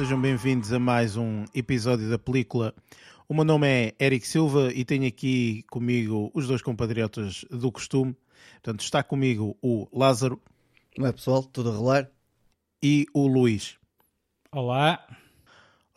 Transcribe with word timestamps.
sejam 0.00 0.18
bem-vindos 0.18 0.72
a 0.72 0.78
mais 0.78 1.14
um 1.14 1.44
episódio 1.54 2.08
da 2.08 2.18
película. 2.18 2.74
O 3.28 3.34
meu 3.34 3.44
nome 3.44 3.68
é 3.68 3.94
Eric 4.00 4.26
Silva 4.26 4.72
e 4.72 4.82
tenho 4.82 5.06
aqui 5.06 5.62
comigo 5.70 6.30
os 6.32 6.46
dois 6.46 6.62
compatriotas 6.62 7.44
do 7.50 7.70
costume. 7.70 8.16
Portanto, 8.54 8.80
está 8.80 9.02
comigo 9.02 9.58
o 9.60 9.86
Lázaro. 9.92 10.40
Como 10.94 11.06
é 11.06 11.12
pessoal? 11.12 11.42
Tudo 11.42 11.68
a 11.68 11.74
rolar? 11.74 12.10
E 12.82 13.04
o 13.12 13.26
Luís. 13.26 13.76
Olá. 14.50 15.06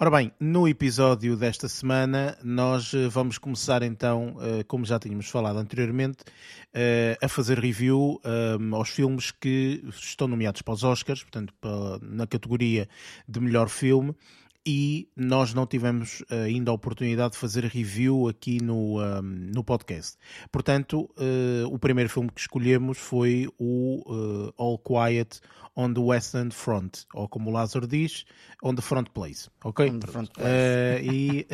Ora 0.04 0.12
bem, 0.12 0.34
no 0.38 0.68
episódio 0.68 1.38
desta 1.38 1.70
semana 1.70 2.38
nós 2.44 2.94
eh, 2.94 3.08
vamos 3.08 3.38
começar 3.38 3.82
então, 3.84 4.36
eh, 4.42 4.62
como 4.66 4.84
já 4.84 5.00
tínhamos 5.00 5.30
falado 5.30 5.58
anteriormente, 5.58 6.26
eh, 6.74 7.18
a 7.22 7.30
fazer 7.30 7.58
review 7.58 8.20
aos 8.74 8.90
filmes 8.90 9.32
que 9.32 9.82
estão 9.88 10.28
nomeados 10.28 10.62
para 10.62 10.74
os 10.74 10.84
Oscars, 10.84 11.24
portanto 11.24 11.54
na 12.02 12.28
categoria 12.28 12.90
de 13.26 13.40
melhor 13.40 13.70
filme 13.70 14.14
e 14.66 15.08
nós 15.16 15.54
não 15.54 15.66
tivemos 15.66 16.22
ainda 16.30 16.72
a 16.72 16.74
oportunidade 16.74 17.34
de 17.34 17.38
fazer 17.38 17.64
review 17.64 18.28
aqui 18.28 18.62
no, 18.62 19.02
um, 19.02 19.22
no 19.22 19.64
podcast. 19.64 20.18
Portanto, 20.52 21.10
uh, 21.18 21.68
o 21.68 21.78
primeiro 21.78 22.10
filme 22.10 22.30
que 22.30 22.40
escolhemos 22.40 22.98
foi 22.98 23.48
o 23.58 24.04
uh, 24.06 24.54
All 24.58 24.78
Quiet 24.78 25.42
on 25.76 25.94
the 25.94 26.02
Western 26.02 26.52
Front, 26.52 27.06
ou 27.14 27.28
como 27.28 27.50
o 27.50 27.54
Lázaro 27.54 27.88
diz, 27.88 28.26
on 28.62 28.76
the 28.76 28.82
front 28.82 29.10
place, 29.12 29.50
ok? 29.64 29.90
On 29.90 30.00
the 30.00 30.08
front 30.08 30.32
place. 30.32 30.48
Uh, 30.48 31.14
e, 31.14 31.48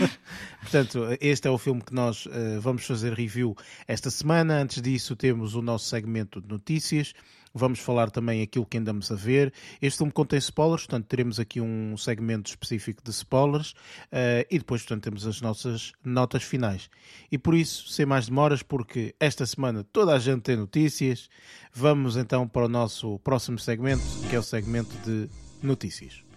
portanto, 0.60 1.16
este 1.20 1.48
é 1.48 1.50
o 1.50 1.58
filme 1.58 1.82
que 1.82 1.94
nós 1.94 2.28
vamos 2.60 2.84
fazer 2.86 3.14
review 3.14 3.56
esta 3.88 4.10
semana. 4.10 4.60
Antes 4.60 4.82
disso, 4.82 5.16
temos 5.16 5.54
o 5.54 5.62
nosso 5.62 5.86
segmento 5.86 6.40
de 6.40 6.48
notícias. 6.48 7.14
Vamos 7.52 7.80
falar 7.80 8.10
também 8.10 8.42
aquilo 8.42 8.64
que 8.64 8.78
andamos 8.78 9.10
a 9.10 9.14
ver. 9.14 9.52
Este 9.82 9.98
filme 9.98 10.12
contém 10.12 10.38
spoilers, 10.38 10.82
portanto 10.82 11.06
teremos 11.06 11.40
aqui 11.40 11.60
um 11.60 11.96
segmento 11.96 12.50
específico 12.50 13.02
de 13.02 13.10
spoilers 13.10 13.72
uh, 13.72 14.46
e 14.50 14.58
depois, 14.58 14.82
portanto, 14.82 15.04
temos 15.04 15.26
as 15.26 15.40
nossas 15.40 15.92
notas 16.04 16.42
finais. 16.42 16.88
E 17.30 17.36
por 17.36 17.54
isso, 17.54 17.88
sem 17.88 18.06
mais 18.06 18.28
demoras, 18.28 18.62
porque 18.62 19.14
esta 19.18 19.44
semana 19.44 19.84
toda 19.92 20.14
a 20.14 20.18
gente 20.18 20.42
tem 20.42 20.56
notícias, 20.56 21.28
vamos 21.72 22.16
então 22.16 22.46
para 22.46 22.66
o 22.66 22.68
nosso 22.68 23.18
próximo 23.20 23.58
segmento, 23.58 24.02
que 24.28 24.36
é 24.36 24.38
o 24.38 24.42
segmento 24.42 24.96
de 25.04 25.28
notícias. 25.62 26.29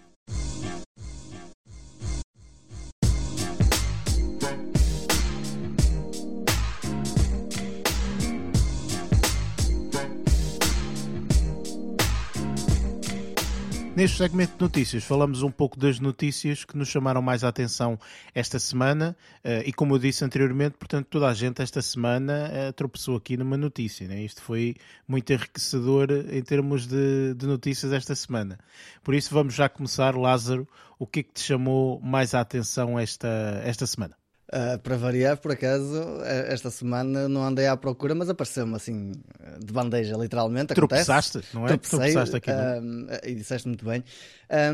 Neste 13.96 14.18
segmento 14.18 14.54
de 14.54 14.60
notícias, 14.60 15.04
falamos 15.04 15.42
um 15.42 15.52
pouco 15.52 15.78
das 15.78 16.00
notícias 16.00 16.64
que 16.64 16.76
nos 16.76 16.88
chamaram 16.88 17.22
mais 17.22 17.44
a 17.44 17.48
atenção 17.48 17.96
esta 18.34 18.58
semana 18.58 19.16
uh, 19.44 19.62
e, 19.64 19.72
como 19.72 19.94
eu 19.94 20.00
disse 20.00 20.24
anteriormente, 20.24 20.76
portanto, 20.76 21.06
toda 21.06 21.28
a 21.28 21.32
gente 21.32 21.62
esta 21.62 21.80
semana 21.80 22.50
uh, 22.50 22.72
tropeçou 22.72 23.16
aqui 23.16 23.36
numa 23.36 23.56
notícia. 23.56 24.08
Né? 24.08 24.22
Isto 24.22 24.42
foi 24.42 24.74
muito 25.06 25.32
enriquecedor 25.32 26.08
em 26.10 26.42
termos 26.42 26.88
de, 26.88 27.34
de, 27.34 27.46
notícias 27.46 27.92
esta 27.92 28.16
semana. 28.16 28.58
Por 29.00 29.14
isso, 29.14 29.32
vamos 29.32 29.54
já 29.54 29.68
começar. 29.68 30.16
Lázaro, 30.16 30.66
o 30.98 31.06
que 31.06 31.20
é 31.20 31.22
que 31.22 31.32
te 31.32 31.42
chamou 31.42 32.00
mais 32.00 32.34
a 32.34 32.40
atenção 32.40 32.98
esta, 32.98 33.62
esta 33.64 33.86
semana? 33.86 34.16
Uh, 34.52 34.78
para 34.78 34.96
variar, 34.96 35.38
por 35.38 35.52
acaso, 35.52 36.20
eh, 36.22 36.52
esta 36.52 36.70
semana 36.70 37.26
não 37.28 37.42
andei 37.42 37.66
à 37.66 37.74
procura, 37.76 38.14
mas 38.14 38.28
apareceu-me 38.28 38.76
assim 38.76 39.12
de 39.58 39.72
bandeja, 39.72 40.16
literalmente. 40.18 40.74
Tropeçaste, 40.74 41.40
não 41.54 41.64
é? 41.64 41.68
Tropecei, 41.68 42.12
Tropeçaste 42.12 42.36
aqui. 42.36 42.50
Uh, 42.50 43.26
e 43.26 43.34
disseste 43.34 43.66
muito 43.66 43.84
bem. 43.86 44.04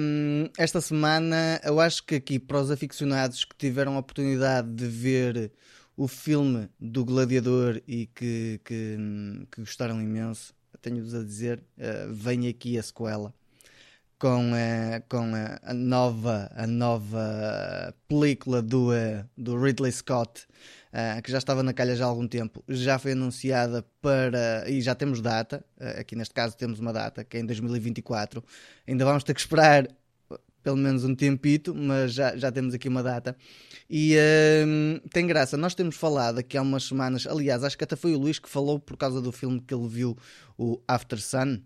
Um, 0.01 0.49
esta 0.59 0.81
semana, 0.81 1.61
eu 1.65 1.79
acho 1.79 2.05
que 2.05 2.17
aqui 2.17 2.39
para 2.39 2.59
os 2.59 2.71
aficionados 2.71 3.45
que 3.45 3.55
tiveram 3.57 3.95
a 3.95 4.01
oportunidade 4.01 4.69
de 4.69 4.87
ver 4.87 5.53
o 5.97 6.09
filme 6.09 6.69
do 6.79 7.05
Gladiador 7.05 7.81
e 7.87 8.07
que, 8.07 8.61
que, 8.65 8.97
que 9.53 9.61
gostaram 9.61 10.03
imenso, 10.03 10.53
tenho-vos 10.83 11.15
a 11.15 11.23
dizer, 11.23 11.63
uh, 11.79 12.13
vem 12.13 12.49
aqui 12.49 12.77
a 12.77 12.83
sequela 12.83 13.33
com, 14.21 14.53
a, 14.55 15.01
com 15.09 15.33
a, 15.65 15.73
nova, 15.73 16.53
a 16.55 16.67
nova 16.67 17.95
película 18.07 18.61
do, 18.61 18.91
uh, 18.91 19.25
do 19.37 19.59
Ridley 19.59 19.91
Scott, 19.91 20.47
uh, 20.93 21.23
que 21.23 21.33
já 21.33 21.39
estava 21.39 21.63
na 21.63 21.73
calha 21.73 21.97
já 21.97 22.05
há 22.05 22.09
algum 22.09 22.29
tempo, 22.29 22.63
já 22.69 22.99
foi 22.99 23.13
anunciada 23.13 23.83
para. 24.03 24.69
e 24.69 24.83
já 24.83 24.95
temos 24.95 25.23
data, 25.23 25.65
uh, 25.81 26.01
aqui 26.01 26.15
neste 26.15 26.35
caso 26.35 26.55
temos 26.55 26.79
uma 26.79 26.93
data, 26.93 27.25
que 27.25 27.39
é 27.39 27.41
em 27.41 27.47
2024. 27.47 28.45
Ainda 28.87 29.07
vamos 29.07 29.25
ter 29.25 29.33
que 29.33 29.41
esperar 29.41 29.89
pelo 30.63 30.77
menos 30.77 31.03
um 31.03 31.15
tempito, 31.15 31.75
mas 31.75 32.13
já, 32.13 32.37
já 32.37 32.53
temos 32.53 32.75
aqui 32.75 32.89
uma 32.89 33.03
data. 33.03 33.35
E 33.89 34.17
uh, 34.17 35.09
tem 35.09 35.27
graça, 35.27 35.57
nós 35.57 35.75
temos 35.75 35.97
falado 35.97 36.41
aqui 36.41 36.59
há 36.59 36.63
umas 36.63 36.85
semanas, 36.85 37.27
aliás, 37.27 37.65
acho 37.65 37.79
que 37.79 37.85
até 37.85 37.97
foi 37.97 38.15
o 38.15 38.19
Luís 38.19 38.39
que 38.39 38.51
falou 38.51 38.79
por 38.79 38.99
causa 38.99 39.23
do 39.23 39.33
filme 39.33 39.59
que 39.61 39.73
ele 39.73 39.89
viu, 39.89 40.15
o 40.59 40.79
After 40.87 41.19
Sun 41.19 41.63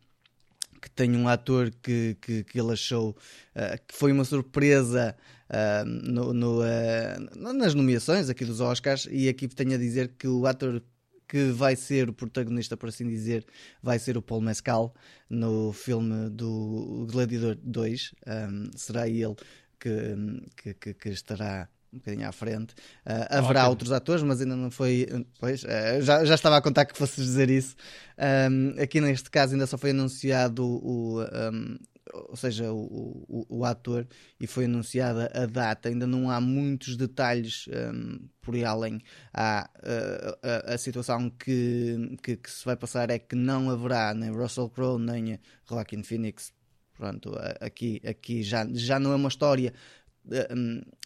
que 0.84 0.90
tem 0.90 1.16
um 1.16 1.26
ator 1.26 1.70
que, 1.82 2.14
que, 2.20 2.44
que 2.44 2.60
ele 2.60 2.72
achou 2.72 3.16
uh, 3.56 3.78
que 3.88 3.94
foi 3.94 4.12
uma 4.12 4.22
surpresa 4.22 5.16
uh, 5.48 5.84
no, 5.86 6.34
no, 6.34 6.60
uh, 6.60 7.52
nas 7.54 7.72
nomeações 7.72 8.28
aqui 8.28 8.44
dos 8.44 8.60
Oscars 8.60 9.08
e 9.10 9.26
aqui 9.26 9.48
tenho 9.48 9.72
a 9.72 9.78
dizer 9.78 10.08
que 10.18 10.28
o 10.28 10.46
ator 10.46 10.82
que 11.26 11.46
vai 11.52 11.74
ser 11.74 12.10
o 12.10 12.12
protagonista, 12.12 12.76
por 12.76 12.90
assim 12.90 13.08
dizer, 13.08 13.46
vai 13.82 13.98
ser 13.98 14.18
o 14.18 14.22
Paul 14.22 14.42
Mescal 14.42 14.94
no 15.30 15.72
filme 15.72 16.28
do 16.28 17.06
Gladiador 17.10 17.56
2. 17.62 18.14
Um, 18.26 18.70
será 18.76 19.08
ele 19.08 19.34
que, 19.80 20.74
que, 20.74 20.92
que 20.92 21.08
estará 21.08 21.66
um 21.94 21.98
bocadinho 21.98 22.28
à 22.28 22.32
frente. 22.32 22.74
Uh, 23.06 23.26
haverá 23.30 23.60
okay. 23.60 23.70
outros 23.70 23.92
atores, 23.92 24.22
mas 24.22 24.40
ainda 24.40 24.56
não 24.56 24.70
foi. 24.70 25.06
Pois, 25.38 25.62
uh, 25.62 26.02
já, 26.02 26.24
já 26.24 26.34
estava 26.34 26.56
a 26.56 26.62
contar 26.62 26.84
que 26.84 26.96
fosses 26.96 27.24
dizer 27.24 27.48
isso. 27.48 27.76
Um, 28.18 28.80
aqui 28.80 29.00
neste 29.00 29.30
caso 29.30 29.54
ainda 29.54 29.66
só 29.66 29.78
foi 29.78 29.90
anunciado 29.90 30.64
o. 30.64 31.22
Um, 31.22 31.78
ou 32.12 32.36
seja, 32.36 32.70
o, 32.70 33.24
o, 33.28 33.46
o, 33.48 33.64
ator 33.64 34.06
e 34.38 34.46
foi 34.46 34.66
anunciada 34.66 35.32
a 35.34 35.46
data. 35.46 35.88
Ainda 35.88 36.06
não 36.06 36.30
há 36.30 36.40
muitos 36.40 36.96
detalhes 36.96 37.66
um, 37.68 38.28
por 38.40 38.54
aí 38.54 38.64
além. 38.64 39.00
Há 39.32 39.68
uh, 39.78 40.38
a, 40.70 40.74
a, 40.74 40.78
situação 40.78 41.30
que, 41.30 42.16
que, 42.22 42.36
que, 42.36 42.50
se 42.50 42.64
vai 42.64 42.76
passar 42.76 43.10
é 43.10 43.18
que 43.18 43.34
não 43.34 43.70
haverá 43.70 44.14
nem 44.14 44.30
Russell 44.30 44.68
Crowe 44.68 45.00
nem 45.00 45.40
Joaquin 45.68 46.02
Phoenix. 46.02 46.52
Pronto, 46.94 47.34
aqui, 47.60 48.00
aqui 48.06 48.42
já, 48.44 48.64
já 48.72 49.00
não 49.00 49.10
é 49.10 49.16
uma 49.16 49.28
história 49.28 49.72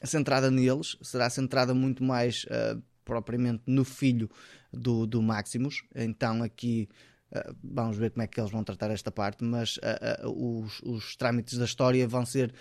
centrada 0.04 0.50
neles, 0.50 0.96
será 1.02 1.28
centrada 1.30 1.74
muito 1.74 2.02
mais 2.02 2.44
uh, 2.44 2.82
propriamente 3.04 3.62
no 3.66 3.84
filho 3.84 4.30
do, 4.72 5.06
do 5.06 5.22
Maximus. 5.22 5.82
Então 5.94 6.42
aqui 6.42 6.88
uh, 7.32 7.56
vamos 7.62 7.96
ver 7.96 8.10
como 8.10 8.22
é 8.22 8.26
que 8.26 8.40
eles 8.40 8.50
vão 8.50 8.62
tratar 8.62 8.90
esta 8.90 9.10
parte, 9.10 9.44
mas 9.44 9.78
os, 10.24 10.80
os 10.82 11.16
trâmites 11.16 11.58
da 11.58 11.64
história 11.64 12.06
vão 12.06 12.24
ser 12.24 12.52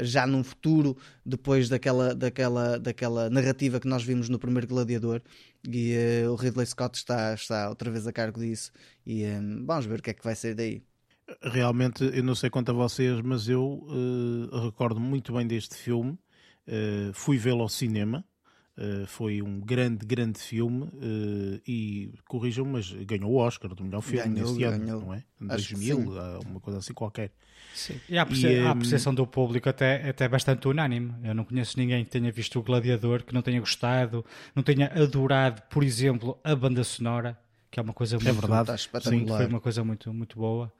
já 0.00 0.26
num 0.26 0.44
futuro, 0.44 0.96
depois 1.24 1.68
daquela, 1.68 2.14
daquela, 2.14 2.78
daquela 2.78 3.30
narrativa 3.30 3.80
que 3.80 3.88
nós 3.88 4.02
vimos 4.02 4.28
no 4.28 4.38
primeiro 4.38 4.66
Gladiador. 4.66 5.22
E 5.68 5.96
o 6.28 6.34
Ridley 6.34 6.66
Scott 6.66 6.98
está, 6.98 7.34
está 7.34 7.68
outra 7.68 7.90
vez 7.90 8.06
a 8.06 8.12
cargo 8.12 8.40
disso. 8.40 8.72
E 9.06 9.24
um, 9.24 9.64
vamos 9.64 9.86
ver 9.86 10.00
o 10.00 10.02
que 10.02 10.10
é 10.10 10.14
que 10.14 10.24
vai 10.24 10.34
ser 10.34 10.54
daí. 10.56 10.82
Realmente, 11.42 12.04
eu 12.04 12.22
não 12.22 12.34
sei 12.34 12.50
quanto 12.50 12.70
a 12.70 12.74
vocês, 12.74 13.20
mas 13.20 13.48
eu 13.48 13.62
uh, 13.62 14.64
recordo 14.64 15.00
muito 15.00 15.32
bem 15.32 15.46
deste 15.46 15.74
filme. 15.74 16.18
Uh, 16.66 17.12
fui 17.12 17.38
vê-lo 17.38 17.62
ao 17.62 17.68
cinema. 17.68 18.24
Uh, 18.76 19.06
foi 19.06 19.42
um 19.42 19.60
grande, 19.60 20.06
grande 20.06 20.38
filme 20.38 20.88
e, 21.66 22.14
corrijam 22.26 22.64
mas 22.64 22.90
ganhou 22.90 23.30
o 23.30 23.36
Oscar 23.36 23.74
do 23.74 23.84
melhor 23.84 24.00
filme 24.00 24.30
ganhou, 24.30 24.48
neste 24.48 24.64
ano, 24.64 25.00
não 25.02 25.12
é? 25.12 25.22
Em 25.38 25.46
2000, 25.46 25.98
uma 26.46 26.58
coisa 26.58 26.78
assim 26.78 26.94
qualquer. 26.94 27.32
Sim. 27.74 28.00
E 28.08 28.16
a, 28.16 28.24
perce 28.24 28.46
e, 28.46 28.66
a 28.66 28.74
percepção 28.74 29.14
do 29.14 29.26
público 29.26 29.68
até, 29.68 30.08
até 30.08 30.26
bastante 30.26 30.66
unânime. 30.66 31.14
Eu 31.22 31.34
não 31.34 31.44
conheço 31.44 31.78
ninguém 31.78 32.02
que 32.02 32.10
tenha 32.10 32.32
visto 32.32 32.58
o 32.58 32.62
Gladiador, 32.62 33.24
que 33.24 33.34
não 33.34 33.42
tenha 33.42 33.60
gostado, 33.60 34.24
não 34.54 34.62
tenha 34.62 34.86
adorado, 34.86 35.62
por 35.68 35.84
exemplo, 35.84 36.38
a 36.42 36.56
banda 36.56 36.82
sonora, 36.82 37.38
que 37.70 37.78
é 37.78 37.82
uma 37.82 37.92
coisa 37.92 38.16
é 38.16 38.18
muito... 38.18 38.28
É 38.30 38.32
verdade, 38.32 38.82
sim, 39.02 39.26
foi 39.26 39.46
uma 39.46 39.60
coisa 39.60 39.84
muito, 39.84 40.12
muito 40.14 40.38
boa. 40.38 40.72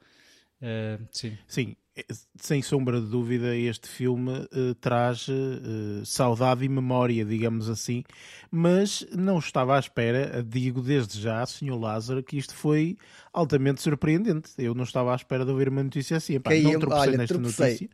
Uh, 0.63 1.05
sim. 1.11 1.37
Sim, 1.45 1.75
eh, 1.93 2.05
sem 2.37 2.61
sombra 2.61 3.01
de 3.01 3.07
dúvida, 3.07 3.53
este 3.53 3.85
filme 3.89 4.31
uh, 4.31 4.73
traz 4.75 5.27
uh, 5.27 6.05
saudade 6.05 6.63
e 6.63 6.69
memória, 6.69 7.25
digamos 7.25 7.67
assim, 7.67 8.01
mas 8.49 9.05
não 9.11 9.39
estava 9.39 9.75
à 9.75 9.79
espera, 9.79 10.41
digo 10.41 10.81
desde 10.81 11.19
já, 11.19 11.45
Sr. 11.45 11.77
Lázaro, 11.77 12.23
que 12.23 12.37
isto 12.37 12.55
foi 12.55 12.97
altamente 13.33 13.81
surpreendente. 13.81 14.51
Eu 14.57 14.73
não 14.73 14.85
estava 14.85 15.11
à 15.11 15.15
espera 15.17 15.43
de 15.43 15.51
ouvir 15.51 15.67
uma 15.67 15.83
notícia 15.83 16.15
assim. 16.15 16.35
Epá, 16.35 16.51
não 16.55 16.79
tropecei 16.79 17.09
olha, 17.09 17.17
nesta 17.17 17.33
tropecei. 17.33 17.65
notícia. 17.65 17.89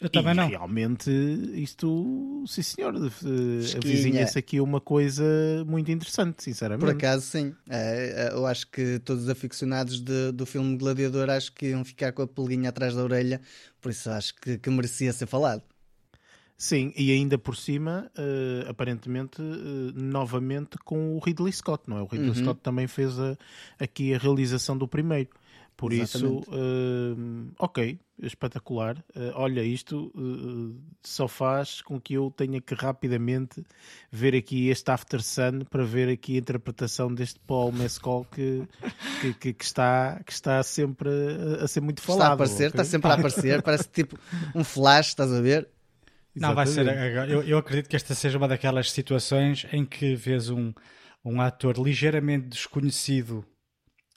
Eu 0.00 0.10
também 0.10 0.32
e 0.32 0.36
não. 0.36 0.48
realmente 0.48 1.10
isto, 1.54 2.44
sim 2.48 2.62
senhor, 2.62 2.94
avizinha-se 2.96 4.38
aqui 4.38 4.60
uma 4.60 4.80
coisa 4.80 5.24
muito 5.66 5.90
interessante, 5.90 6.42
sinceramente. 6.42 6.80
Por 6.80 6.90
acaso, 6.90 7.24
sim. 7.24 7.54
É, 7.70 8.30
é, 8.30 8.34
eu 8.34 8.44
acho 8.44 8.66
que 8.66 8.98
todos 8.98 9.24
os 9.24 9.28
aficionados 9.28 10.00
de, 10.00 10.32
do 10.32 10.44
filme 10.44 10.76
Gladiador 10.76 11.30
acho 11.30 11.52
que 11.52 11.66
iam 11.66 11.84
ficar 11.84 12.12
com 12.12 12.22
a 12.22 12.26
pulguinha 12.26 12.70
atrás 12.70 12.94
da 12.94 13.04
orelha, 13.04 13.40
por 13.80 13.90
isso 13.90 14.10
acho 14.10 14.34
que, 14.34 14.58
que 14.58 14.68
merecia 14.68 15.12
ser 15.12 15.26
falado. 15.26 15.62
Sim, 16.56 16.92
e 16.96 17.12
ainda 17.12 17.36
por 17.36 17.56
cima, 17.56 18.10
uh, 18.16 18.70
aparentemente, 18.70 19.42
uh, 19.42 19.92
novamente 19.94 20.78
com 20.84 21.16
o 21.16 21.18
Ridley 21.18 21.52
Scott, 21.52 21.84
não 21.88 21.98
é? 21.98 22.02
O 22.02 22.06
Ridley 22.06 22.30
uhum. 22.30 22.34
Scott 22.34 22.60
também 22.62 22.86
fez 22.86 23.18
a, 23.18 23.36
aqui 23.78 24.14
a 24.14 24.18
realização 24.18 24.76
do 24.76 24.86
primeiro. 24.86 25.28
Por 25.76 25.92
Exatamente. 25.92 26.42
isso, 26.42 26.50
uh, 26.50 27.52
ok, 27.58 27.98
espetacular. 28.22 28.96
Uh, 29.14 29.32
olha, 29.34 29.60
isto 29.62 30.12
uh, 30.14 30.74
só 31.02 31.26
faz 31.26 31.82
com 31.82 32.00
que 32.00 32.14
eu 32.14 32.32
tenha 32.36 32.60
que 32.60 32.74
rapidamente 32.74 33.64
ver 34.10 34.36
aqui 34.36 34.68
este 34.68 34.88
After 34.90 35.20
Sun 35.20 35.64
para 35.68 35.82
ver 35.82 36.08
aqui 36.08 36.36
a 36.36 36.38
interpretação 36.38 37.12
deste 37.12 37.40
Paul 37.40 37.72
Mescal 37.72 38.24
que, 38.30 38.62
que, 39.20 39.34
que, 39.34 39.52
que 39.52 39.64
está, 39.64 40.20
que 40.24 40.32
está 40.32 40.62
sempre 40.62 41.10
a, 41.60 41.64
a, 41.64 41.68
ser 41.68 41.80
muito 41.80 42.00
falado. 42.00 42.20
Está 42.20 42.30
a 42.30 42.34
aparecer, 42.34 42.68
okay? 42.68 42.80
está 42.80 42.84
sempre 42.84 43.10
a 43.10 43.14
aparecer, 43.14 43.62
parece 43.62 43.88
tipo 43.88 44.16
um 44.54 44.62
flash, 44.62 45.08
estás 45.08 45.32
a 45.32 45.40
ver? 45.40 45.68
Não, 46.36 46.54
vai 46.54 46.66
ser. 46.66 46.86
Eu, 47.28 47.42
eu 47.42 47.58
acredito 47.58 47.88
que 47.88 47.96
esta 47.96 48.14
seja 48.14 48.38
uma 48.38 48.48
daquelas 48.48 48.90
situações 48.90 49.66
em 49.72 49.84
que 49.84 50.14
vês 50.14 50.50
um, 50.50 50.72
um 51.24 51.40
ator 51.40 51.78
ligeiramente 51.78 52.48
desconhecido 52.48 53.44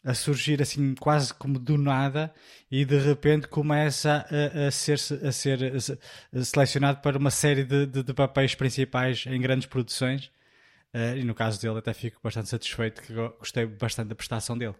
a 0.07 0.13
surgir 0.13 0.61
assim 0.61 0.95
quase 0.95 1.33
como 1.33 1.59
do 1.59 1.77
nada 1.77 2.33
e 2.71 2.85
de 2.85 2.97
repente 2.97 3.45
começa 3.49 4.25
a, 4.31 4.67
a 4.67 4.71
ser, 4.71 4.93
a 4.93 5.31
ser 5.33 5.73
a, 5.75 6.43
selecionado 6.45 7.01
para 7.01 7.17
uma 7.17 7.29
série 7.29 7.65
de, 7.65 7.85
de, 7.85 8.03
de, 8.03 8.13
papéis 8.13 8.55
principais 8.55 9.25
em 9.27 9.41
grandes 9.41 9.67
produções 9.67 10.31
uh, 10.93 11.17
e 11.17 11.25
no 11.25 11.35
caso 11.35 11.61
dele 11.61 11.79
até 11.79 11.93
fico 11.93 12.21
bastante 12.23 12.47
satisfeito 12.47 13.01
que 13.01 13.13
gostei 13.37 13.65
bastante 13.65 14.07
da 14.07 14.15
prestação 14.15 14.57
dele. 14.57 14.75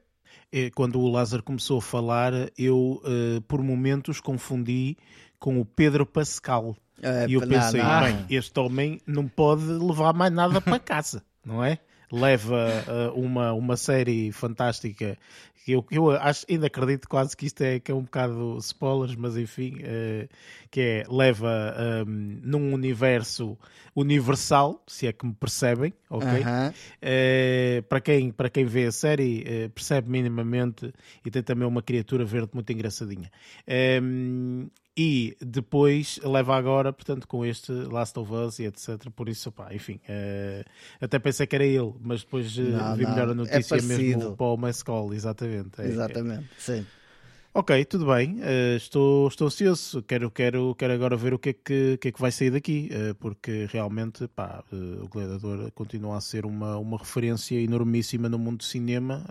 Quando 0.74 0.98
o 0.98 1.10
Lázaro 1.10 1.44
começou 1.44 1.80
a 1.80 1.82
falar, 1.82 2.32
eu 2.58 3.02
uh, 3.04 3.42
por 3.50 3.62
momentos 3.62 4.22
confundi 4.22 4.96
com 5.38 5.60
o 5.60 5.66
Pedro 5.66 6.06
Pascal. 6.06 6.74
É, 7.02 7.28
e 7.28 7.34
eu 7.34 7.42
pensei, 7.42 7.82
não, 7.82 7.90
não. 7.90 8.02
bem, 8.02 8.26
este 8.30 8.58
homem 8.58 9.02
não 9.06 9.28
pode 9.28 9.64
levar 9.64 10.14
mais 10.14 10.32
nada 10.32 10.62
para 10.62 10.80
casa, 10.80 11.22
não 11.46 11.62
é? 11.62 11.80
Leva 12.12 12.68
uh, 12.88 13.20
uma, 13.20 13.54
uma 13.54 13.76
série 13.76 14.32
fantástica 14.32 15.18
que 15.66 15.74
eu, 15.74 15.86
eu 15.92 16.12
acho, 16.12 16.46
ainda 16.50 16.68
acredito 16.68 17.10
quase 17.10 17.36
que 17.36 17.46
isto 17.46 17.62
é, 17.62 17.78
que 17.78 17.92
é 17.92 17.94
um 17.94 18.04
bocado 18.04 18.58
spoilers, 18.62 19.18
mas 19.18 19.36
enfim, 19.36 19.80
uh, 19.82 20.30
que 20.72 20.80
é, 20.80 21.04
leva 21.10 22.06
um, 22.08 22.40
num 22.42 22.74
universo 22.74 23.58
universal, 23.94 24.82
se 24.88 25.08
é 25.08 25.12
que 25.12 25.26
me 25.26 25.34
percebem, 25.34 25.94
ok? 26.10 26.30
Uh 26.30 26.44
-huh. 26.46 26.72
uh, 26.72 27.84
para, 27.84 28.00
quem, 28.00 28.32
para 28.32 28.50
quem 28.50 28.64
vê 28.64 28.86
a 28.86 28.92
série, 28.94 29.70
percebe 29.76 30.10
minimamente 30.10 30.94
e 31.26 31.30
tem 31.30 31.44
também 31.44 31.68
uma 31.68 31.82
criatura 31.82 32.24
verde 32.24 32.52
muito 32.54 32.72
engraçadinha. 32.72 33.30
Um, 34.02 34.70
e 34.98 35.38
depois 35.40 36.20
leva 36.24 36.56
agora, 36.58 36.92
portanto, 36.92 37.28
com 37.28 37.46
este 37.46 37.72
Last 37.72 38.18
of 38.18 38.34
Us 38.34 38.58
e 38.58 38.66
etc. 38.66 39.10
Por 39.16 39.30
isso, 39.30 39.52
pá, 39.52 39.72
enfim, 39.72 40.02
uh, 40.10 40.66
até 41.00 41.20
pensei 41.20 41.46
que 41.46 41.56
era 41.56 41.66
ele, 41.66 41.94
mas 42.02 42.24
depois 42.24 42.58
uh, 42.58 42.62
não, 42.62 42.96
vi 42.96 43.04
não, 43.04 43.12
melhor 43.12 43.28
a 43.28 43.32
é 43.32 43.36
notícia 43.36 43.76
é 43.76 43.82
mesmo 43.82 44.36
para 44.36 44.46
o 44.48 44.58
Mescal, 44.58 45.14
exatamente. 45.14 45.80
É, 45.80 45.86
exatamente, 45.86 46.46
é. 46.46 46.60
sim. 46.60 46.86
Ok, 47.60 47.86
tudo 47.86 48.06
bem. 48.06 48.36
Uh, 48.36 48.78
estou, 48.78 49.28
estou 49.28 49.48
ansioso. 49.48 50.04
Quero, 50.04 50.30
quero, 50.30 50.76
quero 50.76 50.94
agora 50.94 51.18
ver 51.18 51.34
o 51.34 51.40
que 51.40 51.50
é 51.50 51.54
que, 51.54 51.98
que, 51.98 52.10
é 52.10 52.12
que 52.12 52.22
vai 52.22 52.32
sair 52.32 52.52
daqui, 52.52 52.88
uh, 52.92 53.16
porque 53.16 53.68
realmente 53.72 54.28
pá, 54.28 54.64
uh, 54.72 55.04
o 55.04 55.08
Gladiador 55.08 55.72
continua 55.72 56.18
a 56.18 56.22
ser 56.22 56.46
uma, 56.46 56.78
uma 56.78 57.00
referência 57.00 57.60
enormíssima 57.60 58.30
no 58.30 58.38
mundo 58.38 58.58
do 58.58 58.64
cinema. 58.64 59.26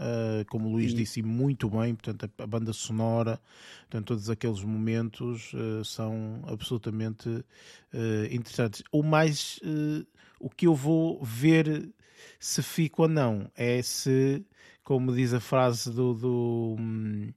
como 0.51 0.69
o 0.69 0.73
Luís 0.73 0.91
e... 0.91 0.97
disse 0.97 1.23
muito 1.23 1.71
bem, 1.71 1.95
portanto, 1.95 2.29
a, 2.37 2.43
a, 2.43 2.47
banda 2.49 2.73
sonora, 2.73 3.41
portanto, 3.83 4.07
todos 4.09 4.29
aqueles 4.29 4.61
momentos 4.61 5.53
são 5.85 6.43
absolutamente 6.49 7.45
interessantes. 8.33 8.83
O 8.91 9.05
mais. 9.05 9.61
o 10.41 10.51
que 10.51 10.67
eu 10.67 10.75
vou 10.75 11.23
ver 11.23 11.95
se 12.41 12.61
fico 12.61 13.03
ou 13.03 13.09
não 13.09 13.49
é 13.55 13.81
se, 13.83 14.45
como 14.83 15.15
diz 15.15 15.33
a 15.33 15.39
frase 15.39 15.93
do. 15.93 16.13
do 16.13 16.77
hum, 16.77 17.33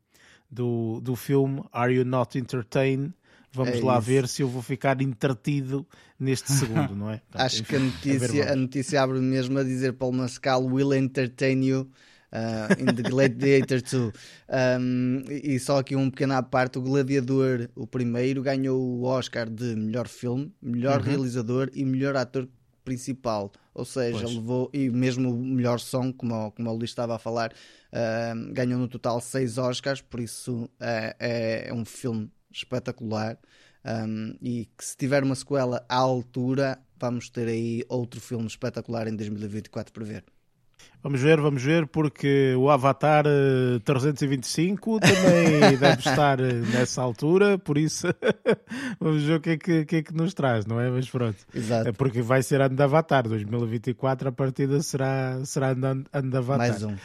do, 0.50 1.00
do 1.01 1.16
filme 1.16 1.63
Are 1.72 1.94
You 1.94 2.06
Not 2.06 2.38
Entertained? 2.38 3.13
Vamos 3.51 3.80
é 3.80 3.84
lá 3.84 4.00
ver 4.00 4.28
se 4.28 4.44
eu 4.44 4.48
vou 4.48 4.62
ficar 4.62 5.01
entretido 5.01 5.86
neste 6.19 6.51
segundo, 6.51 6.96
não 6.96 7.10
é? 7.10 7.18
Portanto, 7.30 7.46
Acho 7.46 7.62
enfim, 7.62 7.69
que 7.69 7.75
a 7.75 7.80
notícia, 7.80 8.46
a, 8.46 8.51
a 8.51 8.56
notícia 8.56 9.01
abre 9.01 9.19
mesmo 9.19 9.57
a 9.57 9.63
dizer 9.63 9.94
Paul 9.94 10.12
Mascal 10.12 10.66
will 10.66 10.94
entertain 10.94 11.63
you 11.63 11.90
uh, 12.31 12.80
in 12.80 12.94
the 12.96 13.10
Gladiator 13.10 13.81
2. 13.81 14.12
Um, 14.80 15.24
e 15.30 15.60
só 15.60 15.80
aqui 15.80 15.96
um 15.96 16.10
pequeno 16.10 16.34
à 16.34 16.44
parte: 16.44 16.78
o 16.78 16.81
Gladiador, 16.81 17.69
o 17.75 17.88
primeiro, 17.88 18.42
ganhou 18.42 18.80
o 18.80 19.04
Oscar 19.04 19.50
de 19.50 19.75
melhor 19.75 20.07
filme, 20.07 20.51
melhor 20.62 21.00
uhum. 21.00 21.06
realizador 21.06 21.69
e 21.74 21.84
melhor 21.84 22.16
ator 22.16 22.48
principal. 22.84 23.51
Ou 23.74 23.86
seja, 23.86 24.19
pois. 24.19 24.36
levou, 24.36 24.69
e 24.74 24.90
mesmo 24.90 25.31
o 25.31 25.38
melhor 25.38 25.80
som, 25.80 26.12
como, 26.12 26.51
como 26.51 26.69
o 26.69 26.75
Luís 26.75 26.90
estava 26.90 27.16
a 27.16 27.19
falar, 27.19 27.54
uh, 27.94 28.53
ganhou 28.53 28.80
no 28.80 28.88
total 28.88 29.19
seis 29.21 29.57
Oscars, 29.57 30.01
por 30.01 30.19
isso 30.19 30.65
uh, 30.65 30.69
é, 31.19 31.68
é, 31.69 31.74
um 31.74 31.86
filme 31.86 32.31
espetacular. 32.51 33.38
Um, 33.86 34.36
e 34.41 34.69
que 34.77 34.83
se 34.83 34.97
tiver 34.97 35.24
uma 35.24 35.36
sequela 35.36 35.86
à 35.88 35.95
altura, 35.95 36.80
vamos 37.00 37.30
ter 37.30 37.47
aí 37.47 37.84
outro 37.88 38.19
filme 38.19 38.46
espetacular 38.46 39.08
em 39.08 39.15
2024 39.15 39.93
para 39.93 40.03
ver. 40.03 40.25
Vamos 41.01 41.22
ver, 41.22 41.39
vamos 41.39 41.63
ver, 41.63 41.88
porque 41.88 42.53
o 42.58 42.69
Avatar 42.69 43.24
325 43.86 44.98
eh, 44.98 45.00
também 45.00 45.77
deve 45.79 46.00
estar 46.00 46.41
eh, 46.41 46.53
nessa 46.74 47.01
altura, 47.01 47.58
por 47.58 47.77
isso 47.77 48.08
vamos 49.00 49.24
ver 49.24 49.36
o 49.36 49.39
que 49.39 49.50
é 49.51 49.58
que, 49.58 49.86
que, 49.86 49.96
é 49.96 50.03
que 50.03 50.13
nos 50.13 50.34
traz, 50.34 50.65
não 50.65 50.79
é? 50.79 50.89
Mas 50.89 51.10
pronto. 51.10 51.38
Exato. 51.55 51.88
É 51.88 51.91
porque 51.93 52.22
vai 52.22 52.43
ser 52.43 52.60
ano 52.60 52.75
de 52.75 52.84
Avatar, 52.84 53.25
2024 53.29 54.27
a 54.27 54.31
partida 54.34 54.81
será, 54.81 55.39
será 55.46 55.69
ano 55.69 56.05
de 56.29 56.38
Avatar. 56.38 56.58
Mais 56.58 56.84
um. 56.84 56.96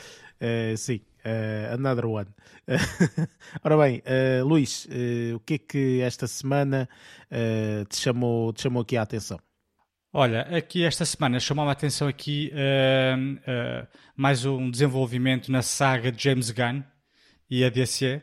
Uh, 0.40 0.76
sim, 0.76 1.00
uh, 1.24 1.74
another 1.74 2.06
one. 2.06 2.26
Ora 3.62 3.76
bem, 3.78 4.02
uh, 4.06 4.44
Luís, 4.44 4.86
o 5.34 5.40
que 5.40 5.54
é 5.54 5.58
que 5.58 6.00
esta 6.00 6.26
semana 6.26 6.88
te, 7.88 7.96
chamou, 7.96 8.52
te 8.52 8.62
chamou 8.62 8.82
aqui 8.82 8.96
a 8.96 9.02
atenção? 9.02 9.38
Olha, 10.12 10.42
aqui 10.56 10.84
esta 10.84 11.04
semana 11.04 11.40
chamou 11.40 11.68
a 11.68 11.72
atenção 11.72 12.06
aqui 12.06 12.52
mais 14.16 14.44
um 14.44 14.70
desenvolvimento 14.70 15.50
na 15.50 15.60
saga 15.60 16.12
de 16.12 16.22
James 16.22 16.50
Gunn 16.50 16.82
e 17.50 17.64
a 17.64 17.68
DC. 17.68 18.22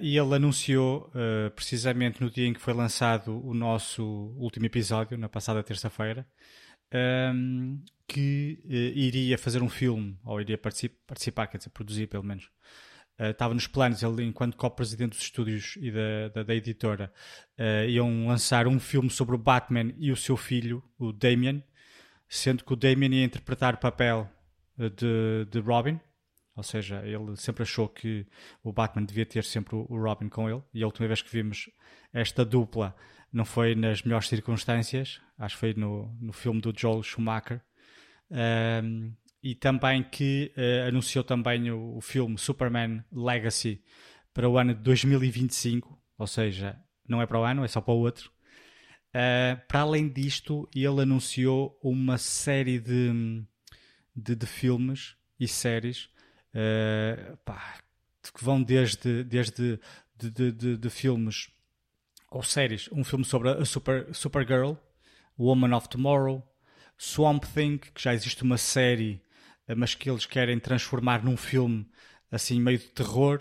E 0.00 0.16
ele 0.16 0.34
anunciou, 0.34 1.12
precisamente 1.54 2.22
no 2.22 2.30
dia 2.30 2.46
em 2.46 2.54
que 2.54 2.60
foi 2.60 2.72
lançado 2.72 3.46
o 3.46 3.52
nosso 3.52 4.02
último 4.38 4.64
episódio, 4.64 5.18
na 5.18 5.28
passada 5.28 5.62
terça-feira, 5.62 6.26
que 8.12 8.58
iria 8.66 9.38
fazer 9.38 9.62
um 9.62 9.68
filme, 9.68 10.18
ou 10.24 10.40
iria 10.40 10.58
participar, 10.58 10.96
participar, 11.06 11.46
quer 11.46 11.58
dizer, 11.58 11.70
produzir 11.70 12.08
pelo 12.08 12.24
menos, 12.24 12.46
uh, 13.20 13.30
estava 13.30 13.54
nos 13.54 13.68
planos, 13.68 14.02
ele 14.02 14.24
enquanto 14.24 14.56
co-presidente 14.56 15.10
dos 15.10 15.22
estúdios 15.22 15.76
e 15.80 15.92
da, 15.92 16.28
da, 16.34 16.42
da 16.42 16.54
editora, 16.54 17.12
uh, 17.56 17.88
iam 17.88 18.26
lançar 18.26 18.66
um 18.66 18.80
filme 18.80 19.08
sobre 19.08 19.36
o 19.36 19.38
Batman 19.38 19.94
e 19.96 20.10
o 20.10 20.16
seu 20.16 20.36
filho, 20.36 20.82
o 20.98 21.12
Damian, 21.12 21.62
sendo 22.28 22.64
que 22.64 22.72
o 22.72 22.76
Damian 22.76 23.14
ia 23.14 23.24
interpretar 23.24 23.74
o 23.74 23.78
papel 23.78 24.28
eh, 24.78 24.88
de, 24.88 25.46
de 25.50 25.58
Robin, 25.60 26.00
ou 26.56 26.62
seja, 26.62 27.02
ele 27.04 27.36
sempre 27.36 27.62
achou 27.62 27.88
que 27.88 28.26
o 28.62 28.72
Batman 28.72 29.04
devia 29.04 29.26
ter 29.26 29.44
sempre 29.44 29.74
o 29.74 30.00
Robin 30.00 30.28
com 30.28 30.48
ele, 30.48 30.62
e 30.74 30.82
a 30.82 30.86
última 30.86 31.08
vez 31.08 31.22
que 31.22 31.30
vimos 31.30 31.70
esta 32.12 32.44
dupla 32.44 32.94
não 33.32 33.44
foi 33.44 33.74
nas 33.74 34.02
melhores 34.02 34.28
circunstâncias, 34.28 35.20
acho 35.38 35.56
que 35.56 35.60
foi 35.60 35.74
no, 35.74 36.16
no 36.20 36.32
filme 36.32 36.60
do 36.60 36.72
Joel 36.76 37.02
Schumacher. 37.02 37.60
Um, 38.30 39.12
e 39.42 39.54
também 39.54 40.02
que 40.02 40.52
uh, 40.56 40.88
anunciou 40.88 41.24
também 41.24 41.70
o, 41.70 41.96
o, 41.96 42.00
filme 42.00 42.38
Superman 42.38 43.02
Legacy 43.10 43.82
para 44.32 44.48
o 44.48 44.58
ano 44.58 44.74
de 44.74 44.80
2025, 44.82 45.98
ou 46.18 46.26
seja, 46.26 46.78
não 47.08 47.20
é 47.20 47.26
para 47.26 47.40
o 47.40 47.44
ano, 47.44 47.64
é 47.64 47.68
só 47.68 47.80
para 47.80 47.94
o 47.94 47.98
outro. 47.98 48.30
Uh, 49.08 49.60
para 49.66 49.80
além 49.80 50.08
disto, 50.08 50.68
ele 50.74 51.02
anunciou 51.02 51.78
uma 51.82 52.18
série 52.18 52.78
de, 52.78 53.42
de, 54.14 54.36
de 54.36 54.46
filmes 54.46 55.16
e 55.38 55.48
séries 55.48 56.08
uh, 56.54 57.36
pá, 57.38 57.78
que 58.22 58.44
vão 58.44 58.62
desde, 58.62 59.24
desde 59.24 59.80
de, 60.16 60.52
de, 60.52 60.76
de, 60.76 60.90
filmes 60.90 61.50
ou 62.30 62.42
séries, 62.42 62.88
um 62.92 63.02
filme 63.02 63.24
sobre 63.24 63.48
a 63.48 63.64
Super, 63.64 64.14
Supergirl, 64.14 64.74
Woman 65.38 65.74
of 65.74 65.88
Tomorrow, 65.88 66.46
Swamp 67.02 67.44
Thing, 67.44 67.78
que 67.78 68.02
já 68.02 68.12
existe 68.12 68.42
uma 68.42 68.58
série 68.58 69.22
mas 69.76 69.94
que 69.94 70.10
eles 70.10 70.26
querem 70.26 70.58
transformar 70.58 71.24
num 71.24 71.36
filme 71.36 71.86
assim 72.30 72.60
meio 72.60 72.78
de 72.78 72.88
terror. 72.88 73.40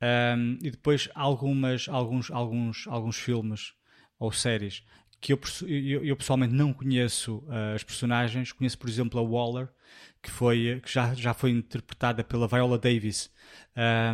Um, 0.00 0.58
e 0.62 0.70
depois 0.70 1.08
algumas, 1.14 1.88
alguns, 1.88 2.30
alguns, 2.30 2.86
alguns 2.86 3.16
filmes 3.16 3.72
ou 4.18 4.30
séries 4.30 4.82
que 5.20 5.32
eu, 5.32 5.40
eu, 5.66 6.04
eu 6.04 6.16
pessoalmente 6.16 6.52
não 6.52 6.72
conheço 6.72 7.38
uh, 7.46 7.74
as 7.74 7.82
personagens. 7.82 8.52
Conheço, 8.52 8.78
por 8.78 8.88
exemplo, 8.88 9.18
a 9.18 9.22
Waller, 9.22 9.68
que, 10.22 10.30
foi, 10.30 10.80
que 10.84 10.92
já, 10.92 11.14
já 11.14 11.32
foi 11.32 11.50
interpretada 11.50 12.22
pela 12.22 12.46
Viola 12.46 12.78
Davis 12.78 13.30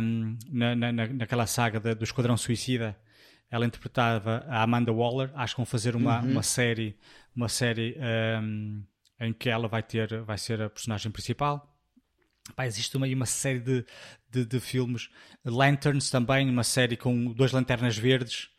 um, 0.01 0.37
na, 0.49 0.75
na, 0.75 0.91
naquela 0.91 1.45
saga 1.45 1.79
do 1.93 2.03
Esquadrão 2.03 2.37
Suicida. 2.37 2.97
Ela 3.51 3.65
interpretava 3.65 4.45
a 4.47 4.63
Amanda 4.63 4.91
Waller. 4.91 5.29
Acho 5.35 5.55
que 5.55 5.59
vão 5.59 5.65
fazer 5.65 5.95
uma, 5.95 6.21
uhum. 6.21 6.31
uma 6.31 6.43
série, 6.43 6.97
uma 7.35 7.49
série 7.49 7.97
um, 8.41 8.83
em 9.19 9.33
que 9.33 9.49
ela 9.49 9.67
vai, 9.67 9.83
ter, 9.83 10.21
vai 10.23 10.37
ser 10.37 10.61
a 10.61 10.69
personagem 10.69 11.11
principal. 11.11 11.69
Pá, 12.55 12.65
existe 12.65 12.95
uma, 12.97 13.07
uma 13.07 13.25
série 13.25 13.59
de, 13.59 13.85
de, 14.29 14.45
de, 14.45 14.59
filmes. 14.59 15.09
Lanterns 15.45 16.09
também, 16.09 16.49
uma 16.49 16.63
série 16.63 16.97
com 16.97 17.31
duas 17.33 17.51
lanternas 17.51 17.97
verdes. 17.97 18.49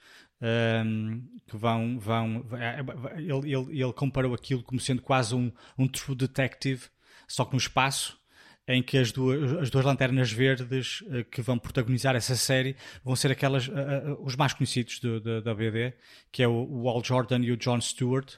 Um, 0.40 1.26
que 1.46 1.56
vão. 1.56 1.98
vão 1.98 2.46
é, 2.58 2.80
é, 2.80 3.18
ele, 3.18 3.52
ele, 3.52 3.82
ele 3.82 3.92
comparou 3.92 4.34
aquilo 4.34 4.62
como 4.62 4.80
sendo 4.80 5.00
quase 5.00 5.34
um, 5.34 5.52
um 5.78 5.86
True 5.86 6.16
Detective, 6.16 6.82
só 7.26 7.44
que 7.44 7.52
no 7.52 7.58
espaço, 7.58 8.18
em 8.66 8.82
que 8.82 8.98
as 8.98 9.12
duas, 9.12 9.52
as 9.58 9.70
duas 9.70 9.84
lanternas 9.84 10.32
verdes 10.32 11.02
uh, 11.02 11.24
que 11.30 11.42
vão 11.42 11.58
protagonizar 11.58 12.16
essa 12.16 12.34
série 12.34 12.76
vão 13.04 13.14
ser 13.14 13.30
aquelas, 13.30 13.68
uh, 13.68 13.72
uh, 13.72 14.24
os 14.24 14.36
mais 14.36 14.52
conhecidos 14.52 14.98
do, 14.98 15.20
do, 15.20 15.42
da 15.42 15.54
BD, 15.54 15.94
que 16.32 16.42
é 16.42 16.48
o, 16.48 16.52
o 16.52 16.84
Wal 16.84 17.02
Jordan 17.04 17.40
e 17.40 17.52
o 17.52 17.56
John 17.56 17.80
Stewart, 17.80 18.36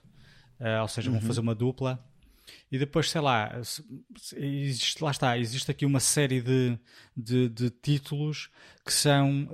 ou 0.83 0.89
seja, 0.89 1.11
vão 1.11 1.21
uhum. 1.21 1.27
fazer 1.27 1.41
uma 1.41 1.55
dupla. 1.55 2.03
E 2.71 2.79
depois, 2.79 3.11
sei 3.11 3.21
lá, 3.21 3.61
existe, 4.37 5.03
lá 5.03 5.11
está, 5.11 5.39
existe 5.39 5.71
aqui 5.71 5.85
uma 5.85 6.01
série 6.01 6.41
de, 6.41 6.79
de, 7.17 7.49
de 7.49 7.71
títulos 7.71 8.51
que 8.85 8.93
são 8.93 9.49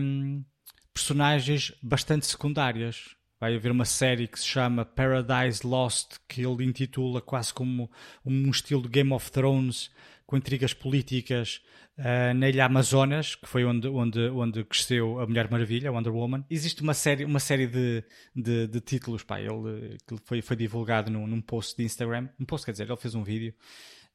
um, 0.00 0.44
personagens 0.92 1.72
bastante 1.82 2.26
secundárias. 2.26 3.14
Vai 3.40 3.54
haver 3.54 3.70
uma 3.70 3.84
série 3.84 4.26
que 4.26 4.38
se 4.38 4.46
chama 4.46 4.84
Paradise 4.84 5.64
Lost, 5.64 6.16
que 6.26 6.42
ele 6.42 6.64
intitula 6.64 7.20
quase 7.20 7.54
como 7.54 7.90
um 8.24 8.50
estilo 8.50 8.82
de 8.82 8.88
Game 8.88 9.12
of 9.12 9.30
Thrones, 9.30 9.90
com 10.26 10.36
intrigas 10.36 10.74
políticas 10.74 11.62
uh, 11.98 12.34
na 12.34 12.48
Ilha 12.48 12.66
Amazonas, 12.66 13.34
que 13.34 13.48
foi 13.48 13.64
onde, 13.64 13.88
onde, 13.88 14.28
onde 14.30 14.64
cresceu 14.64 15.20
a 15.20 15.26
Mulher 15.26 15.50
Maravilha, 15.50 15.92
Wonder 15.92 16.14
Woman. 16.14 16.44
Existe 16.48 16.82
uma 16.82 16.94
série, 16.94 17.24
uma 17.24 17.40
série 17.40 17.66
de, 17.66 18.04
de, 18.34 18.66
de 18.66 18.80
títulos, 18.80 19.22
pá, 19.22 19.40
ele, 19.40 19.98
que 20.06 20.16
foi, 20.24 20.40
foi 20.40 20.56
divulgado 20.56 21.10
num, 21.10 21.26
num 21.26 21.40
post 21.40 21.76
de 21.76 21.84
Instagram, 21.84 22.28
um 22.38 22.44
post 22.44 22.64
quer 22.64 22.72
dizer, 22.72 22.88
ele 22.88 22.96
fez 22.96 23.14
um 23.14 23.22
vídeo 23.22 23.54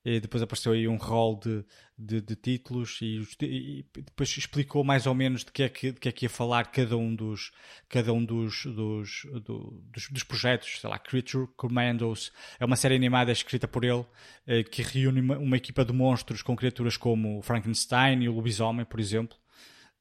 e 0.05 0.19
depois 0.19 0.43
apareceu 0.43 0.73
aí 0.73 0.87
um 0.87 0.97
rol 0.97 1.39
de, 1.39 1.63
de, 1.97 2.21
de 2.21 2.35
títulos 2.35 2.99
e, 3.01 3.25
e, 3.41 3.85
depois 3.95 4.29
explicou 4.37 4.83
mais 4.83 5.07
ou 5.07 5.13
menos 5.13 5.45
de 5.45 5.51
que 5.51 5.63
é 5.63 5.69
que, 5.69 5.91
de 5.93 5.99
que, 5.99 6.09
é 6.09 6.11
que 6.11 6.25
ia 6.25 6.29
falar 6.29 6.65
cada 6.65 6.97
um 6.97 7.15
dos 7.15 7.51
cada 7.87 8.11
um 8.11 8.23
dos 8.23 8.65
dos, 8.65 9.25
do, 9.45 9.81
dos, 9.91 10.09
dos, 10.09 10.23
projetos, 10.23 10.79
sei 10.81 10.89
lá, 10.89 10.99
Creature 10.99 11.47
Commandos. 11.55 12.31
É 12.59 12.65
uma 12.65 12.75
série 12.75 12.95
animada 12.95 13.31
escrita 13.31 13.67
por 13.67 13.85
ele 13.85 14.05
eh, 14.45 14.63
que 14.63 14.81
reúne 14.81 15.21
uma, 15.21 15.37
uma, 15.37 15.57
equipa 15.57 15.85
de 15.85 15.93
monstros 15.93 16.41
com 16.41 16.55
criaturas 16.55 16.97
como 16.97 17.41
Frankenstein 17.41 18.23
e 18.23 18.29
o 18.29 18.33
lobisomem, 18.33 18.85
por 18.85 18.99
exemplo. 18.99 19.37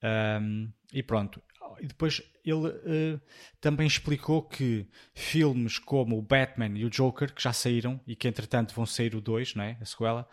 Um, 0.02 0.72
e 0.92 1.02
pronto, 1.02 1.40
e 1.80 1.86
depois 1.86 2.22
ele 2.44 2.68
uh, 2.68 3.20
também 3.60 3.86
explicou 3.86 4.42
que 4.42 4.86
filmes 5.14 5.78
como 5.78 6.18
o 6.18 6.22
Batman 6.22 6.78
e 6.78 6.84
o 6.84 6.90
Joker, 6.90 7.32
que 7.32 7.42
já 7.42 7.52
saíram 7.52 8.00
e 8.06 8.16
que 8.16 8.28
entretanto 8.28 8.74
vão 8.74 8.86
sair 8.86 9.14
o 9.14 9.20
2, 9.20 9.54
não 9.54 9.64
é? 9.64 9.76
a 9.80 9.84
sequela, 9.84 10.28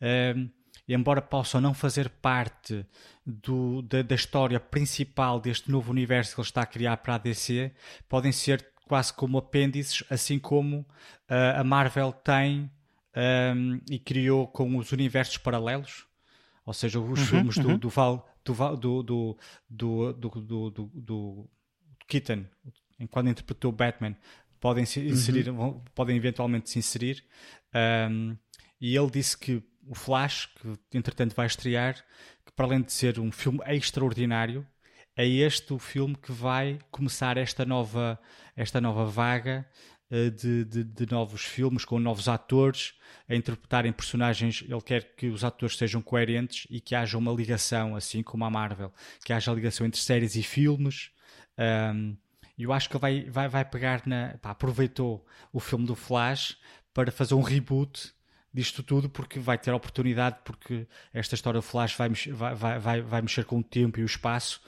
uh, 0.00 0.50
embora 0.88 1.20
possam 1.20 1.60
não 1.60 1.74
fazer 1.74 2.08
parte 2.08 2.86
do, 3.24 3.82
da, 3.82 4.02
da, 4.02 4.14
história 4.14 4.58
principal 4.58 5.38
deste 5.40 5.70
novo 5.70 5.90
universo 5.90 6.34
que 6.34 6.40
ele 6.40 6.46
está 6.48 6.62
a 6.62 6.66
criar 6.66 6.96
para 6.98 7.16
a 7.16 7.18
DC, 7.18 7.72
podem 8.08 8.32
ser 8.32 8.66
quase 8.86 9.12
como 9.12 9.38
apêndices, 9.38 10.02
assim 10.08 10.38
como 10.38 10.80
uh, 10.80 11.58
a 11.58 11.62
Marvel 11.62 12.12
tem 12.12 12.70
um, 13.54 13.80
e 13.90 13.98
criou 13.98 14.46
com 14.46 14.76
os 14.76 14.92
universos 14.92 15.36
paralelos. 15.36 16.06
Ou 16.64 16.72
seja, 16.72 17.00
os 17.00 17.20
uhum, 17.20 17.26
filmes 17.26 17.56
uhum. 17.56 17.62
Do, 17.62 17.78
do, 17.78 17.88
Val, 17.88 18.28
do, 18.54 19.02
do, 19.02 19.38
do, 19.68 20.12
do, 20.12 20.70
do, 20.70 20.90
do 20.94 21.50
Keaton, 22.06 22.44
quando 23.10 23.30
interpretou 23.30 23.70
Batman, 23.70 24.16
podem 24.60 24.84
se 24.84 25.00
inserir, 25.00 25.48
uhum. 25.48 25.80
podem 25.94 26.16
eventualmente 26.16 26.70
se 26.70 26.78
inserir. 26.78 27.24
Um, 28.10 28.36
e 28.80 28.96
ele 28.96 29.10
disse 29.10 29.36
que 29.36 29.62
o 29.86 29.94
Flash, 29.94 30.48
que 30.90 30.98
entretanto 30.98 31.34
vai 31.34 31.46
estrear, 31.46 31.94
que 32.44 32.52
para 32.52 32.66
além 32.66 32.82
de 32.82 32.92
ser 32.92 33.18
um 33.18 33.32
filme 33.32 33.60
extraordinário, 33.66 34.66
é 35.16 35.26
este 35.26 35.72
o 35.72 35.78
filme 35.78 36.14
que 36.14 36.30
vai 36.30 36.78
começar 36.90 37.36
esta 37.36 37.64
nova, 37.64 38.18
esta 38.54 38.80
nova 38.80 39.04
vaga 39.04 39.68
de, 40.10 40.64
de, 40.64 40.84
de, 40.84 41.10
novos 41.10 41.42
filmes 41.42 41.84
com 41.84 41.98
novos 41.98 42.28
atores 42.28 42.94
a 43.28 43.34
interpretarem 43.34 43.92
personagens. 43.92 44.64
Ele 44.66 44.80
quer 44.80 45.14
que 45.14 45.28
os 45.28 45.44
atores 45.44 45.76
sejam 45.76 46.00
coerentes 46.00 46.66
e 46.70 46.80
que 46.80 46.94
haja 46.94 47.18
uma 47.18 47.32
ligação, 47.32 47.94
assim 47.94 48.22
como 48.22 48.44
a 48.44 48.50
Marvel, 48.50 48.92
que 49.24 49.32
haja 49.32 49.52
ligação 49.52 49.86
entre 49.86 50.00
séries 50.00 50.34
e 50.34 50.42
filmes. 50.42 51.10
Um, 51.58 52.16
eu 52.58 52.72
acho 52.72 52.88
que 52.88 52.96
ele 52.96 53.00
vai, 53.00 53.24
vai, 53.24 53.48
vai 53.48 53.64
pegar 53.64 54.02
na. 54.06 54.36
Pá, 54.40 54.50
aproveitou 54.50 55.24
o 55.52 55.60
filme 55.60 55.86
do 55.86 55.94
Flash 55.94 56.56
para 56.92 57.12
fazer 57.12 57.34
um 57.34 57.42
reboot 57.42 58.12
disto 58.52 58.82
tudo 58.82 59.10
porque 59.10 59.38
vai 59.38 59.58
ter 59.58 59.72
oportunidade 59.72 60.38
porque 60.42 60.86
esta 61.12 61.34
história 61.34 61.58
do 61.58 61.62
Flash 61.62 61.94
vai, 61.94 62.08
vai, 62.08 62.78
vai, 62.78 63.00
vai, 63.02 63.22
mexer 63.22 63.44
com 63.44 63.58
o 63.58 63.62
tempo 63.62 64.00
e 64.00 64.02
o 64.02 64.06
espaço 64.06 64.60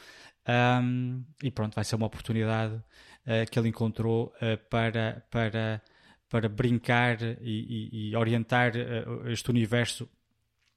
um, 0.83 1.25
e 1.43 1.51
pronto, 1.51 1.75
vai 1.75 1.85
ser 1.85 1.97
uma 1.97 2.07
oportunidade 2.07 2.83
que 3.51 3.59
ele 3.59 3.69
encontrou 3.69 4.33
uh, 4.37 4.57
para, 4.69 5.25
para, 5.31 5.83
para 6.29 6.49
brincar 6.49 7.23
e, 7.23 7.91
e, 7.93 8.11
e 8.11 8.17
orientar 8.17 8.73
uh, 8.77 9.29
este 9.29 9.51
universo 9.51 10.09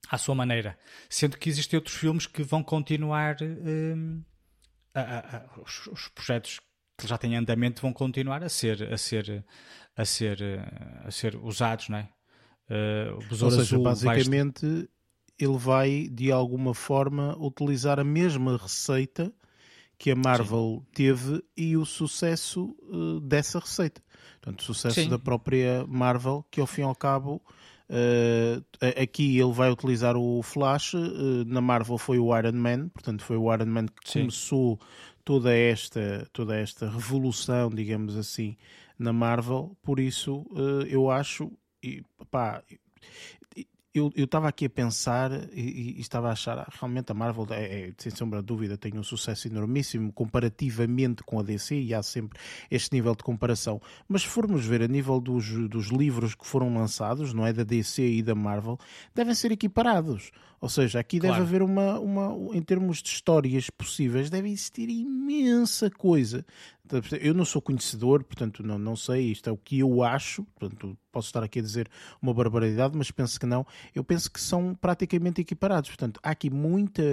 à 0.09 0.17
sua 0.17 0.35
maneira. 0.35 0.77
Sendo 1.09 1.37
que 1.37 1.49
existem 1.49 1.77
outros 1.77 1.95
filmes 1.95 2.27
que 2.27 2.43
vão 2.43 2.63
continuar. 2.63 3.37
A, 4.93 5.01
a, 5.01 5.37
a, 5.37 5.61
os, 5.61 5.87
os, 5.87 6.07
projetos 6.09 6.59
que 6.97 7.07
já 7.07 7.17
têm 7.17 7.35
andamento 7.35 7.81
vão 7.81 7.91
continuar 7.91 8.43
a 8.43 8.49
ser 8.49 8.93
a 8.93 8.97
ser 8.97 9.43
a 9.95 10.05
ser 10.05 10.37
a 11.03 11.09
ser 11.09 11.35
usados, 11.35 11.89
não 11.89 11.97
é? 11.97 12.09
Uh, 12.69 13.15
Ou 13.15 13.49
seja, 13.49 13.61
Azul 13.61 13.83
basicamente 13.83 14.65
vai... 14.65 14.87
ele 15.39 15.57
vai 15.57 16.07
de 16.07 16.31
alguma 16.31 16.75
forma 16.75 17.35
utilizar 17.37 17.99
a 17.99 18.03
mesma 18.03 18.55
receita 18.55 19.33
que 19.97 20.11
a 20.11 20.15
Marvel 20.15 20.79
Sim. 20.79 20.91
teve 20.93 21.43
e 21.55 21.77
o 21.77 21.85
sucesso 21.85 22.75
uh, 22.83 23.19
dessa 23.21 23.59
receita. 23.59 24.01
Portanto, 24.41 24.59
o 24.59 24.63
sucesso 24.63 25.01
Sim. 25.01 25.09
da 25.09 25.17
própria 25.17 25.85
Marvel, 25.87 26.45
que 26.51 26.59
ao 26.59 26.67
fim 26.67 26.81
e 26.81 26.83
ao 26.83 26.95
cabo, 26.95 27.41
uh, 27.89 29.01
aqui 29.01 29.37
ele 29.39 29.53
vai 29.53 29.71
utilizar 29.71 30.17
o 30.17 30.41
Flash, 30.43 30.93
uh, 30.93 31.45
na 31.45 31.61
Marvel 31.61 31.97
foi 31.97 32.19
o 32.19 32.37
Iron 32.37 32.53
Man, 32.53 32.89
portanto 32.89 33.23
foi 33.23 33.37
o 33.37 33.53
Iron 33.53 33.67
Man 33.67 33.85
que 33.85 34.11
Sim. 34.11 34.19
começou 34.21 34.79
toda 35.23 35.55
esta, 35.55 36.27
toda 36.33 36.55
esta 36.57 36.89
revolução, 36.89 37.69
digamos 37.69 38.17
assim, 38.17 38.57
na 38.99 39.13
Marvel, 39.13 39.75
por 39.81 39.99
isso 39.99 40.45
eu 40.89 41.09
acho, 41.09 41.51
e, 41.81 42.03
pá, 42.29 42.61
eu 43.93 44.11
estava 44.15 44.47
aqui 44.47 44.65
a 44.65 44.69
pensar 44.69 45.31
e, 45.53 45.95
e, 45.97 46.01
estava 46.01 46.29
a 46.29 46.31
achar 46.31 46.57
ah, 46.57 46.67
realmente 46.79 47.11
a 47.11 47.13
Marvel 47.13 47.45
é, 47.51 47.63
é, 47.63 47.93
sem 47.97 48.11
sombra 48.11 48.39
de 48.39 48.45
dúvida 48.47 48.75
tem 48.75 48.97
um 48.97 49.03
sucesso 49.03 49.47
enormíssimo 49.47 50.11
comparativamente 50.11 51.23
com 51.23 51.39
a 51.39 51.43
DC 51.43 51.79
e 51.79 51.93
há 51.93 52.01
sempre 52.01 52.39
este 52.71 52.91
nível 52.91 53.15
de 53.15 53.23
comparação 53.23 53.79
mas 54.07 54.23
se 54.23 54.27
formos 54.27 54.65
ver 54.65 54.81
a 54.81 54.87
nível 54.87 55.19
dos, 55.19 55.47
dos 55.69 55.87
livros 55.87 56.33
que 56.33 56.45
foram 56.45 56.73
lançados 56.73 57.33
não 57.33 57.45
é 57.45 57.53
da 57.53 57.63
DC 57.63 58.03
e 58.03 58.23
da 58.23 58.33
Marvel 58.33 58.79
devem 59.13 59.35
ser 59.35 59.51
equiparados 59.51 60.31
ou 60.63 60.69
seja, 60.69 60.97
aqui 60.97 61.19
deve 61.19 61.33
claro. 61.33 61.43
haver 61.43 61.61
uma, 61.61 61.99
uma, 61.99 62.55
em 62.55 62.61
termos 62.61 63.03
de 63.03 63.09
histórias 63.09 63.69
possíveis, 63.69 64.29
deve 64.29 64.47
existir 64.47 64.89
imensa 64.89 65.91
coisa. 65.91 66.45
Eu 67.21 67.33
não 67.33 67.45
sou 67.45 67.61
conhecedor, 67.61 68.23
portanto 68.23 68.63
não, 68.63 68.77
não 68.77 68.95
sei, 68.95 69.31
isto 69.31 69.49
é 69.49 69.53
o 69.53 69.57
que 69.57 69.79
eu 69.79 70.03
acho, 70.03 70.43
portanto 70.55 70.97
posso 71.11 71.27
estar 71.27 71.43
aqui 71.43 71.59
a 71.59 71.61
dizer 71.61 71.89
uma 72.21 72.33
barbaridade, 72.33 72.97
mas 72.97 73.11
penso 73.11 73.39
que 73.39 73.45
não. 73.45 73.65
Eu 73.93 74.03
penso 74.03 74.31
que 74.31 74.39
são 74.39 74.75
praticamente 74.75 75.41
equiparados, 75.41 75.89
portanto 75.89 76.19
há 76.23 76.31
aqui 76.31 76.49
muita, 76.49 77.03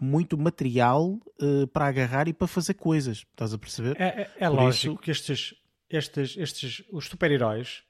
muito 0.00 0.38
material 0.38 1.18
uh, 1.42 1.66
para 1.72 1.86
agarrar 1.86 2.28
e 2.28 2.32
para 2.32 2.46
fazer 2.46 2.74
coisas, 2.74 3.24
estás 3.30 3.52
a 3.52 3.58
perceber? 3.58 4.00
É, 4.00 4.22
é, 4.22 4.30
é 4.38 4.48
lógico 4.48 4.94
isso... 4.94 5.02
que 5.02 5.10
estes, 5.10 5.54
estes, 5.88 6.36
estes 6.36 6.84
os 6.92 7.06
super-heróis 7.06 7.82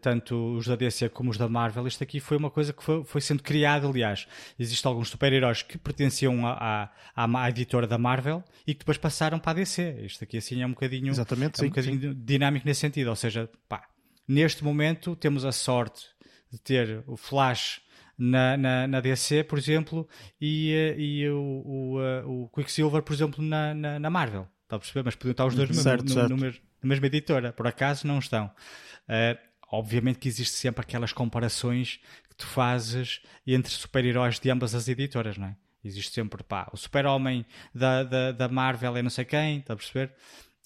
tanto 0.00 0.56
os 0.56 0.66
da 0.66 0.76
DC 0.76 1.08
como 1.08 1.30
os 1.30 1.36
da 1.36 1.48
Marvel, 1.48 1.86
isto 1.86 2.02
aqui 2.02 2.20
foi 2.20 2.36
uma 2.36 2.50
coisa 2.50 2.72
que 2.72 2.82
foi, 2.82 3.04
foi 3.04 3.20
sendo 3.20 3.42
criada, 3.42 3.88
aliás. 3.88 4.26
Existem 4.58 4.88
alguns 4.88 5.08
super-heróis 5.08 5.62
que 5.62 5.76
pertenciam 5.76 6.46
à, 6.46 6.90
à, 7.14 7.42
à, 7.44 7.48
editora 7.48 7.86
da 7.86 7.98
Marvel 7.98 8.42
e 8.66 8.72
que 8.72 8.80
depois 8.80 8.98
passaram 8.98 9.38
para 9.38 9.52
a 9.52 9.54
DC. 9.54 10.02
Isto 10.04 10.24
aqui 10.24 10.36
assim 10.36 10.62
é 10.62 10.66
um 10.66 10.70
bocadinho, 10.70 11.08
Exatamente, 11.08 11.60
é 11.60 11.64
um 11.64 11.68
bocadinho 11.68 12.14
dinâmico 12.14 12.66
nesse 12.66 12.80
sentido. 12.80 13.08
Ou 13.08 13.16
seja, 13.16 13.50
pá, 13.68 13.88
neste 14.28 14.62
momento 14.62 15.16
temos 15.16 15.44
a 15.44 15.52
sorte 15.52 16.06
de 16.52 16.58
ter 16.60 17.02
o 17.06 17.16
Flash 17.16 17.80
na, 18.16 18.56
na, 18.56 18.86
na 18.86 19.00
DC, 19.00 19.44
por 19.44 19.58
exemplo, 19.58 20.08
e, 20.40 20.72
eh, 20.72 20.94
e 20.96 21.28
o, 21.28 21.62
o, 21.64 22.00
eh, 22.00 22.22
o 22.24 22.48
Quicksilver, 22.54 23.02
por 23.02 23.12
exemplo, 23.12 23.44
na, 23.44 23.74
na, 23.74 23.98
na 23.98 24.10
Marvel. 24.10 24.46
Está 24.62 24.76
a 24.76 24.78
perceber? 24.78 25.02
Mas 25.04 25.16
podiam 25.16 25.32
estar 25.32 25.46
os 25.46 25.54
dois 25.54 25.76
certo, 25.76 26.14
no. 26.14 26.28
No, 26.28 26.36
no, 26.36 26.46
na 26.46 26.88
mesma 26.88 27.06
editora. 27.06 27.52
Por 27.52 27.66
acaso 27.66 28.06
não 28.06 28.18
estão. 28.18 28.46
Uh, 29.08 29.38
obviamente 29.78 30.18
que 30.18 30.28
existe 30.28 30.54
sempre 30.54 30.82
aquelas 30.82 31.12
comparações 31.12 32.00
que 32.28 32.36
tu 32.36 32.46
fazes 32.46 33.20
entre 33.46 33.72
super-heróis 33.72 34.38
de 34.38 34.50
ambas 34.50 34.74
as 34.74 34.88
editoras, 34.88 35.36
não 35.36 35.48
é? 35.48 35.56
Existe 35.84 36.14
sempre, 36.14 36.42
pá, 36.42 36.68
o 36.72 36.76
super-homem 36.76 37.44
da, 37.74 38.02
da, 38.02 38.32
da 38.32 38.48
Marvel 38.48 38.96
é 38.96 39.02
não 39.02 39.10
sei 39.10 39.24
quem, 39.24 39.58
está 39.58 39.74
a 39.74 39.76
perceber? 39.76 40.12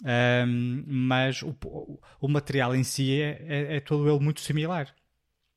Um, 0.05 0.85
mas 0.87 1.43
o, 1.43 1.57
o, 2.21 2.29
material 2.29 2.75
em 2.75 2.85
si 2.85 3.21
é, 3.21 3.45
é, 3.49 3.77
é 3.77 3.81
todo 3.81 4.09
ele 4.09 4.23
muito 4.23 4.41
similar. 4.41 4.95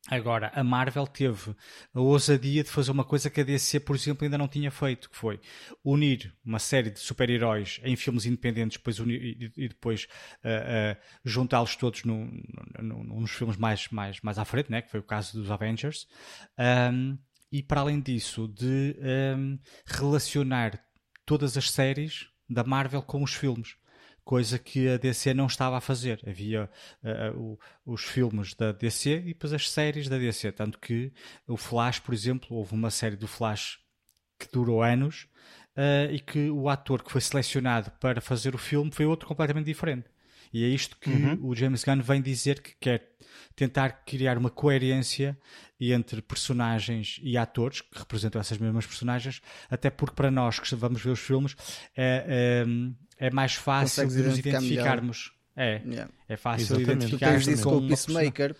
Agora, 0.10 0.52
a 0.56 0.64
Marvel 0.64 1.06
teve 1.06 1.56
a 1.94 2.00
ousadia 2.00 2.64
de 2.64 2.70
fazer 2.70 2.90
uma 2.90 3.04
coisa 3.04 3.30
que 3.30 3.40
a 3.40 3.44
DC, 3.44 3.80
por 3.82 3.96
exemplo, 3.96 4.24
ainda 4.24 4.38
não 4.38 4.48
tinha 4.48 4.72
feito, 4.72 5.10
que 5.10 5.16
foi 5.16 5.40
unir 5.84 6.36
uma 6.44 6.58
série 6.58 6.90
de 6.90 7.00
super-heróis 7.00 7.80
em 7.84 7.96
filmes 7.96 8.26
independentes 8.26 8.78
depois 8.78 9.00
unir, 9.00 9.38
e, 9.56 9.68
depois 9.68 10.08
uh, 10.44 10.96
uh, 10.96 11.02
juntá-los 11.24 11.76
todos 11.76 12.04
no, 12.04 12.26
nos 12.82 13.32
filmes 13.32 13.58
mais, 13.58 13.88
mais, 13.90 14.20
mais 14.22 14.40
à 14.40 14.46
frente, 14.46 14.72
né? 14.72 14.82
que 14.82 14.90
foi 14.90 15.00
o 15.00 15.04
caso 15.04 15.40
dos 15.40 15.52
Avengers. 15.52 16.08
Um, 16.58 17.18
e 17.52 17.62
para 17.62 17.82
além 17.82 18.02
disso, 18.02 18.48
de 18.48 18.98
um, 19.38 19.60
relacionar 19.86 20.84
todas 21.28 21.56
as 21.58 21.70
séries 21.70 22.28
da 22.50 22.64
Marvel 22.64 23.04
com 23.04 23.22
os 23.22 23.36
filmes 23.36 23.76
coisa 24.24 24.60
que 24.60 24.88
a 24.90 24.98
DC 24.98 25.34
não 25.34 25.48
estava 25.48 25.78
a 25.78 25.82
fazer. 25.82 26.20
Havia 26.28 26.70
uh, 27.04 27.40
uh, 27.40 27.60
os 27.86 28.04
filmes 28.04 28.54
da 28.54 28.72
DC 28.72 29.18
e 29.18 29.34
depois 29.34 29.54
as 29.54 29.70
séries 29.70 30.08
da 30.08 30.18
DC. 30.18 30.52
Tanto 30.52 30.80
que 30.80 31.12
o 31.48 31.58
Flash, 31.58 32.00
por 32.00 32.14
exemplo, 32.14 32.56
houve 32.56 32.74
uma 32.74 32.92
série 32.92 33.16
do 33.16 33.28
Flash 33.28 33.80
que 34.40 34.52
durou 34.52 34.82
anos 34.82 35.28
uh, 35.78 36.12
e 36.12 36.20
que 36.20 36.50
o 36.50 36.70
ator 36.70 37.04
que 37.04 37.12
foi 37.12 37.22
selecionado 37.22 37.92
para 38.00 38.22
fazer 38.22 38.56
o 38.56 38.58
filme 38.58 38.92
foi 38.92 39.06
outro 39.06 39.28
completamente 39.28 39.66
diferente. 39.66 40.11
E 40.54 40.64
é 40.64 40.68
isto 40.68 40.98
que 40.98 41.10
uhum. 41.10 41.40
o 41.42 41.56
James 41.56 41.84
Gunn 41.84 42.02
vem 42.02 42.22
dizer 42.22 42.62
que 42.62 42.76
quer 42.80 43.12
tentar 43.56 43.90
criar 44.06 44.38
uma 44.38 44.50
coerência 44.50 45.38
entre 45.80 46.22
personagens 46.22 47.20
e 47.24 47.38
atores 47.38 47.82
que 47.82 47.98
representam 47.98 48.40
essas 48.40 48.58
mesmas 48.58 48.86
personagens, 48.86 49.42
até 49.70 49.90
porque 49.90 50.16
para 50.16 50.30
nós 50.30 50.60
que 50.60 50.76
vamos 50.76 51.02
ver 51.02 51.10
os 51.10 51.20
filmes 51.20 51.56
é, 51.96 52.64
é, 53.20 53.28
é 53.28 53.32
mais 53.32 53.56
fácil 53.56 54.08
de 54.08 54.22
nos 54.22 54.38
identificarmos. 54.38 55.32
É, 55.56 55.82
yeah. 55.86 56.12
é 56.30 56.38
fácil 56.38 56.78
Exatamente. 56.78 56.92
identificar. 56.92 57.28
Tu 57.28 57.34
tens 57.34 57.48
isso 57.48 57.64
com 57.64 57.78
o 57.78 57.88
Peacemaker. 57.88 58.56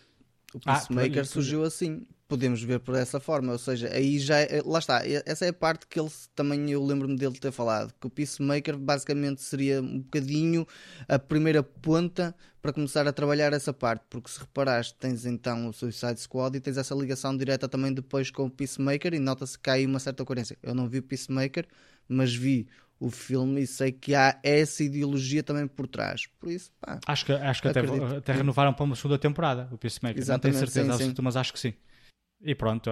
O 0.54 0.60
ah, 0.66 0.74
Peacemaker 0.74 1.22
ah, 1.22 1.26
surgiu 1.26 1.64
assim 1.64 2.06
podemos 2.32 2.64
ver 2.64 2.80
por 2.80 2.96
essa 2.96 3.20
forma, 3.20 3.52
ou 3.52 3.60
seja, 3.60 3.90
aí 3.92 4.18
já 4.18 4.40
é, 4.40 4.62
lá 4.66 4.80
está, 4.80 5.02
essa 5.26 5.44
é 5.44 5.50
a 5.50 5.54
parte 5.54 5.86
que 5.86 6.00
ele 6.00 6.10
também 6.34 6.72
eu 6.72 6.82
lembro-me 6.82 7.18
dele 7.18 7.38
ter 7.38 7.52
falado, 7.52 7.94
que 8.00 8.08
o 8.08 8.10
Peacemaker 8.10 8.78
basicamente 8.78 9.42
seria 9.42 9.82
um 9.82 10.00
bocadinho 10.00 10.66
a 11.10 11.20
primeira 11.20 11.62
ponta 11.62 12.34
para 12.62 12.72
começar 12.72 13.06
a 13.06 13.12
trabalhar 13.12 13.52
essa 13.52 13.74
parte, 13.74 14.06
porque 14.10 14.30
se 14.30 14.40
reparaste, 14.40 14.96
tens 14.98 15.26
então 15.26 15.68
o 15.68 15.74
Suicide 15.74 16.22
Squad 16.22 16.56
e 16.56 16.62
tens 16.62 16.78
essa 16.78 16.96
ligação 16.96 17.36
direta 17.36 17.68
também 17.68 17.94
depois 17.94 18.32
com 18.32 18.46
o 18.46 18.50
Peacemaker 18.50 19.14
e 19.14 19.20
nota-se 19.20 19.60
que 19.60 19.70
há 19.70 19.74
aí 19.74 19.86
uma 19.86 20.00
certa 20.00 20.24
coerência. 20.24 20.58
Eu 20.64 20.74
não 20.74 20.88
vi 20.88 21.00
o 21.00 21.04
Peacemaker, 21.04 21.68
mas 22.08 22.34
vi 22.34 22.66
o 22.98 23.10
filme 23.10 23.64
e 23.64 23.68
sei 23.68 23.92
que 23.92 24.16
há 24.16 24.40
essa 24.42 24.86
ideologia 24.86 25.44
também 25.44 25.68
por 25.68 25.86
trás. 25.86 26.28
Por 26.40 26.50
isso, 26.50 26.72
pá, 26.80 26.98
Acho 27.06 27.26
que, 27.26 27.34
acho 27.34 27.62
que 27.62 27.68
até, 27.68 27.82
até, 28.18 28.32
renovaram 28.32 28.74
para 28.74 28.86
uma 28.86 28.96
segunda 28.96 29.18
temporada 29.18 29.68
o 29.70 29.78
Peacemaker. 29.78 30.22
Exatamente, 30.22 30.56
não 30.56 30.60
tenho 30.62 30.72
certeza 30.72 30.98
sim, 31.04 31.14
sim. 31.14 31.22
mas 31.22 31.36
acho 31.36 31.52
que 31.52 31.60
sim. 31.60 31.74
E 32.44 32.56
pronto, 32.56 32.90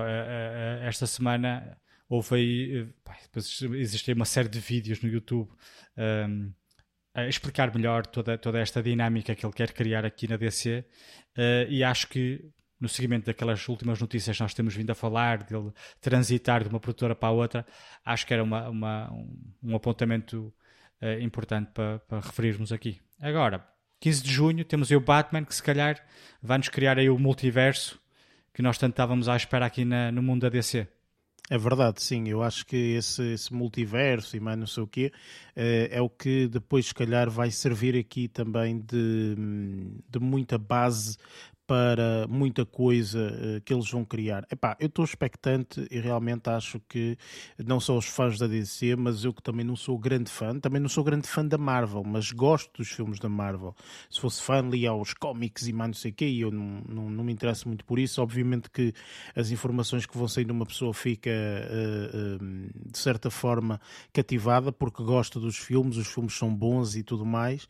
esta 0.84 1.08
semana 1.08 1.78
houve 2.10 2.36
aí, 2.36 2.88
pá, 3.04 3.16
existe 3.76 4.12
uma 4.14 4.26
série 4.26 4.50
de 4.50 4.60
vídeos 4.60 5.02
no 5.02 5.10
YouTube 5.10 5.50
um, 5.98 6.52
a 7.14 7.28
explicar 7.28 7.74
melhor 7.74 8.06
toda, 8.06 8.38
toda 8.38 8.60
esta 8.60 8.82
dinâmica 8.82 9.36
que 9.36 9.46
ele 9.46 9.54
quer 9.54 9.72
criar 9.72 10.06
aqui 10.06 10.28
na 10.28 10.38
DC 10.38 10.86
uh, 11.38 11.70
e 11.70 11.84
acho 11.84 12.08
que 12.08 12.44
no 12.80 12.88
seguimento 12.88 13.26
daquelas 13.26 13.68
últimas 13.68 14.00
notícias 14.00 14.38
que 14.38 14.44
nós 14.44 14.54
temos 14.54 14.74
vindo 14.74 14.90
a 14.90 14.96
falar, 14.96 15.44
dele 15.44 15.72
transitar 16.00 16.64
de 16.64 16.70
uma 16.70 16.80
produtora 16.80 17.14
para 17.14 17.30
a 17.30 17.32
outra, 17.32 17.66
acho 18.06 18.26
que 18.26 18.34
era 18.34 18.44
uma, 18.44 18.70
uma 18.70 19.12
um, 19.12 19.54
um, 19.64 19.76
apontamento 19.76 20.54
uh, 21.02 21.22
importante 21.22 21.72
para, 21.74 22.00
para 22.00 22.20
referirmos 22.22 22.72
aqui. 22.72 23.02
Agora, 23.20 23.68
15 24.00 24.24
de 24.24 24.32
junho, 24.32 24.64
temos 24.64 24.90
aí 24.90 24.96
o 24.96 25.02
Batman, 25.02 25.44
que 25.44 25.54
se 25.54 25.62
calhar 25.62 26.02
vai-nos 26.42 26.70
criar 26.70 26.98
aí 26.98 27.10
o 27.10 27.20
multiverso 27.20 28.00
que 28.54 28.62
nós 28.62 28.78
tanto 28.78 28.94
estávamos 28.94 29.28
à 29.28 29.36
espera 29.36 29.66
aqui 29.66 29.86
na, 29.86 30.12
no 30.12 30.22
mundo 30.22 30.42
da 30.42 30.50
DC. 30.50 30.88
É 31.50 31.58
verdade, 31.58 32.02
sim. 32.02 32.28
Eu 32.28 32.44
acho 32.44 32.66
que 32.66 32.76
esse, 32.76 33.34
esse 33.34 33.52
multiverso 33.52 34.38
e 34.38 34.40
mais 34.40 34.58
não 34.58 34.68
sei 34.68 34.84
o 34.84 34.88
quê 34.88 35.12
é, 35.56 35.90
é 35.92 36.02
o 36.02 36.10
que 36.10 36.48
depois, 36.48 36.86
se 36.86 36.94
calhar, 36.94 37.28
vai 37.30 37.50
servir 37.50 37.98
aqui 37.98 38.28
também 38.28 38.80
de, 38.80 39.36
de 40.08 40.20
muita 40.20 40.60
base 40.60 41.18
para 41.70 42.26
muita 42.28 42.66
coisa 42.66 43.32
uh, 43.32 43.62
que 43.62 43.72
eles 43.72 43.92
vão 43.92 44.04
criar. 44.04 44.44
Epá, 44.52 44.76
eu 44.80 44.88
estou 44.88 45.06
expectante 45.06 45.88
e 45.92 46.00
realmente 46.00 46.50
acho 46.50 46.80
que 46.90 47.16
não 47.64 47.80
só 47.80 47.96
os 47.96 48.08
fãs 48.08 48.40
da 48.40 48.48
DC, 48.48 48.96
mas 48.96 49.24
eu 49.24 49.32
que 49.32 49.44
também 49.44 49.64
não 49.64 49.76
sou 49.76 49.96
grande 50.00 50.32
fã, 50.32 50.60
também 50.60 50.82
não 50.82 50.90
sou 50.90 51.04
grande 51.04 51.28
fã 51.28 51.46
da 51.46 51.60
Marvel, 51.60 52.04
mas 52.04 52.32
gosto 52.32 52.76
dos 52.80 52.90
filmes 52.90 53.20
da 53.20 53.30
Marvel. 53.30 53.76
Se 54.10 54.20
fosse 54.20 54.42
fã, 54.42 54.62
lia 54.62 54.90
aos 54.90 55.14
cómics 55.14 55.68
e 55.68 55.74
mais 55.74 55.90
não 55.90 55.94
sei 55.94 56.10
o 56.10 56.14
quê, 56.16 56.26
e 56.26 56.42
eu 56.42 56.50
não, 56.50 56.82
não, 56.90 57.08
não, 57.08 57.24
me 57.24 57.32
interesso 57.32 57.68
muito 57.68 57.86
por 57.86 58.00
isso. 58.00 58.20
Obviamente 58.20 58.68
que 58.72 58.92
as 59.36 59.52
informações 59.52 60.08
que 60.08 60.18
vão 60.18 60.28
sair 60.28 60.46
de 60.46 60.52
uma 60.52 60.66
pessoa 60.66 60.92
fica 60.92 61.30
uh, 61.30 62.44
uh, 62.44 62.92
de 62.92 62.98
certa 62.98 63.30
forma 63.30 63.80
cativada, 64.12 64.72
porque 64.72 65.04
gosta 65.04 65.40
dos 65.40 65.56
filmes, 65.56 65.98
os 65.98 66.08
filmes 66.08 66.34
são 66.34 66.52
bons 66.52 66.96
e 66.96 67.04
tudo 67.04 67.28
mais, 67.28 67.68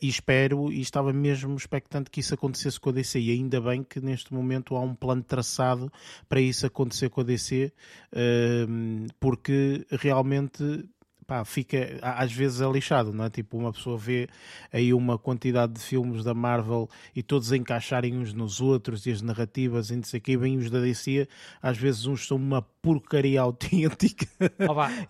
e 0.00 0.08
espero 0.08 0.72
e 0.72 0.80
estava 0.80 1.12
mesmo 1.12 1.54
expectante 1.54 2.10
que 2.10 2.20
isso 2.20 2.32
acontecesse 2.32 2.80
com 2.80 2.88
a 2.88 2.92
DC 2.92 3.25
e 3.26 3.32
ainda 3.32 3.60
bem 3.60 3.82
que 3.82 4.00
neste 4.00 4.32
momento 4.32 4.76
há 4.76 4.80
um 4.80 4.94
plano 4.94 5.22
traçado 5.22 5.92
para 6.28 6.40
isso 6.40 6.66
acontecer 6.66 7.10
com 7.10 7.20
a 7.20 7.24
DC, 7.24 7.72
ehm, 8.12 9.06
porque 9.18 9.86
realmente 9.90 10.88
pá, 11.26 11.44
fica 11.44 11.98
às 12.00 12.32
vezes 12.32 12.60
é 12.60 12.70
lixado, 12.70 13.12
não 13.12 13.24
é? 13.24 13.30
Tipo, 13.30 13.58
uma 13.58 13.72
pessoa 13.72 13.98
vê 13.98 14.28
aí 14.72 14.94
uma 14.94 15.18
quantidade 15.18 15.72
de 15.74 15.80
filmes 15.80 16.22
da 16.22 16.32
Marvel 16.32 16.88
e 17.14 17.22
todos 17.22 17.52
encaixarem 17.52 18.16
uns 18.16 18.32
nos 18.32 18.60
outros 18.60 19.06
e 19.06 19.10
as 19.10 19.20
narrativas 19.20 19.90
e 19.90 19.96
não 19.96 20.04
sei 20.04 20.18
o 20.18 20.22
que, 20.22 20.36
bem 20.36 20.56
os 20.56 20.70
da 20.70 20.80
DC, 20.80 21.28
às 21.60 21.76
vezes 21.76 22.06
uns 22.06 22.26
são 22.26 22.36
uma 22.36 22.62
porcaria 22.62 23.40
autêntica 23.42 24.26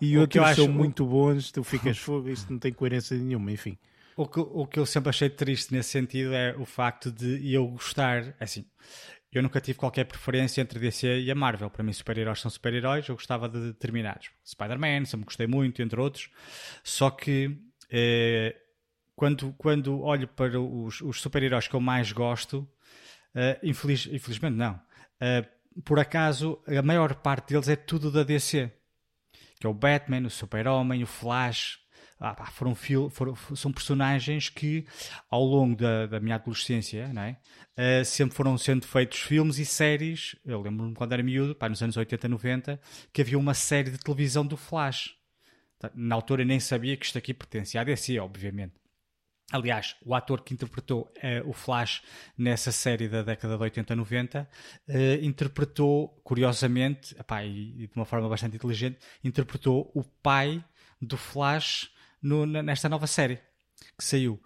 e 0.01 0.17
outros 0.17 0.55
são 0.55 0.65
acho... 0.65 0.73
muito 0.73 1.05
bons, 1.05 1.51
tu 1.51 1.63
ficas 1.63 1.97
fogo, 1.97 2.29
isto 2.29 2.51
não 2.51 2.59
tem 2.59 2.73
coerência 2.73 3.15
nenhuma, 3.17 3.51
enfim. 3.51 3.77
O 4.17 4.27
que, 4.27 4.39
o 4.39 4.65
que 4.65 4.79
eu 4.79 4.85
sempre 4.85 5.09
achei 5.09 5.29
triste 5.29 5.71
nesse 5.71 5.91
sentido 5.91 6.33
é 6.33 6.55
o 6.57 6.65
facto 6.65 7.11
de 7.11 7.53
eu 7.53 7.67
gostar, 7.67 8.35
assim, 8.39 8.65
eu 9.31 9.43
nunca 9.43 9.61
tive 9.61 9.77
qualquer 9.77 10.05
preferência 10.05 10.59
entre 10.59 10.79
DC 10.79 11.19
e 11.19 11.29
a 11.29 11.35
Marvel. 11.35 11.69
Para 11.69 11.83
mim, 11.83 11.93
super-heróis 11.93 12.39
são 12.39 12.49
super-heróis, 12.49 13.07
eu 13.07 13.15
gostava 13.15 13.47
de 13.47 13.59
determinados. 13.59 14.31
Spider-Man, 14.43 15.05
sempre 15.05 15.25
gostei 15.25 15.45
muito, 15.45 15.83
entre 15.83 16.01
outros. 16.01 16.31
Só 16.83 17.11
que 17.11 17.57
eh, 17.91 18.55
quando, 19.15 19.53
quando 19.53 20.01
olho 20.01 20.27
para 20.27 20.59
os, 20.59 20.99
os 21.01 21.21
super-heróis 21.21 21.67
que 21.67 21.75
eu 21.75 21.79
mais 21.79 22.11
gosto, 22.11 22.67
eh, 23.35 23.59
infeliz, 23.61 24.07
infelizmente 24.07 24.55
não. 24.55 24.81
Eh, 25.21 25.45
por 25.85 25.99
acaso, 25.99 26.59
a 26.65 26.81
maior 26.81 27.13
parte 27.15 27.53
deles 27.53 27.69
é 27.69 27.75
tudo 27.75 28.11
da 28.11 28.23
DC. 28.23 28.71
Que 29.59 29.67
é 29.67 29.69
o 29.69 29.73
Batman, 29.73 30.25
o 30.25 30.29
Super-Homem, 30.29 31.03
o 31.03 31.07
Flash, 31.07 31.79
ah, 32.19 32.33
pá, 32.33 32.45
foram, 32.47 32.75
foram, 32.75 33.35
são 33.55 33.71
personagens 33.71 34.49
que 34.49 34.85
ao 35.29 35.43
longo 35.43 35.75
da, 35.75 36.07
da 36.07 36.19
minha 36.19 36.35
adolescência 36.35 37.11
é? 37.15 37.37
Uh, 38.01 38.03
sempre 38.03 38.35
foram 38.35 38.57
sendo 38.57 38.87
feitos 38.87 39.19
filmes 39.19 39.59
e 39.59 39.65
séries. 39.65 40.35
Eu 40.43 40.61
lembro-me 40.61 40.95
quando 40.95 41.13
era 41.13 41.21
miúdo, 41.21 41.53
pá, 41.53 41.69
nos 41.69 41.81
anos 41.83 41.95
80, 41.95 42.27
90, 42.27 42.81
que 43.13 43.21
havia 43.21 43.37
uma 43.37 43.53
série 43.53 43.91
de 43.91 43.99
televisão 43.99 44.45
do 44.45 44.57
Flash. 44.57 45.15
Tá, 45.77 45.91
na 45.93 46.15
altura 46.15 46.43
nem 46.43 46.59
sabia 46.59 46.97
que 46.97 47.05
isto 47.05 47.19
aqui 47.19 47.35
pertencia 47.35 47.81
à 47.81 47.83
DC, 47.83 48.19
obviamente. 48.19 48.73
Aliás, 49.51 49.95
o 50.03 50.15
ator 50.15 50.41
que 50.41 50.53
interpretou 50.53 51.13
uh, 51.17 51.47
o 51.47 51.53
Flash 51.53 52.01
nessa 52.35 52.71
série 52.71 53.07
da 53.07 53.21
década 53.21 53.55
de 53.55 53.63
80, 53.63 53.95
90 53.95 54.49
uh, 54.89 54.93
interpretou, 55.23 56.19
curiosamente, 56.23 57.15
epá, 57.17 57.45
e, 57.45 57.83
e, 57.83 57.87
de 57.87 57.95
uma 57.95 58.05
forma 58.05 58.27
bastante 58.27 58.55
inteligente, 58.55 58.97
interpretou 59.23 59.91
o 59.93 60.03
pai 60.03 60.65
do 60.99 61.15
Flash 61.15 61.91
no, 62.21 62.45
nesta 62.45 62.89
nova 62.89 63.07
série 63.07 63.39
que 63.97 64.03
saiu. 64.03 64.41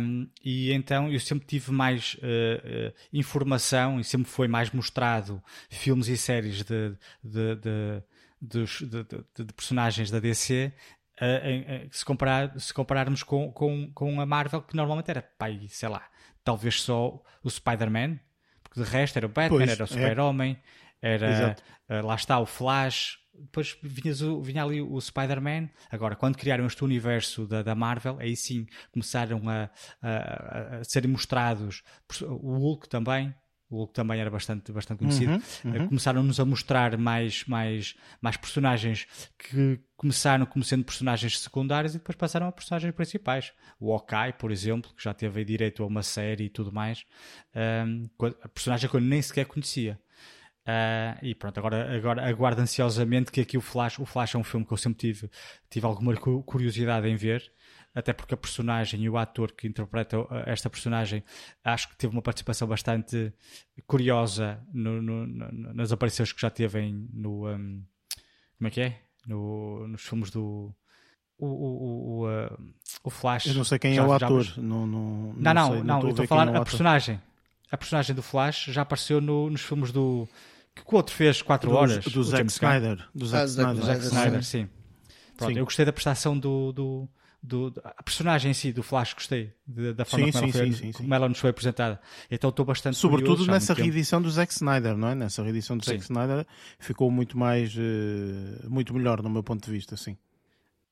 Um, 0.00 0.28
e 0.44 0.72
então 0.72 1.10
eu 1.10 1.20
sempre 1.20 1.46
tive 1.46 1.72
mais 1.72 2.14
uh, 2.14 2.88
uh, 2.88 2.94
informação 3.12 3.98
e 3.98 4.04
sempre 4.04 4.30
foi 4.30 4.48
mais 4.48 4.70
mostrado 4.70 5.42
filmes 5.70 6.08
e 6.08 6.16
séries 6.16 6.62
de, 6.62 6.96
de, 7.22 7.56
de, 7.56 8.02
de, 8.40 9.44
de 9.44 9.52
personagens 9.54 10.10
da 10.10 10.18
DC. 10.18 10.72
Uh, 11.20 11.46
em, 11.46 11.88
se, 11.92 12.04
comparar, 12.04 12.58
se 12.58 12.74
compararmos 12.74 13.22
com, 13.22 13.50
com, 13.52 13.90
com 13.92 14.20
a 14.20 14.26
Marvel, 14.26 14.62
que 14.62 14.76
normalmente 14.76 15.10
era, 15.10 15.22
pai, 15.22 15.66
sei 15.68 15.88
lá, 15.88 16.02
talvez 16.42 16.82
só 16.82 17.22
o 17.42 17.48
Spider-Man, 17.48 18.18
porque 18.62 18.82
de 18.82 18.88
resto 18.88 19.16
era 19.16 19.26
o 19.26 19.28
Batman, 19.28 19.58
pois, 19.58 19.70
era 19.70 19.82
o 19.82 19.84
é. 19.84 19.86
Super-Homem, 19.86 20.58
era 21.00 21.56
uh, 21.88 22.06
lá 22.06 22.16
está 22.16 22.38
o 22.40 22.46
Flash, 22.46 23.18
depois 23.38 23.76
vinha, 23.82 24.14
vinha 24.42 24.62
ali 24.62 24.80
o 24.80 25.00
Spider-Man. 25.00 25.68
Agora, 25.90 26.16
quando 26.16 26.36
criaram 26.36 26.66
este 26.66 26.84
universo 26.84 27.46
da, 27.46 27.62
da 27.62 27.74
Marvel, 27.74 28.18
aí 28.18 28.36
sim 28.36 28.66
começaram 28.92 29.48
a, 29.48 29.70
a, 30.02 30.78
a 30.78 30.84
serem 30.84 31.10
mostrados 31.10 31.82
o 32.22 32.56
Hulk 32.58 32.88
também, 32.88 33.34
o 33.70 33.78
Hulk 33.78 33.92
também 33.92 34.20
era 34.20 34.30
bastante, 34.30 34.70
bastante 34.70 34.98
conhecido, 34.98 35.32
uhum, 35.32 35.72
uhum. 35.72 35.88
começaram-nos 35.88 36.38
a 36.38 36.44
mostrar 36.44 36.96
mais, 36.96 37.44
mais, 37.46 37.94
mais 38.20 38.36
personagens 38.36 39.06
que 39.38 39.80
começaram 39.96 40.46
como 40.46 40.64
sendo 40.64 40.84
personagens 40.84 41.40
secundários 41.40 41.94
e 41.94 41.98
depois 41.98 42.16
passaram 42.16 42.46
a 42.46 42.52
personagens 42.52 42.94
principais. 42.94 43.52
O 43.80 43.92
Hawkeye, 43.92 44.34
por 44.38 44.52
exemplo, 44.52 44.92
que 44.94 45.02
já 45.02 45.14
teve 45.14 45.44
direito 45.44 45.82
a 45.82 45.86
uma 45.86 46.02
série 46.02 46.44
e 46.44 46.48
tudo 46.48 46.70
mais, 46.72 47.04
um, 47.86 48.08
a 48.42 48.48
personagem 48.48 48.88
que 48.88 48.96
eu 48.96 49.00
nem 49.00 49.20
sequer 49.20 49.46
conhecia. 49.46 49.98
Uh, 50.66 51.18
e 51.22 51.34
pronto, 51.34 51.58
agora, 51.58 51.94
agora 51.94 52.26
aguardo 52.26 52.62
ansiosamente 52.62 53.30
que 53.30 53.40
aqui 53.40 53.58
o 53.58 53.60
Flash, 53.60 53.98
o 53.98 54.06
Flash 54.06 54.34
é 54.34 54.38
um 54.38 54.44
filme 54.44 54.64
que 54.64 54.72
eu 54.72 54.78
sempre 54.78 54.98
tive, 54.98 55.30
tive 55.68 55.84
alguma 55.84 56.16
curiosidade 56.16 57.06
em 57.06 57.16
ver 57.16 57.52
até 57.94 58.12
porque 58.12 58.34
a 58.34 58.36
personagem 58.36 59.02
e 59.02 59.08
o 59.08 59.16
ator 59.16 59.52
que 59.52 59.68
interpreta 59.68 60.18
uh, 60.18 60.28
esta 60.46 60.68
personagem 60.68 61.22
acho 61.62 61.88
que 61.88 61.96
teve 61.96 62.12
uma 62.12 62.22
participação 62.22 62.66
bastante 62.66 63.32
curiosa 63.86 64.60
no, 64.72 65.00
no, 65.00 65.26
no, 65.26 65.74
nas 65.74 65.92
aparições 65.92 66.32
que 66.32 66.40
já 66.40 66.50
teve 66.50 66.80
em, 66.80 67.08
no. 67.12 67.48
Um, 67.48 67.84
como 68.58 68.68
é 68.68 68.70
que 68.70 68.80
é? 68.80 69.00
No, 69.26 69.86
nos 69.86 70.02
filmes 70.02 70.30
do. 70.30 70.74
O, 71.38 71.46
o, 71.46 72.24
o, 72.24 72.28
o 73.04 73.10
Flash. 73.10 73.46
Eu 73.46 73.54
não 73.54 73.64
sei 73.64 73.78
quem 73.78 73.94
já, 73.94 74.02
é 74.02 74.06
o 74.06 74.12
ator. 74.12 74.42
Já... 74.42 74.60
Não, 74.60 74.86
não, 74.86 75.34
não, 75.36 75.54
não, 75.54 75.72
sei, 75.72 75.82
não, 75.82 76.02
não 76.02 76.10
estou 76.10 76.24
a 76.24 76.28
falar 76.28 76.48
é 76.48 76.56
a 76.56 76.64
personagem. 76.64 77.20
A 77.70 77.76
personagem 77.76 78.14
do 78.14 78.22
Flash 78.22 78.66
já 78.66 78.82
apareceu 78.82 79.20
nos 79.20 79.60
filmes 79.60 79.92
do. 79.92 80.28
Que 80.74 80.82
o 80.92 80.96
outro 80.96 81.14
fez 81.14 81.40
4 81.40 81.70
horas. 81.72 82.04
Do 82.04 82.22
Zack 82.22 82.50
Snyder. 82.50 83.08
Do 83.14 83.26
Zack 83.26 83.48
Snyder. 83.48 83.84
Zack 83.84 84.04
Snyder, 84.04 84.44
sim. 84.44 84.68
Pronto, 85.36 85.52
sim. 85.52 85.58
eu 85.58 85.64
gostei 85.64 85.84
da 85.84 85.92
prestação 85.92 86.38
do, 86.38 86.72
do, 86.72 87.08
do, 87.44 87.72
a 87.84 88.02
personagem 88.02 88.50
em 88.50 88.54
si 88.54 88.72
do 88.72 88.82
Flash 88.82 89.14
gostei 89.14 89.52
de, 89.66 89.92
da 89.92 90.04
forma 90.04 90.26
sim, 90.26 90.32
como, 90.32 90.52
sim, 90.52 90.58
ela 90.58 90.72
foi, 90.72 90.92
como 90.92 91.14
ela 91.14 91.28
nos 91.28 91.38
foi 91.38 91.50
apresentada 91.50 92.00
então 92.30 92.50
estou 92.50 92.64
bastante 92.64 92.96
sobretudo 92.96 93.38
curioso, 93.38 93.50
nessa 93.50 93.74
reedição 93.74 94.22
do 94.22 94.30
Zack 94.30 94.52
Snyder 94.52 94.96
não 94.96 95.08
é 95.08 95.14
nessa 95.14 95.42
reedição 95.42 95.76
do 95.76 95.84
Zack 95.84 96.02
Snyder 96.02 96.46
ficou 96.78 97.10
muito 97.10 97.36
mais 97.36 97.74
uh, 97.74 98.70
muito 98.70 98.94
melhor 98.94 99.22
no 99.22 99.28
meu 99.28 99.42
ponto 99.42 99.64
de 99.64 99.70
vista 99.70 99.96
sim 99.96 100.16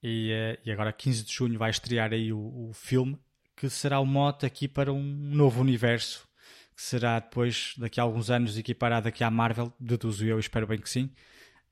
e, 0.02 0.32
uh, 0.32 0.58
e 0.64 0.72
agora 0.72 0.92
15 0.92 1.24
de 1.24 1.32
junho 1.32 1.58
vai 1.58 1.70
estrear 1.70 2.12
aí 2.12 2.32
o, 2.32 2.38
o 2.38 2.70
filme 2.74 3.18
que 3.56 3.70
será 3.70 4.00
o 4.00 4.06
mote 4.06 4.44
aqui 4.44 4.66
para 4.66 4.92
um 4.92 5.02
novo 5.02 5.60
universo 5.60 6.28
que 6.74 6.82
será 6.82 7.18
depois 7.18 7.74
daqui 7.76 8.00
a 8.00 8.02
alguns 8.02 8.30
anos 8.30 8.56
equiparado 8.56 9.08
aqui 9.08 9.22
à 9.22 9.30
Marvel 9.30 9.72
deduzo 9.78 10.24
eu 10.24 10.38
espero 10.38 10.66
bem 10.66 10.78
que 10.78 10.88
sim 10.88 11.10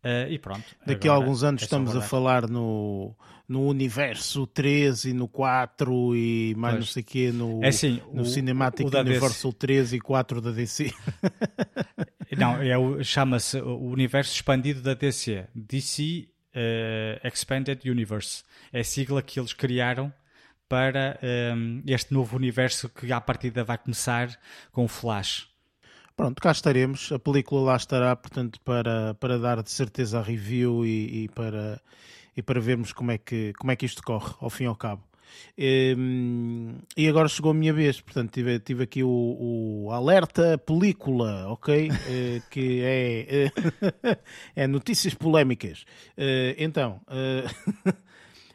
Uh, 0.03 0.31
e 0.31 0.39
pronto. 0.39 0.65
Daqui 0.87 1.09
a 1.09 1.13
alguns 1.13 1.45
anos 1.45 1.61
é 1.61 1.65
estamos 1.65 1.95
a 1.95 2.01
falar 2.01 2.49
no, 2.49 3.15
no 3.47 3.67
universo 3.67 4.47
13 4.47 5.11
e 5.11 5.13
no 5.13 5.29
4 5.29 6.17
e 6.17 6.55
mais 6.57 6.73
pois. 6.73 6.87
não 6.87 6.91
sei 6.91 7.03
o 7.03 7.05
quê 7.05 7.33
no, 7.33 7.63
é 7.63 7.69
assim, 7.69 8.01
no 8.11 8.23
o, 8.23 8.25
Cinematic 8.25 8.87
o 8.87 8.99
Universal 8.99 9.51
DC. 9.53 9.59
13 9.59 9.97
e 9.97 10.01
4 10.01 10.41
da 10.41 10.53
DC. 10.53 10.95
não, 12.39 12.63
é 12.63 13.05
chama-se 13.05 13.61
o 13.61 13.91
universo 13.91 14.35
expandido 14.35 14.81
da 14.81 14.95
DC. 14.95 15.47
DC 15.55 16.29
uh, 16.29 16.31
eh, 16.55 17.21
Expanded 17.23 17.85
Universe. 17.85 18.43
É 18.73 18.81
a 18.81 18.85
sigla 18.85 19.21
que 19.21 19.39
eles 19.39 19.53
criaram 19.53 20.11
para 20.71 21.19
um, 21.21 21.83
eh, 21.85 21.95
este 21.95 22.15
novo 22.15 22.37
universo 22.37 22.89
que 22.89 23.13
à 23.13 23.21
partida 23.21 23.65
vai 23.65 23.77
começar 23.77 24.31
com 24.71 24.85
o 24.85 24.89
Flash. 24.89 25.49
Pronto, 26.17 26.41
cá 26.41 26.53
estaremos. 26.53 27.11
A 27.11 27.19
película 27.19 27.73
lá 27.73 27.77
estará, 27.77 28.15
portanto, 28.15 28.61
para, 28.61 29.15
para 29.15 29.37
dar 29.37 29.61
de 29.65 29.71
certeza 29.71 30.21
a 30.21 30.23
review 30.23 30.87
e, 30.87 31.25
e, 31.25 31.29
para, 31.29 31.83
e 32.37 32.41
para 32.41 32.61
vermos 32.61 32.93
como 32.93 33.11
é, 33.11 33.19
que, 33.19 33.53
como 33.59 33.73
é 33.73 33.77
que 33.77 33.85
isto 33.85 34.01
corre, 34.01 34.33
ao 34.41 34.49
fim 34.49 34.65
e 34.65 34.67
ao 34.69 34.77
cabo. 34.77 35.03
E, 35.59 35.91
ehm, 35.91 36.77
e 36.97 37.09
agora 37.09 37.27
chegou 37.27 37.51
a 37.51 37.55
minha 37.55 37.73
vez, 37.73 38.01
portanto, 38.01 38.31
tive, 38.31 38.61
tive 38.61 38.85
aqui 38.85 39.03
o, 39.03 39.87
o 39.89 39.91
alerta 39.91 40.57
película, 40.57 41.49
ok? 41.49 41.89
uh, 41.91 42.49
que 42.49 42.81
é, 42.85 43.51
uh, 44.07 44.17
é 44.55 44.67
notícias 44.69 45.15
polémicas. 45.15 45.85
Uh, 46.17 46.55
então. 46.59 47.01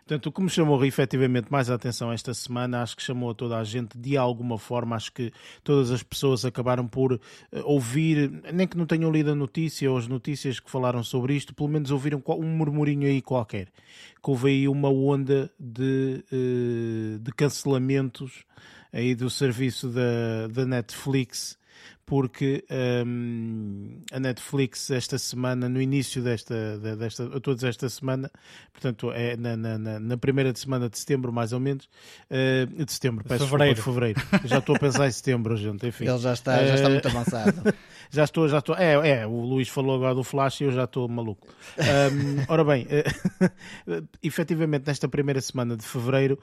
Portanto, 0.08 0.28
o 0.28 0.32
que 0.32 0.40
me 0.40 0.50
chamou 0.52 0.86
efetivamente 0.86 1.48
mais 1.50 1.68
a 1.68 1.74
atenção 1.74 2.14
esta 2.14 2.32
semana, 2.32 2.84
acho 2.84 2.96
que 2.96 3.02
chamou 3.02 3.32
a 3.32 3.34
toda 3.34 3.58
a 3.58 3.64
gente 3.64 3.98
de 3.98 4.16
alguma 4.16 4.56
forma, 4.56 4.96
acho 4.96 5.12
que 5.12 5.34
todas 5.64 5.90
as 5.90 6.04
pessoas 6.04 6.46
acabaram 6.46 6.88
por 6.88 7.14
uh, 7.14 7.20
ouvir, 7.64 8.30
nem 8.54 8.68
que 8.68 8.78
não 8.78 8.86
tenham 8.86 9.12
lido 9.12 9.32
a 9.32 9.36
notícia 9.36 9.90
ou 9.90 9.98
as 9.98 10.08
notícias 10.08 10.60
que 10.60 10.70
falaram 10.70 11.04
sobre 11.04 11.36
isto, 11.36 11.56
pelo 11.56 11.70
menos 11.70 11.90
ouviram 11.90 12.22
um 12.24 12.56
murmurinho 12.56 13.08
aí 13.08 13.20
qualquer, 13.20 13.66
que 13.66 14.30
houve 14.30 14.50
aí 14.50 14.68
uma 14.68 14.90
onda 14.90 15.50
de, 15.60 16.24
uh, 16.32 17.18
de 17.18 17.32
cancelamentos 17.32 18.46
aí 18.94 19.16
do 19.16 19.28
serviço 19.28 19.90
da, 19.90 20.48
da 20.52 20.68
Netflix 20.68 21.58
porque 22.06 22.64
um, 23.06 24.00
a 24.12 24.20
Netflix 24.20 24.92
esta 24.92 25.18
semana, 25.18 25.68
no 25.68 25.82
início 25.82 26.22
desta, 26.22 26.78
desta 26.78 27.28
dizer 27.56 27.70
esta 27.70 27.90
semana, 27.90 28.32
portanto 28.72 29.12
é 29.12 29.36
na, 29.36 29.58
na, 29.58 30.00
na 30.00 30.18
primeira 30.18 30.54
semana 30.56 30.88
de 30.88 31.00
setembro 31.00 31.34
mais 31.34 31.52
ou 31.52 31.60
menos, 31.60 31.90
uh, 32.30 32.86
de 32.86 32.92
setembro, 32.92 33.24
peço 33.24 33.46
fevereiro. 33.48 33.76
Desculpa, 33.76 34.00
de 34.00 34.14
fevereiro, 34.22 34.48
já 34.48 34.60
estou 34.60 34.76
a 34.76 34.80
pensar 34.80 35.08
em 35.08 35.12
setembro, 35.12 35.58
gente, 35.58 35.88
enfim. 35.88 36.08
Ele 36.08 36.20
já 36.20 36.34
está, 36.34 36.64
já 36.66 36.76
está 36.76 36.90
muito 36.90 37.08
avançado. 37.08 37.74
já 38.12 38.24
estou, 38.24 38.48
já 38.48 38.60
estou, 38.60 38.76
é, 38.76 39.22
é, 39.22 39.28
o 39.28 39.42
Luís 39.42 39.68
falou 39.68 39.96
agora 39.96 40.14
do 40.14 40.24
Flash 40.24 40.62
e 40.62 40.66
eu 40.66 40.72
já 40.72 40.84
estou 40.84 41.08
maluco. 41.08 41.48
Um, 41.78 42.46
ora 42.48 42.64
bem, 42.64 42.86
uh, 42.86 44.08
efetivamente 44.22 44.86
nesta 44.86 45.08
primeira 45.08 45.42
semana 45.42 45.76
de 45.76 45.84
fevereiro, 45.84 46.40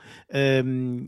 um, 0.64 1.06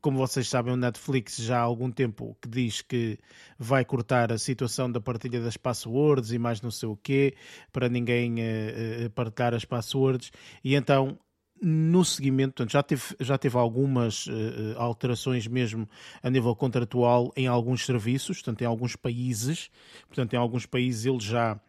como 0.00 0.18
vocês 0.18 0.48
sabem, 0.48 0.72
o 0.72 0.76
Netflix 0.76 1.36
já 1.36 1.58
há 1.58 1.62
algum 1.62 1.90
tempo 1.90 2.36
que 2.40 2.48
diz 2.48 2.82
que 2.82 3.18
vai 3.62 3.84
cortar 3.84 4.32
a 4.32 4.38
situação 4.38 4.90
da 4.90 5.00
partilha 5.00 5.40
das 5.40 5.56
passwords 5.56 6.32
e 6.32 6.38
mais 6.38 6.60
não 6.60 6.70
sei 6.70 6.88
o 6.88 6.96
quê, 6.96 7.34
para 7.72 7.88
ninguém 7.88 8.34
uh, 8.34 9.10
partilhar 9.14 9.54
as 9.54 9.64
passwords. 9.64 10.32
E 10.64 10.74
então 10.74 11.16
no 11.62 12.04
seguimento, 12.04 12.54
portanto, 12.54 12.72
já 12.72 12.82
teve, 12.82 13.02
já 13.20 13.38
teve 13.38 13.56
algumas 13.56 14.26
uh, 14.26 14.32
alterações 14.76 15.46
mesmo 15.46 15.88
a 16.20 16.28
nível 16.28 16.56
contratual 16.56 17.32
em 17.36 17.46
alguns 17.46 17.86
serviços, 17.86 18.38
portanto, 18.38 18.62
em 18.62 18.64
alguns 18.64 18.96
países, 18.96 19.70
portanto, 20.08 20.34
em 20.34 20.36
alguns 20.36 20.66
países 20.66 21.06
ele 21.06 21.20
já 21.20 21.60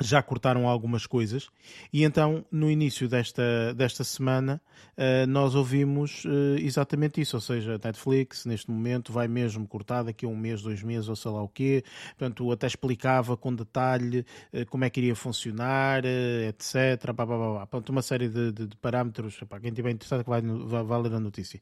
já 0.00 0.22
cortaram 0.22 0.68
algumas 0.68 1.06
coisas. 1.06 1.48
E 1.92 2.04
então 2.04 2.44
no 2.50 2.70
início 2.70 3.08
desta, 3.08 3.74
desta 3.74 4.04
semana 4.04 4.60
uh, 4.96 5.26
nós 5.26 5.54
ouvimos 5.54 6.24
uh, 6.24 6.56
exatamente 6.58 7.20
isso, 7.20 7.36
ou 7.36 7.40
seja, 7.40 7.80
Netflix 7.82 8.44
neste 8.44 8.70
momento 8.70 9.12
vai 9.12 9.26
mesmo 9.26 9.66
cortar 9.66 10.04
daqui 10.04 10.24
a 10.24 10.28
um 10.28 10.36
mês, 10.36 10.62
dois 10.62 10.82
meses 10.82 11.08
ou 11.08 11.16
sei 11.16 11.30
lá 11.30 11.42
o 11.42 11.48
quê, 11.48 11.82
portanto 12.16 12.50
até 12.52 12.66
explicava 12.66 13.36
com 13.36 13.54
detalhe 13.54 14.24
uh, 14.52 14.64
como 14.66 14.84
é 14.84 14.90
que 14.90 15.00
iria 15.00 15.16
funcionar, 15.16 16.04
etc, 16.04 17.12
blá, 17.14 17.26
blá, 17.26 17.68
uma 17.88 18.02
série 18.02 18.28
de, 18.28 18.52
de, 18.52 18.66
de 18.66 18.76
parâmetros, 18.76 19.36
para 19.48 19.60
quem 19.60 19.70
estiver 19.70 19.90
interessado 19.90 20.22
que 20.22 20.30
vai, 20.30 20.40
vai, 20.42 20.84
vai 20.84 21.02
ler 21.02 21.14
a 21.14 21.20
notícia. 21.20 21.60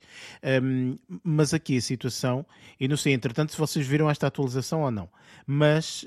Um, 0.62 0.96
mas 1.22 1.54
aqui 1.54 1.76
a 1.76 1.80
situação, 1.80 2.44
e 2.78 2.88
não 2.88 2.96
sei 2.96 3.12
entretanto 3.12 3.52
se 3.52 3.58
vocês 3.58 3.86
viram 3.86 4.10
esta 4.10 4.26
atualização 4.26 4.82
ou 4.82 4.90
não, 4.90 5.08
mas 5.46 6.06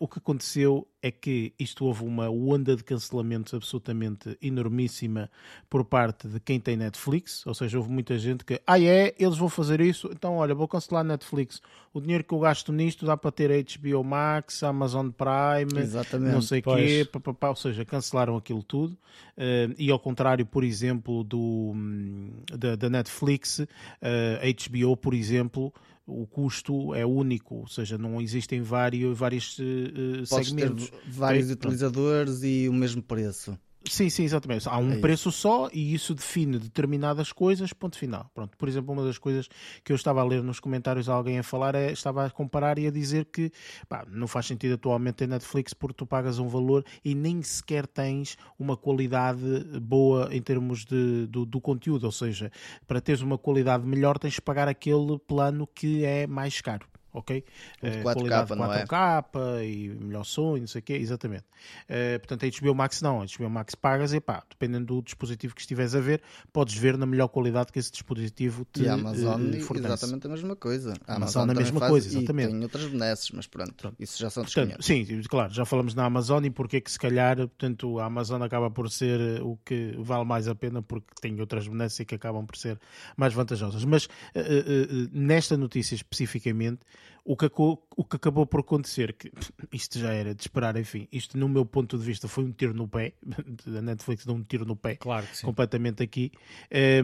o 0.00 0.08
que 0.08 0.18
aconteceu 0.18 0.88
é 1.00 1.10
que 1.10 1.52
isto 1.58 1.84
houve 1.84 2.04
uma 2.04 2.28
onda 2.28 2.74
de 2.74 2.82
cancelamentos 2.82 3.54
absolutamente 3.54 4.36
enormíssima 4.42 5.30
por 5.70 5.84
parte 5.84 6.26
de 6.26 6.40
quem 6.40 6.58
tem 6.58 6.76
Netflix, 6.76 7.46
ou 7.46 7.54
seja, 7.54 7.78
houve 7.78 7.90
muita 7.90 8.18
gente 8.18 8.44
que, 8.44 8.60
ah 8.66 8.80
é, 8.80 9.14
eles 9.18 9.38
vão 9.38 9.48
fazer 9.48 9.80
isso, 9.80 10.10
então 10.12 10.36
olha, 10.36 10.54
vou 10.54 10.66
cancelar 10.66 11.04
Netflix. 11.04 11.62
O 11.94 12.00
dinheiro 12.00 12.24
que 12.24 12.34
eu 12.34 12.40
gasto 12.40 12.72
nisto 12.72 13.06
dá 13.06 13.16
para 13.16 13.30
ter 13.30 13.64
HBO 13.64 14.02
Max, 14.02 14.62
Amazon 14.62 15.10
Prime, 15.10 15.80
Exatamente, 15.80 16.32
não 16.32 16.42
sei 16.42 16.60
o 16.60 16.62
quê, 16.62 17.08
pá, 17.10 17.20
pá, 17.20 17.34
pá, 17.34 17.48
ou 17.50 17.56
seja, 17.56 17.84
cancelaram 17.84 18.36
aquilo 18.36 18.62
tudo. 18.62 18.92
Uh, 19.36 19.74
e 19.78 19.90
ao 19.90 19.98
contrário, 19.98 20.44
por 20.44 20.64
exemplo, 20.64 21.22
do, 21.22 21.72
hum, 21.74 22.30
da, 22.56 22.74
da 22.76 22.90
Netflix, 22.90 23.60
uh, 23.60 23.66
eh, 24.02 24.52
HBO, 24.52 24.96
por 24.96 25.14
exemplo, 25.14 25.72
o 26.08 26.26
custo 26.26 26.94
é 26.94 27.04
único, 27.04 27.56
ou 27.56 27.68
seja, 27.68 27.98
não 27.98 28.20
existem 28.20 28.62
vários, 28.62 29.16
vários 29.16 29.58
uh, 29.58 30.26
segmentos. 30.26 30.90
Vários 31.06 31.50
utilizadores 31.50 32.42
e 32.42 32.68
o 32.68 32.72
mesmo 32.72 33.02
preço. 33.02 33.58
Sim, 33.88 34.10
sim, 34.10 34.24
exatamente. 34.24 34.68
Há 34.68 34.78
um 34.78 34.92
é 34.92 34.98
preço 34.98 35.32
só 35.32 35.68
e 35.72 35.94
isso 35.94 36.14
define 36.14 36.58
determinadas 36.58 37.32
coisas, 37.32 37.72
ponto 37.72 37.98
final. 37.98 38.30
Pronto, 38.34 38.56
por 38.56 38.68
exemplo, 38.68 38.92
uma 38.92 39.04
das 39.04 39.18
coisas 39.18 39.48
que 39.84 39.92
eu 39.92 39.96
estava 39.96 40.20
a 40.20 40.24
ler 40.24 40.42
nos 40.42 40.60
comentários 40.60 41.08
alguém 41.08 41.38
a 41.38 41.42
falar 41.42 41.74
é, 41.74 41.90
estava 41.92 42.26
a 42.26 42.30
comparar 42.30 42.78
e 42.78 42.86
a 42.86 42.90
dizer 42.90 43.26
que 43.26 43.50
pá, 43.88 44.04
não 44.08 44.26
faz 44.26 44.46
sentido 44.46 44.74
atualmente 44.74 45.16
ter 45.16 45.28
Netflix 45.28 45.72
porque 45.72 45.94
tu 45.94 46.06
pagas 46.06 46.38
um 46.38 46.48
valor 46.48 46.84
e 47.04 47.14
nem 47.14 47.42
sequer 47.42 47.86
tens 47.86 48.36
uma 48.58 48.76
qualidade 48.76 49.40
boa 49.80 50.28
em 50.32 50.40
termos 50.40 50.84
de, 50.84 51.26
do, 51.26 51.44
do 51.44 51.60
conteúdo, 51.60 52.04
ou 52.04 52.12
seja, 52.12 52.50
para 52.86 53.00
teres 53.00 53.20
uma 53.20 53.38
qualidade 53.38 53.86
melhor 53.86 54.18
tens 54.18 54.34
de 54.34 54.42
pagar 54.42 54.68
aquele 54.68 55.18
plano 55.26 55.66
que 55.66 56.04
é 56.04 56.26
mais 56.26 56.60
caro 56.60 56.86
ok? 57.18 57.44
O 57.82 57.86
de 57.86 57.96
Eh, 57.98 58.02
4K, 58.02 58.14
qualidade 58.14 58.54
não 58.56 58.72
é? 58.72 58.84
4K 58.86 59.64
e 59.64 59.88
melhor 60.00 60.24
som 60.24 60.56
e 60.56 60.60
não 60.60 60.66
sei 60.66 60.80
o 60.80 60.82
quê, 60.82 60.94
exatamente. 60.94 61.44
Eh, 61.88 62.18
portanto, 62.18 62.44
a 62.44 62.48
HBO 62.48 62.74
Max 62.74 63.02
não, 63.02 63.20
a 63.22 63.24
HBO 63.26 63.50
Max 63.50 63.74
pagas 63.74 64.12
e 64.12 64.20
pá, 64.20 64.42
dependendo 64.48 64.86
do 64.86 65.02
dispositivo 65.02 65.54
que 65.54 65.60
estiveres 65.60 65.94
a 65.94 66.00
ver, 66.00 66.22
podes 66.52 66.74
ver 66.76 66.96
na 66.96 67.06
melhor 67.06 67.28
qualidade 67.28 67.72
que 67.72 67.78
esse 67.78 67.90
dispositivo 67.92 68.64
te 68.72 68.82
E 68.84 68.88
a 68.88 68.94
Amazon 68.94 69.54
eh, 69.54 69.58
fornece. 69.60 69.86
exatamente 69.94 70.26
a 70.26 70.30
mesma 70.30 70.56
coisa. 70.56 70.94
A 71.06 71.16
Amazon 71.16 71.48
é 71.48 71.52
a 71.52 71.54
mesma 71.54 71.80
faz- 71.80 71.90
coisa, 71.90 72.08
e 72.08 72.16
exatamente. 72.18 72.50
tem 72.52 72.62
outras 72.62 72.86
benesses, 72.86 73.30
mas 73.32 73.46
pronto, 73.46 73.94
isso 73.98 74.18
já 74.18 74.30
são 74.30 74.44
Portanto, 74.44 74.78
500. 74.82 74.86
sim, 74.86 75.22
claro, 75.28 75.52
já 75.52 75.64
falamos 75.64 75.94
na 75.94 76.04
Amazon 76.04 76.44
e 76.44 76.50
porque 76.50 76.76
é 76.78 76.80
que 76.80 76.90
se 76.90 76.98
calhar, 76.98 77.36
portanto, 77.36 77.98
a 77.98 78.04
Amazon 78.06 78.42
acaba 78.42 78.70
por 78.70 78.90
ser 78.90 79.20
eh, 79.20 79.40
o 79.42 79.56
que 79.64 79.94
vale 79.98 80.24
mais 80.24 80.48
a 80.48 80.54
pena 80.54 80.80
porque 80.82 81.06
tem 81.20 81.38
outras 81.40 81.66
benesses 81.66 82.04
que 82.06 82.14
acabam 82.14 82.46
por 82.46 82.56
ser 82.56 82.78
mais 83.16 83.32
vantajosas. 83.34 83.84
Mas 83.84 84.08
eh, 84.34 84.40
eh, 84.40 84.64
eh, 84.90 85.08
nesta 85.12 85.56
notícia 85.56 85.94
especificamente, 85.94 86.80
o 87.24 87.36
que, 87.36 87.46
aco- 87.46 87.82
o 87.96 88.04
que 88.04 88.16
acabou 88.16 88.46
por 88.46 88.60
acontecer, 88.60 89.12
que 89.12 89.30
isto 89.72 89.98
já 89.98 90.12
era 90.12 90.34
de 90.34 90.40
esperar, 90.42 90.76
enfim, 90.76 91.06
isto 91.12 91.36
no 91.36 91.48
meu 91.48 91.64
ponto 91.66 91.98
de 91.98 92.04
vista 92.04 92.26
foi 92.28 92.44
um 92.44 92.52
tiro 92.52 92.72
no 92.74 92.88
pé, 92.88 93.12
a 93.66 93.82
Netflix 93.82 94.24
deu 94.24 94.34
um 94.34 94.42
tiro 94.42 94.64
no 94.64 94.74
pé 94.76 94.96
Claro 94.96 95.26
completamente 95.42 96.02
aqui. 96.02 96.32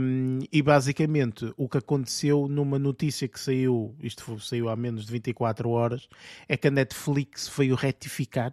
Um, 0.01 0.39
e 0.51 0.63
basicamente 0.63 1.53
o 1.57 1.69
que 1.69 1.79
aconteceu 1.79 2.49
numa 2.49 2.79
notícia 2.79 3.29
que 3.29 3.39
saiu, 3.39 3.95
isto 4.01 4.23
foi- 4.25 4.39
saiu 4.41 4.69
há 4.69 4.77
menos 4.77 5.05
de 5.07 5.13
24 5.13 5.69
horas, 5.71 6.09
é 6.49 6.57
que 6.57 6.69
a 6.69 6.71
Netflix 6.71 7.49
veio 7.57 7.75
retificar, 7.75 8.53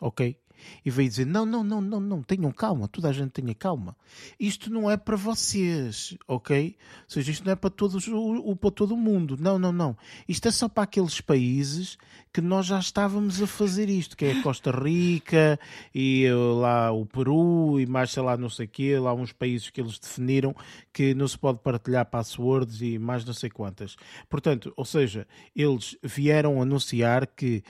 ok? 0.00 0.36
E 0.84 0.90
veio 0.90 1.08
dizer: 1.08 1.26
não, 1.26 1.44
não, 1.46 1.62
não, 1.64 1.80
não, 1.80 2.00
não, 2.00 2.22
tenham 2.22 2.50
calma, 2.52 2.88
toda 2.88 3.08
a 3.08 3.12
gente 3.12 3.30
tenha 3.30 3.54
calma. 3.54 3.96
Isto 4.38 4.70
não 4.70 4.90
é 4.90 4.96
para 4.96 5.16
vocês, 5.16 6.16
ok? 6.26 6.76
Ou 6.78 7.04
seja, 7.08 7.30
isto 7.32 7.44
não 7.44 7.52
é 7.52 7.56
para, 7.56 7.70
todos, 7.70 8.06
o, 8.08 8.16
o- 8.50 8.56
para 8.56 8.70
todo 8.70 8.94
o 8.94 8.96
mundo. 8.96 9.36
Não, 9.38 9.58
não, 9.58 9.72
não. 9.72 9.96
Isto 10.28 10.48
é 10.48 10.50
só 10.50 10.68
para 10.68 10.84
aqueles 10.84 11.20
países 11.20 11.96
que 12.32 12.40
nós 12.40 12.66
já 12.66 12.78
estávamos 12.78 13.40
a 13.42 13.46
fazer 13.46 13.88
isto, 13.88 14.16
que 14.16 14.24
é 14.26 14.42
Costa 14.42 14.70
Rica 14.70 15.58
e 15.94 16.24
eh, 16.26 16.34
lá 16.34 16.92
o 16.92 17.06
Peru 17.06 17.80
e 17.80 17.86
mais 17.86 18.10
sei 18.10 18.22
lá 18.22 18.36
não 18.36 18.50
sei 18.50 18.66
quê, 18.66 18.98
lá 18.98 19.14
uns 19.14 19.32
países 19.32 19.70
que 19.70 19.80
eles 19.80 19.98
definiram 19.98 20.54
que 20.92 21.14
não 21.14 21.26
se 21.26 21.38
pode 21.38 21.60
partilhar 21.60 22.04
passwords 22.06 22.82
e 22.82 22.98
mais 22.98 23.24
não 23.24 23.32
sei 23.32 23.48
quantas. 23.48 23.96
Portanto, 24.28 24.72
ou 24.76 24.84
seja, 24.84 25.26
eles 25.54 25.96
vieram 26.02 26.60
anunciar 26.60 27.26
que 27.26 27.62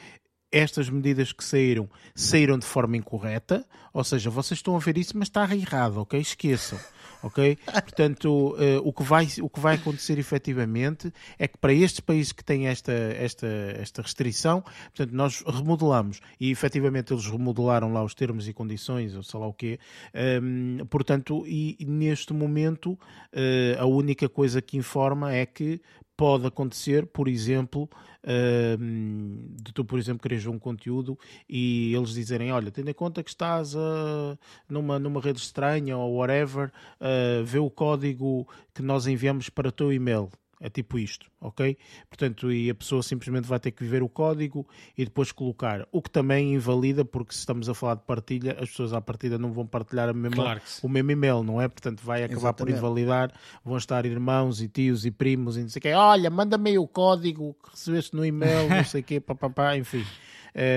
estas 0.51 0.89
medidas 0.89 1.33
que 1.33 1.45
saíram 1.45 1.89
saíram 2.15 2.59
de 2.59 2.67
forma 2.67 2.97
incorreta, 2.97 3.67
ou 3.93 4.05
seja, 4.05 4.31
vocês 4.31 4.59
estão 4.59 4.77
a 4.77 4.79
ver 4.79 4.97
isso, 4.99 5.17
mas 5.17 5.29
está 5.29 5.43
errado, 5.55 6.01
ok? 6.01 6.21
Esqueçam. 6.21 6.79
Ok? 7.23 7.57
Portanto, 7.83 8.57
eh, 8.59 8.79
o, 8.85 8.93
que 8.93 9.03
vai, 9.03 9.27
o 9.41 9.49
que 9.49 9.59
vai 9.59 9.77
acontecer 9.77 10.19
efetivamente 10.19 11.13
é 11.39 11.49
que 11.49 11.57
para 11.59 11.73
estes 11.73 12.01
países 12.01 12.31
que 12.31 12.45
têm 12.45 12.69
esta, 12.69 12.93
esta, 12.93 13.47
esta 13.47 14.03
restrição, 14.03 14.63
portanto, 14.95 15.13
nós 15.13 15.43
remodelamos 15.47 16.21
e 16.39 16.51
efetivamente 16.51 17.13
eles 17.13 17.27
remodelaram 17.27 17.93
lá 17.93 18.05
os 18.05 18.15
termos 18.15 18.47
e 18.47 18.53
condições, 18.53 19.15
ou 19.15 19.23
sei 19.23 19.41
lá 19.41 19.47
o 19.47 19.53
quê. 19.53 19.79
Ehm, 20.15 20.85
portanto, 20.91 21.45
e, 21.47 21.77
neste 21.87 22.33
momento, 22.33 22.99
eh, 23.33 23.77
a 23.79 23.87
única 23.87 24.29
coisa 24.29 24.61
que 24.61 24.77
informa 24.77 25.33
é 25.33 25.47
que 25.47 25.81
pode 26.17 26.47
acontecer, 26.47 27.07
por 27.07 27.29
exemplo, 27.29 27.89
de 29.63 29.73
tu, 29.73 29.85
por 29.85 29.99
exemplo, 29.99 30.23
queres 30.23 30.47
um 30.47 30.59
conteúdo 30.59 31.19
e 31.49 31.95
eles 31.95 32.15
dizerem, 32.15 32.53
olha, 32.53 32.71
tendo 32.71 32.91
em 32.91 32.95
conta 32.95 33.23
que 33.23 33.31
estás 33.31 33.77
ah, 33.77 34.37
numa, 34.69 34.99
numa 34.99 35.21
rede 35.21 35.39
estranha 35.39 35.97
ou 35.97 36.17
whatever, 36.17 36.73
ah, 37.01 37.43
vê 37.45 37.59
o 37.59 37.71
código 37.71 38.49
que 38.75 38.83
nós 38.83 39.07
enviamos 39.07 39.49
para 39.49 39.69
o 39.69 39.73
teu 39.73 39.93
e-mail. 39.93 40.31
É 40.59 40.71
tipo 40.71 40.99
isto, 40.99 41.31
ok? 41.39 41.77
Portanto, 42.09 42.51
e 42.51 42.71
a 42.71 42.75
pessoa 42.75 43.03
simplesmente 43.03 43.47
vai 43.47 43.61
ter 43.61 43.73
que 43.73 43.85
ver 43.85 44.03
o 44.03 44.09
código 44.09 44.67
e 44.97 45.05
depois 45.05 45.31
colocar. 45.31 45.87
O 45.93 46.01
que 46.01 46.11
também 46.11 46.55
invalida, 46.55 47.05
porque 47.05 47.35
se 47.35 47.41
estamos 47.41 47.69
a 47.69 47.75
falar 47.75 47.97
de 47.97 48.05
partilha, 48.05 48.53
as 48.53 48.71
pessoas 48.71 48.95
à 48.95 49.01
partida 49.01 49.37
não 49.37 49.53
vão 49.53 49.67
partilhar 49.67 50.09
a 50.09 50.15
mesma, 50.15 50.37
Claro 50.37 50.63
o 50.83 50.89
mesmo 50.89 51.11
e-mail, 51.11 51.43
não 51.43 51.61
é? 51.61 51.69
Portanto, 51.69 52.01
vai 52.03 52.25
acabar 52.25 52.53
por 52.53 52.69
Exatamente. 52.69 52.79
invalidar. 52.79 53.33
Vão 53.65 53.77
estar 53.77 54.07
irmãos 54.07 54.61
e 54.63 54.69
tios 54.69 55.05
e 55.05 55.11
primos 55.11 55.57
e 55.57 55.63
não 55.63 55.69
sei 55.69 55.79
o 55.79 55.83
quê. 55.83 55.93
Olha, 55.93 56.31
manda-me 56.31 56.71
aí 56.71 56.79
o 56.79 56.87
código 56.87 57.55
que 57.63 57.71
recebeste 57.71 58.15
no 58.17 58.25
e-mail, 58.25 58.69
não 58.69 58.85
sei 58.85 59.01
o 59.01 59.05
quê, 59.05 59.21
papapá, 59.21 59.77
enfim. 59.77 60.05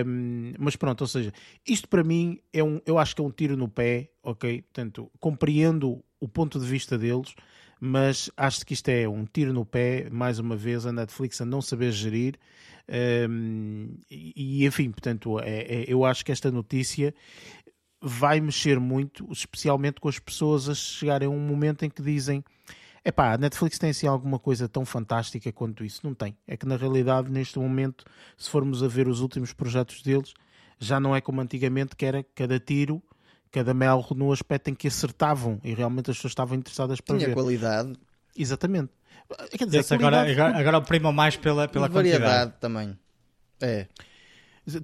Um, 0.06 0.54
mas 0.60 0.76
pronto, 0.76 1.02
ou 1.02 1.08
seja, 1.08 1.32
isto 1.66 1.88
para 1.88 2.04
mim 2.04 2.40
é 2.52 2.62
um, 2.62 2.82
eu 2.86 2.98
acho 2.98 3.16
que 3.16 3.22
é 3.22 3.26
um 3.26 3.32
tiro 3.32 3.56
no 3.56 3.70
pé, 3.70 4.10
ok? 4.22 4.62
Portanto, 4.62 5.10
compreendo 5.20 6.04
o 6.20 6.28
ponto 6.28 6.60
de 6.60 6.66
vista 6.66 6.98
deles, 6.98 7.34
mas 7.80 8.30
acho 8.38 8.66
que 8.66 8.74
isto 8.74 8.90
é 8.90 9.08
um 9.08 9.26
tiro 9.26 9.54
no 9.54 9.66
pé, 9.66 10.10
mais 10.12 10.40
uma 10.40 10.56
vez, 10.56 10.86
a 10.86 10.92
Netflix 10.92 11.40
a 11.42 11.46
não 11.46 11.62
saber 11.62 11.92
gerir. 11.92 12.36
um, 13.30 13.96
e, 14.10 14.64
e, 14.64 14.66
enfim, 14.66 14.90
portanto, 14.90 15.40
é- 15.40 15.84
é- 15.84 15.86
eu 15.88 16.04
acho 16.04 16.26
que 16.26 16.32
esta 16.32 16.50
notícia 16.52 17.14
vai 18.02 18.40
mexer 18.40 18.80
muito, 18.80 19.28
especialmente 19.32 20.00
com 20.00 20.08
as 20.10 20.18
pessoas 20.20 20.68
a 20.70 20.74
chegarem 20.76 21.28
a 21.28 21.32
um 21.32 21.40
momento 21.40 21.84
em 21.86 21.90
que 21.90 22.02
dizem 22.02 22.44
Epá, 23.04 23.34
a 23.34 23.38
Netflix 23.38 23.80
tem 23.80 23.92
assim 23.92 24.08
alguma 24.08 24.38
coisa 24.38 24.68
tão 24.68 24.86
fantástica 24.86 25.52
quanto 25.54 25.86
isso? 25.86 26.02
Não 26.04 26.14
tem. 26.14 26.36
É 26.46 26.58
que 26.58 26.66
na 26.66 26.76
realidade, 26.76 27.32
neste 27.32 27.58
momento, 27.58 28.04
se 28.38 28.50
formos 28.50 28.84
a 28.84 28.88
ver 28.88 29.08
os 29.08 29.22
últimos 29.22 29.54
projetos 29.54 30.02
deles, 30.02 30.34
já 30.78 31.00
não 31.00 31.16
é 31.16 31.22
como 31.22 31.42
antigamente, 31.42 31.96
que 31.96 32.06
era 32.06 32.24
cada 32.36 32.60
tiro, 32.60 33.02
cada 33.52 33.74
mel 33.74 34.06
no 34.16 34.32
aspecto 34.32 34.70
em 34.70 34.76
que 34.76 34.88
acertavam 34.88 35.60
e 35.64 35.74
realmente 35.74 36.12
as 36.12 36.18
pessoas 36.18 36.32
estavam 36.32 36.58
interessadas 36.58 37.02
para 37.02 37.18
Tinha 37.18 37.28
ver. 37.30 37.34
qualidade 37.34 37.94
Exatamente. 38.36 38.92
Quer 39.52 39.66
dizer, 39.66 39.80
Esse 39.80 39.94
agora, 39.94 40.22
agora, 40.32 40.58
agora 40.58 40.82
primam 40.82 41.12
mais 41.12 41.36
pela, 41.36 41.68
pela 41.68 41.88
variedade 41.88 42.24
quantidade. 42.24 42.54
também. 42.60 42.98
É. 43.62 43.88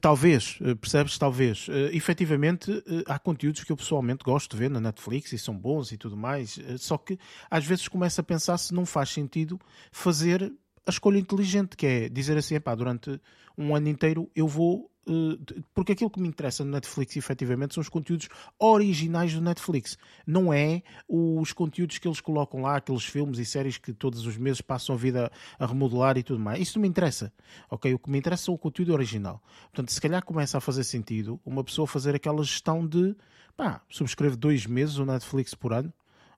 Talvez, 0.02 0.58
eh, 0.62 0.74
percebes? 0.76 1.18
Talvez. 1.18 1.68
Eh, 1.70 1.96
efetivamente, 1.96 2.72
eh, 2.88 3.04
há 3.08 3.20
conteúdos 3.20 3.64
que 3.64 3.72
eu 3.72 3.78
pessoalmente 3.78 4.24
gosto 4.24 4.52
de 4.52 4.58
ver 4.58 4.70
na 4.70 4.80
Netflix 4.82 5.32
e 5.32 5.38
são 5.38 5.56
bons 5.56 5.92
e 5.92 5.98
tudo 5.98 6.18
mais, 6.18 6.58
eh, 6.58 6.78
só 6.78 6.98
que 6.98 7.20
às 7.50 7.64
vezes 7.66 7.88
começo 7.88 8.20
a 8.20 8.24
pensar 8.24 8.58
se 8.58 8.74
não 8.74 8.86
faz 8.86 9.10
sentido 9.10 9.60
fazer 9.92 10.52
a 10.86 10.90
escolha 10.90 11.18
inteligente, 11.20 11.78
que 11.78 11.86
é 11.86 12.10
dizer 12.10 12.36
assim, 12.38 12.60
pá, 12.60 12.74
durante 12.76 13.20
um 13.58 13.76
ano 13.76 13.88
inteiro 13.88 14.30
eu 14.36 14.48
vou. 14.48 14.92
Eh, 15.08 15.64
porque 15.74 15.92
aquilo 15.92 16.10
que 16.10 16.20
me 16.20 16.28
interessa 16.28 16.64
no 16.64 16.72
Netflix, 16.72 17.16
efetivamente, 17.16 17.74
são 17.74 17.82
os 17.82 17.90
conteúdos 17.90 18.28
originais 18.60 19.34
do 19.34 19.42
Netflix. 19.42 19.98
Não 20.26 20.54
é 20.54 20.82
os 21.08 21.54
conteúdos 21.54 21.98
que 21.98 22.08
eles 22.08 22.22
colocam 22.22 22.62
lá, 22.62 22.78
aqueles 22.78 23.04
filmes 23.04 23.40
e 23.40 23.46
séries 23.46 23.78
que 23.78 23.94
todos 23.94 24.26
os 24.26 24.38
meses 24.38 24.62
passam 24.62 24.96
a 24.96 24.98
vida 24.98 25.32
a 25.60 25.66
remodelar 25.66 26.18
e 26.18 26.24
tudo 26.24 26.40
mais. 26.40 26.60
Isso 26.60 26.78
não 26.78 26.84
me 26.84 26.88
interessa. 26.88 27.32
Ok? 27.70 27.94
O 27.94 28.00
que 28.00 28.10
me 28.10 28.18
interessa 28.18 28.52
é 28.52 28.54
o 28.54 28.58
conteúdo 28.58 28.94
original. 28.94 29.42
Portanto, 29.72 29.92
se 29.92 30.02
calhar 30.02 30.24
começa 30.24 30.58
a 30.58 30.62
fazer 30.62 30.84
sentido 30.84 31.40
uma 31.46 31.64
pessoa 31.64 31.88
fazer 31.88 32.16
aquela 32.16 32.44
gestão 32.44 32.86
de 32.86 33.16
pá, 33.56 33.82
subscrevo 33.90 34.36
dois 34.36 34.66
meses 34.66 34.98
o 34.98 35.06
Netflix 35.06 35.54
por 35.54 35.74
ano. 35.74 35.94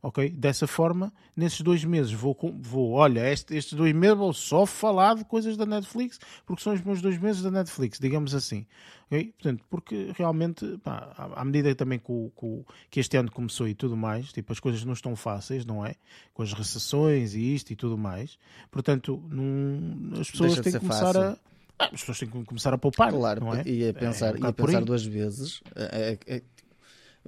Ok? 0.07 0.29
Dessa 0.29 0.65
forma, 0.67 1.11
nesses 1.35 1.59
dois 1.59 1.83
meses 1.83 2.13
vou, 2.13 2.33
vou 2.61 2.91
olha, 2.91 3.29
este- 3.29 3.53
estes 3.57 3.73
dois 3.73 3.93
meses 3.93 4.15
vou 4.17 4.31
só 4.31 4.65
falar 4.65 5.15
de 5.15 5.25
coisas 5.25 5.57
da 5.57 5.65
Netflix, 5.65 6.17
porque 6.45 6.63
são 6.63 6.73
os 6.73 6.81
meus 6.81 7.01
dois 7.01 7.17
meses 7.17 7.41
da 7.41 7.51
Netflix, 7.51 7.99
digamos 7.99 8.33
assim. 8.33 8.65
Ok? 9.07 9.33
Portanto, 9.37 9.65
porque 9.69 10.13
realmente, 10.17 10.77
pá, 10.81 11.13
à 11.35 11.43
medida 11.43 11.75
também 11.75 11.99
que, 11.99 12.09
o- 12.09 12.63
que 12.89 13.01
este 13.01 13.17
ano 13.17 13.29
começou 13.29 13.67
e 13.67 13.73
tudo 13.73 13.97
mais, 13.97 14.31
tipo, 14.31 14.53
as 14.53 14.61
coisas 14.61 14.81
não 14.85 14.93
estão 14.93 15.13
fáceis, 15.13 15.65
não 15.65 15.85
é? 15.85 15.95
Com 16.33 16.41
as 16.41 16.53
recessões 16.53 17.33
e 17.35 17.53
isto 17.55 17.71
e 17.71 17.75
tudo 17.75 17.97
mais. 17.97 18.37
Portanto, 18.71 19.21
não- 19.29 20.21
as 20.21 20.31
pessoas 20.31 20.55
Deixa 20.55 20.61
de 20.61 20.71
têm 20.71 20.73
que 20.79 20.79
começar 20.87 21.13
fácil. 21.13 21.21
a. 21.21 21.37
Ah, 21.79 21.85
as 21.93 21.99
pessoas 21.99 22.17
têm 22.19 22.29
que 22.29 22.43
começar 22.45 22.73
a 22.73 22.77
poupar, 22.77 23.11
Claro, 23.11 23.41
não 23.41 23.53
é? 23.53 23.61
e 23.67 23.87
a 23.87 23.93
pensar, 23.93 24.35
É 24.35 24.39
um 24.39 24.45
e 24.45 24.47
a 24.47 24.53
pensar 24.53 24.83
duas 24.85 25.05
vezes. 25.05 25.61
É, 25.75 26.17
é- 26.27 26.35
é- 26.37 26.41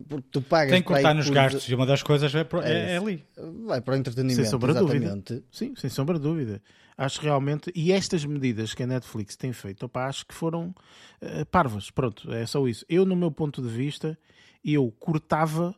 porque 0.07 0.27
tu 0.31 0.41
pagas 0.41 0.71
Tem 0.71 0.81
que 0.81 0.87
cortar 0.87 1.13
nos 1.13 1.25
por- 1.27 1.33
gastos 1.35 1.67
e 1.69 1.75
uma 1.75 1.85
das 1.85 2.01
coisas 2.03 2.33
é, 2.33 2.43
pro- 2.43 2.61
é- 2.61 2.93
É 2.93 2.97
ali. 2.97 3.23
Vai 3.65 3.81
para 3.81 3.93
o 3.93 3.97
entretenimento, 3.97 4.41
Sem 4.41 4.49
sombra 4.49 4.73
de 4.73 4.79
dúvida. 4.79 5.05
exatamente. 5.05 5.43
Sim, 5.51 5.73
sem 5.75 5.89
sombra 5.89 6.17
de 6.17 6.23
dúvida. 6.23 6.61
Acho 6.97 7.21
realmente. 7.21 7.71
E 7.75 7.91
estas 7.91 8.25
medidas 8.25 8.73
que 8.73 8.83
a 8.83 8.87
Netflix 8.87 9.35
tem 9.37 9.53
feito, 9.53 9.85
opá, 9.85 10.07
acho 10.07 10.25
que 10.25 10.33
foram 10.33 10.75
eh, 11.21 11.45
parvas. 11.45 11.89
Pronto, 11.89 12.31
é 12.33 12.45
só 12.45 12.67
isso. 12.67 12.85
Eu, 12.89 13.05
no 13.05 13.15
meu 13.15 13.31
ponto 13.31 13.61
de 13.61 13.69
vista, 13.69 14.17
eu 14.65 14.91
cortava 14.99 15.73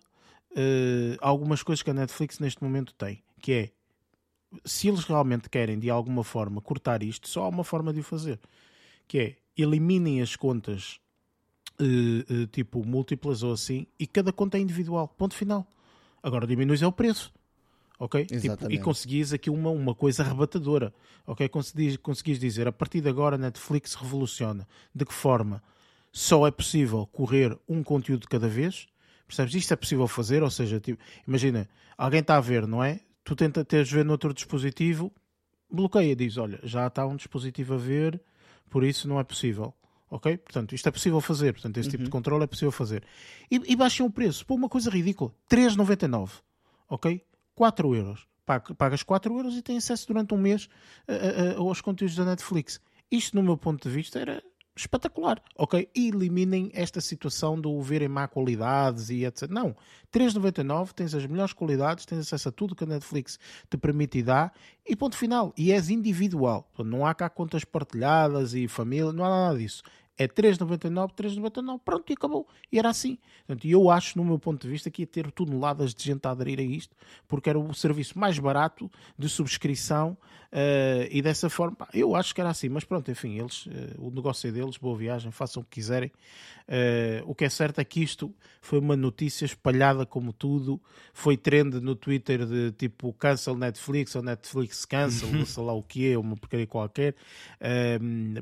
eh, 0.55 1.15
algumas 1.21 1.61
coisas 1.63 1.83
que 1.83 1.89
a 1.89 1.93
Netflix 1.93 2.39
neste 2.39 2.63
momento 2.63 2.93
tem. 2.95 3.23
Que 3.39 3.51
é, 3.53 3.69
se 4.65 4.87
eles 4.87 5.03
realmente 5.05 5.49
querem 5.49 5.77
de 5.79 5.89
alguma 5.89 6.23
forma 6.23 6.59
cortar 6.59 7.03
isto, 7.03 7.29
só 7.29 7.43
há 7.43 7.47
uma 7.49 7.63
forma 7.63 7.93
de 7.93 7.99
o 7.99 8.03
fazer. 8.03 8.39
Que 9.07 9.17
é, 9.19 9.35
eliminem 9.57 10.21
as 10.21 10.35
contas 10.35 10.99
eh, 11.81 12.43
eh, 12.43 12.47
tipo 12.51 12.85
múltiplas 12.85 13.43
ou 13.43 13.53
assim 13.53 13.87
e 13.99 14.05
cada 14.05 14.31
conta 14.31 14.57
é 14.57 14.61
individual. 14.61 15.07
Ponto 15.07 15.35
final. 15.35 15.67
Agora 16.21 16.45
diminuis 16.45 16.81
é 16.81 16.87
o 16.87 16.91
preço. 16.91 17.33
Ok? 17.99 18.25
Tipo, 18.25 18.71
e 18.71 18.79
conseguis 18.79 19.31
aqui 19.31 19.49
uma, 19.49 19.69
uma 19.69 19.93
coisa 19.93 20.23
arrebatadora. 20.23 20.93
Ok? 21.25 21.47
Conseguis, 21.49 21.97
conseguis 21.97 22.39
dizer 22.39 22.67
a 22.67 22.71
partir 22.71 23.01
de 23.01 23.09
agora 23.09 23.35
a 23.35 23.37
Netflix 23.37 23.93
revoluciona. 23.93 24.67
De 24.93 25.05
que 25.05 25.13
forma? 25.13 25.61
Só 26.11 26.47
é 26.47 26.51
possível 26.51 27.05
correr 27.07 27.57
um 27.69 27.83
conteúdo 27.83 28.27
cada 28.27 28.47
vez. 28.47 28.87
Percebes? 29.27 29.55
Isto 29.55 29.73
é 29.73 29.77
possível 29.77 30.07
fazer, 30.07 30.43
ou 30.43 30.49
seja, 30.49 30.79
tipo, 30.79 31.01
imagina, 31.27 31.69
alguém 31.97 32.21
está 32.21 32.37
a 32.37 32.41
ver, 32.41 32.67
não 32.67 32.83
é? 32.83 32.99
Tu 33.23 33.35
tenta 33.35 33.63
teres 33.63 33.91
ver 33.91 34.03
noutro 34.03 34.33
dispositivo, 34.33 35.11
bloqueia, 35.71 36.15
diz: 36.15 36.37
olha, 36.37 36.59
já 36.63 36.87
está 36.87 37.05
um 37.05 37.15
dispositivo 37.15 37.75
a 37.75 37.77
ver, 37.77 38.19
por 38.69 38.83
isso 38.83 39.07
não 39.07 39.19
é 39.19 39.23
possível. 39.23 39.73
Ok? 40.11 40.37
Portanto, 40.39 40.75
isto 40.75 40.89
é 40.89 40.91
possível 40.91 41.21
fazer. 41.21 41.53
Portanto, 41.53 41.77
esse 41.77 41.89
tipo 41.89 42.03
de 42.03 42.09
controle 42.09 42.43
é 42.43 42.47
possível 42.47 42.71
fazer. 42.71 43.01
E, 43.49 43.61
e 43.71 43.75
baixem 43.77 44.05
o 44.05 44.09
preço. 44.09 44.45
Pô, 44.45 44.55
uma 44.55 44.67
coisa 44.67 44.89
ridícula. 44.89 45.31
3,99. 45.49 46.31
Ok? 46.89 47.23
4 47.55 47.95
euros. 47.95 48.27
Pagas 48.77 49.03
4 49.03 49.33
euros 49.33 49.55
e 49.55 49.61
tens 49.61 49.85
acesso 49.85 50.07
durante 50.07 50.33
um 50.33 50.37
mês 50.37 50.67
a, 51.07 51.13
a, 51.13 51.57
aos 51.59 51.79
conteúdos 51.79 52.17
da 52.17 52.25
Netflix. 52.25 52.81
Isto, 53.09 53.37
no 53.37 53.43
meu 53.43 53.55
ponto 53.55 53.87
de 53.87 53.95
vista, 53.95 54.19
era 54.19 54.43
espetacular, 54.75 55.41
ok? 55.57 55.89
E 55.95 56.07
eliminem 56.09 56.71
esta 56.73 56.99
situação 56.99 57.59
de 57.59 57.67
o 57.67 57.81
verem 57.81 58.07
má 58.07 58.27
qualidades 58.27 59.09
e 59.09 59.25
etc. 59.25 59.49
Não, 59.49 59.75
3,99 60.11 60.91
tens 60.93 61.13
as 61.13 61.25
melhores 61.25 61.53
qualidades, 61.53 62.05
tens 62.05 62.19
acesso 62.19 62.49
a 62.49 62.51
tudo 62.51 62.75
que 62.75 62.83
a 62.83 62.87
Netflix 62.87 63.37
te 63.69 63.77
permite 63.77 64.19
e 64.19 64.23
dá, 64.23 64.51
e 64.87 64.95
ponto 64.95 65.15
final. 65.15 65.53
E 65.57 65.71
és 65.71 65.89
individual, 65.89 66.69
não 66.79 67.05
há 67.05 67.13
cá 67.13 67.29
contas 67.29 67.63
partilhadas 67.63 68.53
e 68.53 68.67
família, 68.67 69.13
não 69.13 69.23
há 69.23 69.29
nada 69.29 69.57
disso 69.57 69.83
é 70.23 70.27
3,99, 70.27 71.11
3,99, 71.13 71.79
pronto, 71.83 72.09
e 72.09 72.13
acabou. 72.13 72.47
E 72.71 72.77
era 72.79 72.89
assim. 72.89 73.17
Portanto, 73.45 73.67
eu 73.67 73.89
acho, 73.89 74.17
no 74.17 74.23
meu 74.23 74.37
ponto 74.37 74.61
de 74.61 74.69
vista, 74.69 74.89
que 74.89 75.03
ia 75.03 75.07
ter 75.07 75.31
toneladas 75.31 75.93
de 75.93 76.03
gente 76.03 76.25
a 76.25 76.31
aderir 76.31 76.59
a 76.59 76.63
isto, 76.63 76.95
porque 77.27 77.49
era 77.49 77.59
o 77.59 77.73
serviço 77.73 78.17
mais 78.17 78.37
barato 78.37 78.89
de 79.17 79.27
subscrição 79.27 80.17
uh, 80.51 81.07
e 81.09 81.21
dessa 81.21 81.49
forma, 81.49 81.77
eu 81.93 82.15
acho 82.15 82.33
que 82.33 82.41
era 82.41 82.49
assim. 82.49 82.69
Mas 82.69 82.83
pronto, 82.83 83.09
enfim, 83.09 83.39
eles, 83.39 83.65
uh, 83.65 83.71
o 83.97 84.11
negócio 84.11 84.47
é 84.47 84.51
deles, 84.51 84.77
boa 84.77 84.97
viagem, 84.97 85.31
façam 85.31 85.61
o 85.61 85.65
que 85.65 85.71
quiserem. 85.75 86.11
Uh, 86.67 87.23
o 87.25 87.35
que 87.35 87.45
é 87.45 87.49
certo 87.49 87.79
é 87.79 87.83
que 87.83 88.01
isto 88.01 88.33
foi 88.61 88.79
uma 88.79 88.95
notícia 88.95 89.45
espalhada 89.45 90.05
como 90.05 90.31
tudo, 90.31 90.81
foi 91.13 91.35
trend 91.35 91.79
no 91.79 91.95
Twitter 91.95 92.45
de 92.45 92.71
tipo 92.71 93.11
cancel 93.13 93.55
Netflix 93.55 94.15
ou 94.15 94.21
Netflix 94.21 94.85
cancel, 94.85 95.29
ou 95.37 95.45
sei 95.45 95.63
lá 95.63 95.73
o 95.73 95.83
que 95.83 96.11
é, 96.11 96.17
uma 96.17 96.35
porcaria 96.35 96.67
qualquer. 96.67 97.15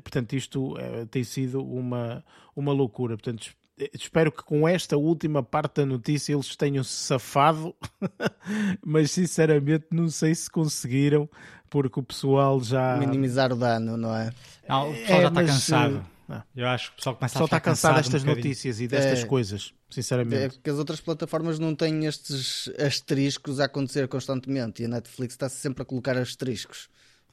portanto, 0.02 0.34
isto 0.34 0.74
tem 1.10 1.24
sido 1.24 1.64
uma, 1.64 2.24
uma 2.54 2.72
loucura. 2.72 3.16
Portanto, 3.16 3.52
espero 3.94 4.30
que 4.32 4.42
com 4.42 4.66
esta 4.66 4.96
última 4.96 5.42
parte 5.42 5.76
da 5.76 5.86
notícia 5.86 6.32
eles 6.32 6.54
tenham 6.56 6.84
se 6.84 6.92
safado, 6.92 7.74
mas 8.84 9.10
sinceramente 9.10 9.86
não 9.90 10.08
sei 10.08 10.34
se 10.34 10.50
conseguiram, 10.50 11.28
porque 11.68 12.00
o 12.00 12.02
pessoal 12.02 12.60
já. 12.62 12.96
Minimizar 12.96 13.52
o 13.52 13.56
dano, 13.56 13.96
não 13.96 14.14
é? 14.14 14.32
Não, 14.68 14.90
o 14.90 14.94
pessoal 14.94 15.18
é, 15.18 15.22
já 15.22 15.28
está 15.28 15.44
cansado. 15.44 16.06
Eh, 16.28 16.42
Eu 16.56 16.68
acho 16.68 16.88
que 16.88 16.94
o 16.94 16.96
pessoal 16.96 17.16
começa 17.16 17.38
Só 17.38 17.44
a 17.44 17.46
está 17.46 17.60
cansado 17.60 17.96
destas 17.96 18.22
um 18.22 18.26
notícias 18.26 18.80
e 18.80 18.86
destas 18.86 19.20
é, 19.20 19.26
coisas, 19.26 19.74
sinceramente. 19.90 20.42
É 20.42 20.48
porque 20.48 20.70
as 20.70 20.78
outras 20.78 21.00
plataformas 21.00 21.58
não 21.58 21.74
têm 21.74 22.06
estes 22.06 22.70
asteriscos 22.78 23.60
a 23.60 23.64
acontecer 23.64 24.06
constantemente 24.08 24.82
e 24.82 24.86
a 24.86 24.88
Netflix 24.88 25.34
está 25.34 25.48
sempre 25.48 25.82
a 25.82 25.84
colocar 25.84 26.16
asteriscos. 26.16 26.88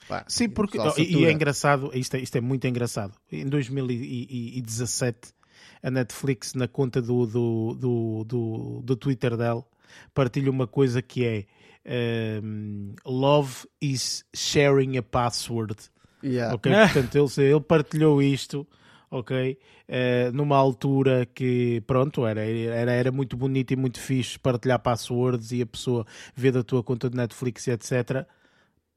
Pá, 0.07 0.23
Sim, 0.27 0.49
porque 0.49 0.77
e 0.97 1.25
é 1.25 1.31
engraçado, 1.31 1.91
isto 1.93 2.15
é, 2.15 2.19
isto 2.19 2.35
é 2.37 2.41
muito 2.41 2.65
engraçado. 2.65 3.13
Em 3.31 3.45
2017, 3.45 5.33
a 5.81 5.91
Netflix, 5.91 6.53
na 6.53 6.67
conta 6.67 7.01
do, 7.01 7.25
do, 7.25 7.73
do, 7.75 8.23
do, 8.25 8.81
do 8.83 8.95
Twitter 8.95 9.35
dela, 9.37 9.65
partilha 10.13 10.51
uma 10.51 10.67
coisa 10.67 11.01
que 11.01 11.25
é 11.25 12.41
um, 12.43 12.93
Love 13.05 13.67
is 13.81 14.25
sharing 14.35 14.97
a 14.97 15.03
password. 15.03 15.75
Yeah. 16.23 16.55
Okay? 16.55 16.71
Portanto, 16.71 17.15
ele, 17.15 17.49
ele 17.49 17.61
partilhou 17.61 18.21
isto 18.21 18.67
ok? 19.09 19.57
Uh, 19.87 20.33
numa 20.33 20.57
altura 20.57 21.25
que, 21.25 21.81
pronto, 21.87 22.27
era, 22.27 22.41
era, 22.45 22.91
era 22.91 23.09
muito 23.09 23.37
bonito 23.37 23.71
e 23.71 23.75
muito 23.77 24.01
fixe 24.01 24.37
partilhar 24.37 24.79
passwords 24.79 25.53
e 25.53 25.61
a 25.61 25.65
pessoa 25.65 26.05
ver 26.35 26.51
da 26.51 26.61
tua 26.61 26.83
conta 26.83 27.09
de 27.09 27.15
Netflix 27.15 27.67
e 27.67 27.71
etc 27.71 28.27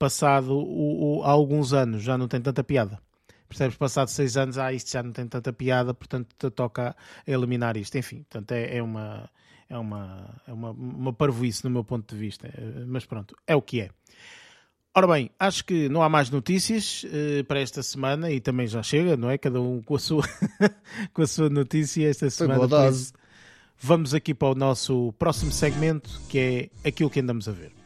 passado 0.00 0.56
o, 0.56 1.18
o, 1.18 1.22
alguns 1.22 1.74
anos 1.74 2.02
já 2.02 2.16
não 2.16 2.26
tem 2.26 2.40
tanta 2.40 2.64
piada. 2.64 2.98
Percebes? 3.50 3.76
Passado 3.76 4.08
seis 4.08 4.36
anos, 4.36 4.56
ah, 4.58 4.72
isto 4.72 4.92
já 4.92 5.02
não 5.02 5.10
tem 5.10 5.26
tanta 5.26 5.52
piada, 5.52 5.92
portanto 5.92 6.50
toca 6.52 6.96
eliminar 7.26 7.76
isto. 7.76 7.98
Enfim, 7.98 8.18
portanto 8.18 8.52
é, 8.52 8.76
é 8.76 8.82
uma 8.82 9.28
é 9.68 9.76
uma, 9.76 10.40
é 10.46 10.52
uma, 10.52 10.70
uma 10.70 11.12
parvoíce 11.12 11.64
no 11.64 11.70
meu 11.70 11.84
ponto 11.84 12.14
de 12.14 12.20
vista, 12.20 12.48
mas 12.86 13.04
pronto, 13.04 13.36
é 13.46 13.54
o 13.54 13.62
que 13.62 13.80
é. 13.80 13.90
Ora 14.94 15.06
bem, 15.06 15.30
acho 15.38 15.64
que 15.64 15.88
não 15.88 16.02
há 16.02 16.08
mais 16.08 16.30
notícias 16.30 17.04
uh, 17.04 17.44
para 17.44 17.60
esta 17.60 17.82
semana 17.82 18.30
e 18.30 18.40
também 18.40 18.66
já 18.66 18.82
chega, 18.82 19.16
não 19.16 19.30
é? 19.30 19.38
Cada 19.38 19.60
um 19.60 19.80
com 19.80 19.94
a 19.94 19.98
sua, 20.00 20.24
com 21.12 21.22
a 21.22 21.26
sua 21.26 21.48
notícia 21.48 22.08
esta 22.08 22.28
semana. 22.28 22.66
Vamos 23.78 24.12
aqui 24.12 24.34
para 24.34 24.48
o 24.48 24.54
nosso 24.54 25.12
próximo 25.18 25.52
segmento 25.52 26.10
que 26.28 26.70
é 26.84 26.88
aquilo 26.88 27.08
que 27.08 27.20
andamos 27.20 27.48
a 27.48 27.52
ver. 27.52 27.79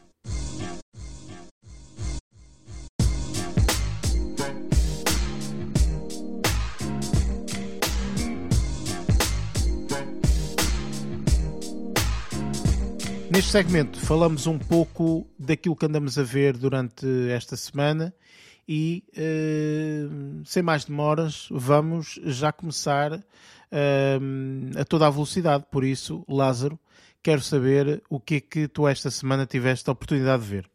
Neste 13.35 13.51
segmento 13.51 13.99
falamos 13.99 14.47
um 14.47 14.57
pouco 14.57 15.27
daquilo 15.37 15.75
que 15.75 15.85
andamos 15.85 16.17
a 16.17 16.23
ver 16.23 16.55
durante 16.55 17.05
esta 17.29 17.57
semana 17.57 18.15
e 18.65 19.03
uh, 19.11 20.41
sem 20.45 20.63
mais 20.63 20.85
demoras 20.85 21.49
vamos 21.51 22.17
já 22.23 22.53
começar 22.53 23.11
uh, 23.11 24.79
a 24.79 24.85
toda 24.85 25.05
a 25.05 25.09
velocidade. 25.09 25.65
Por 25.69 25.83
isso, 25.83 26.23
Lázaro, 26.29 26.79
quero 27.21 27.41
saber 27.41 28.01
o 28.09 28.21
que 28.21 28.35
é 28.35 28.39
que 28.39 28.67
tu 28.69 28.87
esta 28.87 29.11
semana 29.11 29.45
tiveste 29.45 29.89
a 29.89 29.91
oportunidade 29.91 30.43
de 30.43 30.49
ver. 30.49 30.69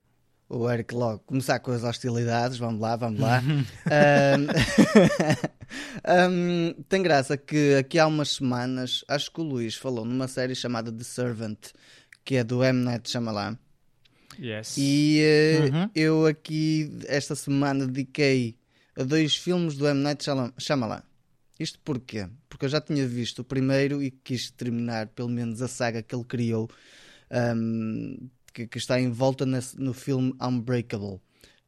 O 0.46 0.68
Eric 0.68 0.94
logo 0.94 1.20
começar 1.20 1.60
com 1.60 1.70
as 1.70 1.82
hostilidades, 1.82 2.58
vamos 2.58 2.80
lá, 2.80 2.94
vamos 2.94 3.20
lá. 3.20 3.40
um, 6.28 6.74
tem 6.90 7.02
graça 7.02 7.38
que 7.38 7.76
aqui 7.76 7.98
há 7.98 8.06
umas 8.06 8.34
semanas, 8.34 9.02
acho 9.08 9.32
que 9.32 9.40
o 9.40 9.44
Luís 9.44 9.76
falou 9.76 10.04
numa 10.04 10.28
série 10.28 10.54
chamada 10.54 10.92
The 10.92 11.04
Servant, 11.04 11.70
que 12.30 12.36
é 12.36 12.44
do 12.44 12.62
M. 12.62 12.84
Night 12.84 13.10
Shyamalan. 13.10 13.58
Yes. 14.38 14.76
E 14.78 15.20
uh, 15.20 15.74
uhum. 15.74 15.90
eu 15.96 16.26
aqui, 16.26 16.88
esta 17.08 17.34
semana, 17.34 17.88
dediquei 17.88 18.54
a 18.96 19.02
dois 19.02 19.34
filmes 19.34 19.74
do 19.76 19.88
M. 19.88 20.00
Night 20.00 20.24
Shyamalan. 20.56 21.02
Isto 21.58 21.80
porquê? 21.80 22.28
Porque 22.48 22.66
eu 22.66 22.68
já 22.68 22.80
tinha 22.80 23.04
visto 23.04 23.40
o 23.40 23.44
primeiro 23.44 24.00
e 24.00 24.12
quis 24.12 24.48
terminar 24.48 25.08
pelo 25.08 25.28
menos 25.28 25.60
a 25.60 25.66
saga 25.66 26.04
que 26.04 26.14
ele 26.14 26.22
criou, 26.22 26.70
um, 27.32 28.30
que, 28.54 28.64
que, 28.68 28.78
está 28.78 29.00
em 29.00 29.10
volta 29.10 29.44
nesse, 29.44 29.76
no 29.76 29.92
filme 29.92 30.32
Unbreakable, 30.40 31.20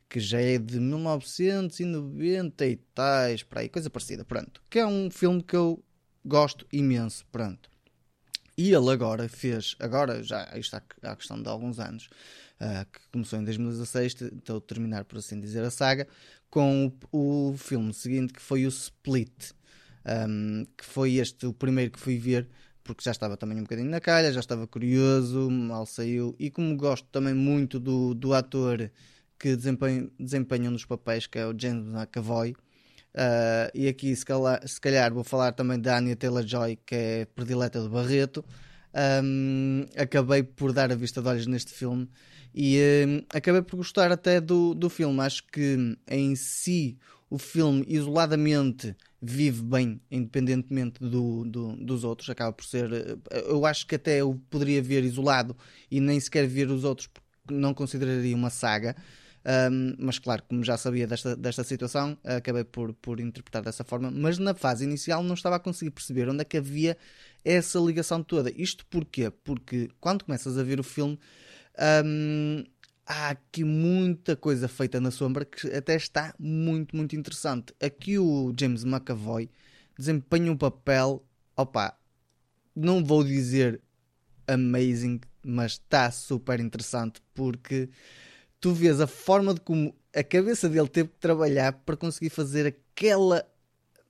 que 0.09 0.20
já 0.20 0.40
é 0.40 0.59
de 0.59 0.79
1990 0.79 2.66
e 2.66 2.77
tais, 2.94 3.42
para 3.42 3.62
aí, 3.62 3.68
coisa 3.68 3.90
parecida, 3.90 4.25
pronto. 4.25 4.62
Que 4.70 4.79
é 4.79 4.87
um 4.87 5.11
filme 5.11 5.42
que 5.42 5.57
eu 5.57 5.83
gosto 6.25 6.64
imenso, 6.72 7.27
pronto. 7.33 7.72
E 8.62 8.72
ele 8.72 8.90
agora 8.90 9.29
fez, 9.29 9.75
agora 9.81 10.22
já 10.22 10.48
isto 10.57 10.81
há, 11.03 11.16
questão 11.16 11.42
de 11.42 11.48
alguns 11.48 11.81
anos, 11.81 12.09
uh, 12.61 12.87
que 12.92 13.01
começou 13.11 13.40
em 13.40 13.44
2016, 13.44 14.22
estou 14.22 14.59
a 14.59 14.61
terminar 14.61 15.05
por 15.05 15.18
assim 15.18 15.40
dizer 15.40 15.64
a 15.64 15.70
saga, 15.70 16.07
com 16.48 16.92
o, 17.11 17.48
o 17.51 17.57
filme 17.59 17.92
seguinte 17.92 18.33
que 18.33 18.40
foi 18.40 18.64
o 18.64 18.68
Split, 18.68 19.51
um, 20.07 20.64
que 20.77 20.85
foi 20.85 21.14
este 21.14 21.44
o 21.44 21.53
primeiro 21.53 21.90
que 21.90 21.98
fui 21.98 22.16
ver, 22.20 22.48
porque 22.85 23.03
já 23.03 23.11
estava 23.11 23.37
também 23.37 23.59
um 23.59 23.62
bocadinho 23.62 23.90
na 23.90 23.98
calha, 24.01 24.32
já 24.32 24.39
estava 24.39 24.64
curioso, 24.64 25.51
mal 25.51 25.84
saiu, 25.84 26.37
e 26.39 26.49
como 26.49 26.76
gosto 26.76 27.09
também 27.11 27.34
muito 27.34 27.80
do, 27.80 28.14
do 28.14 28.32
ator 28.32 28.93
que 29.41 29.57
desempenha, 29.57 30.09
desempenha 30.20 30.70
um 30.70 30.72
dos 30.72 30.84
papéis, 30.84 31.26
que 31.26 31.37
é 31.37 31.45
o 31.49 31.59
James 31.59 31.93
McAvoy, 31.93 32.55
Uh, 33.15 33.69
e 33.75 33.89
aqui, 33.89 34.15
se 34.17 34.25
calhar, 34.25 34.67
se 34.67 34.81
calhar, 34.81 35.13
vou 35.13 35.23
falar 35.23 35.53
também 35.53 35.79
da 35.79 35.99
Anya 35.99 36.17
Taylor-Joy, 36.17 36.79
que 36.85 36.95
é 36.95 37.25
predileta 37.27 37.81
do 37.81 37.91
Barreto. 37.91 38.45
Um, 39.25 39.87
acabei 39.97 40.43
por 40.43 40.73
dar 40.73 40.93
a 40.93 40.95
vista 40.95 41.23
de 41.23 41.29
olhos 41.29 41.47
neste 41.47 41.73
filme 41.73 42.09
e 42.55 42.79
um, 43.07 43.25
acabei 43.35 43.63
por 43.63 43.77
gostar 43.77 44.13
até 44.13 44.41
do, 44.41 44.75
do 44.75 44.91
filme. 44.91 45.21
Acho 45.21 45.45
que 45.47 45.97
em 46.09 46.37
si 46.37 46.99
o 47.31 47.39
filme 47.39 47.85
isoladamente 47.89 48.95
vive 49.21 49.63
bem, 49.63 50.01
independentemente 50.11 51.01
do, 51.01 51.45
do, 51.45 51.77
dos 51.77 52.05
outros. 52.05 52.29
Acaba 52.29 52.53
por 52.53 52.65
ser. 52.65 53.19
Eu 53.47 53.65
acho 53.65 53.87
que 53.87 53.95
até 53.95 54.21
eu 54.21 54.41
poderia 54.51 54.83
ver 54.83 55.05
isolado 55.05 55.57
e 55.91 56.01
nem 56.01 56.21
sequer 56.21 56.47
ver 56.47 56.69
os 56.69 56.85
outros, 56.85 57.09
porque 57.09 57.55
não 57.55 57.73
consideraria 57.73 58.37
uma 58.37 58.51
saga. 58.51 58.95
Um, 59.45 59.95
mas 59.99 60.18
claro, 60.18 60.43
como 60.49 60.62
já 60.62 60.76
sabia 60.76 61.07
desta, 61.07 61.34
desta 61.34 61.64
situação, 61.64 62.16
acabei 62.24 62.64
por, 62.64 62.93
por 62.95 63.18
interpretar 63.18 63.62
dessa 63.62 63.84
forma. 63.84 64.11
Mas 64.11 64.38
na 64.38 64.55
fase 64.55 64.84
inicial 64.84 65.22
não 65.22 65.34
estava 65.34 65.57
a 65.57 65.61
conseguir 65.61 65.90
perceber 65.90 66.28
onde 66.28 66.43
é 66.43 66.45
que 66.45 66.57
havia 66.57 66.97
essa 67.45 67.78
ligação 67.78 68.22
toda. 68.22 68.53
Isto 68.55 68.86
porquê? 68.86 69.30
Porque 69.30 69.90
quando 70.01 70.24
começas 70.24 70.57
a 70.57 70.62
ver 70.62 70.78
o 70.78 70.84
filme, 70.84 71.18
um, 72.05 72.64
há 73.07 73.30
aqui 73.30 73.64
muita 73.64 74.36
coisa 74.36 74.68
feita 74.68 75.01
na 75.01 75.11
sombra 75.11 75.45
que 75.45 75.66
até 75.68 75.97
está 75.97 76.34
muito, 76.38 76.97
muito 76.97 77.16
interessante. 77.16 77.74
Aqui 77.80 78.18
o 78.18 78.53
James 78.59 78.84
McAvoy 78.84 79.51
desempenha 79.99 80.53
um 80.53 80.57
papel, 80.57 81.24
opa, 81.57 81.97
não 82.74 83.05
vou 83.05 83.24
dizer 83.24 83.80
amazing, 84.47 85.20
mas 85.45 85.72
está 85.72 86.11
super 86.11 86.61
interessante 86.61 87.20
porque 87.34 87.88
tu 88.63 88.73
vês 88.73 89.01
a 89.01 89.09
forma 89.09 89.53
de 89.53 89.61
como 89.61 89.93
a 90.15 90.23
cabeça 90.23 90.69
dele 90.69 90.89
teve 90.89 91.09
que 91.09 91.19
trabalhar 91.19 91.73
para 91.73 91.97
conseguir 91.97 92.31
fazer 92.31 92.65
aquela 92.65 93.45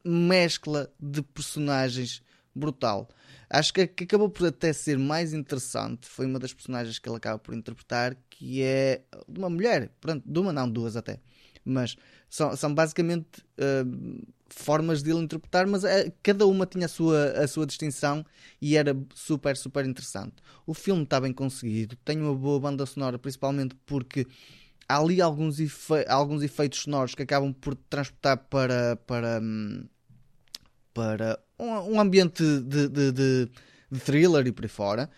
mescla 0.05 0.93
de 1.01 1.23
personagens 1.23 2.23
brutal. 2.55 3.09
Acho 3.49 3.73
que, 3.73 3.87
que 3.87 4.05
acabou 4.05 4.29
por 4.29 4.47
até 4.47 4.73
ser 4.75 4.99
mais 4.99 5.33
interessante. 5.33 6.07
Foi 6.07 6.27
uma 6.27 6.39
das 6.39 6.53
personagens 6.53 6.99
que 6.99 7.09
ele 7.09 7.17
acaba 7.17 7.39
por 7.39 7.55
interpretar, 7.55 8.15
que 8.29 8.63
é 8.63 9.03
de 9.27 9.39
uma 9.39 9.49
mulher, 9.49 9.91
pronto, 10.01 10.23
de 10.31 10.39
uma 10.39 10.53
não, 10.53 10.69
duas 10.69 10.97
até. 10.97 11.19
Mas 11.65 11.97
são, 12.33 12.57
são 12.57 12.74
basicamente 12.74 13.43
uh, 13.59 14.26
formas 14.49 15.03
de 15.03 15.11
ele 15.11 15.20
interpretar, 15.20 15.66
mas 15.66 15.85
uh, 15.85 16.11
cada 16.22 16.47
uma 16.47 16.64
tinha 16.64 16.87
a 16.87 16.89
sua, 16.89 17.24
a 17.33 17.47
sua 17.47 17.66
distinção 17.66 18.24
e 18.59 18.74
era 18.74 18.97
super, 19.14 19.55
super 19.55 19.85
interessante. 19.85 20.37
O 20.66 20.72
filme 20.72 21.03
está 21.03 21.20
bem 21.20 21.30
conseguido, 21.30 21.95
tem 21.97 22.18
uma 22.18 22.35
boa 22.35 22.59
banda 22.59 22.87
sonora, 22.87 23.18
principalmente 23.18 23.74
porque 23.85 24.26
há 24.89 24.99
ali 24.99 25.20
alguns, 25.20 25.61
efe 25.61 26.07
alguns 26.09 26.43
efeitos 26.43 26.78
sonoros 26.78 27.14
que 27.14 27.22
acabam 27.22 27.53
por 27.53 27.74
transportar 27.74 28.39
para, 28.49 28.97
para, 29.07 29.39
para 30.95 31.39
um, 31.59 31.97
um 31.97 32.01
ambiente 32.01 32.43
de, 32.43 32.89
de, 32.89 33.12
de, 33.12 33.51
de, 33.91 34.01
thriller 34.01 34.47
e 34.47 34.53
por 34.53 34.64
aí 34.64 34.70
fora. 34.70 35.11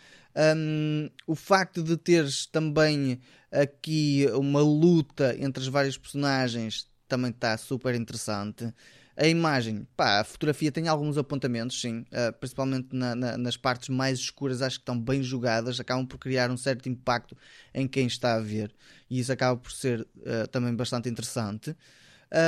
Um, 0.56 1.08
o 1.28 1.36
facto 1.36 1.80
de 1.80 1.96
teres 1.96 2.44
também 2.46 3.20
aqui 3.52 4.26
uma 4.32 4.60
luta 4.60 5.36
entre 5.38 5.62
as 5.62 5.68
várias 5.68 5.96
personagens 5.96 6.92
também 7.08 7.30
está 7.30 7.56
super 7.56 7.94
interessante. 7.94 8.72
A 9.16 9.28
imagem, 9.28 9.86
pá, 9.96 10.20
a 10.20 10.24
fotografia 10.24 10.72
tem 10.72 10.88
alguns 10.88 11.16
apontamentos, 11.16 11.80
sim, 11.80 12.00
uh, 12.00 12.32
principalmente 12.38 12.88
na, 12.92 13.14
na, 13.14 13.38
nas 13.38 13.56
partes 13.56 13.88
mais 13.88 14.18
escuras, 14.18 14.60
acho 14.60 14.78
que 14.78 14.82
estão 14.82 15.00
bem 15.00 15.22
jogadas, 15.22 15.78
acabam 15.78 16.04
por 16.04 16.18
criar 16.18 16.50
um 16.50 16.56
certo 16.56 16.88
impacto 16.88 17.36
em 17.72 17.86
quem 17.86 18.06
está 18.08 18.34
a 18.34 18.40
ver, 18.40 18.74
e 19.08 19.20
isso 19.20 19.30
acaba 19.32 19.56
por 19.56 19.70
ser 19.70 20.00
uh, 20.00 20.48
também 20.50 20.74
bastante 20.74 21.08
interessante. 21.08 21.76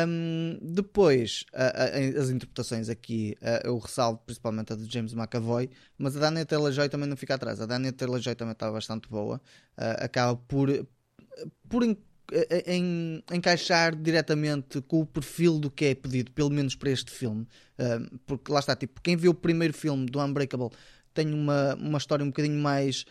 Um, 0.08 0.58
depois, 0.60 1.44
as 2.18 2.30
interpretações 2.30 2.88
aqui, 2.88 3.36
eu 3.62 3.78
ressalto 3.78 4.20
principalmente 4.24 4.72
a 4.72 4.76
de 4.76 4.92
James 4.92 5.12
McAvoy, 5.12 5.70
mas 5.96 6.16
a 6.16 6.20
Daniel 6.20 6.44
Taylor-Joy 6.44 6.88
também 6.88 7.08
não 7.08 7.16
fica 7.16 7.36
atrás. 7.36 7.60
A 7.60 7.66
Daniel 7.66 7.92
Taylor-Joy 7.92 8.34
também 8.34 8.52
está 8.52 8.68
bastante 8.70 9.08
boa. 9.08 9.40
Uh, 9.78 10.04
acaba 10.04 10.34
por, 10.34 10.68
por 11.68 11.84
em, 12.66 13.22
em, 13.30 13.36
encaixar 13.36 13.94
diretamente 13.94 14.80
com 14.82 15.00
o 15.00 15.06
perfil 15.06 15.58
do 15.58 15.70
que 15.70 15.86
é 15.86 15.94
pedido, 15.94 16.30
pelo 16.32 16.50
menos 16.50 16.74
para 16.74 16.90
este 16.90 17.10
filme. 17.10 17.46
Porque 18.26 18.50
lá 18.50 18.60
está, 18.60 18.74
tipo, 18.74 19.00
quem 19.00 19.16
viu 19.16 19.30
o 19.30 19.34
primeiro 19.34 19.74
filme 19.74 20.06
do 20.06 20.20
Unbreakable 20.20 20.70
tem 21.12 21.32
uma, 21.32 21.74
uma 21.74 21.98
história 21.98 22.24
um 22.24 22.28
bocadinho 22.28 22.60
mais 22.60 23.04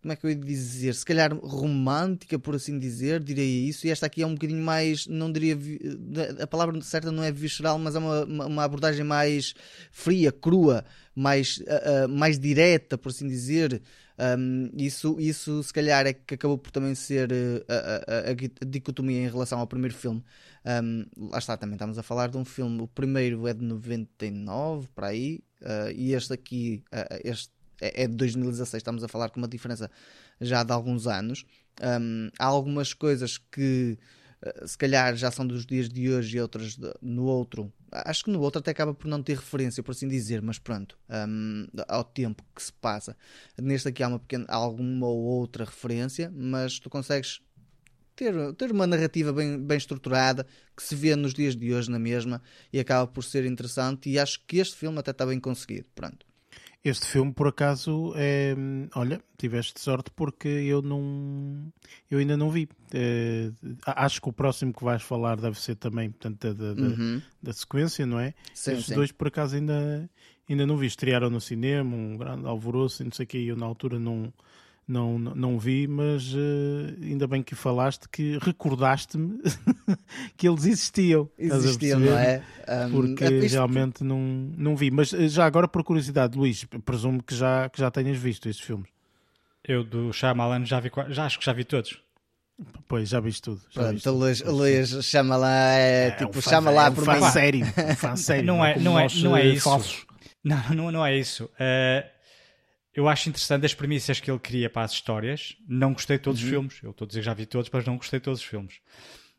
como 0.00 0.12
é 0.12 0.16
que 0.16 0.24
eu 0.24 0.30
ia 0.30 0.36
dizer, 0.36 0.94
se 0.94 1.04
calhar 1.04 1.34
romântica, 1.34 2.38
por 2.38 2.54
assim 2.54 2.78
dizer, 2.78 3.20
diria 3.20 3.44
isso, 3.44 3.86
e 3.86 3.90
esta 3.90 4.06
aqui 4.06 4.22
é 4.22 4.26
um 4.26 4.34
bocadinho 4.34 4.62
mais, 4.62 5.06
não 5.06 5.30
diria, 5.30 5.58
a 6.40 6.46
palavra 6.46 6.80
certa 6.82 7.10
não 7.10 7.22
é 7.22 7.32
visceral, 7.32 7.78
mas 7.78 7.96
é 7.96 7.98
uma, 7.98 8.24
uma 8.24 8.64
abordagem 8.64 9.04
mais 9.04 9.54
fria, 9.90 10.30
crua, 10.30 10.84
mais, 11.14 11.58
uh, 11.58 12.06
uh, 12.06 12.08
mais 12.08 12.38
direta, 12.38 12.96
por 12.96 13.08
assim 13.08 13.26
dizer. 13.26 13.82
Um, 14.18 14.70
isso, 14.76 15.16
isso 15.20 15.62
se 15.62 15.72
calhar 15.72 16.06
é 16.06 16.12
que 16.12 16.34
acabou 16.34 16.58
por 16.58 16.70
também 16.70 16.94
ser 16.94 17.30
uh, 17.30 17.64
a, 17.68 17.74
a, 17.74 18.30
a, 18.30 18.66
dicotomia 18.66 19.20
em 19.22 19.28
relação 19.28 19.60
ao 19.60 19.66
primeiro 19.66 19.94
filme. 19.94 20.24
Um, 20.82 21.06
lá 21.30 21.38
está, 21.38 21.56
também 21.56 21.76
estamos 21.76 21.98
a 21.98 22.02
falar 22.02 22.28
de 22.28 22.36
um 22.36 22.44
filme, 22.44 22.82
o 22.82 22.88
primeiro 22.88 23.46
é 23.46 23.54
de 23.54 23.64
99, 23.64 24.88
para 24.94 25.08
aí, 25.08 25.40
e 25.94 26.12
este 26.12 26.32
aqui, 26.32 26.84
este 27.24 27.50
é, 27.80 28.04
é 28.04 28.08
de 28.08 28.14
2016, 28.14 28.80
estamos 28.80 29.02
a 29.04 29.08
falar 29.08 29.30
com 29.30 29.38
uma 29.38 29.48
diferença 29.48 29.90
já 30.40 30.62
de 30.62 30.72
alguns 30.72 31.06
anos. 31.06 31.44
Um, 31.80 32.30
há 32.38 32.44
algumas 32.44 32.92
coisas 32.92 33.38
que 33.38 33.98
uh, 34.44 34.66
se 34.66 34.76
calhar 34.76 35.16
já 35.16 35.30
são 35.30 35.46
dos 35.46 35.64
dias 35.64 35.88
de 35.88 36.10
hoje 36.10 36.36
e 36.36 36.40
outras 36.40 36.76
de, 36.76 36.92
no 37.00 37.24
outro. 37.24 37.72
Acho 37.90 38.24
que 38.24 38.30
no 38.30 38.40
outro 38.40 38.58
até 38.60 38.70
acaba 38.70 38.92
por 38.94 39.08
não 39.08 39.22
ter 39.22 39.36
referência, 39.36 39.82
por 39.82 39.92
assim 39.92 40.08
dizer, 40.08 40.42
mas 40.42 40.58
pronto, 40.58 40.98
um, 41.08 41.66
ao 41.86 42.04
tempo 42.04 42.44
que 42.54 42.62
se 42.62 42.72
passa. 42.72 43.16
Neste 43.60 43.88
aqui 43.88 44.02
há 44.02 44.08
uma 44.08 44.18
pequena, 44.18 44.44
alguma 44.48 45.06
ou 45.06 45.18
outra 45.18 45.64
referência, 45.64 46.30
mas 46.34 46.78
tu 46.78 46.90
consegues 46.90 47.40
ter, 48.14 48.34
ter 48.54 48.72
uma 48.72 48.86
narrativa 48.86 49.32
bem, 49.32 49.58
bem 49.58 49.78
estruturada 49.78 50.46
que 50.76 50.82
se 50.82 50.94
vê 50.94 51.14
nos 51.14 51.32
dias 51.32 51.54
de 51.54 51.72
hoje 51.72 51.90
na 51.90 51.98
mesma 51.98 52.42
e 52.72 52.80
acaba 52.80 53.06
por 53.06 53.22
ser 53.22 53.44
interessante. 53.46 54.10
E 54.10 54.18
acho 54.18 54.44
que 54.46 54.58
este 54.58 54.76
filme 54.76 54.98
até 54.98 55.12
está 55.12 55.24
bem 55.24 55.38
conseguido. 55.38 55.86
Pronto. 55.94 56.26
Este 56.84 57.06
filme, 57.06 57.32
por 57.32 57.48
acaso, 57.48 58.12
é. 58.16 58.54
Olha, 58.94 59.20
tiveste 59.36 59.80
sorte 59.80 60.10
porque 60.14 60.48
eu 60.48 60.80
não. 60.80 61.72
Eu 62.10 62.20
ainda 62.20 62.36
não 62.36 62.50
vi. 62.50 62.68
É... 62.94 63.50
Acho 63.84 64.22
que 64.22 64.28
o 64.28 64.32
próximo 64.32 64.72
que 64.72 64.84
vais 64.84 65.02
falar 65.02 65.36
deve 65.36 65.60
ser 65.60 65.74
também, 65.74 66.10
portanto, 66.10 66.54
da, 66.54 66.74
da, 66.74 66.82
uhum. 66.82 67.20
da 67.42 67.52
sequência, 67.52 68.06
não 68.06 68.20
é? 68.20 68.32
Sim, 68.54 68.72
Estes 68.72 68.86
sim. 68.86 68.94
dois, 68.94 69.10
por 69.10 69.26
acaso, 69.26 69.56
ainda, 69.56 70.08
ainda 70.48 70.66
não 70.66 70.76
vi. 70.76 70.86
Estrearam 70.86 71.28
no 71.28 71.40
cinema, 71.40 71.96
um 71.96 72.16
grande 72.16 72.46
alvoroço, 72.46 73.02
e 73.02 73.04
não 73.04 73.12
sei 73.12 73.24
o 73.24 73.26
que, 73.26 73.46
eu 73.46 73.56
na 73.56 73.66
altura 73.66 73.98
não 73.98 74.32
não, 74.88 75.18
não 75.18 75.58
vi, 75.58 75.86
mas 75.86 76.32
uh, 76.32 76.96
ainda 77.02 77.26
bem 77.26 77.42
que 77.42 77.54
falaste 77.54 78.08
que 78.08 78.38
recordaste-me 78.40 79.38
que 80.34 80.48
eles 80.48 80.64
existiam. 80.64 81.28
Existiam, 81.38 82.00
não 82.00 82.18
é? 82.18 82.42
Um, 82.66 82.90
Porque 82.90 83.24
é 83.24 83.32
isto... 83.32 83.52
realmente 83.52 84.02
não, 84.02 84.18
não 84.56 84.74
vi. 84.74 84.90
Mas 84.90 85.12
eh, 85.12 85.28
já 85.28 85.44
agora, 85.44 85.68
por 85.68 85.84
curiosidade, 85.84 86.38
Luís, 86.38 86.64
presumo 86.86 87.22
que 87.22 87.34
já, 87.34 87.68
que 87.68 87.78
já 87.78 87.90
tenhas 87.90 88.16
visto 88.16 88.48
estes 88.48 88.64
filmes. 88.64 88.88
Eu 89.62 89.84
do 89.84 90.10
Shyamalan 90.10 90.64
já 90.64 90.80
vi, 90.80 90.90
já 91.10 91.26
acho 91.26 91.38
que 91.38 91.44
já 91.44 91.52
vi 91.52 91.64
todos. 91.64 92.00
Pois, 92.88 93.10
já 93.10 93.20
viste 93.20 93.42
tudo. 93.42 93.60
Já 93.70 93.82
Pronto, 93.82 94.10
Luís, 94.10 94.40
Luís 94.42 95.04
chama 95.04 95.36
lá, 95.36 95.72
é, 95.74 96.06
é 96.06 96.10
tipo, 96.12 96.38
um 96.38 96.42
chama 96.42 96.70
lá 96.70 96.86
é 96.86 96.90
um 96.90 96.94
por 96.94 97.04
fã 97.04 97.30
sério, 97.30 97.66
um 97.66 97.94
fã 97.94 98.16
sério. 98.16 98.44
Não 98.44 98.64
é, 98.64 98.78
não 98.78 98.98
é, 98.98 99.06
não 99.22 99.36
é, 99.36 99.46
isso. 99.46 99.64
Falsos. 99.64 100.06
Não, 100.42 100.74
não, 100.74 100.90
não 100.90 101.06
é 101.06 101.16
isso. 101.16 101.44
Uh, 101.44 102.17
eu 102.98 103.08
acho 103.08 103.28
interessante 103.28 103.64
as 103.64 103.72
premissas 103.72 104.18
que 104.18 104.28
ele 104.28 104.40
cria 104.40 104.68
para 104.68 104.82
as 104.82 104.90
histórias. 104.90 105.56
Não 105.68 105.92
gostei 105.92 106.18
de 106.18 106.24
todos 106.24 106.40
uhum. 106.40 106.46
os 106.46 106.50
filmes. 106.50 106.80
Eu 106.82 106.90
estou 106.90 107.04
a 107.04 107.08
dizer 107.08 107.20
que 107.20 107.26
já 107.26 107.32
vi 107.32 107.46
todos, 107.46 107.70
mas 107.72 107.84
não 107.84 107.96
gostei 107.96 108.18
de 108.18 108.24
todos 108.24 108.40
os 108.40 108.44
filmes. 108.44 108.80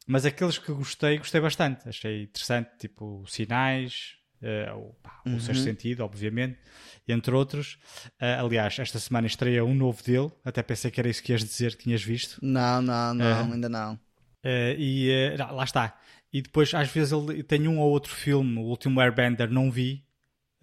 Mas 0.08 0.26
aqueles 0.26 0.58
que 0.58 0.72
gostei, 0.72 1.18
gostei 1.18 1.42
bastante. 1.42 1.90
Achei 1.90 2.24
interessante, 2.24 2.70
tipo 2.80 3.26
Sinais, 3.28 4.16
uh, 4.42 4.78
o, 4.78 4.94
pá, 5.04 5.22
uhum. 5.26 5.42
Sexto 5.42 5.64
Sentido, 5.64 6.06
obviamente, 6.06 6.58
entre 7.06 7.36
outros. 7.36 7.78
Uh, 8.22 8.46
aliás, 8.46 8.80
esta 8.80 8.98
semana 8.98 9.28
estreia 9.28 9.66
um 9.66 9.76
novo 9.76 10.02
dele. 10.04 10.32
Até 10.46 10.64
pensei 10.64 10.90
que 10.90 11.02
era 11.02 11.10
isso 11.10 11.22
que 11.22 11.34
ias 11.34 11.44
dizer 11.44 11.76
que 11.76 11.84
tinhas 11.84 12.02
visto. 12.02 12.40
Não, 12.42 12.82
não, 12.82 13.14
não, 13.14 13.50
uh, 13.50 13.54
ainda 13.54 13.68
não. 13.68 14.00
e 14.78 15.36
lá 15.38 15.66
está. 15.66 16.00
E 16.32 16.42
depois, 16.42 16.74
às 16.74 16.90
vezes, 16.90 17.12
ele 17.12 17.44
tem 17.44 17.68
um 17.68 17.78
ou 17.78 17.92
outro 17.92 18.16
filme. 18.16 18.58
O 18.58 18.62
último 18.62 19.02
Airbender 19.02 19.52
não 19.52 19.70
vi. 19.70 20.06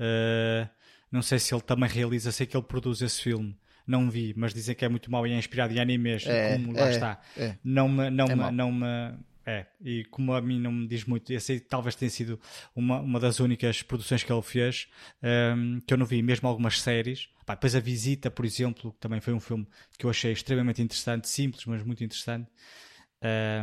Uh, 0.01 0.67
não 1.11 1.23
sei 1.23 1.39
se 1.39 1.55
ele 1.55 1.63
também 1.63 1.89
realiza, 1.89 2.33
sei 2.33 2.47
que 2.47 2.57
ele 2.57 2.65
produz 2.65 3.01
esse 3.03 3.23
filme. 3.23 3.57
Não 3.87 4.11
vi, 4.11 4.35
mas 4.37 4.53
dizem 4.53 4.75
que 4.75 4.85
é 4.85 4.89
muito 4.89 5.11
mau 5.11 5.27
e 5.27 5.33
é 5.33 5.39
inspirado 5.39 5.73
em 5.73 5.79
animes. 5.79 6.27
É, 6.27 6.57
como 6.57 6.73
lá 6.73 6.89
é, 6.89 6.91
está. 6.91 7.21
É. 7.37 7.57
Não 7.63 7.89
me. 7.89 8.11
Não, 8.11 8.27
é 8.27 8.35
me, 8.35 8.51
não 8.51 8.73
me 8.73 9.17
é, 9.49 9.65
e 9.81 10.05
como 10.07 10.35
a 10.35 10.41
mim 10.41 10.59
não 10.59 10.73
me 10.73 10.89
diz 10.89 11.05
muito, 11.05 11.33
esse 11.33 11.53
aí 11.53 11.61
talvez 11.61 11.95
tenha 11.95 12.11
sido 12.11 12.39
uma, 12.75 12.99
uma 12.99 13.21
das 13.21 13.39
únicas 13.39 13.81
produções 13.81 14.25
que 14.25 14.33
ele 14.33 14.43
fez 14.43 14.89
um, 15.57 15.79
que 15.79 15.95
eu 15.95 15.97
não 15.97 16.05
vi, 16.05 16.21
mesmo 16.21 16.49
algumas 16.49 16.81
séries. 16.81 17.29
Pá, 17.47 17.55
depois 17.55 17.77
A 17.77 17.81
Visita, 17.81 18.29
por 18.29 18.45
exemplo, 18.45 18.93
que 18.93 18.99
também 18.99 19.21
foi 19.21 19.33
um 19.33 19.39
filme 19.39 19.65
que 19.97 20.05
eu 20.05 20.11
achei 20.11 20.33
extremamente 20.33 20.83
interessante, 20.83 21.29
simples, 21.29 21.65
mas 21.65 21.81
muito 21.85 22.03
interessante. 22.03 22.51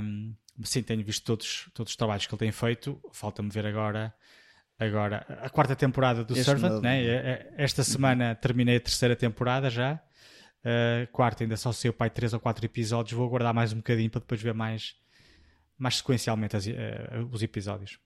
Um, 0.01 0.33
sim, 0.63 0.81
tenho 0.81 1.03
visto 1.03 1.25
todos, 1.25 1.69
todos 1.73 1.91
os 1.91 1.97
trabalhos 1.97 2.25
que 2.25 2.33
ele 2.33 2.39
tem 2.39 2.51
feito. 2.53 2.97
Falta-me 3.11 3.49
ver 3.49 3.65
agora 3.65 4.13
agora 4.79 5.25
a 5.41 5.49
quarta 5.49 5.75
temporada 5.75 6.23
do 6.23 6.33
este 6.33 6.45
Servant, 6.45 6.71
novo. 6.71 6.81
né? 6.81 7.03
É, 7.03 7.09
é, 7.09 7.53
esta 7.57 7.83
semana 7.83 8.35
terminei 8.35 8.77
a 8.77 8.81
terceira 8.81 9.15
temporada 9.15 9.69
já. 9.69 9.99
Uh, 10.65 11.11
quarta 11.11 11.43
ainda 11.43 11.57
só 11.57 11.73
sei 11.73 11.89
o 11.89 11.93
pai 11.93 12.09
três 12.09 12.33
ou 12.33 12.39
quatro 12.39 12.65
episódios. 12.65 13.13
Vou 13.13 13.27
aguardar 13.27 13.53
mais 13.53 13.73
um 13.73 13.77
bocadinho 13.77 14.09
para 14.09 14.21
depois 14.21 14.41
ver 14.41 14.53
mais, 14.53 14.95
mais 15.77 15.97
sequencialmente 15.97 16.55
as, 16.55 16.65
uh, 16.65 16.71
os 17.31 17.43
episódios. 17.43 17.99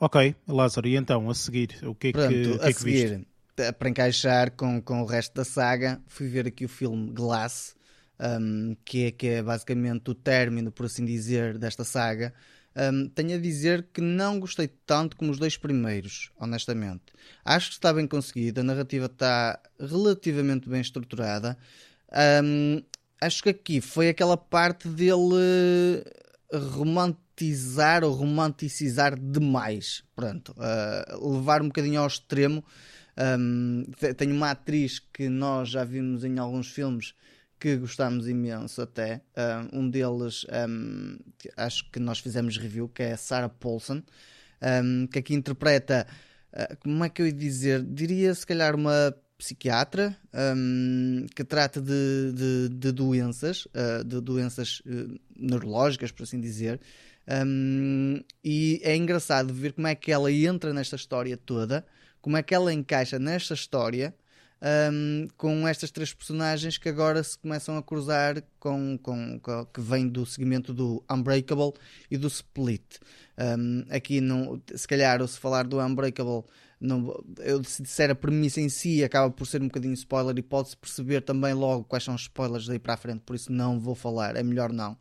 Ok, 0.00 0.34
Lázaro, 0.46 0.86
e 0.86 0.96
então 0.96 1.28
a 1.28 1.34
seguir, 1.34 1.76
o 1.82 1.94
que 1.94 2.08
é 2.08 2.12
Pronto, 2.12 2.28
que, 2.28 2.54
a 2.54 2.58
que, 2.58 2.64
é 2.64 2.72
que 2.72 2.78
seguir, 2.78 3.08
viste? 3.56 3.72
Para 3.72 3.88
encaixar 3.88 4.52
com, 4.52 4.80
com 4.80 5.02
o 5.02 5.04
resto 5.04 5.34
da 5.34 5.44
saga, 5.44 6.00
fui 6.06 6.28
ver 6.28 6.46
aqui 6.46 6.64
o 6.64 6.68
filme 6.68 7.10
Glass, 7.10 7.74
um, 8.20 8.76
que, 8.84 9.06
é, 9.06 9.10
que 9.10 9.26
é 9.26 9.42
basicamente 9.42 10.10
o 10.10 10.14
término, 10.14 10.70
por 10.70 10.86
assim 10.86 11.04
dizer, 11.04 11.58
desta 11.58 11.82
saga. 11.82 12.32
Um, 12.78 13.08
tenho 13.08 13.34
a 13.34 13.40
dizer 13.40 13.88
que 13.92 14.00
não 14.00 14.38
gostei 14.38 14.68
tanto 14.86 15.16
como 15.16 15.32
os 15.32 15.38
dois 15.38 15.56
primeiros, 15.56 16.30
honestamente. 16.38 17.12
Acho 17.44 17.70
que 17.70 17.74
está 17.74 17.92
bem 17.92 18.06
conseguido, 18.06 18.60
a 18.60 18.64
narrativa 18.64 19.06
está 19.06 19.60
relativamente 19.80 20.68
bem 20.68 20.80
estruturada. 20.80 21.58
Um, 22.44 22.80
acho 23.20 23.42
que 23.42 23.48
aqui 23.48 23.80
foi 23.80 24.08
aquela 24.08 24.36
parte 24.36 24.88
dele 24.88 26.04
romantizar 26.52 28.04
ou 28.04 28.12
romanticizar 28.12 29.18
demais. 29.18 30.04
Pronto, 30.14 30.54
uh, 30.56 31.36
levar 31.36 31.62
um 31.62 31.66
bocadinho 31.66 32.00
ao 32.00 32.06
extremo. 32.06 32.64
Um, 33.18 33.86
tenho 34.16 34.36
uma 34.36 34.52
atriz 34.52 35.00
que 35.00 35.28
nós 35.28 35.68
já 35.70 35.82
vimos 35.82 36.22
em 36.22 36.38
alguns 36.38 36.70
filmes 36.70 37.12
que 37.58 37.76
gostamos 37.76 38.28
imenso 38.28 38.82
até. 38.82 39.22
Um, 39.72 39.80
um 39.80 39.90
deles, 39.90 40.46
um, 40.68 41.18
acho 41.56 41.90
que 41.90 41.98
nós 41.98 42.18
fizemos 42.18 42.56
review, 42.56 42.88
que 42.88 43.02
é 43.02 43.16
Sarah 43.16 43.48
Paulson, 43.48 44.02
um, 44.84 45.06
que 45.06 45.18
aqui 45.18 45.34
interpreta, 45.34 46.06
uh, 46.52 46.76
como 46.80 47.04
é 47.04 47.08
que 47.08 47.22
eu 47.22 47.26
ia 47.26 47.32
dizer? 47.32 47.82
Diria 47.82 48.34
se 48.34 48.46
calhar 48.46 48.74
uma 48.74 49.14
psiquiatra 49.36 50.16
que 51.36 51.44
trata 51.44 51.80
de, 51.80 52.32
de, 52.32 52.68
de 52.70 52.90
doenças, 52.90 53.66
uh, 53.66 54.02
de 54.04 54.20
doenças 54.20 54.80
uh, 54.80 55.16
neurológicas, 55.36 56.10
por 56.10 56.24
assim 56.24 56.40
dizer. 56.40 56.80
e 58.44 58.80
é 58.82 58.96
engraçado 58.96 59.54
ver 59.54 59.74
como 59.74 59.86
é 59.86 59.94
que 59.94 60.10
ela 60.10 60.32
entra 60.32 60.72
nesta 60.72 60.96
história 60.96 61.36
toda, 61.36 61.86
como 62.20 62.36
é 62.36 62.42
que 62.42 62.54
ela 62.54 62.72
encaixa 62.72 63.18
nesta 63.18 63.54
história 63.54 64.14
um, 64.62 65.28
com 65.36 65.66
estas 65.66 65.90
três 65.90 66.12
personagens 66.12 66.78
que 66.78 66.88
agora 66.88 67.22
se 67.22 67.38
começam 67.38 67.76
a 67.76 67.82
cruzar 67.82 68.42
com, 68.58 68.98
com, 68.98 69.38
com 69.40 69.66
que 69.66 69.80
vem 69.80 70.08
do 70.08 70.26
segmento 70.26 70.74
do 70.74 71.02
Unbreakable 71.10 71.72
e 72.10 72.16
do 72.16 72.26
Split. 72.28 72.98
Um, 73.38 73.84
aqui 73.88 74.20
não, 74.20 74.60
se 74.74 74.86
calhar, 74.86 75.20
ou 75.22 75.28
se 75.28 75.38
falar 75.38 75.66
do 75.66 75.80
Unbreakable, 75.80 76.44
não, 76.80 77.24
eu 77.38 77.62
se 77.64 77.82
disser 77.82 78.10
a 78.10 78.14
premissa 78.14 78.60
em 78.60 78.68
si 78.68 79.02
acaba 79.02 79.30
por 79.30 79.46
ser 79.46 79.62
um 79.62 79.66
bocadinho 79.66 79.94
spoiler 79.94 80.36
e 80.38 80.42
pode-se 80.42 80.76
perceber 80.76 81.22
também 81.22 81.52
logo 81.52 81.84
quais 81.84 82.04
são 82.04 82.14
os 82.14 82.22
spoilers 82.22 82.66
daí 82.66 82.78
para 82.78 82.94
a 82.94 82.96
frente, 82.96 83.22
por 83.26 83.34
isso 83.34 83.50
não 83.50 83.80
vou 83.80 83.94
falar, 83.94 84.36
é 84.36 84.42
melhor 84.42 84.72
não 84.72 84.96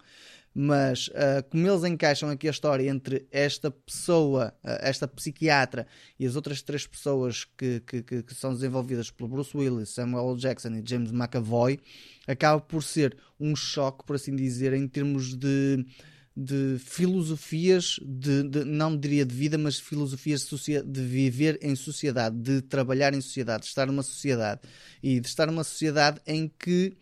mas 0.60 1.08
uh, 1.10 1.47
como 1.51 1.68
eles 1.68 1.84
encaixam 1.84 2.32
aqui 2.32 2.47
a 2.47 2.51
história 2.51 2.89
entre 2.89 3.28
esta 3.32 3.70
pessoa, 3.70 4.55
uh, 4.64 4.70
esta 4.82 5.08
psiquiatra 5.08 5.86
e 6.20 6.26
as 6.26 6.36
outras 6.36 6.64
três 6.64 6.88
pessoas 6.88 7.45
que, 7.45 7.80
que, 7.82 8.01
que, 8.01 8.34
são 8.34 8.55
desenvolvidas 8.55 9.12
pelo 9.12 9.30
Bruce 9.30 9.55
Willis, 9.55 9.89
Samuel. 9.89 10.36
Jackson 10.36 10.70
e 10.70 10.84
James 10.84 11.12
McAvoy, 11.12 11.80
acaba 12.28 12.60
por 12.60 12.82
ser 12.82 13.16
um 13.39 13.55
choque, 13.55 14.03
por 14.03 14.16
assim 14.16 14.36
dizer, 14.36 14.74
em 14.74 14.88
termos 14.88 15.36
de, 15.36 15.86
de 16.36 16.78
filosofias, 16.80 17.99
de, 18.03 18.41
de, 18.41 18.64
não 18.64 18.97
diria 18.97 19.28
de 19.28 19.36
vida, 19.36 19.60
mas 19.60 19.78
filosofias 19.78 20.41
de, 20.41 20.82
de 20.82 21.01
viver 21.01 21.60
em 21.62 21.76
sociedade, 21.76 22.36
de 22.36 22.64
trabalhar 22.64 23.14
em 23.14 23.22
sociedade, 23.22 23.62
de 23.62 23.70
estar 23.70 23.86
numa 23.86 24.01
sociedade 24.01 24.62
e 25.03 25.20
de 25.20 25.28
estar 25.28 25.45
numa 25.45 25.64
sociedade 25.64 26.20
em 26.26 26.47
que 26.47 26.97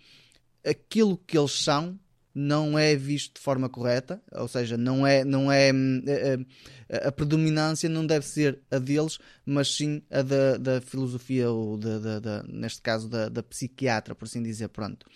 aquilo 0.62 1.18
que 1.18 1.38
eles 1.38 1.64
são 1.64 1.97
não 2.36 2.77
é 2.77 2.97
visto 2.97 3.36
de 3.36 3.41
forma 3.41 3.69
correta, 3.69 4.21
ou 4.33 4.47
seja, 4.47 4.77
não 4.77 5.07
é, 5.07 5.23
não 5.23 5.49
é, 5.49 5.69
é, 5.69 6.38
é 6.89 7.07
a 7.07 7.11
predominância 7.11 7.88
não 7.88 8.05
deve 8.05 8.25
ser 8.25 8.59
a 8.69 8.77
deles, 8.77 9.17
mas 9.45 9.73
sim 9.73 10.01
a 10.11 10.21
da, 10.21 10.57
da 10.57 10.81
filosofia 10.81 11.49
ou 11.49 11.77
da, 11.77 11.97
da, 11.97 12.19
da, 12.19 12.43
neste 12.43 12.81
caso 12.81 13.07
da, 13.07 13.29
da 13.29 13.41
psiquiatra, 13.41 14.13
por 14.13 14.25
assim 14.25 14.43
dizer, 14.43 14.67
pronto. 14.67 15.07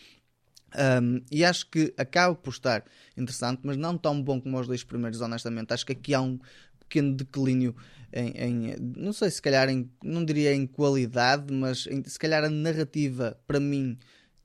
Um, 1.01 1.21
e 1.29 1.43
acho 1.43 1.69
que 1.69 1.93
acaba 1.97 2.33
por 2.35 2.51
estar 2.51 2.85
interessante, 3.17 3.61
mas 3.63 3.75
não 3.75 3.97
tão 3.97 4.21
bom 4.21 4.39
como 4.39 4.57
os 4.57 4.67
dois 4.67 4.83
primeiros, 4.83 5.19
honestamente. 5.19 5.73
Acho 5.73 5.85
que 5.85 5.93
aqui 5.93 6.13
há 6.13 6.21
um 6.21 6.39
pequeno 6.79 7.15
declínio 7.15 7.75
em, 8.13 8.31
em 8.37 8.75
não 8.95 9.11
sei 9.11 9.29
se 9.29 9.41
calhar 9.41 9.67
em, 9.67 9.89
não 10.03 10.23
diria 10.23 10.53
em 10.53 10.65
qualidade, 10.65 11.53
mas 11.53 11.85
em, 11.87 12.03
se 12.03 12.17
calhar 12.17 12.43
a 12.43 12.49
narrativa 12.49 13.37
para 13.45 13.59
mim 13.59 13.97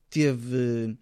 teve 0.09 0.97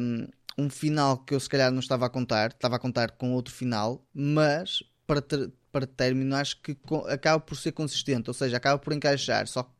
um, 0.00 0.26
um 0.58 0.68
final 0.68 1.18
que 1.18 1.34
eu 1.34 1.40
se 1.40 1.48
calhar 1.48 1.70
não 1.70 1.78
estava 1.78 2.06
a 2.06 2.10
contar, 2.10 2.50
estava 2.50 2.76
a 2.76 2.78
contar 2.78 3.12
com 3.12 3.32
outro 3.32 3.54
final, 3.54 4.04
mas 4.12 4.82
para, 5.06 5.22
ter, 5.22 5.52
para 5.70 5.86
término 5.86 6.34
acho 6.34 6.60
que 6.60 6.76
acaba 7.08 7.40
por 7.40 7.56
ser 7.56 7.72
consistente, 7.72 8.28
ou 8.28 8.34
seja, 8.34 8.56
acaba 8.56 8.78
por 8.78 8.92
encaixar, 8.92 9.46
só 9.46 9.62
que 9.62 9.70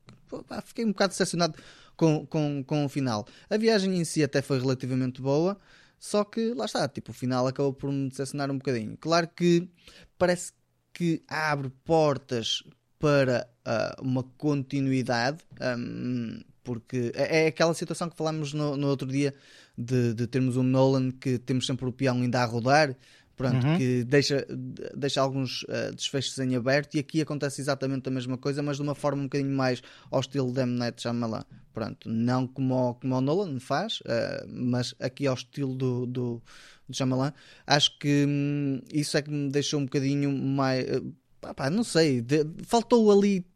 fiquei 0.64 0.84
um 0.84 0.92
bocado 0.92 1.10
decepcionado 1.10 1.58
com, 1.96 2.24
com, 2.26 2.62
com 2.62 2.84
o 2.84 2.88
final. 2.88 3.26
A 3.50 3.56
viagem 3.56 3.96
em 3.98 4.04
si 4.04 4.22
até 4.22 4.40
foi 4.40 4.60
relativamente 4.60 5.20
boa, 5.20 5.58
só 5.98 6.22
que 6.22 6.54
lá 6.54 6.66
está, 6.66 6.88
tipo, 6.88 7.10
o 7.10 7.14
final 7.14 7.46
acabou 7.46 7.72
por 7.72 7.90
me 7.90 8.08
decepcionar 8.08 8.50
um 8.50 8.58
bocadinho. 8.58 8.96
Claro 8.98 9.28
que 9.28 9.68
parece 10.16 10.52
que 10.92 11.22
abre 11.26 11.70
portas 11.84 12.62
para 12.98 13.48
uh, 13.66 14.02
uma 14.02 14.22
continuidade, 14.22 15.38
um, 15.60 16.40
porque 16.68 17.12
é, 17.14 17.44
é 17.44 17.46
aquela 17.46 17.72
situação 17.72 18.10
que 18.10 18.16
falámos 18.16 18.52
no, 18.52 18.76
no 18.76 18.88
outro 18.88 19.08
dia 19.08 19.32
de, 19.76 20.12
de, 20.12 20.26
termos 20.26 20.54
um 20.58 20.62
Nolan 20.62 21.10
que 21.10 21.38
temos 21.38 21.64
sempre 21.64 21.88
o 21.88 21.92
peão 21.92 22.20
ainda 22.20 22.42
a 22.42 22.44
rodar, 22.44 22.94
pronto, 23.34 23.66
uhum. 23.66 23.78
que 23.78 24.04
deixa, 24.04 24.46
deixa 24.94 25.22
alguns 25.22 25.62
uh, 25.62 25.94
desfechos 25.96 26.38
em 26.38 26.54
aberto 26.54 26.94
e 26.96 26.98
aqui 26.98 27.22
acontece 27.22 27.62
exatamente 27.62 28.06
a 28.06 28.10
mesma 28.10 28.36
coisa, 28.36 28.62
mas 28.62 28.76
de 28.76 28.82
uma 28.82 28.94
forma 28.94 29.22
um 29.22 29.24
bocadinho 29.24 29.56
mais 29.56 29.80
ao 30.10 30.20
estilo 30.20 30.52
de 30.52 30.60
M. 30.60 30.72
Night 30.76 31.00
Shyamalan. 31.00 31.42
Pronto, 31.72 32.06
não 32.06 32.46
como, 32.46 32.96
como 32.96 33.16
o 33.16 33.20
Nolan 33.22 33.58
faz, 33.58 34.00
uh, 34.00 34.46
mas 34.46 34.94
aqui 35.00 35.26
ao 35.26 35.36
estilo 35.36 35.74
do, 35.74 36.04
do, 36.04 36.42
do 36.86 36.94
Shyamalan. 36.94 37.32
Acho 37.66 37.98
que 37.98 38.26
hum, 38.28 38.82
isso 38.92 39.16
é 39.16 39.22
que 39.22 39.30
me 39.30 39.48
deixou 39.48 39.80
um 39.80 39.84
bocadinho 39.84 40.30
mais... 40.30 40.84
Uh, 40.84 41.14
pá, 41.54 41.70
não 41.70 41.82
sei, 41.82 42.20
de, 42.20 42.44
faltou 42.66 43.10
ali 43.10 43.46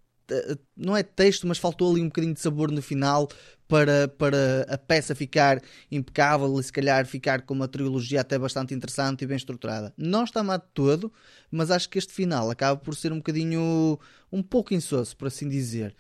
não 0.76 0.96
é 0.96 1.02
texto, 1.02 1.46
mas 1.46 1.58
faltou 1.58 1.90
ali 1.90 2.00
um 2.00 2.06
bocadinho 2.06 2.34
de 2.34 2.40
sabor 2.40 2.70
no 2.70 2.82
final 2.82 3.28
para, 3.68 4.06
para 4.06 4.66
a 4.68 4.76
peça 4.76 5.14
ficar 5.14 5.62
impecável 5.90 6.60
e 6.60 6.62
se 6.62 6.70
calhar 6.70 7.06
ficar 7.06 7.42
com 7.42 7.54
uma 7.54 7.66
trilogia 7.66 8.20
até 8.20 8.38
bastante 8.38 8.74
interessante 8.74 9.22
e 9.22 9.26
bem 9.26 9.36
estruturada. 9.36 9.94
Não 9.96 10.24
está 10.24 10.42
má 10.42 10.58
de 10.58 10.66
todo, 10.74 11.10
mas 11.50 11.70
acho 11.70 11.88
que 11.88 11.98
este 11.98 12.12
final 12.12 12.50
acaba 12.50 12.78
por 12.78 12.94
ser 12.94 13.12
um 13.12 13.16
bocadinho, 13.16 13.98
um 14.30 14.42
pouco 14.42 14.74
insosso, 14.74 15.16
por 15.16 15.28
assim 15.28 15.48
dizer. 15.48 15.94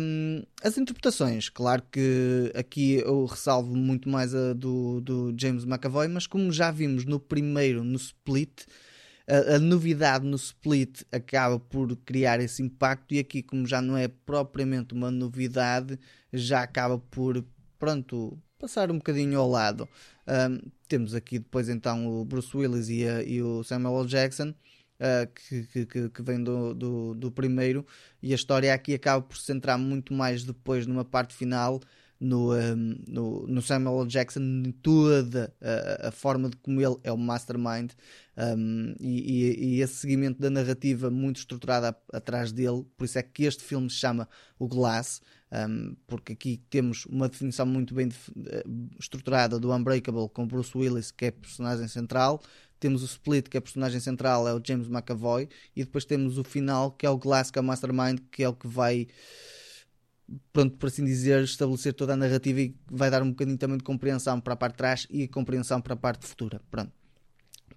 Um, 0.00 0.42
as 0.62 0.76
interpretações, 0.76 1.48
claro 1.48 1.82
que 1.90 2.52
aqui 2.54 2.96
eu 2.96 3.24
ressalvo 3.24 3.74
muito 3.74 4.08
mais 4.08 4.34
a 4.34 4.52
do, 4.52 5.00
do 5.00 5.34
James 5.38 5.64
McAvoy, 5.64 6.08
mas 6.08 6.26
como 6.26 6.52
já 6.52 6.70
vimos 6.70 7.04
no 7.04 7.20
primeiro, 7.20 7.84
no 7.84 7.96
Split, 7.96 8.66
a, 9.28 9.56
a, 9.56 9.58
novidade 9.58 10.26
no 10.26 10.36
split 10.36 11.02
acaba 11.12 11.60
por 11.60 11.94
criar 11.98 12.40
esse 12.40 12.62
impacto 12.62 13.14
e 13.14 13.18
aqui 13.18 13.42
como 13.42 13.66
já 13.66 13.82
não 13.82 13.96
é 13.96 14.08
propriamente 14.08 14.94
uma 14.94 15.10
novidade 15.10 15.98
já 16.32 16.62
acaba 16.62 16.98
por 16.98 17.44
pronto 17.78 18.38
passar 18.58 18.90
um 18.90 18.96
bocadinho 18.96 19.38
ao 19.38 19.48
lado 19.48 19.86
um, 20.26 20.70
temos 20.88 21.14
aqui 21.14 21.38
depois 21.38 21.68
então 21.68 22.06
o 22.06 22.24
Bruce 22.24 22.56
Willis 22.56 22.88
e, 22.88 23.06
a, 23.06 23.22
e 23.22 23.42
o 23.42 23.62
Samuel 23.62 24.00
L. 24.00 24.08
Jackson 24.08 24.48
uh, 24.48 25.26
que, 25.34 25.86
que, 25.86 26.08
que, 26.08 26.22
vem 26.22 26.42
do, 26.42 26.74
do, 26.74 27.14
do 27.14 27.30
primeiro 27.30 27.86
e 28.22 28.32
a 28.32 28.34
história 28.34 28.72
aqui 28.72 28.94
acaba 28.94 29.22
por 29.22 29.36
se 29.36 29.44
centrar 29.44 29.78
muito 29.78 30.14
mais 30.14 30.42
depois 30.42 30.86
numa 30.86 31.04
parte 31.04 31.34
final 31.34 31.80
no, 32.20 32.54
um, 32.54 32.98
no, 33.06 33.46
no, 33.46 33.62
Samuel 33.62 34.00
L. 34.00 34.08
Jackson, 34.08 34.40
toda 34.82 35.54
a, 35.60 36.08
a, 36.08 36.10
forma 36.10 36.50
de 36.50 36.56
como 36.56 36.80
ele 36.80 36.96
é 37.04 37.12
o 37.12 37.16
mastermind 37.16 37.92
um, 38.38 38.94
e, 39.00 39.76
e, 39.76 39.80
esse 39.80 39.94
seguimento 39.94 40.40
da 40.40 40.48
narrativa 40.48 41.10
muito 41.10 41.38
estruturada 41.38 41.96
atrás 42.12 42.52
dele. 42.52 42.86
Por 42.96 43.04
isso 43.04 43.18
é 43.18 43.22
que 43.22 43.44
este 43.44 43.64
filme 43.64 43.90
se 43.90 43.96
chama 43.96 44.28
O 44.58 44.68
Glass, 44.68 45.20
um, 45.50 45.96
porque 46.06 46.34
aqui 46.34 46.62
temos 46.70 47.04
uma 47.06 47.28
definição 47.28 47.66
muito 47.66 47.94
bem 47.94 48.08
eh, 48.46 48.64
estruturada 48.98 49.58
do 49.58 49.72
Unbreakable 49.72 50.28
com 50.28 50.46
Bruce 50.46 50.76
Willis, 50.76 51.10
que 51.10 51.26
é 51.26 51.30
personagem 51.32 51.88
central. 51.88 52.40
Temos 52.78 53.02
o 53.02 53.06
Split, 53.06 53.48
que 53.48 53.56
é 53.56 53.60
personagem 53.60 53.98
central, 53.98 54.46
é 54.46 54.54
o 54.54 54.62
James 54.64 54.86
McAvoy, 54.86 55.48
e 55.74 55.82
depois 55.82 56.04
temos 56.04 56.38
o 56.38 56.44
final, 56.44 56.92
que 56.92 57.04
é 57.06 57.10
o 57.10 57.18
Glass, 57.18 57.50
que 57.50 57.58
é 57.58 57.62
o 57.62 57.64
Mastermind, 57.64 58.20
que 58.30 58.44
é 58.44 58.48
o 58.48 58.54
que 58.54 58.68
vai 58.68 59.08
pronto, 60.52 60.76
por 60.76 60.88
assim 60.88 61.04
dizer, 61.04 61.42
estabelecer 61.42 61.94
toda 61.94 62.12
a 62.12 62.16
narrativa 62.16 62.60
e 62.60 62.76
vai 62.86 63.10
dar 63.10 63.22
um 63.22 63.30
bocadinho 63.30 63.56
também 63.56 63.78
de 63.78 63.84
compreensão 63.84 64.40
para 64.40 64.52
a 64.52 64.56
parte 64.56 64.74
de 64.74 64.78
trás 64.78 65.06
e 65.10 65.26
compreensão 65.26 65.80
para 65.80 65.94
a 65.94 65.96
parte 65.96 66.26
futura. 66.26 66.60
Pronto. 66.70 66.92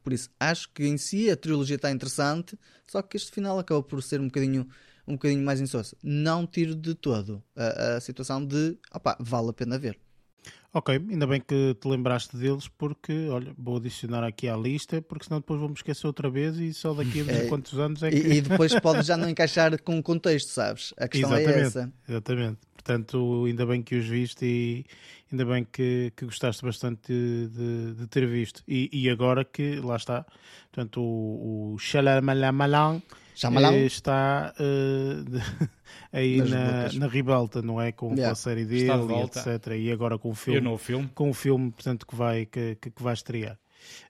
Por 0.04 0.14
isso, 0.14 0.30
acho 0.39 0.70
que 0.74 0.86
em 0.86 0.97
si 0.97 1.30
a 1.30 1.38
trilogia 1.38 1.76
está 1.76 1.91
interessante, 1.91 2.58
só 2.88 3.02
que 3.02 3.18
este 3.18 3.32
final 3.32 3.60
acaba 3.60 3.84
por 3.84 4.02
ser 4.02 4.20
um 4.20 4.26
bocadinho, 4.26 4.68
um 5.08 5.14
bocadinho 5.14 5.43
mais 5.43 5.62
insosso. 5.62 5.95
Não 6.04 6.45
tiro 6.47 6.76
de 6.76 6.95
todo 6.95 7.43
a, 7.56 7.95
a 7.97 8.02
situação 8.02 8.45
de, 8.45 8.78
opá, 8.93 9.16
vale 9.20 9.49
a 9.49 9.54
pena 9.54 9.78
ver. 9.78 9.99
Ok, 10.74 10.95
ainda 10.95 11.28
bem 11.28 11.41
que 11.41 11.76
te 11.76 11.88
lembraste 11.88 12.38
deles, 12.38 12.69
porque, 12.69 13.28
olha, 13.28 13.53
vou 13.57 13.76
adicionar 13.76 14.24
aqui 14.24 14.47
à 14.47 14.55
lista, 14.55 15.01
porque 15.01 15.26
senão 15.26 15.41
depois 15.41 15.59
vamos 15.59 15.80
esquecer 15.80 16.07
outra 16.07 16.30
vez 16.30 16.57
e 16.57 16.74
só 16.74 16.93
daqui 16.93 17.22
a 17.22 17.32
é, 17.43 17.47
quantos 17.47 17.78
anos 17.78 18.01
é 18.03 18.09
que. 18.09 18.15
E, 18.15 18.38
e 18.38 18.41
depois 18.41 18.74
pode 18.80 19.05
já 19.05 19.17
não 19.17 19.30
encaixar 19.30 19.82
com 19.82 19.99
o 19.99 20.03
contexto, 20.03 20.47
sabes? 20.47 20.93
A 20.97 21.09
questão 21.09 21.36
é 21.36 21.41
exatamente, 21.41 21.63
é 21.63 21.67
essa. 21.67 21.93
Exatamente. 22.07 22.57
Portanto, 22.74 23.43
ainda 23.45 23.65
bem 23.65 23.82
que 23.84 23.95
os 23.95 24.05
viste 24.05 24.45
e 24.45 24.86
ainda 25.30 25.45
bem 25.45 25.67
que, 25.69 26.13
que 26.15 26.26
gostaste 26.26 26.63
bastante 26.63 27.11
de, 27.11 27.47
de, 27.49 27.93
de 27.93 28.07
ter 28.07 28.26
visto. 28.26 28.63
E, 28.65 28.89
e, 28.93 29.09
agora 29.09 29.43
que, 29.43 29.76
lá 29.82 29.97
está, 29.97 30.26
portanto, 30.72 31.01
o, 31.01 31.74
o 31.74 31.78
Xalamalamalan 31.80 33.01
eh, 33.49 33.85
está 33.85 34.53
uh, 34.59 35.69
aí 36.11 36.37
na, 36.37 36.91
na 36.93 37.07
ribalta, 37.07 37.61
não 37.61 37.81
é? 37.81 37.91
Com, 37.91 38.09
yeah. 38.09 38.25
com 38.27 38.31
a 38.31 38.35
série 38.35 38.65
dele, 38.65 38.89
etc. 39.23 39.73
E 39.77 39.91
agora 39.91 40.17
com 40.17 40.29
o 40.29 40.35
filme, 40.35 40.77
filme. 40.77 41.09
com 41.13 41.29
o 41.29 41.33
filme 41.33 41.71
portanto, 41.71 42.05
que 42.05 42.15
vai, 42.15 42.45
que, 42.45 42.75
que 42.75 42.91
vai 43.01 43.13
estrear. 43.13 43.57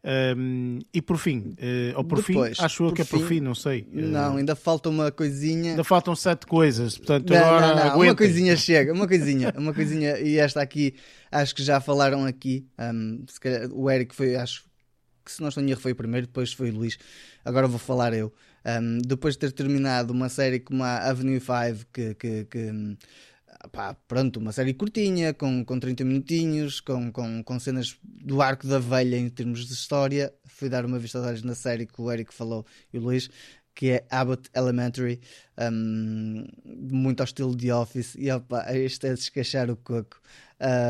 Um, 0.03 0.79
e 0.93 1.01
por 1.01 1.17
fim, 1.17 1.55
uh, 1.59 1.97
ou 1.97 2.03
por 2.03 2.21
Depois, 2.21 2.57
fim, 2.57 2.63
acho 2.65 2.83
eu 2.83 2.93
que 2.93 3.01
é 3.03 3.05
por 3.05 3.19
fim- 3.19 3.27
fim, 3.27 3.39
não 3.39 3.55
sei. 3.55 3.81
Uh, 3.83 4.01
Não, 4.01 4.37
ainda 4.37 4.55
falta 4.55 4.89
uma 4.89 5.11
coisinha. 5.11 5.71
ainda 5.71 5.83
faltam 5.83 6.15
sete 6.15 6.45
coisas, 6.45 6.97
portanto 6.97 7.29
Não, 7.29 7.37
agora 7.37 7.75
não, 7.75 7.89
não, 7.89 8.01
Uma 8.01 8.15
coisinha 8.15 8.57
chega, 8.57 8.93
uma 8.93 9.07
coisinha, 9.07 9.53
uma 9.55 9.73
coisinha. 9.73 10.19
E 10.19 10.37
esta 10.37 10.61
aqui, 10.61 10.95
acho 11.31 11.55
que 11.55 11.63
já 11.63 11.79
falaram 11.79 12.25
aqui. 12.25 12.65
um, 12.79 13.23
se 13.27 13.39
calhar 13.39 13.69
o 13.71 13.89
Eric 13.89 14.15
foi, 14.15 14.35
acho 14.35 14.63
que 15.23 15.31
se 15.31 15.41
não 15.41 15.49
estou 15.49 15.63
em 15.63 15.69
erro, 15.69 15.79
foi 15.79 15.91
o 15.91 15.95
primeiro, 15.95 16.27
depois 16.27 16.51
foi 16.51 16.69
o 16.69 16.73
Luís. 16.73 16.97
Agora 17.45 17.67
vou 17.67 17.79
falar 17.79 18.13
eu. 18.13 18.33
Um, 18.65 18.99
depois 18.99 19.35
de 19.35 19.39
ter 19.39 19.51
terminado 19.51 20.13
uma 20.13 20.29
série 20.29 20.59
como 20.59 20.83
a 20.83 20.97
Avenue 21.09 21.39
5, 21.39 21.85
que. 21.91 22.13
que, 22.15 22.45
que 22.45 22.97
pá, 23.71 23.95
pronto, 24.07 24.39
uma 24.39 24.51
série 24.51 24.73
curtinha, 24.73 25.33
com, 25.33 25.63
com 25.63 25.79
30 25.79 26.03
minutinhos, 26.03 26.79
com, 26.79 27.11
com, 27.11 27.43
com 27.43 27.59
cenas 27.59 27.97
do 28.03 28.41
arco 28.41 28.67
da 28.67 28.79
velha 28.79 29.17
em 29.17 29.29
termos 29.29 29.65
de 29.65 29.73
história. 29.73 30.33
Fui 30.45 30.69
dar 30.69 30.85
uma 30.85 30.99
vista 30.99 31.19
de 31.21 31.27
olhos 31.27 31.43
na 31.43 31.55
série 31.55 31.85
que 31.85 32.01
o 32.01 32.11
Eric 32.11 32.33
falou 32.33 32.65
e 32.93 32.97
o 32.97 33.01
Luís, 33.01 33.29
que 33.73 33.91
é 33.91 34.05
Abbott 34.09 34.49
Elementary, 34.55 35.19
um, 35.71 36.45
muito 36.65 37.21
ao 37.21 37.25
estilo 37.25 37.55
de 37.55 37.71
Office. 37.71 38.15
E 38.15 38.31
opa, 38.31 38.65
este 38.75 39.07
é 39.07 39.13
descachar 39.13 39.69
o 39.69 39.75
coco, 39.75 40.21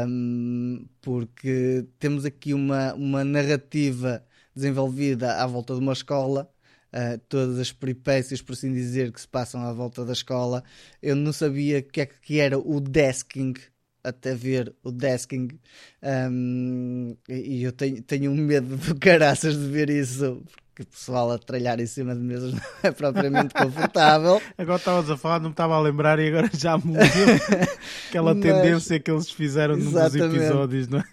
um, 0.08 0.86
porque 1.02 1.86
temos 2.00 2.26
aqui 2.26 2.54
uma, 2.54 2.94
uma 2.94 3.24
narrativa 3.24 4.24
desenvolvida 4.56 5.42
à 5.42 5.48
volta 5.48 5.74
de 5.74 5.80
uma 5.80 5.94
escola. 5.94 6.52
Uh, 6.94 7.18
todas 7.30 7.58
as 7.58 7.72
peripécias, 7.72 8.42
por 8.42 8.54
assim 8.54 8.74
dizer, 8.74 9.12
que 9.14 9.22
se 9.22 9.28
passam 9.28 9.62
à 9.62 9.72
volta 9.72 10.04
da 10.04 10.14
escola. 10.14 10.64
Eu 11.02 11.16
não 11.16 11.32
sabia 11.32 11.80
o 11.80 11.84
que 11.84 12.02
é 12.02 12.06
que 12.06 12.40
era 12.40 12.60
o 12.60 12.80
desking, 12.82 13.54
até 14.04 14.36
ver 14.36 14.76
o 14.84 14.92
desking. 14.92 15.48
Um, 16.04 17.16
e 17.30 17.64
eu 17.64 17.72
tenho, 17.72 18.02
tenho 18.04 18.32
um 18.32 18.36
medo 18.36 18.78
do 18.78 18.96
caraças 19.00 19.56
de 19.58 19.68
ver 19.68 19.90
isso, 19.90 20.44
porque 20.82 20.96
o 20.96 20.98
pessoal 20.98 21.32
a 21.32 21.38
tralhar 21.38 21.80
em 21.80 21.86
cima 21.86 22.16
de 22.16 22.22
mesas 22.22 22.54
não 22.54 22.62
é 22.84 22.92
propriamente 22.92 23.54
confortável. 23.54 24.42
Agora 24.58 24.78
estavas 24.78 25.10
a 25.10 25.18
falar, 25.18 25.40
não 25.40 25.50
me 25.50 25.54
estava 25.54 25.76
a 25.76 25.80
lembrar 25.82 26.20
e 26.20 26.28
agora 26.28 26.50
já 26.54 26.78
mudou 26.78 27.02
aquela 28.10 28.34
Mas- 28.34 28.44
tendência 28.44 29.00
que 29.00 29.12
eles 29.12 29.30
fizeram 29.32 29.78
Exatamente. 29.78 30.38
episódios, 30.38 30.88
não 30.88 31.00
é? 31.00 31.04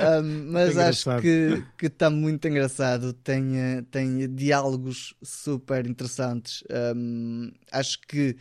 Um, 0.20 0.50
mas 0.52 0.76
É 0.76 0.88
acho 0.88 1.20
que 1.20 1.62
que 1.78 1.86
está 1.86 2.10
muito 2.10 2.46
engraçado. 2.48 3.12
Tem, 3.12 3.56
eh, 3.58 3.82
tem 3.90 4.32
diálogos 4.34 5.14
super 5.22 5.86
interessantes. 5.86 6.62
Um, 6.96 7.50
acho 7.70 8.00
que 8.08 8.36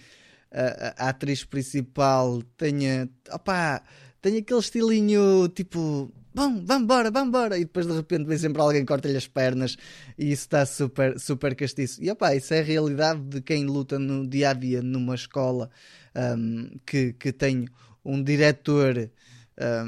a, 0.51 1.05
a- 1.05 1.10
atriz 1.10 1.43
principal 1.43 2.41
tem, 2.57 2.88
eh, 2.88 3.07
opá, 3.32 3.82
tem 4.22 4.38
aquele 4.38 4.60
estilinho 4.60 5.47
tipo. 5.49 6.12
Bom, 6.34 6.64
vamos 6.64 6.84
embora. 7.16 7.58
E 7.58 7.66
depois 7.66 7.88
de 7.88 7.94
repente 7.94 8.26
vem 8.26 8.38
sempre 8.38 8.62
alguém 8.62 8.86
corta-lhe 8.86 9.18
as 9.18 9.28
pernas 9.28 9.78
e 10.18 10.32
isso 10.32 10.44
está 10.44 10.66
super, 10.66 11.20
super 11.20 11.56
castiço. 11.56 12.04
E 12.04 12.12
opá, 12.12 12.36
isso 12.36 12.54
é 12.54 12.60
a 12.60 12.64
realidade 12.64 13.22
de 13.22 13.42
quem 13.42 13.66
luta 13.66 13.98
no 13.98 14.28
dia 14.28 14.52
a 14.52 14.54
dia 14.54 14.82
numa 14.82 15.16
escola 15.16 15.70
um, 16.16 16.70
que, 16.86 17.14
que 17.14 17.32
tem 17.32 17.68
um 18.06 18.22
diretor 18.24 19.10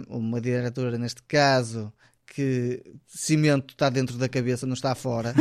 um, 0.10 0.18
uma 0.18 0.42
diretora 0.42 0.98
neste 0.98 1.22
caso 1.24 1.94
que 2.34 2.82
cimento 3.06 3.72
está 3.74 3.90
dentro 3.90 4.18
da 4.18 4.30
cabeça, 4.30 4.66
não 4.66 4.74
está 4.74 4.96
fora. 4.96 5.34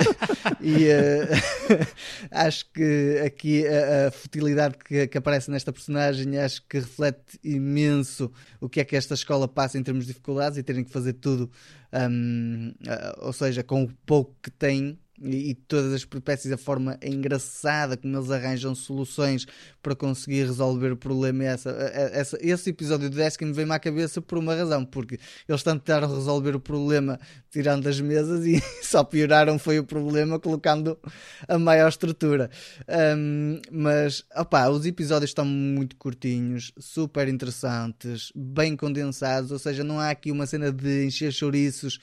e 0.58 0.86
eh, 0.86 1.28
acho 2.32 2.64
que 2.72 3.22
aqui 3.26 3.66
a, 3.66 4.08
a 4.08 4.10
futilidade 4.10 4.78
que, 4.78 5.06
que 5.06 5.18
aparece 5.18 5.50
nesta 5.50 5.70
personagem 5.70 6.38
acho 6.38 6.66
que 6.66 6.78
reflete 6.78 7.38
imenso 7.44 8.32
o 8.58 8.70
que 8.70 8.80
é 8.80 8.84
que 8.84 8.96
esta 8.96 9.12
escola 9.12 9.46
passa 9.46 9.76
em 9.76 9.82
termos 9.82 10.06
de 10.06 10.12
dificuldades 10.12 10.56
e 10.56 10.62
terem 10.62 10.82
que 10.82 10.90
fazer 10.90 11.12
tudo, 11.14 11.50
hum, 11.92 12.72
ah, 12.88 13.18
ou 13.20 13.34
seja, 13.34 13.62
com 13.62 13.84
o 13.84 13.92
pouco 14.06 14.34
que 14.42 14.50
têm. 14.50 14.98
E, 15.22 15.54
todas 15.54 15.92
as 15.92 16.04
peripécias, 16.04 16.52
a 16.52 16.56
forma 16.56 16.98
engraçada 17.02 17.96
como 17.96 18.16
eles 18.16 18.30
arranjam 18.30 18.74
soluções 18.74 19.46
para 19.82 19.94
conseguir 19.94 20.44
resolver 20.46 20.92
o 20.92 20.96
problema. 20.96 21.44
Essa, 21.44 21.70
essa, 21.70 22.38
esse 22.40 22.70
episódio 22.70 23.10
do 23.10 23.16
Desk 23.16 23.44
me 23.44 23.52
veio-me 23.52 23.74
à 23.74 23.78
cabeça 23.78 24.22
por 24.22 24.38
uma 24.38 24.54
razão, 24.54 24.84
porque 24.84 25.18
eles 25.46 25.62
tentaram 25.62 26.08
resolver 26.08 26.56
o 26.56 26.60
problema 26.60 27.18
tirando 27.50 27.86
as 27.86 28.00
mesas 28.00 28.46
e 28.46 28.62
só 28.82 29.04
pioraram 29.04 29.58
foi 29.58 29.78
o 29.78 29.84
problema 29.84 30.38
colocando 30.38 30.98
a 31.46 31.58
maior 31.58 31.88
estrutura. 31.88 32.50
Um, 32.88 33.60
mas 33.70 34.24
opá, 34.34 34.68
os 34.68 34.86
episódios 34.86 35.30
estão 35.30 35.44
muito 35.44 35.96
curtinhos, 35.96 36.72
super 36.78 37.28
interessantes, 37.28 38.32
bem 38.34 38.76
condensados, 38.76 39.50
ou 39.50 39.58
seja, 39.58 39.84
não 39.84 40.00
há 40.00 40.10
aqui 40.10 40.30
uma 40.30 40.46
cena 40.46 40.72
de 40.72 41.06
encher 41.06 41.32
chouriços 41.32 42.00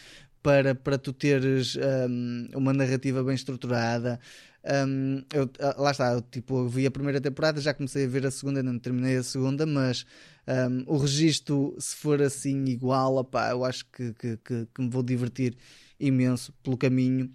para, 0.47 0.73
para 0.73 0.97
tu 0.97 1.11
teres 1.11 1.75
um, 1.75 2.47
uma 2.55 2.71
narrativa 2.71 3.21
bem 3.21 3.35
estruturada. 3.35 4.17
Um, 4.63 5.21
eu, 5.33 5.49
lá 5.77 5.91
está, 5.91 6.13
eu, 6.13 6.21
tipo, 6.21 6.59
eu 6.59 6.69
vi 6.69 6.85
a 6.85 6.91
primeira 6.91 7.19
temporada, 7.19 7.59
já 7.59 7.73
comecei 7.73 8.05
a 8.05 8.07
ver 8.07 8.25
a 8.25 8.31
segunda, 8.31 8.61
ainda 8.61 8.71
não 8.71 8.79
terminei 8.79 9.17
a 9.17 9.23
segunda, 9.23 9.65
mas 9.65 10.05
um, 10.47 10.85
o 10.87 10.95
registro, 10.95 11.75
se 11.77 11.93
for 11.97 12.21
assim 12.21 12.63
igual, 12.63 13.17
opá, 13.17 13.49
eu 13.49 13.65
acho 13.65 13.85
que, 13.87 14.13
que, 14.13 14.37
que, 14.37 14.67
que 14.73 14.81
me 14.81 14.89
vou 14.89 15.03
divertir 15.03 15.53
imenso 15.99 16.53
pelo 16.63 16.77
caminho. 16.77 17.29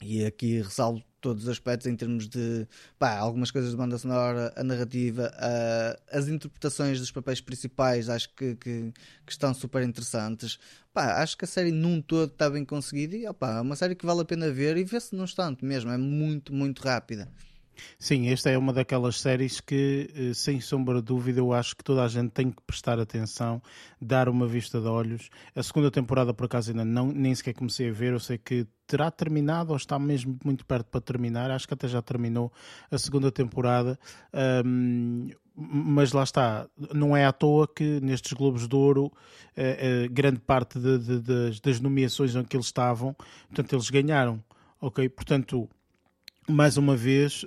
E 0.00 0.24
aqui 0.24 0.62
ressalvo 0.62 1.02
todos 1.20 1.44
os 1.44 1.48
aspectos 1.48 1.86
em 1.86 1.94
termos 1.96 2.28
de 2.28 2.66
pá, 2.98 3.16
algumas 3.16 3.50
coisas 3.50 3.70
de 3.70 3.76
banda 3.76 3.96
sonora, 3.98 4.52
a 4.56 4.64
narrativa, 4.64 5.30
a- 5.36 5.98
as 6.10 6.28
interpretações 6.28 6.98
dos 6.98 7.10
papéis 7.10 7.40
principais, 7.40 8.08
acho 8.08 8.28
que, 8.34 8.56
que, 8.56 8.92
que 9.26 9.32
estão 9.32 9.52
super 9.54 9.82
interessantes. 9.82 10.58
Pá, 10.92 11.22
acho 11.22 11.36
que 11.36 11.44
a 11.44 11.48
série 11.48 11.70
num 11.70 12.00
todo 12.02 12.32
está 12.32 12.50
bem 12.50 12.64
conseguida 12.64 13.16
e 13.16 13.24
é 13.26 13.30
uma 13.60 13.76
série 13.76 13.94
que 13.94 14.04
vale 14.06 14.20
a 14.22 14.24
pena 14.24 14.50
ver 14.50 14.76
e 14.76 14.84
vê-se 14.84 15.14
num 15.14 15.24
instante 15.24 15.64
mesmo, 15.64 15.90
é 15.90 15.96
muito, 15.96 16.52
muito 16.52 16.80
rápida. 16.82 17.28
Sim, 17.98 18.28
esta 18.28 18.50
é 18.50 18.56
uma 18.58 18.72
daquelas 18.72 19.20
séries 19.20 19.60
que, 19.60 20.10
eh, 20.14 20.34
sem 20.34 20.60
sombra 20.60 20.96
de 20.96 21.02
dúvida, 21.02 21.40
eu 21.40 21.52
acho 21.52 21.76
que 21.76 21.84
toda 21.84 22.02
a 22.04 22.08
gente 22.08 22.30
tem 22.30 22.50
que 22.50 22.62
prestar 22.66 22.98
atenção, 22.98 23.62
dar 24.00 24.28
uma 24.28 24.46
vista 24.46 24.80
de 24.80 24.86
olhos. 24.86 25.28
A 25.54 25.62
segunda 25.62 25.90
temporada, 25.90 26.32
por 26.34 26.46
acaso, 26.46 26.70
ainda 26.70 26.84
não, 26.84 27.08
nem 27.12 27.34
sequer 27.34 27.54
comecei 27.54 27.88
a 27.90 27.92
ver. 27.92 28.12
Eu 28.12 28.20
sei 28.20 28.38
que 28.38 28.66
terá 28.86 29.10
terminado 29.10 29.70
ou 29.70 29.76
está 29.76 29.98
mesmo 29.98 30.38
muito 30.44 30.64
perto 30.66 30.86
para 30.86 31.00
terminar. 31.00 31.50
Acho 31.50 31.68
que 31.68 31.74
até 31.74 31.86
já 31.88 32.02
terminou 32.02 32.52
a 32.90 32.98
segunda 32.98 33.30
temporada. 33.30 33.98
Ahm, 34.32 35.28
mas 35.54 36.12
lá 36.12 36.22
está, 36.22 36.66
não 36.94 37.14
é 37.16 37.26
à 37.26 37.32
toa 37.32 37.68
que 37.68 38.00
nestes 38.00 38.32
Globos 38.32 38.66
de 38.66 38.74
Ouro 38.74 39.12
eh, 39.56 40.04
eh, 40.04 40.08
grande 40.08 40.40
parte 40.40 40.78
de- 40.78 40.98
de- 40.98 41.20
das, 41.20 41.60
das 41.60 41.80
nomeações 41.80 42.34
em 42.34 42.42
que 42.44 42.56
eles 42.56 42.66
estavam, 42.66 43.14
portanto, 43.48 43.74
eles 43.74 43.90
ganharam. 43.90 44.42
Ok, 44.80 45.06
portanto, 45.10 45.68
mais 46.50 46.76
uma 46.76 46.96
vez 46.96 47.44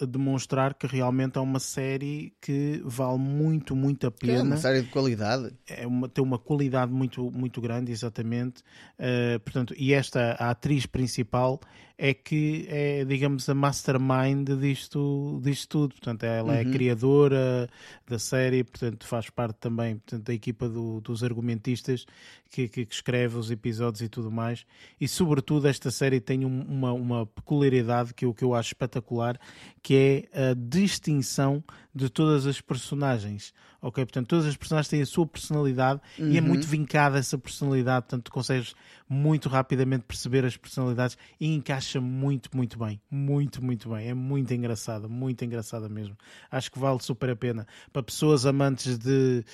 a 0.00 0.04
demonstrar 0.04 0.74
que 0.74 0.86
realmente 0.86 1.38
é 1.38 1.40
uma 1.40 1.58
série 1.58 2.32
que 2.40 2.80
vale 2.84 3.18
muito, 3.18 3.74
muito 3.76 4.06
a 4.06 4.10
Que 4.12 4.30
é 4.30 4.34
uma 4.34 4.42
pena. 4.42 4.56
série 4.56 4.82
de 4.82 4.88
qualidade. 4.88 5.52
É 5.66 5.86
uma, 5.86 6.08
tem 6.08 6.22
uma 6.24 6.38
qualidade 6.38 6.92
muito, 6.92 7.30
muito 7.30 7.60
grande, 7.60 7.92
exatamente. 7.92 8.62
Uh, 8.98 9.38
portanto, 9.40 9.74
e 9.76 9.92
esta, 9.92 10.32
a 10.38 10.50
atriz 10.50 10.86
principal, 10.86 11.60
é 11.98 12.12
que 12.12 12.66
é, 12.68 13.04
digamos, 13.06 13.48
a 13.48 13.54
mastermind 13.54 14.48
disto, 14.60 15.40
disto 15.42 15.68
tudo. 15.68 15.94
Portanto, 15.94 16.24
ela 16.24 16.54
é 16.54 16.60
a 16.60 16.64
criadora 16.72 17.68
da 18.06 18.18
série, 18.18 18.62
portanto, 18.64 19.06
faz 19.06 19.30
parte 19.30 19.56
também 19.58 19.96
portanto, 19.96 20.24
da 20.24 20.34
equipa 20.34 20.68
do- 20.68 21.00
dos 21.00 21.22
argumentistas 21.24 22.04
que, 22.50 22.68
que- 22.68 22.86
escreve 22.90 23.36
os 23.38 23.50
episódios 23.50 24.02
e 24.02 24.08
tudo 24.08 24.30
mais. 24.30 24.66
E, 25.00 25.08
sobretudo, 25.08 25.68
esta 25.68 25.90
série 25.90 26.20
tem 26.20 26.44
um- 26.44 26.62
uma, 26.68 26.92
uma 26.92 27.26
peculiaridade 27.26 28.12
que 28.12 28.24
eu, 28.26 28.34
que 28.34 28.44
eu 28.44 28.54
acho 28.54 28.68
espetacular, 28.70 29.38
que 29.82 30.28
é 30.34 30.50
a 30.50 30.54
distinção 30.54 31.64
de 31.94 32.10
todas 32.10 32.46
as 32.46 32.60
personagens. 32.60 33.54
Ok? 33.80 34.04
Portanto, 34.04 34.26
todas 34.28 34.46
as 34.46 34.56
personagens 34.56 34.88
têm 34.88 35.00
a 35.02 35.06
sua 35.06 35.26
personalidade 35.26 36.00
e 36.18 36.36
é 36.36 36.40
muito 36.40 36.66
vincada 36.66 37.18
essa 37.18 37.38
personalidade, 37.38 38.04
portanto, 38.06 38.24
tu 38.24 38.32
consegues 38.32 38.74
muito 39.08 39.48
rapidamente 39.48 40.04
perceber 40.04 40.44
as 40.44 40.56
personalidades 40.56 41.16
e 41.40 41.54
encaixa 41.54 42.00
muito, 42.00 42.50
muito 42.54 42.78
bem. 42.78 43.00
Muito, 43.10 43.62
muito 43.62 43.90
bem. 43.90 44.08
É 44.08 44.14
muito 44.14 44.52
engraçada, 44.52 45.08
muito 45.08 45.44
engraçada 45.44 45.88
mesmo. 45.88 46.16
Acho 46.50 46.70
que 46.70 46.78
vale 46.78 47.00
super 47.00 47.30
a 47.30 47.36
pena. 47.36 47.66
Para 47.92 48.02
pessoas 48.02 48.46
amantes 48.46 48.98
de 48.98 49.44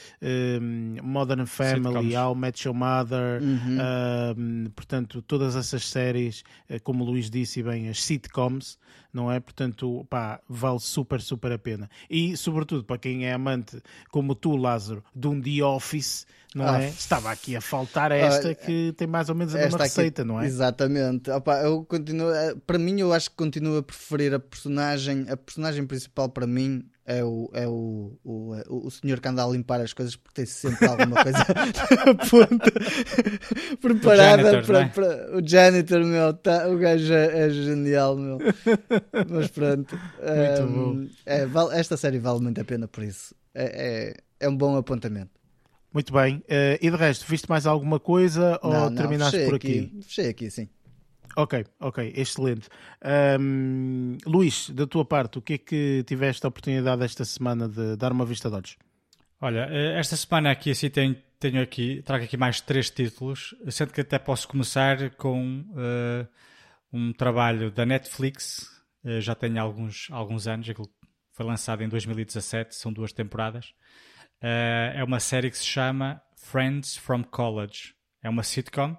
um, 0.60 0.96
Modern 1.02 1.46
Family, 1.46 2.10
Sitcoms. 2.10 2.14
How 2.14 2.34
Met 2.34 2.66
Your 2.66 2.76
Mother, 2.76 3.42
um, 3.42 4.70
portanto, 4.70 5.22
todas 5.22 5.56
essas 5.56 5.86
séries, 5.86 6.42
eh, 6.68 6.78
como 6.78 7.04
o 7.04 7.06
Luís 7.06 7.30
disse 7.30 7.62
bem, 7.62 7.88
as 7.88 8.02
sitcoms, 8.02 8.78
não 9.12 9.30
é? 9.30 9.38
Portanto, 9.38 10.06
pá, 10.08 10.40
vale 10.48 10.80
super, 10.80 11.20
super 11.20 11.52
a 11.52 11.58
pena. 11.58 11.90
E, 12.08 12.36
sobretudo, 12.36 12.84
para 12.84 12.98
quem 12.98 13.26
é 13.26 13.32
amante, 13.32 13.80
como 14.10 14.34
tu, 14.34 14.56
Lázaro, 14.56 15.04
de 15.14 15.28
um 15.28 15.40
The 15.40 15.62
Office, 15.62 16.26
não 16.54 16.68
Ah, 16.68 16.80
é? 16.82 16.88
Estava 16.88 17.30
aqui 17.30 17.56
a 17.56 17.60
faltar 17.60 18.12
esta 18.12 18.46
olha, 18.48 18.54
que 18.54 18.92
tem 18.96 19.06
mais 19.06 19.28
ou 19.28 19.34
menos 19.34 19.54
a 19.54 19.58
mesma 19.58 19.68
Esta 19.76 19.84
aqui- 19.84 19.88
receita, 19.96 20.24
não 20.24 20.40
é? 20.40 20.46
Exatamente. 20.46 21.30
Opa, 21.30 21.60
eu 21.62 21.84
continuo, 21.84 22.32
eh, 22.32 22.54
para 22.66 22.78
mim, 22.78 23.00
eu 23.00 23.12
acho 23.12 23.30
que 23.30 23.36
continuo 23.36 23.78
a 23.78 23.82
preferir 23.82 24.34
a 24.34 24.38
personagem, 24.40 25.26
a 25.28 25.36
personagem 25.36 25.86
principal 25.86 26.28
para 26.28 26.46
mim 26.46 26.84
é 27.04 27.24
o, 27.24 27.50
é 27.52 27.66
o, 27.66 28.16
o, 28.22 28.54
o, 28.68 28.86
o 28.86 28.90
senhor 28.90 29.18
que 29.18 29.26
anda 29.28 29.44
a 29.44 29.48
limpar 29.48 29.80
as 29.80 29.92
coisas 29.92 30.14
porque 30.14 30.34
tem 30.34 30.46
sempre 30.46 30.86
alguma 30.86 31.20
coisa 31.20 31.44
ponta 32.30 32.70
preparada 33.80 34.42
janitor, 34.42 34.66
para, 34.66 34.80
é? 34.80 34.88
para- 34.88 35.36
o 35.36 35.46
janitor, 35.48 36.04
meu, 36.04 36.32
tá, 36.34 36.68
o 36.68 36.76
gajo 36.78 37.12
é, 37.12 37.46
é 37.46 37.50
genial, 37.50 38.16
meu. 38.16 38.38
Mas 39.28 39.48
pronto, 39.50 39.96
Muito 39.96 40.62
Ehm, 41.02 41.10
é, 41.26 41.46
vale- 41.46 41.74
esta 41.78 41.96
série 41.96 42.18
vale 42.18 42.40
muito 42.40 42.60
a 42.60 42.64
pena 42.64 42.86
por 42.86 43.02
isso. 43.02 43.34
É, 43.54 44.12
é, 44.40 44.46
é 44.46 44.48
um 44.48 44.56
bom 44.56 44.76
apontamento. 44.76 45.30
Muito 45.92 46.12
bem. 46.12 46.42
Eh, 46.48 46.78
e 46.80 46.90
de 46.90 46.96
resto, 46.96 47.26
viste 47.28 47.48
mais 47.48 47.66
alguma 47.66 48.00
coisa 48.00 48.58
ou 48.62 48.72
não, 48.72 48.90
não, 48.90 48.96
terminaste 48.96 49.36
fechei 49.36 49.46
por 49.46 49.54
aqui? 49.54 50.02
Fechei 50.02 50.28
aqui, 50.28 50.50
sim. 50.50 50.68
Ok, 51.36 51.64
ok, 51.80 52.12
excelente. 52.14 52.68
Ahm, 53.02 54.18
Luís, 54.26 54.68
da 54.70 54.86
tua 54.86 55.04
parte, 55.04 55.38
o 55.38 55.42
que 55.42 55.54
é 55.54 55.58
que 55.58 56.04
tiveste 56.06 56.44
a 56.44 56.48
oportunidade 56.48 57.02
esta 57.02 57.24
semana 57.24 57.68
de 57.68 57.96
dar 57.96 58.12
uma 58.12 58.24
vista 58.24 58.50
de 58.50 58.56
olhos? 58.56 58.76
Olha, 59.40 59.66
eh, 59.70 59.98
esta 59.98 60.14
semana 60.16 60.50
aqui 60.50 60.70
assim 60.70 60.90
tenho, 60.90 61.16
tenho 61.40 61.62
aqui, 61.62 62.02
trago 62.02 62.24
aqui 62.24 62.36
mais 62.36 62.60
três 62.60 62.90
títulos, 62.90 63.54
sendo 63.70 63.92
que 63.92 64.02
até 64.02 64.18
posso 64.18 64.46
começar 64.46 65.10
com 65.16 65.64
eh, 65.76 66.26
um 66.92 67.12
trabalho 67.12 67.70
da 67.70 67.86
Netflix, 67.86 68.70
eh, 69.04 69.20
já 69.20 69.34
tem 69.34 69.58
alguns, 69.58 70.08
alguns 70.10 70.46
anos, 70.46 70.68
aquilo 70.68 70.88
foi 71.32 71.46
lançado 71.46 71.82
em 71.82 71.88
2017, 71.88 72.74
são 72.74 72.92
duas 72.92 73.12
temporadas. 73.12 73.72
Eh, 74.42 74.92
é 74.96 75.04
uma 75.04 75.20
série 75.20 75.50
que 75.50 75.56
se 75.58 75.64
chama 75.66 76.20
Friends 76.36 76.96
from 76.96 77.22
College. 77.24 77.94
É 78.22 78.28
uma 78.28 78.42
sitcom, 78.42 78.96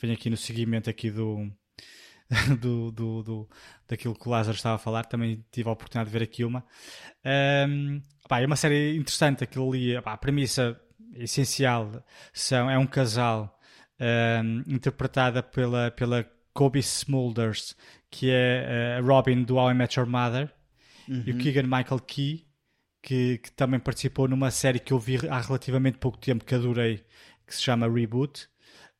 venho 0.00 0.14
aqui 0.14 0.28
no 0.30 0.36
seguimento 0.36 0.88
aqui 0.90 1.10
do, 1.10 1.50
do, 2.60 2.90
do, 2.92 3.22
do- 3.22 3.50
daquilo 3.88 4.14
que 4.14 4.26
o 4.26 4.30
Lázaro 4.30 4.56
estava 4.56 4.76
a 4.76 4.78
falar, 4.78 5.04
também 5.04 5.44
tive 5.50 5.68
a 5.68 5.72
oportunidade 5.72 6.10
de 6.10 6.18
ver 6.18 6.24
aqui 6.24 6.44
uma. 6.44 6.64
Ahm, 7.24 8.00
pá, 8.28 8.40
é 8.40 8.46
uma 8.46 8.56
série 8.56 8.96
interessante, 8.96 9.44
aquilo 9.44 9.70
ali, 9.70 10.00
pá, 10.02 10.12
a 10.14 10.16
premissa 10.16 10.78
essencial 11.14 12.02
são, 12.32 12.70
é 12.70 12.78
um 12.78 12.86
casal 12.86 13.58
ahm, 14.00 14.62
interpretada 14.66 15.42
pela, 15.42 15.90
pela 15.90 16.24
Kobe 16.54 16.78
Smulders, 16.80 17.76
que 18.10 18.30
é 18.30 18.96
a 18.98 19.00
Robin 19.00 19.42
do 19.42 19.56
How 19.56 19.70
I 19.70 19.74
Met 19.74 19.98
Your 19.98 20.08
Mother, 20.08 20.52
e 21.26 21.30
o 21.32 21.38
Keegan 21.38 21.62
Michael 21.64 22.00
Key, 22.00 22.46
que, 23.02 23.38
que 23.38 23.50
também 23.52 23.80
participou 23.80 24.28
numa 24.28 24.50
série 24.50 24.78
que 24.78 24.92
eu 24.92 24.98
vi 24.98 25.18
há 25.28 25.40
relativamente 25.40 25.98
pouco 25.98 26.18
tempo 26.18 26.44
que 26.44 26.54
adorei, 26.54 27.04
que 27.46 27.54
se 27.54 27.60
chama 27.60 27.90
Reboot. 27.90 28.48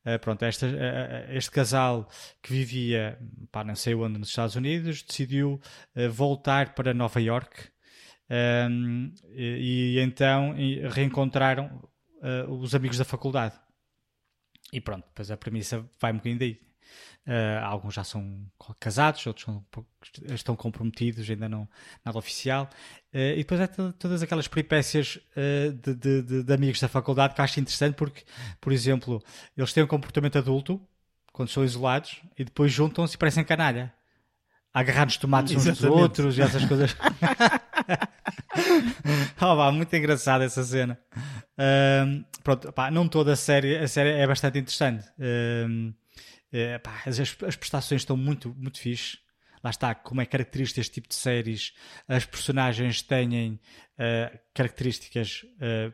Uh, 0.05 0.19
pronto, 0.19 0.43
esta, 0.43 0.67
uh, 0.67 1.31
este 1.31 1.49
casal 1.49 2.09
que 2.41 2.51
vivia, 2.51 3.17
pá, 3.49 3.63
não 3.63 3.75
sei 3.75 3.95
onde, 3.95 4.19
nos 4.19 4.27
Estados 4.27 4.55
Unidos, 4.55 5.01
decidiu 5.01 5.61
uh, 5.95 6.11
voltar 6.11 6.75
para 6.75 6.93
Nova 6.93 7.21
York 7.21 7.69
um, 8.69 9.13
e, 9.31 9.95
e 9.95 9.99
então 9.99 10.55
reencontraram 10.91 11.89
os 12.47 12.73
amigos 12.73 12.97
da 12.97 13.03
faculdade. 13.03 13.53
E 14.71 14.79
pronto, 14.79 15.05
depois 15.05 15.29
a 15.29 15.35
premissa 15.35 15.85
vai 15.99 16.13
um 16.13 16.17
bocadinho. 16.17 16.57
Uh, 17.25 17.63
alguns 17.63 17.93
já 17.93 18.03
são 18.03 18.45
casados, 18.79 19.25
outros 19.25 19.45
são- 19.45 19.65
estão 20.33 20.55
comprometidos, 20.57 21.29
ainda 21.29 21.47
não 21.47 21.67
nada 22.03 22.17
oficial. 22.17 22.69
Uh, 23.13 23.17
e 23.17 23.37
depois 23.37 23.69
to- 23.69 23.93
todas 23.93 24.21
aquelas 24.21 24.45
peripécias 24.47 25.17
uh, 25.37 25.71
de, 25.71 25.95
de- 25.95 26.21
de- 26.21 26.43
de 26.43 26.53
amigos 26.53 26.81
da 26.81 26.89
faculdade 26.89 27.33
que 27.33 27.41
acho 27.41 27.59
interessante 27.61 27.95
porque, 27.95 28.23
por 28.59 28.73
exemplo, 28.73 29.23
eles 29.55 29.71
têm 29.71 29.83
um 29.83 29.87
comportamento 29.87 30.37
adulto 30.37 30.81
quando 31.31 31.47
são 31.49 31.63
isolados 31.63 32.21
e 32.37 32.43
depois 32.43 32.71
juntam-se 32.71 33.15
e 33.15 33.17
parecem 33.17 33.43
canalha. 33.45 33.93
A 34.73 34.79
agarrar-nos 34.81 35.15
tomates 35.17 35.55
uns 35.55 35.63
dos 35.65 35.83
outros 35.83 36.37
e 36.37 36.41
essas 36.41 36.65
coisas. 36.65 36.95
oh, 39.37 39.55
pá, 39.55 39.71
muito 39.71 39.95
engraçada 39.95 40.43
essa 40.43 40.63
cena. 40.63 40.99
Ahm, 41.57 42.23
pronto, 42.43 42.71
pá, 42.73 42.91
não 42.91 43.07
toda 43.07 43.33
a 43.33 43.35
série, 43.35 43.77
a 43.77 43.87
série 43.87 44.09
é 44.09 44.27
bastante 44.27 44.57
interessante. 44.59 45.05
Ahm, 45.19 45.93
é, 46.53 46.77
pá, 46.77 47.01
as, 47.05 47.19
as 47.19 47.55
prestações 47.55 48.01
estão 48.01 48.15
muito, 48.15 48.53
muito 48.55 48.79
fixe. 48.79 49.17
Lá 49.63 49.69
está, 49.69 49.95
como 49.95 50.21
é 50.21 50.25
característica 50.25 50.81
este 50.81 50.93
tipo 50.93 51.07
de 51.07 51.15
séries, 51.15 51.73
as 52.07 52.25
personagens 52.25 53.01
têm 53.01 53.59
ah, 53.97 54.31
características 54.53 55.45
ah, 55.61 55.93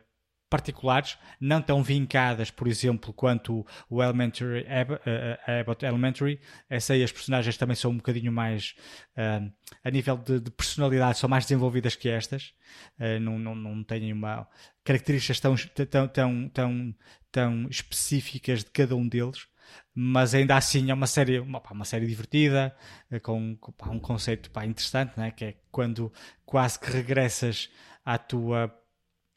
particulares, 0.50 1.16
não 1.40 1.62
tão 1.62 1.80
vincadas, 1.80 2.50
por 2.50 2.66
exemplo, 2.66 3.12
quanto 3.12 3.64
o 3.88 4.02
Elementary, 4.02 4.66
Ab- 4.66 5.00
eh, 5.06 5.38
eh, 5.46 5.60
Abbott 5.60 5.84
Elementary. 5.86 6.40
Essa 6.68 6.92
aí 6.94 7.04
as 7.04 7.12
personagens 7.12 7.56
também 7.56 7.76
são 7.76 7.92
um 7.92 7.98
bocadinho 7.98 8.32
mais, 8.32 8.74
ah, 9.16 9.40
a 9.84 9.90
nível 9.92 10.16
de, 10.18 10.40
de 10.40 10.50
personalidade, 10.50 11.18
são 11.18 11.28
mais 11.28 11.44
desenvolvidas 11.44 11.94
que 11.94 12.08
estas. 12.08 12.52
Ah, 12.98 13.20
não, 13.20 13.38
não, 13.38 13.54
não 13.54 13.84
têm 13.84 14.12
uma 14.12 14.48
características 14.82 15.38
tão, 15.38 15.54
tão, 15.54 16.08
tão, 16.08 16.48
tão, 16.48 16.94
tão 17.30 17.68
específicas 17.68 18.64
de 18.64 18.70
cada 18.72 18.96
um 18.96 19.06
deles. 19.06 19.46
Mas 19.94 20.34
ainda 20.34 20.56
assim 20.56 20.90
é 20.90 20.94
uma 20.94 21.06
série, 21.06 21.40
uma, 21.40 21.60
uma 21.70 21.84
série 21.84 22.06
divertida, 22.06 22.74
eh, 23.10 23.18
com, 23.18 23.56
com, 23.56 23.72
um 23.90 23.98
conceito 24.00 24.50
pá, 24.50 24.64
interessante, 24.64 25.18
né? 25.18 25.30
que 25.30 25.44
é 25.44 25.54
quando 25.70 26.12
quase 26.44 26.78
que 26.78 26.90
regressas 26.90 27.70
à 28.04 28.18
tua 28.18 28.74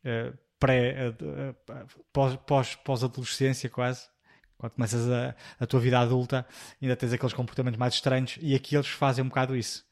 eh, 0.04 0.34
pré, 0.60 1.08
eh, 1.10 1.14
pós, 2.12 2.36
pós, 2.46 2.76
pós-adolescência 2.76 3.70
quase, 3.70 4.08
quando 4.58 4.74
começas 4.74 5.10
a, 5.10 5.36
a 5.60 5.68
tua 5.68 5.80
vida 5.80 6.00
adulta, 6.00 6.46
ainda 6.82 6.96
tens 6.96 7.14
aqueles 7.14 7.34
comportamentos 7.34 7.78
mais 7.80 7.94
estranhos 7.96 8.38
e 8.42 8.56
aqui 8.56 8.76
eles 8.76 8.88
fazem 8.88 9.24
um 9.24 9.28
bocado 9.28 9.56
isso. 9.56 9.86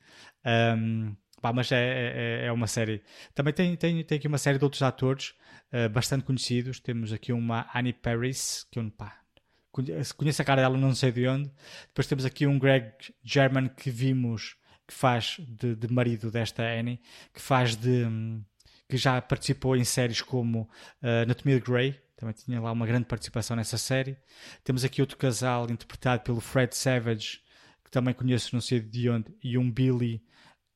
Ahm, 0.46 1.16
pá, 1.42 1.52
mas 1.52 1.72
é, 1.72 2.44
é, 2.44 2.46
é 2.46 2.52
uma 2.52 2.68
série. 2.68 3.04
Também 3.34 3.54
tem, 3.54 3.76
tem, 3.76 4.04
tem 4.04 4.18
aqui 4.18 4.28
uma 4.28 4.38
série 4.38 4.58
de 4.58 4.64
outros 4.64 4.82
atores 4.82 5.34
eh, 5.72 5.88
bastante 5.88 6.26
conhecidos. 6.26 6.80
Temos 6.80 7.14
aqui 7.14 7.34
uma 7.34 7.70
Annie 7.74 7.94
Paris, 7.94 8.68
que 8.72 8.80
eu 8.80 8.92
pá, 8.92 9.21
conheço 9.72 10.42
a 10.42 10.46
cara 10.46 10.62
dela, 10.62 10.78
não 10.78 10.94
sei 10.94 11.12
de 11.12 11.28
onde. 11.28 11.52
Depois 11.88 12.08
temos 12.08 12.26
aqui 12.26 12.46
um 12.46 12.60
Greg 12.60 12.92
German 13.24 13.70
que 13.70 13.90
vimos 13.90 14.56
que 14.88 14.94
faz 14.94 15.38
de, 15.40 15.76
de 15.76 15.88
marido 15.92 16.30
desta 16.30 16.64
Annie, 16.64 17.00
que 17.34 17.42
faz 17.42 17.76
de. 17.76 18.06
hum, 18.06 18.44
que 18.90 18.98
já 18.98 19.22
participou 19.22 19.78
em 19.78 19.86
séries 19.86 20.22
como 20.22 20.64
uh, 21.02 21.24
Anatomia 21.24 21.58
Grey, 21.60 21.98
também 22.18 22.36
tinha 22.36 22.60
lá 22.60 22.74
uma 22.74 22.86
grande 22.86 23.06
participação 23.06 23.56
nessa 23.56 23.78
série. 23.78 24.18
Temos 24.66 24.84
aqui 24.84 25.02
outro 25.02 25.18
casal 25.18 25.72
interpretado 25.72 26.22
pelo 26.24 26.42
Fred 26.42 26.76
Savage, 26.76 27.40
que 27.84 27.90
também 27.90 28.14
conheço 28.14 28.54
não 28.54 28.62
sei 28.62 28.82
de 28.82 29.10
onde, 29.10 29.34
e 29.42 29.58
um 29.58 29.72
Billy 29.72 30.22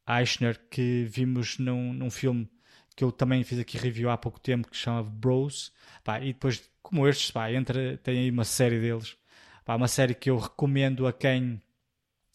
Eichner, 0.08 0.58
que 0.72 1.06
vimos 1.10 1.58
num, 1.60 1.93
num 1.93 2.10
filme 2.10 2.50
que 2.96 3.04
eu 3.04 3.12
também 3.12 3.43
fiz 3.43 3.60
aqui 3.60 3.78
review 3.78 4.10
há 4.10 4.18
pouco 4.18 4.39
tempo, 4.39 4.70
que 4.70 4.78
chama 4.78 5.04
Bros. 5.04 5.74
Pá, 6.04 6.20
e 6.22 6.34
depois, 6.34 6.64
como 6.82 7.08
estes, 7.08 7.32
pá, 7.32 7.52
entra, 7.52 7.98
tem 7.98 8.20
aí 8.20 8.32
uma 8.32 8.46
série 8.46 8.80
deles. 8.80 9.18
Pá, 9.66 9.76
uma 9.76 9.88
série 9.88 10.14
que 10.14 10.30
eu 10.30 10.38
recomendo 10.38 11.06
a 11.06 11.14
quem 11.14 11.62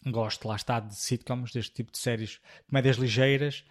gosta, 0.07 0.49
lá 0.49 0.57
está, 0.57 0.81
de 0.81 0.95
sitcoms, 0.95 1.53
deste 1.53 1.73
tipo 1.73 1.93
de 1.93 1.99
séries, 1.99 2.41
comédias 2.69 2.97
ligeiras. 2.97 3.65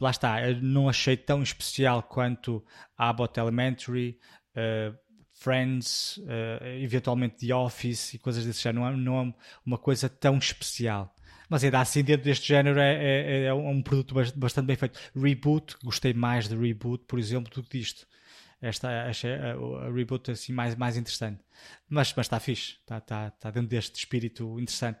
Lá 0.00 0.10
está, 0.10 0.48
eu 0.48 0.60
não 0.62 0.88
achei 0.88 1.16
tão 1.16 1.42
especial 1.42 2.02
quanto 2.02 2.64
Abbott 2.96 3.38
Elementary, 3.38 4.18
uh, 4.56 4.96
Friends, 5.32 6.18
uh, 6.18 6.64
eventualmente 6.82 7.46
The 7.46 7.54
Office 7.54 8.14
e 8.14 8.18
coisas 8.18 8.44
desse 8.44 8.62
género. 8.62 8.84
Não 8.84 8.88
é, 8.88 8.96
não 8.96 9.20
é 9.20 9.34
uma 9.64 9.78
coisa 9.78 10.08
tão 10.08 10.38
especial. 10.38 11.14
Mas 11.50 11.64
ainda 11.64 11.80
assim, 11.80 12.04
dentro 12.04 12.24
deste 12.24 12.48
género, 12.48 12.80
é, 12.80 12.94
é, 12.94 13.44
é 13.46 13.54
um 13.54 13.82
produto 13.82 14.14
bas- 14.14 14.30
bastante 14.30 14.66
bem 14.66 14.76
feito. 14.76 14.98
Reboot, 15.16 15.76
gostei 15.84 16.14
mais 16.14 16.48
de 16.48 16.56
Reboot, 16.56 17.04
por 17.06 17.18
exemplo, 17.18 17.52
do 17.52 17.62
que 17.64 17.78
disto. 17.78 18.06
Esta 18.62 19.06
achei 19.08 19.34
a, 19.34 19.54
a 19.86 19.92
Reboot 19.92 20.30
assim 20.30 20.52
mais, 20.52 20.76
mais 20.76 20.96
interessante. 20.96 21.40
Mas, 21.88 22.14
mas 22.16 22.26
está 22.26 22.40
fixe, 22.40 22.76
está, 22.80 22.98
está, 22.98 23.28
está 23.28 23.50
dentro 23.50 23.68
deste 23.68 23.96
espírito 23.98 24.60
interessante. 24.60 25.00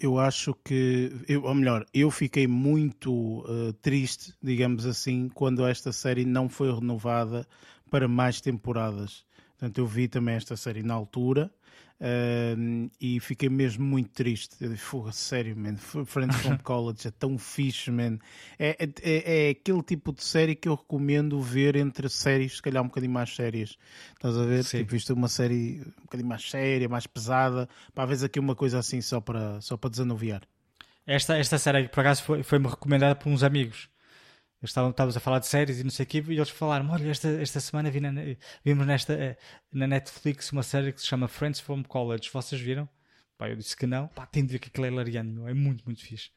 Eu 0.00 0.18
acho 0.18 0.54
que, 0.54 1.12
eu, 1.28 1.42
ou 1.44 1.54
melhor, 1.54 1.84
eu 1.92 2.10
fiquei 2.10 2.46
muito 2.46 3.40
uh, 3.40 3.72
triste, 3.74 4.32
digamos 4.42 4.86
assim, 4.86 5.28
quando 5.28 5.66
esta 5.66 5.92
série 5.92 6.24
não 6.24 6.48
foi 6.48 6.72
renovada 6.72 7.46
para 7.90 8.06
mais 8.06 8.40
temporadas. 8.40 9.24
Portanto, 9.50 9.78
eu 9.78 9.86
vi 9.86 10.06
também 10.08 10.36
esta 10.36 10.56
série 10.56 10.82
na 10.84 10.94
altura 10.94 11.52
uh, 12.00 12.90
e 13.00 13.20
fiquei 13.20 13.48
mesmo 13.48 13.84
muito 13.84 14.10
triste. 14.10 14.56
Eu 14.60 14.70
disse, 14.70 14.82
"Fogo, 14.84 15.12
sério, 15.12 15.56
man, 15.56 15.76
Friends 15.76 16.36
from 16.36 16.58
College 16.62 17.08
é 17.08 17.10
tão 17.10 17.36
fixe, 17.38 17.90
man. 17.90 18.18
É, 18.58 18.76
é, 18.84 18.88
é, 19.02 19.46
é 19.46 19.50
aquele 19.50 19.82
tipo 19.82 20.12
de 20.12 20.22
série 20.24 20.54
que 20.54 20.68
eu 20.68 20.74
recomendo 20.74 21.40
ver 21.40 21.76
entre 21.76 22.08
séries, 22.08 22.56
se 22.56 22.62
calhar 22.62 22.82
um 22.82 22.86
bocadinho 22.86 23.12
mais 23.12 23.34
sérias. 23.34 23.76
Estás 24.14 24.36
a 24.36 24.44
ver? 24.44 24.64
Sim. 24.64 24.78
Tipo, 24.78 24.96
isto 24.96 25.12
é 25.12 25.14
uma 25.14 25.28
série 25.28 25.80
um 25.98 26.02
bocadinho 26.02 26.28
mais 26.28 26.48
séria, 26.50 26.88
mais 26.88 27.06
pesada. 27.06 27.68
Para 27.94 28.06
vezes 28.06 28.24
aqui 28.24 28.38
uma 28.38 28.54
coisa 28.54 28.78
assim 28.78 29.00
só 29.00 29.20
para, 29.20 29.60
só 29.60 29.76
para 29.76 29.90
desanuviar. 29.90 30.42
Esta, 31.06 31.38
esta 31.38 31.58
série, 31.58 31.88
por 31.88 32.00
acaso, 32.00 32.22
foi- 32.22 32.42
foi-me 32.42 32.68
recomendada 32.68 33.14
por 33.14 33.30
uns 33.30 33.42
amigos. 33.42 33.88
Eles 34.60 34.70
estavam, 34.70 34.90
estávamos 34.90 35.16
a 35.16 35.20
falar 35.20 35.38
de 35.38 35.46
séries 35.46 35.78
e 35.78 35.84
não 35.84 35.90
sei 35.90 36.04
o 36.04 36.06
quê, 36.08 36.24
e 36.28 36.32
eles 36.36 36.50
falaram: 36.50 36.90
Olha, 36.90 37.08
esta, 37.10 37.28
esta 37.28 37.60
semana 37.60 37.90
vi 37.90 38.00
na- 38.00 38.10
vimos 38.64 38.86
nesta, 38.86 39.12
eh, 39.14 39.36
na 39.72 39.86
Netflix 39.86 40.50
uma 40.50 40.62
série 40.64 40.92
que 40.92 41.00
se 41.00 41.06
chama 41.06 41.28
Friends 41.28 41.60
from 41.60 41.82
College. 41.84 42.28
Vocês 42.32 42.60
viram? 42.60 42.88
Pá, 43.36 43.48
eu 43.48 43.54
disse 43.56 43.76
que 43.76 43.86
não. 43.86 44.08
Pá, 44.08 44.26
tem 44.26 44.44
de 44.44 44.52
ver 44.52 44.58
que 44.58 44.68
aquilo 44.68 44.86
é 44.86 44.88
hilariante, 44.88 45.30
meu. 45.30 45.46
é 45.46 45.54
muito, 45.54 45.84
muito 45.84 46.02
fixe. 46.04 46.30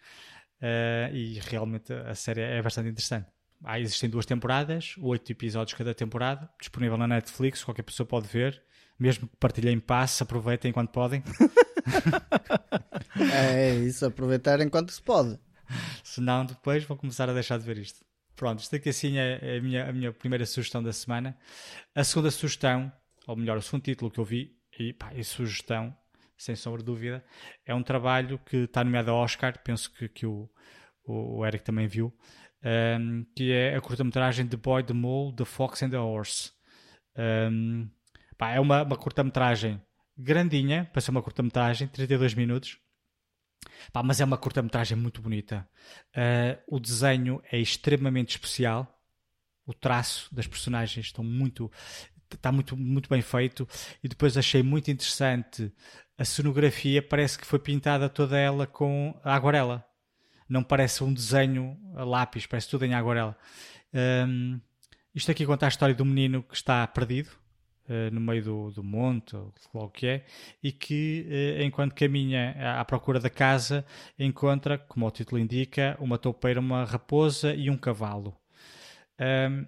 Eh, 0.61 1.09
e 1.13 1.39
realmente 1.39 1.91
a 1.91 2.13
série 2.13 2.41
é 2.41 2.61
bastante 2.61 2.89
interessante. 2.89 3.28
há, 3.63 3.80
existem 3.80 4.07
duas 4.09 4.26
temporadas, 4.28 4.93
oito 4.99 5.32
episódios 5.32 5.76
cada 5.76 5.93
temporada, 5.95 6.47
disponível 6.59 6.97
na 6.99 7.07
Netflix, 7.07 7.63
qualquer 7.63 7.82
pessoa 7.84 8.05
pode 8.05 8.28
ver. 8.28 8.61
Mesmo 8.99 9.28
que 9.28 9.36
partilhem 9.38 9.80
passe, 9.80 10.22
aproveitem 10.22 10.69
enquanto 10.69 10.91
podem. 10.91 11.24
é 13.34 13.74
isso, 13.76 14.05
aproveitar 14.05 14.59
enquanto 14.61 14.91
se 14.91 15.01
pode. 15.01 15.39
Senão 16.03 16.45
depois 16.45 16.84
vão 16.84 16.95
começar 16.97 17.28
a 17.30 17.34
deixar 17.34 17.57
de 17.57 17.65
ver 17.65 17.78
isto. 17.80 18.05
Pronto, 18.42 18.58
isto 18.58 18.76
aqui 18.76 18.89
assim 18.89 19.20
é 19.20 19.58
a 19.60 19.62
minha, 19.62 19.88
a 19.88 19.94
minha 19.94 20.12
primeira 20.12 20.48
sugestão 20.48 20.82
da 20.82 20.92
semana. 20.92 21.38
A 21.94 22.04
segunda 22.04 22.32
sugestão, 22.32 22.92
ou 23.28 23.36
melhor, 23.36 23.56
o 23.56 23.62
segundo 23.62 23.84
título 23.84 24.10
que 24.10 24.20
eu 24.20 24.26
vi, 24.26 24.58
e, 24.80 24.94
pá, 24.94 25.14
e 25.14 25.24
sugestão, 25.24 25.96
sem 26.36 26.56
sombra 26.56 26.80
de 26.80 26.86
dúvida, 26.86 27.24
é 27.64 27.76
um 27.76 27.84
trabalho 27.84 28.39
que 28.39 28.58
está 28.64 28.84
nomeado 28.84 29.12
ao 29.12 29.18
Oscar, 29.18 29.62
penso 29.64 29.94
que, 29.94 30.10
que 30.10 30.26
o, 30.26 30.50
o 31.06 31.46
Eric 31.46 31.64
também 31.64 31.86
viu, 31.86 32.12
um, 33.00 33.24
que 33.36 33.52
é 33.52 33.76
a 33.76 33.80
curta-metragem 33.80 34.48
The 34.48 34.58
Boy, 34.58 34.86
The 34.86 34.94
Mole, 34.94 35.36
The 35.36 35.46
Fox 35.46 35.84
and 35.84 35.92
the 35.92 36.00
Horse. 36.00 36.52
Um, 37.16 37.88
pá, 38.39 38.54
é 38.54 38.60
uma, 38.60 38.82
uma 38.82 38.98
curta-metragem 38.98 39.80
grandinha, 40.18 40.89
para 40.92 41.00
ser 41.00 41.12
uma 41.12 41.22
curta-metragem, 41.22 41.88
32 41.89 42.34
minutos. 42.34 42.80
Pá, 43.91 44.01
mas 44.03 44.20
é 44.20 44.26
uma 44.26 44.38
curta-metragem 44.38 44.97
muito 44.97 45.22
bonita. 45.22 45.68
Uh, 46.16 46.76
o 46.76 46.80
desenho 46.80 47.41
é 47.51 47.59
extremamente 47.59 48.32
especial. 48.32 48.99
O 49.66 49.74
traço 49.74 50.34
das 50.34 50.47
personagens 50.47 51.07
estão 51.07 51.24
muito 51.24 51.72
está 52.34 52.49
muito, 52.49 52.78
muito 52.78 53.09
bem 53.09 53.22
feito 53.22 53.68
e 54.01 54.07
depois 54.07 54.38
achei 54.38 54.64
muito 54.64 54.89
interessante 54.89 55.70
a 56.18 56.24
cenografia 56.24 57.01
parece 57.01 57.38
que 57.38 57.45
foi 57.45 57.59
pintada 57.59 58.07
toda 58.07 58.38
ela 58.38 58.66
com 58.66 59.14
aguarela 59.22 59.86
não 60.51 60.62
parece 60.62 61.01
um 61.01 61.14
desenho 61.14 61.80
a 61.95 62.03
lápis, 62.03 62.45
parece 62.45 62.68
tudo 62.68 62.84
em 62.84 62.93
aguarela. 62.93 63.38
Um, 64.28 64.59
isto 65.16 65.32
aqui 65.32 65.45
conta 65.45 65.66
a 65.66 65.70
história 65.70 65.95
do 65.95 66.03
menino 66.03 66.43
que 66.43 66.53
está 66.53 66.86
perdido 66.86 67.30
no 68.12 68.22
meio 68.22 68.44
do, 68.44 68.72
do 68.72 68.84
monte, 68.84 69.36
ou 69.36 69.54
o 69.74 69.90
que 69.90 70.08
é, 70.08 70.26
e 70.62 70.72
que, 70.72 71.26
uh, 71.28 71.64
enquanto 71.64 71.94
caminha 71.94 72.56
à, 72.80 72.86
procura 72.86 73.20
da 73.20 73.30
casa, 73.30 73.86
encontra, 74.18 74.78
como 74.78 75.06
o 75.06 75.12
título 75.12 75.40
indica, 75.40 75.98
uma 76.00 76.18
toupeira, 76.18 76.60
uma 76.60 76.86
raposa 76.86 77.54
e 77.54 77.70
um 77.70 77.78
cavalo. 77.78 78.36
Um, 79.20 79.66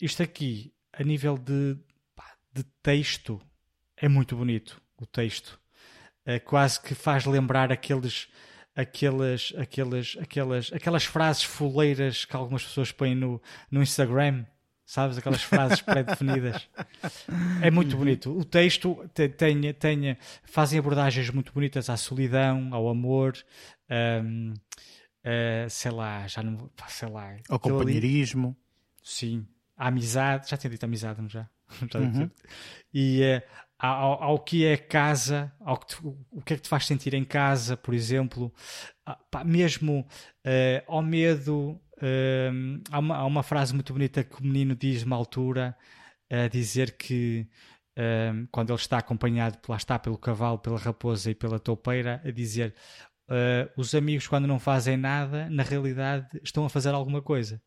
isto 0.00 0.22
aqui, 0.22 0.72
a 0.92 1.02
nível 1.02 1.36
de, 1.36 1.76
de 2.52 2.64
texto, 2.82 3.40
é 3.96 4.08
muito 4.08 4.36
bonito. 4.36 4.80
O 5.00 5.06
texto 5.06 5.60
uh, 6.26 6.42
quase 6.44 6.80
que 6.80 6.94
faz 6.94 7.26
lembrar 7.26 7.70
aqueles 7.70 8.28
aquelas, 8.74 9.54
aquelas, 9.56 10.16
aquelas, 10.20 10.70
aquelas 10.72 11.04
frases 11.04 11.44
foleiras 11.44 12.26
que 12.26 12.36
algumas 12.36 12.62
pessoas 12.62 12.92
põem 12.92 13.14
no, 13.14 13.40
no 13.70 13.82
Instagram, 13.82 14.44
sabes? 14.86 15.18
Aquelas 15.18 15.42
frases 15.42 15.82
pré-definidas. 15.82 16.68
É 17.60 17.70
muito 17.70 17.96
bonito. 17.96 18.30
O 18.30 18.44
texto 18.44 18.96
tem, 19.12 19.72
tem, 19.74 20.16
fazem 20.44 20.78
abordagens 20.78 21.28
muito 21.30 21.52
bonitas 21.52 21.90
à 21.90 21.96
solidão, 21.96 22.68
ao 22.72 22.88
amor, 22.88 23.36
um, 23.90 24.52
uh, 24.52 24.54
eh, 25.24 25.66
sei 25.68 25.90
lá, 25.90 26.26
já 26.28 26.42
não 26.42 26.70
sei 26.86 27.08
lá. 27.08 27.36
Ao 27.48 27.58
companheirismo. 27.58 28.48
Ali, 28.48 28.56
sim. 29.02 29.46
A 29.76 29.88
amizade, 29.88 30.48
já 30.48 30.56
tinha 30.56 30.70
dito 30.70 30.84
amizade, 30.84 31.20
não 31.20 31.28
já? 31.28 31.50
já 31.92 31.98
uhum. 31.98 32.30
E 32.94 33.22
uh, 33.22 33.42
ao, 33.78 34.22
ao, 34.22 34.38
que 34.38 34.64
é 34.64 34.76
casa, 34.76 35.52
ao 35.60 35.76
que 35.76 35.96
o 36.30 36.40
que 36.42 36.54
é 36.54 36.56
que 36.56 36.62
te 36.62 36.68
faz 36.68 36.86
sentir 36.86 37.12
em 37.12 37.24
casa, 37.24 37.76
por 37.76 37.92
exemplo, 37.92 38.54
ah, 39.04 39.18
pá, 39.30 39.44
mesmo 39.44 40.06
uh, 40.46 40.82
ao 40.86 41.02
medo. 41.02 41.80
Uh, 41.98 42.82
há, 42.90 42.98
uma, 42.98 43.16
há, 43.16 43.24
uma, 43.24 43.42
frase 43.42 43.72
muito 43.72 43.92
bonita 43.92 44.22
que 44.22 44.40
o 44.40 44.44
menino 44.44 44.76
diz 44.76 45.02
uma 45.02 45.16
altura 45.16 45.76
a 46.30 46.46
dizer 46.48 46.96
que 46.96 47.48
uh, 47.98 48.46
quando 48.50 48.70
ele 48.70 48.78
está 48.78 48.98
acompanhado, 48.98 49.58
lá 49.68 49.76
está, 49.76 49.98
pelo 49.98 50.18
cavalo, 50.18 50.58
pela 50.58 50.78
raposa 50.78 51.30
e 51.30 51.34
pela 51.34 51.58
toupeira, 51.58 52.20
a 52.24 52.30
dizer 52.30 52.74
os 53.76 53.92
amigos 53.92 54.28
quando 54.28 54.46
não 54.46 54.60
fazem 54.60 54.96
nada, 54.96 55.50
na 55.50 55.64
realidade 55.64 56.28
estão 56.44 56.64
a 56.64 56.70
fazer 56.70 56.94
alguma 56.94 57.20
coisa. 57.20 57.60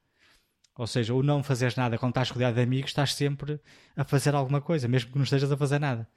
Ou 0.80 0.88
seja, 0.88 1.14
o 1.14 1.22
não 1.22 1.44
fazeres 1.44 1.76
nada 1.76 1.98
quando 1.98 2.12
estás 2.12 2.30
rodeado 2.30 2.56
de 2.56 2.62
amigos, 2.62 2.92
estás 2.92 3.14
sempre 3.14 3.60
a 3.98 4.06
fazer 4.06 4.34
alguma 4.34 4.62
coisa, 4.62 4.88
mesmo 4.88 5.12
que 5.12 5.18
não 5.18 5.26
estejas 5.26 5.52
a 5.52 5.58
fazer 5.58 5.78
nada. 5.78 6.08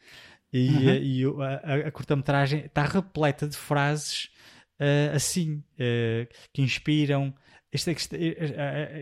E, 0.52 0.68
uhum. 0.68 1.34
e 1.34 1.84
a, 1.84 1.88
a, 1.88 1.90
curta-metragem 1.90 2.66
está 2.66 2.84
repleta 2.84 3.48
de 3.48 3.56
frases 3.56 4.30
uh, 4.80 5.16
assim, 5.16 5.64
uh, 5.74 6.28
que 6.52 6.62
inspiram. 6.62 7.34
Isto, 7.72 7.90
isto, 7.90 8.16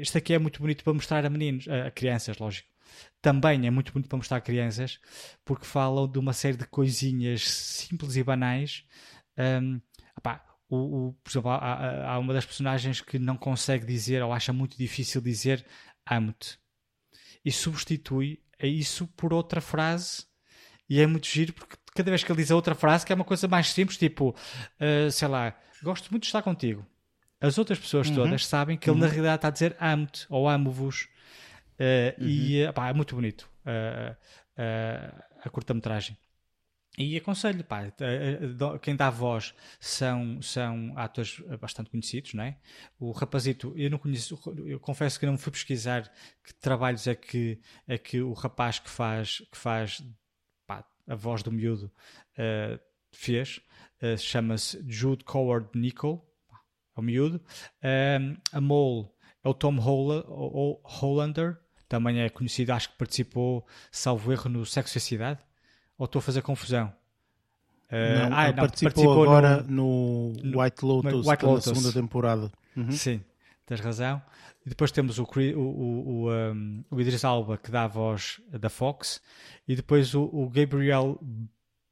isto, 0.01 0.19
aqui 0.19 0.33
é 0.33 0.39
muito 0.39 0.61
bonito 0.61 0.85
para 0.85 0.93
mostrar 0.93 1.27
a 1.27 1.31
meninos, 1.31 1.67
a 1.69 1.91
crianças, 1.91 2.39
lógico. 2.39 2.69
Também 3.21 3.67
é 3.67 3.71
muito 3.71 3.93
bonito 3.93 4.09
para 4.09 4.17
mostrar 4.17 4.37
a 4.37 4.41
crianças, 4.41 5.01
porque 5.45 5.65
falam 5.65 6.07
de 6.07 6.19
uma 6.19 6.33
série 6.33 6.57
de 6.57 6.67
coisinhas 6.67 7.49
simples 7.49 8.17
e 8.17 8.23
banais. 8.23 8.85
Um, 9.37 9.81
opá, 10.17 10.45
o, 10.71 11.09
o, 11.09 11.13
por 11.15 11.31
exemplo, 11.31 11.51
há, 11.51 12.13
há, 12.13 12.19
uma 12.19 12.33
das 12.33 12.47
personagens 12.47 13.01
que 13.01 13.19
não 13.19 13.37
consegue 13.37 13.85
dizer 13.85 14.23
ou 14.23 14.33
acha 14.33 14.53
muito 14.53 14.79
difícil 14.79 15.21
dizer 15.21 15.67
amo-te 16.07 16.59
e 17.45 17.51
substitui 17.51 18.41
isso 18.63 19.07
por 19.09 19.33
outra 19.33 19.61
frase 19.61 20.25
e 20.89 21.01
é 21.01 21.07
muito 21.07 21.27
giro 21.27 21.53
porque 21.53 21.77
cada 21.95 22.11
vez 22.11 22.23
que 22.23 22.31
ele 22.31 22.41
diz 22.41 22.51
a 22.51 22.57
outra 22.57 22.75
frase 22.75 23.05
que 23.05 23.13
é 23.13 23.15
uma 23.15 23.25
coisa 23.25 23.49
mais 23.49 23.71
simples 23.71 23.99
tipo 23.99 24.31
uh, 24.31 25.11
sei 25.11 25.29
lá 25.29 25.57
gosto 25.83 26.11
muito 26.11 26.23
de 26.23 26.29
estar 26.29 26.43
contigo 26.43 26.87
as 27.41 27.59
outras 27.59 27.79
pessoas 27.79 28.09
uhum. 28.09 28.15
todas 28.17 28.47
sabem 28.47 28.77
que 28.77 28.89
ele 28.91 28.99
uhum. 28.99 29.07
na 29.07 29.09
realidade 29.09 29.37
está 29.37 29.49
a 29.49 29.51
dizer 29.51 29.77
amo-te 29.81 30.27
ou 30.29 30.49
amo-vos 30.49 31.09
uh, 31.79 32.23
uhum. 32.23 32.29
e 32.29 32.73
pá, 32.73 32.89
é 32.89 32.93
muito 32.93 33.15
bonito 33.15 33.51
uh, 33.65 34.17
a 35.43 35.51
curta-metragem 35.51 36.17
e 36.99 37.17
aconselho, 37.17 37.65
pá, 37.65 37.85
quem 38.83 38.97
dá 38.97 39.09
voz 39.11 39.55
são, 39.79 40.43
são 40.43 40.93
atores 40.97 41.41
bastante 41.61 41.89
conhecidos, 41.89 42.35
não 42.35 42.45
é? 42.45 42.59
O 42.99 43.13
rapazito, 43.13 43.73
eu 43.77 43.89
não 43.89 43.97
conheço, 43.97 44.39
eu 44.67 44.79
confesso 44.81 45.19
que 45.19 45.25
não 45.25 45.39
fui 45.39 45.53
pesquisar 45.53 46.13
que 46.45 46.53
trabalhos 46.55 47.07
é 47.07 47.15
que, 47.15 47.59
é 47.87 47.97
que 47.97 48.21
o 48.21 48.33
rapaz 48.33 48.79
que 48.81 48.91
faz, 48.91 49.39
que 49.51 49.57
faz 49.57 50.03
pá, 50.67 50.85
a 51.07 51.15
voz 51.15 51.43
do 51.43 51.53
miúdo 51.53 51.91
uh, 52.37 52.79
fez. 53.13 53.61
Uh, 54.03 54.19
Chama-se 54.19 54.85
Jude 54.87 55.25
Coward 55.25 55.69
Nicol, 55.75 56.30
é 57.01 57.03
o 57.03 57.05
miúdo. 57.05 57.41
Um, 57.83 58.37
a 58.53 58.61
Mole 58.61 59.09
é 59.43 59.49
o 59.49 59.55
Tom 59.55 59.77
Hollander, 59.79 61.59
também 61.89 62.21
é 62.21 62.29
conhecido, 62.29 62.73
acho 62.73 62.91
que 62.91 62.99
participou, 62.99 63.67
salvo 63.91 64.33
erro, 64.33 64.49
no 64.49 64.65
Sexo 64.65 64.99
e 64.99 65.01
Cidade 65.01 65.41
ou 66.01 66.07
estou 66.07 66.19
a 66.19 66.23
fazer 66.23 66.41
confusão? 66.41 66.93
Uh, 67.91 68.31
não, 68.31 68.37
ah, 68.37 68.47
não, 68.49 68.55
participou, 68.55 68.93
participou 68.93 69.23
agora 69.23 69.63
no, 69.65 70.33
no, 70.43 70.63
White 70.63 70.85
Lotus, 70.85 71.27
White 71.27 71.45
Lotus. 71.45 71.67
na 71.67 71.75
segunda 71.75 71.93
temporada. 71.93 72.53
Uhum. 72.75 72.91
Sim, 72.93 73.21
tens 73.67 73.81
razão. 73.81 74.23
E 74.65 74.69
depois 74.69 74.91
temos 74.93 75.19
o, 75.19 75.25
o, 75.25 75.59
o, 75.59 76.31
um, 76.33 76.85
o 76.91 77.01
Idris 77.01 77.25
Alba, 77.25 77.59
que 77.59 77.71
dá 77.71 77.85
a 77.85 77.89
voz 77.89 78.41
da 78.51 78.71
Fox, 78.71 79.21
e 79.69 79.77
depois 79.77 80.15
o, 80.15 80.23
o 80.23 80.49
Gabriel 80.49 81.19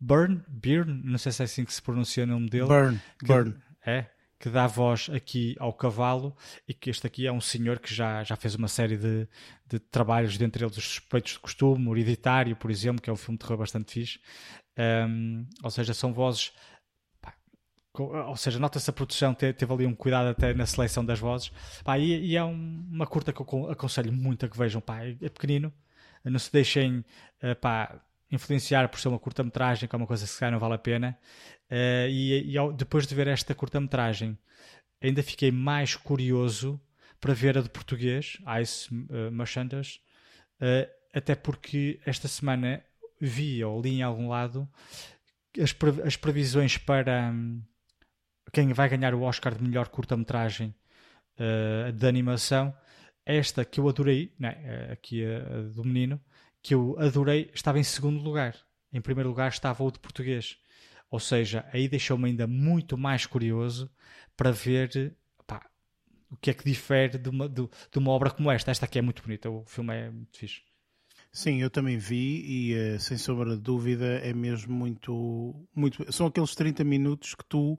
Byrne, 0.00 0.40
Byrne, 0.48 1.02
não 1.04 1.18
sei 1.18 1.32
se 1.32 1.42
é 1.42 1.44
assim 1.44 1.64
que 1.64 1.74
se 1.74 1.82
pronuncia 1.82 2.24
o 2.24 2.26
nome 2.26 2.48
dele. 2.48 2.68
Byrne, 2.68 3.00
Byrne. 3.22 3.54
É, 3.84 4.06
que 4.38 4.48
dá 4.48 4.66
voz 4.66 5.10
aqui 5.12 5.56
ao 5.58 5.72
cavalo 5.72 6.36
e 6.66 6.72
que 6.72 6.90
este 6.90 7.06
aqui 7.06 7.26
é 7.26 7.32
um 7.32 7.40
senhor 7.40 7.78
que 7.80 7.92
já, 7.92 8.22
já 8.22 8.36
fez 8.36 8.54
uma 8.54 8.68
série 8.68 8.96
de, 8.96 9.28
de 9.66 9.78
trabalhos, 9.78 10.38
dentre 10.38 10.64
eles 10.64 10.76
os 10.76 10.84
Suspeitos 10.84 11.32
de 11.32 11.38
Costume, 11.40 11.90
Hereditário, 11.90 12.54
por 12.54 12.70
exemplo, 12.70 13.02
que 13.02 13.10
é 13.10 13.12
um 13.12 13.16
filme 13.16 13.36
de 13.36 13.44
terror 13.44 13.58
bastante 13.58 13.92
fixe. 13.92 14.20
Um, 14.78 15.44
ou 15.62 15.70
seja, 15.70 15.92
são 15.92 16.12
vozes. 16.12 16.52
Ou 17.94 18.36
seja, 18.36 18.60
nota-se 18.60 18.88
a 18.88 18.92
produção 18.92 19.34
teve 19.34 19.72
ali 19.72 19.84
um 19.84 19.94
cuidado 19.94 20.28
até 20.28 20.54
na 20.54 20.66
seleção 20.66 21.04
das 21.04 21.18
vozes. 21.18 21.50
Pá, 21.82 21.98
e, 21.98 22.26
e, 22.26 22.36
é 22.36 22.44
um, 22.44 22.86
uma 22.92 23.08
curta 23.08 23.32
que 23.32 23.40
eu 23.40 23.70
aconselho 23.70 24.12
muito 24.12 24.46
a 24.46 24.48
que 24.48 24.56
vejam. 24.56 24.80
Pá, 24.80 25.04
é, 25.04 25.16
é 25.20 25.28
pequenino, 25.28 25.72
não 26.24 26.38
se 26.38 26.52
deixem. 26.52 27.04
Uh, 27.42 27.56
pá, 27.60 28.00
influenciar 28.30 28.88
por 28.88 29.00
ser 29.00 29.08
uma 29.08 29.18
curta-metragem, 29.18 29.88
que 29.88 29.94
é 29.94 29.98
uma 29.98 30.06
coisa 30.06 30.24
que 30.24 30.30
se 30.30 30.38
calhar 30.38 30.52
não 30.52 30.60
vale 30.60 30.74
a 30.74 30.78
pena. 30.78 31.18
Uh, 31.70 32.08
e, 32.08 32.52
e 32.52 32.58
ao, 32.58 32.72
depois 32.72 33.06
de 33.06 33.14
ver 33.14 33.26
esta 33.26 33.54
curta-metragem, 33.54 34.38
ainda 35.00 35.22
fiquei 35.22 35.50
mais 35.50 35.96
curioso 35.96 36.80
para 37.20 37.34
ver 37.34 37.58
a 37.58 37.62
de 37.62 37.70
português, 37.70 38.38
Ice 38.62 38.92
uh, 38.92 39.30
Merchandise, 39.30 40.00
uh, 40.60 40.88
até 41.12 41.34
porque 41.34 42.00
esta 42.04 42.28
semana 42.28 42.82
vi 43.20 43.62
ou 43.64 43.80
li 43.80 43.98
em 43.98 44.02
algum 44.02 44.28
lado 44.28 44.68
as, 45.60 45.72
pre 45.72 46.02
as 46.02 46.16
previsões 46.16 46.78
para 46.78 47.30
um, 47.32 47.60
quem 48.52 48.72
vai 48.72 48.88
ganhar 48.88 49.14
o 49.14 49.22
Oscar 49.22 49.54
de 49.54 49.64
melhor 49.64 49.88
curta-metragem 49.88 50.74
uh, 51.38 51.92
de 51.92 52.06
animação. 52.06 52.74
Esta 53.26 53.64
que 53.64 53.80
eu 53.80 53.88
adorei, 53.88 54.32
né, 54.38 54.88
aqui 54.90 55.24
a, 55.24 55.38
a 55.38 55.62
do 55.62 55.84
menino, 55.84 56.20
que 56.68 56.74
eu 56.74 56.96
adorei, 56.98 57.50
estava 57.54 57.78
em 57.78 57.82
segundo 57.82 58.22
lugar. 58.22 58.54
Em 58.92 59.00
primeiro 59.00 59.30
lugar 59.30 59.48
estava 59.48 59.82
o 59.82 59.90
de 59.90 59.98
português. 59.98 60.58
Ou 61.10 61.18
seja, 61.18 61.64
aí 61.72 61.88
deixou-me 61.88 62.28
ainda 62.28 62.46
muito 62.46 62.98
mais 62.98 63.24
curioso 63.24 63.90
para 64.36 64.50
ver 64.50 65.16
pá, 65.46 65.66
o 66.30 66.36
que 66.36 66.50
é 66.50 66.54
que 66.54 66.62
difere 66.62 67.16
de 67.16 67.30
uma, 67.30 67.48
de, 67.48 67.62
de 67.62 67.98
uma 67.98 68.10
obra 68.10 68.30
como 68.30 68.50
esta. 68.50 68.70
Esta 68.70 68.84
aqui 68.84 68.98
é 68.98 69.02
muito 69.02 69.22
bonita, 69.22 69.48
o 69.48 69.64
filme 69.64 69.94
é 69.94 70.10
muito 70.10 70.36
fixe. 70.36 70.60
Sim, 71.32 71.62
eu 71.62 71.70
também 71.70 71.96
vi 71.96 72.44
e 72.44 72.74
uh, 72.74 73.00
sem 73.00 73.16
sombra 73.16 73.56
de 73.56 73.62
dúvida 73.62 74.18
é 74.18 74.34
mesmo 74.34 74.74
muito, 74.74 75.54
muito. 75.74 76.12
São 76.12 76.26
aqueles 76.26 76.54
30 76.54 76.84
minutos 76.84 77.34
que 77.34 77.46
tu, 77.46 77.72
uh, 77.72 77.78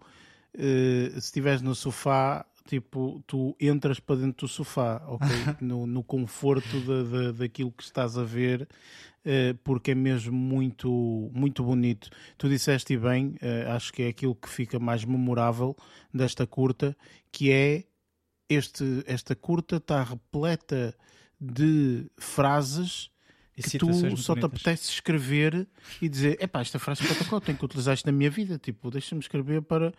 se 1.11 1.17
estiveres 1.19 1.61
no 1.61 1.75
sofá, 1.75 2.43
tipo, 2.69 3.23
tu 3.25 3.55
entras 3.59 3.99
para 3.99 4.17
dentro 4.17 4.45
do 4.45 4.47
sofá, 4.47 5.01
ok? 5.07 5.27
no, 5.59 5.87
no 5.87 6.03
conforto 6.03 6.79
de, 6.79 7.03
de, 7.03 7.33
daquilo 7.33 7.71
que 7.71 7.81
estás 7.81 8.15
a 8.15 8.23
ver, 8.23 8.69
uh, 9.25 9.57
porque 9.63 9.91
é 9.91 9.95
mesmo 9.95 10.37
muito, 10.37 11.31
muito 11.33 11.63
bonito. 11.63 12.11
Tu 12.37 12.47
disseste 12.47 12.95
bem, 12.95 13.35
acho 13.75 13.91
que 13.91 14.03
é 14.03 14.07
aquilo 14.09 14.35
que 14.35 14.47
fica 14.47 14.77
mais 14.77 15.03
memorável 15.03 15.75
desta 16.13 16.45
curta, 16.45 16.95
que 17.31 17.51
é 17.51 17.85
este, 18.47 19.03
esta 19.07 19.35
curta 19.35 19.77
está 19.77 20.03
repleta 20.03 20.95
de 21.41 22.05
frases 22.17 23.09
que 23.61 23.77
tu 23.77 24.17
só 24.17 24.35
te 24.35 24.45
apetece 24.45 24.89
escrever 24.89 25.67
e 26.01 26.07
dizer: 26.07 26.37
epá, 26.41 26.61
esta 26.61 26.79
frase 26.79 27.01
é 27.01 27.05
espetacular, 27.05 27.41
tenho 27.41 27.57
que 27.57 27.65
utilizar 27.65 27.93
isto 27.93 28.05
na 28.05 28.11
minha 28.11 28.29
vida. 28.29 28.57
Tipo, 28.57 28.89
deixa-me 28.89 29.21
escrever 29.21 29.61
para. 29.61 29.93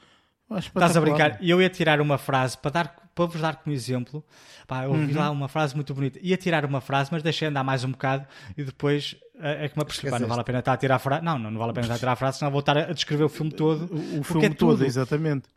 Estás 0.59 0.97
a 0.97 1.01
brincar? 1.01 1.39
E 1.41 1.49
eu 1.49 1.63
ia 1.63 1.71
tirar 1.71 2.01
uma 2.01 2.19
frase 2.19 2.59
para, 2.59 2.71
dar, 2.71 3.11
para 3.15 3.25
vos 3.27 3.41
dar 3.41 3.57
como 3.57 3.75
exemplo. 3.75 4.25
Pá, 4.67 4.85
eu 4.85 4.91
ouvi 4.91 5.13
uhum. 5.13 5.19
lá 5.19 5.31
uma 5.31 5.49
frase 5.49 5.75
muito 5.77 5.95
bonita. 5.95 6.19
Ia 6.23 6.37
tirar 6.37 6.65
uma 6.65 6.81
frase, 6.81 7.11
mas 7.13 7.23
deixei 7.23 7.47
andar 7.47 7.63
mais 7.63 7.85
um 7.85 7.93
bocado 7.93 8.27
e 8.57 8.65
depois 8.65 9.17
é, 9.39 9.67
é 9.67 9.69
que 9.69 9.77
me 9.77 9.83
apercebi. 9.83 10.11
Não 10.11 10.27
vale 10.27 10.41
a 10.41 10.45
pena 10.45 10.59
estar 10.59 10.73
a 10.73 10.77
tirar 10.77 10.97
a 10.97 10.99
frase. 10.99 11.25
Não, 11.25 11.39
não, 11.39 11.51
não 11.51 11.59
vale 11.59 11.71
a 11.71 11.75
pena 11.75 11.87
estar 11.87 11.95
a 11.95 11.99
tirar 11.99 12.13
a 12.13 12.17
frase, 12.17 12.39
senão 12.39 12.51
vou 12.51 12.61
estar 12.61 12.77
a 12.77 12.93
descrever 12.93 13.25
o 13.25 13.29
filme 13.29 13.53
todo. 13.53 13.95
O, 13.95 14.21
o 14.21 14.25
filme 14.25 14.47
é 14.47 14.51
todo, 14.51 14.85
exatamente. 14.85 15.49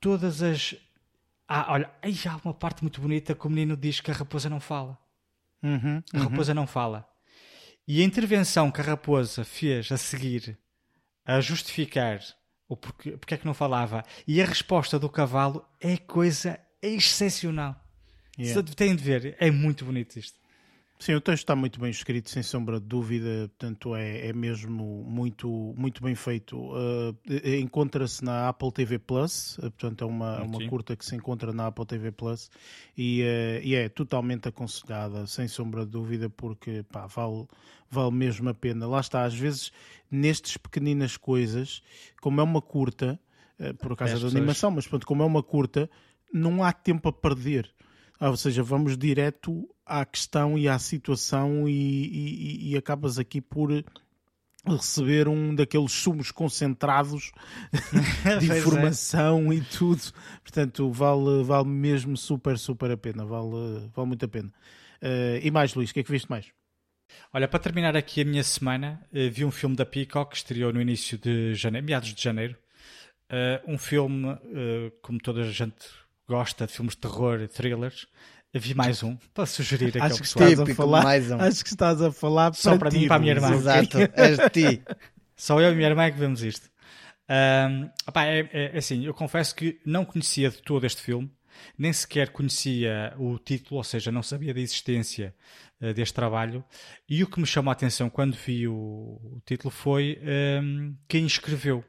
Todas 0.00 0.42
as. 0.42 0.74
Ah, 1.46 1.66
olha, 1.72 1.90
aí 2.00 2.12
já 2.12 2.32
há 2.32 2.40
uma 2.42 2.54
parte 2.54 2.82
muito 2.82 3.00
bonita 3.02 3.34
que 3.34 3.46
o 3.46 3.50
menino 3.50 3.76
diz 3.76 4.00
que 4.00 4.10
a 4.10 4.14
raposa 4.14 4.48
não 4.48 4.60
fala. 4.60 4.98
Uhum, 5.62 6.02
a 6.14 6.18
raposa 6.18 6.52
uhum. 6.52 6.56
não 6.56 6.66
fala. 6.66 7.06
E 7.86 8.00
a 8.00 8.04
intervenção 8.04 8.70
que 8.70 8.80
a 8.80 8.84
raposa 8.84 9.44
fez 9.44 9.92
a 9.92 9.98
seguir, 9.98 10.58
a 11.26 11.40
justificar 11.40 12.20
o 12.74 12.76
porquê, 12.76 13.12
porque 13.12 13.34
é 13.34 13.36
que 13.38 13.46
não 13.46 13.54
falava, 13.54 14.04
e 14.26 14.42
a 14.42 14.44
resposta 14.44 14.98
do 14.98 15.08
cavalo 15.08 15.64
é 15.80 15.96
coisa 15.96 16.58
excepcional. 16.82 17.80
Yeah. 18.38 18.62
Têm 18.76 18.94
de 18.94 19.02
ver, 19.02 19.36
é 19.38 19.50
muito 19.50 19.84
bonito 19.84 20.18
isto. 20.18 20.36
Sim, 20.98 21.14
o 21.14 21.20
texto 21.20 21.42
está 21.42 21.56
muito 21.56 21.80
bem 21.80 21.90
escrito, 21.90 22.30
sem 22.30 22.42
sombra 22.42 22.80
de 22.80 22.86
dúvida, 22.86 23.50
portanto 23.58 23.96
é, 23.96 24.28
é 24.28 24.32
mesmo 24.32 25.04
muito, 25.04 25.74
muito 25.76 26.02
bem 26.02 26.14
feito. 26.14 26.56
Uh, 26.56 27.14
Encontra-se 27.60 28.24
na 28.24 28.48
Apple 28.48 28.72
TV 28.72 28.98
Plus, 28.98 29.58
uh, 29.58 29.62
portanto 29.62 30.04
é 30.04 30.06
uma, 30.06 30.40
uma 30.42 30.68
curta 30.68 30.96
que 30.96 31.04
se 31.04 31.14
encontra 31.16 31.52
na 31.52 31.66
Apple 31.66 31.84
TV 31.84 32.12
Plus 32.12 32.48
e, 32.96 33.22
uh, 33.22 33.60
e, 33.62 33.74
é 33.74 33.88
totalmente 33.88 34.48
aconselhada, 34.48 35.26
sem 35.26 35.48
sombra 35.48 35.84
de 35.84 35.90
dúvida, 35.90 36.30
porque 36.30 36.84
pá, 36.90 37.06
vale, 37.06 37.46
vale 37.90 38.12
mesmo 38.12 38.48
a 38.48 38.54
pena. 38.54 38.86
Lá 38.86 39.00
está, 39.00 39.24
às 39.24 39.34
vezes 39.34 39.72
nestes 40.10 40.56
pequeninas 40.56 41.16
coisas, 41.16 41.82
como 42.20 42.40
é 42.40 42.44
uma 42.44 42.62
curta, 42.62 43.18
por 43.78 43.92
acaso 43.92 44.20
da 44.20 44.38
animação, 44.38 44.70
mas 44.70 44.86
pronto, 44.86 45.06
como 45.06 45.22
é 45.22 45.26
uma 45.26 45.42
curta, 45.42 45.90
não 46.32 46.62
há 46.62 46.72
tempo 46.72 47.08
a 47.08 47.12
perder. 47.12 47.70
Ah, 48.18 48.30
ou 48.30 48.36
seja, 48.36 48.62
vamos 48.62 48.96
direto 48.96 49.68
à 49.86 50.04
questão 50.04 50.58
e 50.58 50.68
à 50.68 50.78
situação 50.78 51.68
e, 51.68 51.72
e, 51.72 52.72
e 52.72 52.76
acabas 52.76 53.18
aqui 53.18 53.40
por 53.40 53.70
receber 54.66 55.28
um 55.28 55.54
daqueles 55.54 55.92
sumos 55.92 56.30
concentrados 56.30 57.32
de 58.40 58.50
é. 58.50 58.58
informação 58.58 59.52
é. 59.52 59.56
e 59.56 59.60
tudo. 59.60 60.02
Portanto, 60.42 60.90
vale, 60.90 61.42
vale 61.44 61.68
mesmo 61.68 62.16
super, 62.16 62.58
super 62.58 62.90
a 62.90 62.96
pena. 62.96 63.24
Vale, 63.24 63.90
vale 63.94 64.08
muito 64.08 64.24
a 64.24 64.28
pena. 64.28 64.52
Uh, 65.02 65.38
e 65.42 65.50
mais, 65.50 65.74
Luís, 65.74 65.90
o 65.90 65.94
que 65.94 66.00
é 66.00 66.02
que 66.02 66.10
viste 66.10 66.30
mais? 66.30 66.46
Olha, 67.32 67.46
para 67.46 67.60
terminar 67.60 67.96
aqui 67.96 68.22
a 68.22 68.24
minha 68.24 68.42
semana, 68.42 69.00
uh, 69.12 69.30
vi 69.30 69.44
um 69.44 69.50
filme 69.50 69.76
da 69.76 69.84
Peacock 69.84 70.30
que 70.30 70.36
estreou 70.38 70.72
no 70.72 70.80
início 70.80 71.18
de 71.18 71.54
janeiro, 71.54 71.86
meados 71.86 72.14
de 72.14 72.22
janeiro. 72.22 72.56
Uh, 73.30 73.72
um 73.72 73.78
filme, 73.78 74.36
como 75.02 75.18
toda 75.18 75.42
a 75.42 75.50
gente 75.50 75.86
gosta 76.26 76.66
de 76.66 76.72
filmes 76.72 76.94
de 76.94 77.00
terror 77.00 77.40
e 77.40 77.48
thrillers, 77.48 78.06
vi 78.60 78.74
mais 78.74 79.02
um 79.02 79.16
para 79.32 79.46
sugerir 79.46 80.00
acho 80.00 80.20
que 80.20 80.26
estás 80.26 80.60
a 80.60 80.66
falar, 80.74 81.02
mais 81.02 81.30
um. 81.30 81.40
Acho 81.40 81.64
que 81.64 81.70
estás 81.70 82.00
a 82.00 82.12
falar 82.12 82.54
só 82.54 82.78
para, 82.78 82.90
ti, 82.90 82.98
mim 82.98 83.04
e 83.04 83.08
para 83.08 83.16
a 83.16 83.18
minha 83.18 83.32
irmã. 83.32 83.54
Exato, 83.54 83.98
és 84.14 84.38
ti. 84.52 84.82
Só 85.36 85.60
eu 85.60 85.70
e 85.70 85.72
a 85.72 85.74
minha 85.74 85.88
irmã 85.88 86.04
é 86.04 86.12
que 86.12 86.18
vemos 86.18 86.42
isto. 86.42 86.70
Um, 87.28 87.90
opa, 88.06 88.24
é, 88.24 88.40
é, 88.52 88.70
é, 88.74 88.78
assim, 88.78 89.04
eu 89.04 89.12
confesso 89.12 89.54
que 89.54 89.80
não 89.84 90.04
conhecia 90.04 90.48
de 90.48 90.62
todo 90.62 90.86
este 90.86 91.02
filme, 91.02 91.28
nem 91.76 91.92
sequer 91.92 92.28
conhecia 92.28 93.12
o 93.18 93.36
título, 93.36 93.78
ou 93.78 93.84
seja, 93.84 94.12
não 94.12 94.22
sabia 94.22 94.54
da 94.54 94.60
existência 94.60 95.34
uh, 95.80 95.92
deste 95.92 96.14
trabalho. 96.14 96.64
E 97.08 97.24
o 97.24 97.26
que 97.26 97.40
me 97.40 97.46
chamou 97.46 97.70
a 97.70 97.72
atenção 97.72 98.08
quando 98.08 98.36
vi 98.36 98.68
o, 98.68 98.74
o 98.74 99.42
título 99.44 99.72
foi 99.72 100.20
um, 100.62 100.96
quem 101.08 101.26
escreveu. 101.26 101.84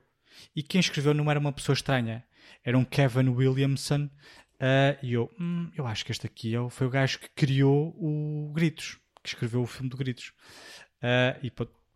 E 0.56 0.64
quem 0.64 0.80
escreveu 0.80 1.14
não 1.14 1.30
era 1.30 1.40
uma 1.40 1.54
pessoa 1.54 1.76
estranha 1.76 2.26
era 2.66 2.78
um 2.78 2.84
Kevin 2.84 3.30
Williamson. 3.30 4.10
Uh, 4.56 4.98
e 5.02 5.14
eu, 5.14 5.32
hum, 5.40 5.70
eu 5.76 5.86
acho 5.86 6.06
que 6.06 6.12
este 6.12 6.26
aqui 6.26 6.56
é 6.56 6.70
foi 6.70 6.88
o 6.88 6.90
gajo 6.90 7.20
que 7.20 7.30
criou 7.30 7.90
o 7.98 8.52
Gritos, 8.54 8.98
que 9.22 9.30
escreveu 9.30 9.62
o 9.62 9.66
filme 9.66 9.90
do 9.90 9.98
Gritos. 9.98 10.34
Uh, 11.02 11.40
e 11.44 11.52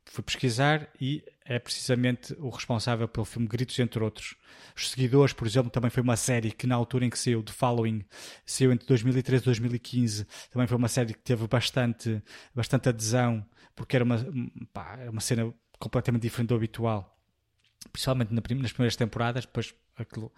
fui 0.06 0.24
pesquisar 0.24 0.90
e 1.00 1.24
é 1.46 1.58
precisamente 1.58 2.34
o 2.40 2.50
responsável 2.50 3.08
pelo 3.08 3.26
filme 3.26 3.48
Gritos, 3.48 3.78
entre 3.80 4.04
outros. 4.04 4.36
Os 4.76 4.90
Seguidores, 4.90 5.34
por 5.34 5.48
exemplo, 5.48 5.70
também 5.72 5.90
foi 5.90 6.04
uma 6.04 6.16
série 6.16 6.52
que 6.52 6.68
na 6.68 6.76
altura 6.76 7.06
em 7.06 7.10
que 7.10 7.18
saiu, 7.18 7.42
The 7.42 7.54
Following, 7.54 8.04
saiu 8.46 8.72
entre 8.72 8.88
2013 8.88 9.44
e 9.44 9.46
2015, 9.46 10.28
também 10.52 10.68
foi 10.68 10.78
uma 10.78 10.88
série 10.88 11.14
que 11.14 11.20
teve 11.20 11.48
bastante, 11.48 12.22
bastante 12.54 12.90
adesão, 12.90 13.46
porque 13.76 13.96
era 13.96 14.04
uma, 14.04 14.18
pá, 14.74 14.98
uma 15.10 15.22
cena 15.22 15.54
completamente 15.80 16.24
diferente 16.24 16.50
do 16.50 16.56
habitual 16.56 17.16
principalmente 17.92 18.34
nas 18.34 18.72
primeiras 18.74 18.96
temporadas, 18.96 19.46
depois 19.46 19.74
aquilo 20.02 20.32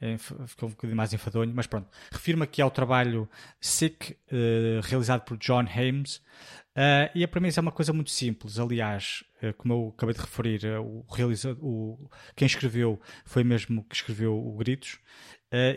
é, 0.00 0.16
ficou 0.18 0.68
um 0.68 0.72
bocadinho 0.72 0.96
mais 0.96 1.12
enfadonho, 1.12 1.52
mas 1.54 1.66
pronto. 1.66 1.88
Refirma 2.10 2.44
aqui 2.44 2.60
ao 2.60 2.70
trabalho 2.70 3.28
Sick, 3.60 4.12
uh, 4.12 4.80
realizado 4.82 5.22
por 5.22 5.36
John 5.38 5.60
Hames, 5.60 6.16
uh, 6.16 7.10
e 7.14 7.24
a 7.24 7.28
premissa 7.28 7.60
é 7.60 7.62
uma 7.62 7.72
coisa 7.72 7.92
muito 7.92 8.10
simples. 8.10 8.58
Aliás, 8.58 9.24
uh, 9.42 9.54
como 9.54 9.72
eu 9.72 9.94
acabei 9.96 10.14
de 10.14 10.20
referir, 10.20 10.66
o 10.80 11.04
realizador, 11.10 11.64
o, 11.64 12.10
quem 12.34 12.46
escreveu 12.46 13.00
foi 13.24 13.42
mesmo 13.42 13.84
que 13.84 13.94
escreveu 13.94 14.36
o 14.36 14.56
Gritos, 14.56 14.98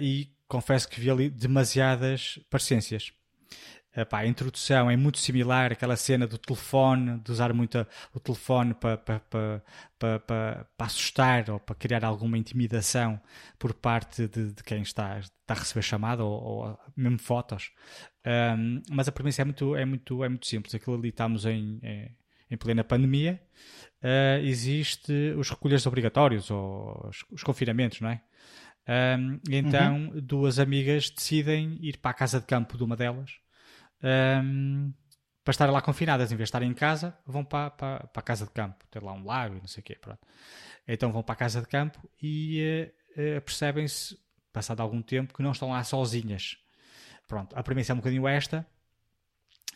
e 0.02 0.30
confesso 0.48 0.90
que 0.90 1.00
vi 1.00 1.10
ali 1.10 1.30
demasiadas 1.30 2.40
parecências. 2.50 3.14
Epá, 3.96 4.20
a 4.20 4.28
introdução 4.28 4.90
é 4.90 4.96
muito 4.96 5.18
similar 5.18 5.72
àquela 5.72 5.96
cena 5.96 6.28
do 6.28 6.38
telefone, 6.38 7.20
de 7.22 7.32
usar 7.32 7.52
muito 7.54 7.86
o 8.14 8.20
telefone 8.20 8.76
para, 8.76 8.98
para, 8.98 9.20
para, 9.98 10.20
para, 10.20 10.68
assustar 10.78 11.50
ou 11.50 11.60
para 11.60 11.76
criar 11.76 12.06
alguma 12.06 12.38
intimidação 12.38 13.20
por 13.58 13.74
parte 13.74 14.28
de, 14.28 14.52
de 14.54 14.64
quem 14.64 14.84
está, 14.84 15.18
está 15.18 15.34
a 15.48 15.54
receber 15.56 15.82
chamada 15.82 16.24
ou, 16.24 16.40
ou 16.40 16.80
mesmo 16.96 17.18
fotos. 17.18 17.72
Um, 18.26 18.80
mas 18.92 19.08
a 19.08 19.12
premissa 19.12 19.42
é 19.42 19.46
muito, 19.46 19.76
é, 19.76 19.84
muito, 19.86 20.24
é 20.24 20.30
muito 20.30 20.46
simples. 20.46 20.76
Aquilo 20.76 20.96
ali 20.96 21.10
estamos 21.10 21.46
em, 21.46 21.80
em, 21.82 22.16
em 22.52 22.58
plena 22.58 22.84
pandemia. 22.84 23.42
Uh, 24.04 24.46
existe 24.46 25.34
os 25.36 25.50
recolhas 25.50 25.88
obrigatórios 25.88 26.52
ou 26.52 27.08
os, 27.10 27.26
os 27.32 27.42
confinamentos, 27.42 28.02
não 28.02 28.10
é? 28.10 28.22
Um, 29.18 29.40
então 29.50 29.96
uhum. 29.96 30.22
duas 30.22 30.58
amigas 30.60 31.10
decidem 31.10 31.78
ir 31.82 31.98
para 31.98 32.12
a 32.12 32.14
casa 32.14 32.40
de 32.40 32.46
campo 32.46 32.78
de 32.78 32.84
uma 32.84 32.96
delas 32.96 33.40
um, 34.04 34.93
para 35.43 35.52
estarem 35.52 35.74
lá 35.74 35.82
confinadas, 35.82 36.32
em 36.32 36.36
vez 36.36 36.45
de 36.45 36.50
estarem 36.50 36.70
em 36.70 36.74
casa, 36.74 37.18
vão 37.26 37.43
para, 37.43 37.72
para, 37.72 38.08
para 38.08 38.20
a 38.20 38.24
casa 38.24 38.45
de 38.45 38.52
campo, 38.52 38.86
ter 38.91 39.02
lá 39.02 39.14
um 39.14 39.26
lago 39.26 39.56
e 39.56 39.60
não 39.60 39.68
sei 39.68 39.82
o 39.82 39.84
quê. 39.84 39.97
Pronto. 40.00 40.20
Então 40.88 41.12
vão 41.12 41.24
para 41.24 41.34
a 41.34 41.38
casa 41.38 41.62
de 41.62 41.68
campo 41.68 42.08
e 42.22 42.91
uh, 43.12 43.41
percebem-se, 43.41 44.18
passado 44.52 44.82
algum 44.82 45.02
tempo, 45.02 45.34
que 45.34 45.43
não 45.43 45.52
estão 45.52 45.70
lá 45.70 45.84
sozinhas. 45.84 46.58
Pronto, 47.28 47.56
a 47.56 47.64
premissa 47.64 47.91
é 47.91 47.93
um 47.93 47.97
bocadinho 47.97 48.28
esta. 48.28 48.66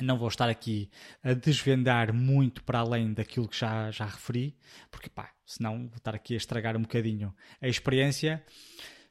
Não 0.01 0.17
vou 0.17 0.27
estar 0.27 0.49
aqui 0.49 0.89
a 1.23 1.33
desvendar 1.33 2.11
muito 2.11 2.63
para 2.63 2.79
além 2.79 3.13
daquilo 3.13 3.47
que 3.47 3.55
já, 3.55 3.91
já 3.91 4.05
referi, 4.05 4.57
porque 4.89 5.07
pá, 5.07 5.31
senão 5.45 5.87
vou 5.87 5.97
estar 5.97 6.15
aqui 6.15 6.33
a 6.33 6.37
estragar 6.37 6.75
um 6.75 6.81
bocadinho 6.81 7.33
a 7.61 7.67
experiência. 7.67 8.43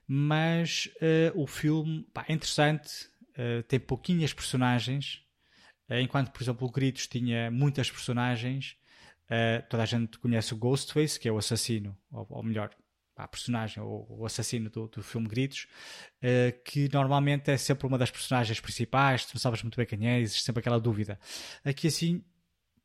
Mas 0.07 0.91
uh, 0.97 1.41
o 1.41 1.47
filme 1.47 2.05
pá, 2.13 2.25
é 2.29 2.33
interessante, 2.33 3.09
uh, 3.39 3.63
tem 3.65 3.79
pouquinhas 3.81 4.33
personagens, 4.33 5.23
uh, 5.91 5.95
enquanto, 5.95 6.31
por 6.31 6.43
exemplo, 6.43 6.67
o 6.67 6.71
Gritos 6.71 7.07
tinha 7.07 7.51
muitas 7.51 7.91
personagens. 7.91 8.77
Uh, 9.25 9.67
toda 9.69 9.83
a 9.83 9.87
gente 9.87 10.19
conhece 10.19 10.53
o 10.53 10.57
Ghostface, 10.57 11.19
que 11.19 11.29
é 11.29 11.33
o 11.33 11.39
assassino, 11.39 11.97
ou, 12.11 12.27
ou 12.29 12.43
melhor, 12.43 12.71
a 13.17 13.27
personagem, 13.29 13.83
ou 13.83 14.07
o 14.09 14.27
assassino 14.27 14.69
do, 14.69 14.89
do 14.89 15.03
filme 15.03 15.29
Gritos, 15.29 15.67
que 16.65 16.89
normalmente 16.93 17.51
é 17.51 17.57
sempre 17.59 17.87
uma 17.87 17.99
das 17.99 18.11
personagens 18.11 18.59
principais, 18.59 19.27
tu 19.27 19.35
não 19.35 19.41
sabes 19.41 19.63
muito 19.63 19.77
bem 19.77 19.85
quem 19.85 20.09
é, 20.09 20.19
existe 20.19 20.43
sempre 20.43 20.61
aquela 20.61 20.81
dúvida. 20.81 21.21
Aqui 21.63 21.89
assim, 21.89 22.25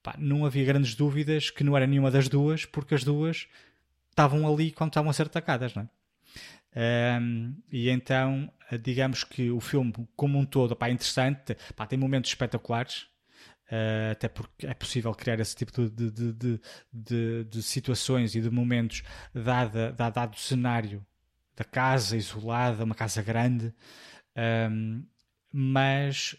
pá, 0.04 0.16
não 0.20 0.46
havia 0.46 0.66
grandes 0.66 0.96
dúvidas 0.96 1.50
que 1.50 1.64
não 1.64 1.76
era 1.76 1.88
nenhuma 1.88 2.12
das 2.12 2.28
duas, 2.28 2.66
porque 2.66 2.94
as 2.94 3.06
duas 3.06 3.48
estavam 4.10 4.52
ali 4.52 4.72
quando 4.72 4.90
estavam 4.90 5.10
a 5.10 5.14
ser 5.14 5.24
atacadas, 5.28 5.74
não 5.74 5.84
é? 5.84 5.90
Um, 6.78 7.56
e 7.72 7.90
então, 7.90 8.52
digamos 8.82 9.24
que 9.24 9.50
o 9.50 9.60
filme, 9.60 9.94
como 10.16 10.38
um 10.38 10.46
todo, 10.46 10.76
pá, 10.76 10.90
é 10.90 10.92
interessante, 10.92 11.58
pá, 11.76 11.88
tem 11.88 11.98
momentos 11.98 12.30
espetaculares. 12.30 13.08
Uh, 13.70 14.12
até 14.12 14.30
porque 14.30 14.66
é 14.66 14.74
possível 14.74 15.14
criar 15.14 15.42
esse 15.42 15.54
tipo 15.54 15.72
de, 15.74 15.90
de, 15.90 16.34
de, 16.34 16.62
de, 16.94 17.44
de 17.44 17.64
situações 17.64 18.34
e 18.34 18.40
de 18.40 18.50
momentos, 18.50 19.04
dada, 19.34 19.92
dado 19.92 20.36
o 20.36 20.40
cenário 20.40 21.06
da 21.54 21.66
casa 21.66 22.16
isolada, 22.16 22.86
uma 22.86 22.96
casa 22.96 23.22
grande. 23.22 23.74
Um, 24.72 25.04
mas 25.52 26.38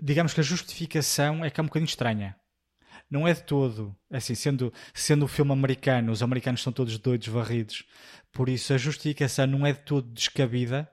digamos 0.00 0.32
que 0.32 0.40
a 0.40 0.44
justificação 0.44 1.44
é 1.44 1.50
que 1.50 1.58
é 1.58 1.62
um 1.62 1.66
bocadinho 1.66 1.88
estranha. 1.88 2.36
Não 3.10 3.26
é 3.26 3.32
de 3.32 3.42
todo, 3.42 3.96
assim, 4.10 4.34
sendo, 4.34 4.72
sendo 4.92 5.24
o 5.24 5.28
filme 5.28 5.50
americano, 5.50 6.12
os 6.12 6.22
americanos 6.22 6.62
são 6.62 6.72
todos 6.72 6.98
doidos 6.98 7.28
varridos, 7.28 7.84
por 8.38 8.48
isso 8.48 8.72
a 8.72 8.78
justificação 8.78 9.48
não 9.48 9.66
é 9.66 9.72
de 9.72 9.80
todo 9.80 10.12
descabida, 10.12 10.88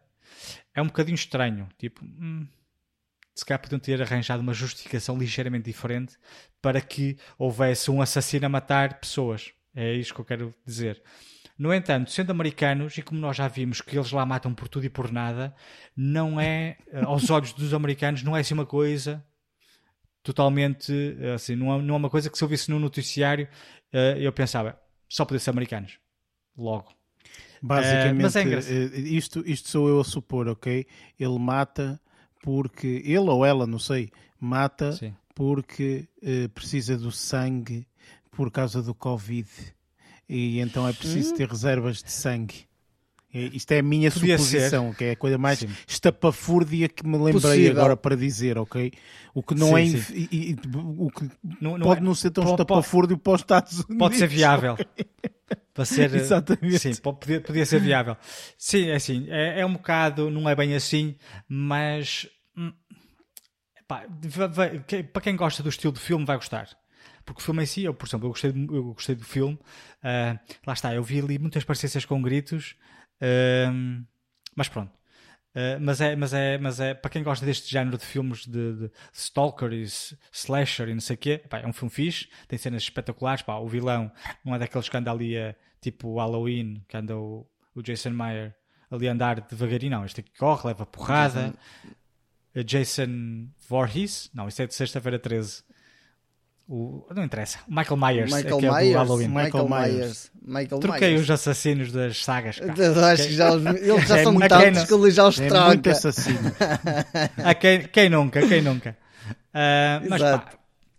é 0.73 0.81
um 0.81 0.87
bocadinho 0.87 1.13
estranho. 1.13 1.69
Tipo, 1.77 2.03
hum, 2.03 2.47
se 3.35 3.45
calhar 3.45 3.61
podiam 3.61 3.77
ter 3.77 4.01
arranjado 4.01 4.41
uma 4.41 4.51
justificação 4.51 5.15
ligeiramente 5.15 5.65
diferente 5.65 6.17
para 6.59 6.81
que 6.81 7.19
houvesse 7.37 7.91
um 7.91 8.01
assassino 8.01 8.47
a 8.47 8.49
matar 8.49 8.99
pessoas. 8.99 9.53
É 9.75 9.93
isso 9.93 10.11
que 10.11 10.21
eu 10.21 10.25
quero 10.25 10.55
dizer. 10.65 11.03
No 11.55 11.71
entanto, 11.71 12.09
sendo 12.09 12.31
americanos, 12.31 12.97
e 12.97 13.03
como 13.03 13.21
nós 13.21 13.37
já 13.37 13.47
vimos 13.47 13.79
que 13.79 13.95
eles 13.95 14.11
lá 14.11 14.25
matam 14.25 14.51
por 14.51 14.67
tudo 14.67 14.87
e 14.87 14.89
por 14.89 15.11
nada, 15.11 15.55
não 15.95 16.41
é, 16.41 16.77
eh, 16.87 17.03
aos 17.03 17.29
olhos 17.29 17.53
dos 17.53 17.75
americanos, 17.75 18.23
não 18.23 18.35
é 18.35 18.39
assim 18.39 18.55
uma 18.55 18.65
coisa 18.65 19.23
totalmente, 20.23 20.91
eh, 21.19 21.33
assim, 21.35 21.55
não 21.55 21.75
é, 21.75 21.79
não 21.79 21.93
é 21.93 21.97
uma 21.99 22.09
coisa 22.09 22.27
que 22.27 22.39
se 22.39 22.43
eu 22.43 22.47
visse 22.47 22.71
no 22.71 22.79
noticiário, 22.79 23.47
eh, 23.93 24.17
eu 24.19 24.33
pensava, 24.33 24.81
só 25.07 25.23
poder 25.25 25.37
ser 25.37 25.51
americanos. 25.51 25.99
Logo. 26.57 26.94
Basicamente, 27.65 28.37
é 28.37 28.99
isto, 28.99 29.43
isto 29.45 29.69
sou 29.69 29.89
eu 29.89 29.99
a 29.99 30.03
supor, 30.03 30.47
ok? 30.47 30.85
Ele 31.19 31.39
mata 31.39 31.99
porque, 32.43 33.01
ele 33.03 33.17
ou 33.17 33.43
ela, 33.43 33.65
não 33.65 33.79
sei, 33.79 34.11
mata 34.39 34.91
Sim. 34.91 35.15
porque 35.33 36.07
uh, 36.21 36.47
precisa 36.49 36.95
do 36.95 37.11
sangue 37.11 37.87
por 38.29 38.51
causa 38.51 38.83
do 38.83 38.93
Covid 38.93 39.49
e 40.29 40.59
então 40.59 40.87
é 40.87 40.93
preciso 40.93 41.33
hum? 41.33 41.37
ter 41.37 41.49
reservas 41.49 42.03
de 42.03 42.11
sangue. 42.11 42.67
Isto 43.35 43.73
é 43.73 43.79
a 43.79 43.83
minha 43.83 44.09
Podia 44.09 44.37
suposição, 44.37 44.91
ser. 44.91 44.97
que 44.97 45.03
é 45.03 45.11
a 45.11 45.15
coisa 45.15 45.37
mais 45.37 45.59
sim. 45.59 45.67
estapafúrdia 45.87 46.87
que 46.87 47.05
me 47.05 47.17
lembrei 47.17 47.33
Possível. 47.33 47.71
agora 47.71 47.97
para 47.97 48.15
dizer, 48.15 48.57
ok? 48.57 48.93
O 49.33 49.43
que 49.43 49.53
não 49.53 49.75
sim, 49.75 49.97
é. 49.97 50.17
E, 50.17 50.51
e, 50.51 50.55
o 50.73 51.09
que 51.11 51.29
não, 51.59 51.77
não 51.77 51.85
pode 51.85 51.99
é, 51.99 52.03
não 52.03 52.15
ser 52.15 52.31
tão 52.31 52.45
pode, 52.45 52.53
estapafúrdio 52.53 53.17
para 53.17 53.33
os 53.33 53.41
Estados 53.41 53.73
Unidos. 53.79 53.97
Pode 53.97 54.15
ser 54.15 54.27
viável. 54.27 54.77
para 55.73 55.85
ser. 55.85 56.13
Exatamente. 56.15 56.79
Sim, 56.79 56.95
podia, 57.01 57.41
podia 57.41 57.65
ser 57.65 57.81
viável. 57.81 58.15
Sim, 58.57 58.87
é 58.87 58.95
assim. 58.95 59.25
É, 59.29 59.59
é 59.59 59.65
um 59.65 59.73
bocado. 59.73 60.29
Não 60.29 60.49
é 60.49 60.55
bem 60.55 60.73
assim, 60.73 61.15
mas. 61.47 62.29
Hum, 62.57 62.71
pá, 63.85 64.05
para 65.11 65.21
quem 65.21 65.35
gosta 65.35 65.61
do 65.61 65.69
estilo 65.69 65.93
de 65.93 65.99
filme, 65.99 66.23
vai 66.23 66.37
gostar 66.37 66.69
porque 67.25 67.41
o 67.41 67.43
filme 67.43 67.63
em 67.63 67.65
si, 67.65 67.83
eu, 67.83 67.93
por 67.93 68.07
exemplo, 68.07 68.27
eu 68.27 68.29
gostei, 68.29 68.51
eu 68.51 68.83
gostei 68.93 69.15
do 69.15 69.25
filme, 69.25 69.55
uh, 69.55 70.39
lá 70.65 70.73
está, 70.73 70.93
eu 70.93 71.03
vi 71.03 71.19
ali 71.19 71.39
muitas 71.39 71.63
parecenças 71.63 72.05
com 72.05 72.21
gritos, 72.21 72.75
uh, 73.21 74.05
mas 74.55 74.67
pronto. 74.67 74.91
Uh, 75.55 75.79
mas, 75.79 76.01
é, 76.01 76.15
mas, 76.15 76.33
é, 76.33 76.57
mas 76.57 76.79
é 76.81 76.93
para 76.93 77.09
quem 77.09 77.23
gosta 77.23 77.45
deste 77.45 77.71
género 77.71 77.97
de 77.97 78.05
filmes 78.05 78.45
de, 78.45 78.73
de 78.73 78.91
Stalker 79.13 79.71
e 79.71 79.85
Slasher 80.31 80.89
e 80.89 80.93
não 80.93 80.99
sei 80.99 81.15
o 81.15 81.17
quê, 81.17 81.37
pá, 81.37 81.59
é 81.59 81.65
um 81.65 81.71
filme 81.71 81.89
fixe, 81.89 82.27
tem 82.47 82.59
cenas 82.59 82.83
espetaculares. 82.83 83.41
Pá, 83.41 83.55
o 83.55 83.67
vilão 83.67 84.11
não 84.43 84.53
é 84.53 84.59
daqueles 84.59 84.89
que 84.89 84.97
anda 84.97 85.11
ali 85.11 85.37
a, 85.37 85.55
tipo 85.79 86.17
Halloween, 86.17 86.83
que 86.89 86.97
anda 86.97 87.15
o, 87.15 87.47
o 87.73 87.81
Jason 87.81 88.09
Meyer 88.09 88.53
ali 88.91 89.07
a 89.07 89.13
andar 89.13 89.39
devagarinho, 89.41 89.91
não. 89.91 90.05
Este 90.05 90.19
aqui 90.19 90.31
corre, 90.37 90.67
leva 90.67 90.85
porrada. 90.85 91.53
Jason, 92.53 92.63
Jason 92.65 93.49
Voorhees, 93.67 94.29
não, 94.33 94.47
isso 94.47 94.61
é 94.61 94.67
de 94.67 94.73
sexta-feira 94.73 95.19
13. 95.19 95.63
O, 96.67 97.05
não 97.13 97.23
interessa. 97.23 97.59
Michael 97.67 97.97
Myers. 97.97 98.33
Michael 98.33 98.57
é 98.57 98.61
Myers. 98.61 98.95
Halloween. 98.95 99.27
Michael, 99.27 99.69
Myers. 99.69 100.31
Michael 100.41 100.79
Troquei 100.79 101.09
Myers. 101.09 101.21
os 101.21 101.31
assassinos 101.31 101.91
das 101.91 102.23
sagas. 102.23 102.59
acho 102.59 103.27
que 103.27 103.33
já, 103.33 103.53
eles 103.53 104.07
já 104.07 104.23
são 104.23 104.39
tantos 104.39 104.83
que 104.85 104.93
ele 104.93 105.11
já 105.11 105.27
os 105.27 105.39
é 105.39 105.47
troca. 105.47 105.67
Muito 105.67 105.89
assassino. 105.89 106.51
a 107.43 107.53
quem, 107.53 107.83
quem 107.83 108.09
nunca, 108.09 108.47
quem 108.47 108.63
nunca. 108.63 108.97
Uh, 109.29 110.09
mas 110.09 110.21
pá, 110.21 110.45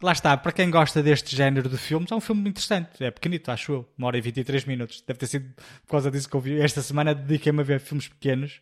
lá 0.00 0.12
está, 0.12 0.36
para 0.36 0.52
quem 0.52 0.70
gosta 0.70 1.02
deste 1.02 1.34
género 1.34 1.68
de 1.68 1.76
filmes, 1.76 2.12
é 2.12 2.14
um 2.14 2.20
filme 2.20 2.48
interessante. 2.48 3.02
É 3.02 3.10
pequenito, 3.10 3.50
acho 3.50 3.72
eu. 3.72 3.88
Uma 3.98 4.06
hora 4.06 4.18
e 4.18 4.20
23 4.20 4.64
minutos. 4.66 5.02
Deve 5.04 5.18
ter 5.18 5.26
sido 5.26 5.52
por 5.84 5.90
causa 5.90 6.12
disso 6.12 6.28
que 6.28 6.36
eu 6.36 6.40
vi. 6.40 6.60
Esta 6.60 6.80
semana 6.80 7.12
dediquei-me 7.12 7.60
a 7.60 7.64
ver 7.64 7.80
filmes 7.80 8.06
pequenos 8.06 8.60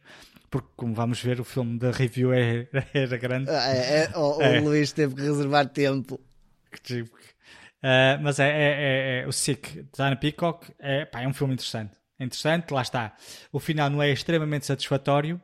porque 0.51 0.69
como 0.77 0.95
vamos 0.95 1.21
ver 1.21 1.41
o 1.41 1.45
filme 1.45 1.79
da 1.81 1.91
review 1.91 2.33
é, 2.33 2.69
era 2.95 3.17
grande 3.17 3.51
ah, 3.51 3.75
é, 3.75 4.05
é, 4.05 4.17
o, 4.17 4.41
é. 4.41 4.61
o 4.61 4.65
Luís 4.65 4.93
teve 4.93 5.17
que 5.17 5.23
reservar 5.23 5.67
tempo 5.69 6.21
Uh, 7.85 8.17
mas 8.23 8.39
é, 8.39 8.49
é, 8.49 8.51
é, 8.51 9.21
é, 9.23 9.27
o 9.27 9.33
Sick 9.33 9.87
da 9.97 10.07
Anna 10.07 10.17
Peacock 10.17 10.73
é, 10.79 11.05
pá, 11.05 11.21
é 11.21 11.29
um 11.29 11.35
filme 11.35 11.55
interessante. 11.55 11.93
É 12.19 12.25
interessante, 12.25 12.71
lá 12.71 12.81
está. 12.81 13.15
O 13.53 13.61
final 13.61 13.91
não 13.91 14.03
é 14.03 14.11
extremamente 14.11 14.65
satisfatório, 14.65 15.41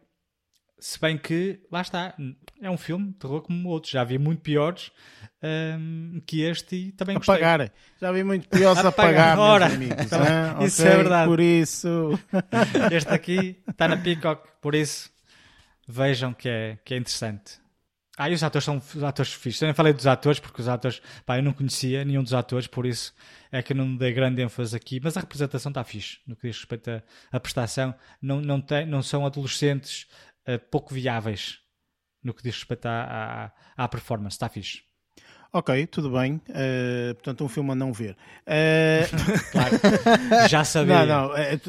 se 0.81 0.99
bem 0.99 1.19
que, 1.19 1.61
lá 1.71 1.83
está, 1.83 2.15
é 2.63 2.71
um 2.71 2.79
filme 2.79 3.13
terror 3.13 3.43
como 3.43 3.69
outros. 3.69 3.93
Já 3.93 4.03
vi 4.03 4.19
muito 4.19 4.41
piores 4.41 4.91
um, 5.79 6.21
que 6.27 6.41
este 6.41 6.77
e 6.77 6.93
também 6.93 7.17
gostei. 7.17 7.35
Apagar. 7.35 7.71
Já 8.01 8.11
vi 8.11 8.25
muito 8.25 8.49
piores 8.49 8.83
a 8.83 8.91
pagar, 8.91 9.39
Ora, 9.39 9.67
amigos. 9.67 10.07
Também, 10.09 10.67
isso 10.67 10.81
okay, 10.81 10.93
é 10.93 10.97
verdade. 10.97 11.29
Por 11.29 11.41
isso. 11.41 12.19
Este 12.91 13.11
aqui 13.11 13.63
está 13.69 13.87
na 13.87 13.99
Peacock, 13.99 14.49
por 14.63 14.75
isso 14.75 15.11
vejam 15.87 16.33
que 16.33 16.49
é, 16.49 16.79
que 16.85 16.95
é 16.95 16.97
interessante. 16.97 17.60
Ah, 18.23 18.29
e 18.29 18.35
os 18.35 18.43
atores 18.43 18.67
são 18.67 18.77
os 18.77 19.03
atores 19.03 19.33
fixos. 19.33 19.63
Eu 19.63 19.69
nem 19.69 19.75
falei 19.75 19.95
dos 19.95 20.07
atores, 20.07 20.39
porque 20.39 20.61
os 20.61 20.69
atores, 20.69 21.01
pá, 21.25 21.39
eu 21.39 21.43
não 21.43 21.55
conhecia 21.55 22.05
nenhum 22.05 22.23
dos 22.23 22.35
atores, 22.35 22.67
por 22.67 22.85
isso 22.85 23.15
é 23.51 23.63
que 23.63 23.73
não 23.73 23.97
dei 23.97 24.13
grande 24.13 24.43
ênfase 24.43 24.77
aqui. 24.77 25.01
Mas 25.03 25.17
a 25.17 25.21
representação 25.21 25.71
está 25.71 25.83
fixe, 25.83 26.19
no 26.27 26.37
que 26.37 26.47
diz 26.47 26.59
respeito 26.59 27.03
à, 27.33 27.41
prestação. 27.41 27.95
Não, 28.21 28.43
não, 28.43 28.61
tem, 28.61 28.85
não 28.85 29.01
são 29.03 29.25
adolescentes 29.25 30.07
uh, 30.47 30.59
pouco 30.71 30.93
viáveis, 30.93 31.61
no 32.23 32.35
que 32.35 32.43
diz 32.43 32.57
respeito 32.57 32.85
à, 32.85 33.53
à, 33.79 33.85
à 33.85 33.89
performance. 33.89 34.35
Está 34.35 34.51
fixe. 34.51 34.83
Ok, 35.53 35.87
tudo 35.89 36.11
bem. 36.11 36.41
Uh, 36.49 37.13
portanto, 37.15 37.45
um 37.45 37.49
filme 37.49 37.73
a 37.73 37.75
não 37.75 37.93
ver. 37.93 38.17
Uh... 38.47 39.03
claro, 39.51 40.49
já 40.49 40.63
sabia. 40.63 41.05
Não, 41.05 41.29
não, 41.29 41.37
é, 41.37 41.61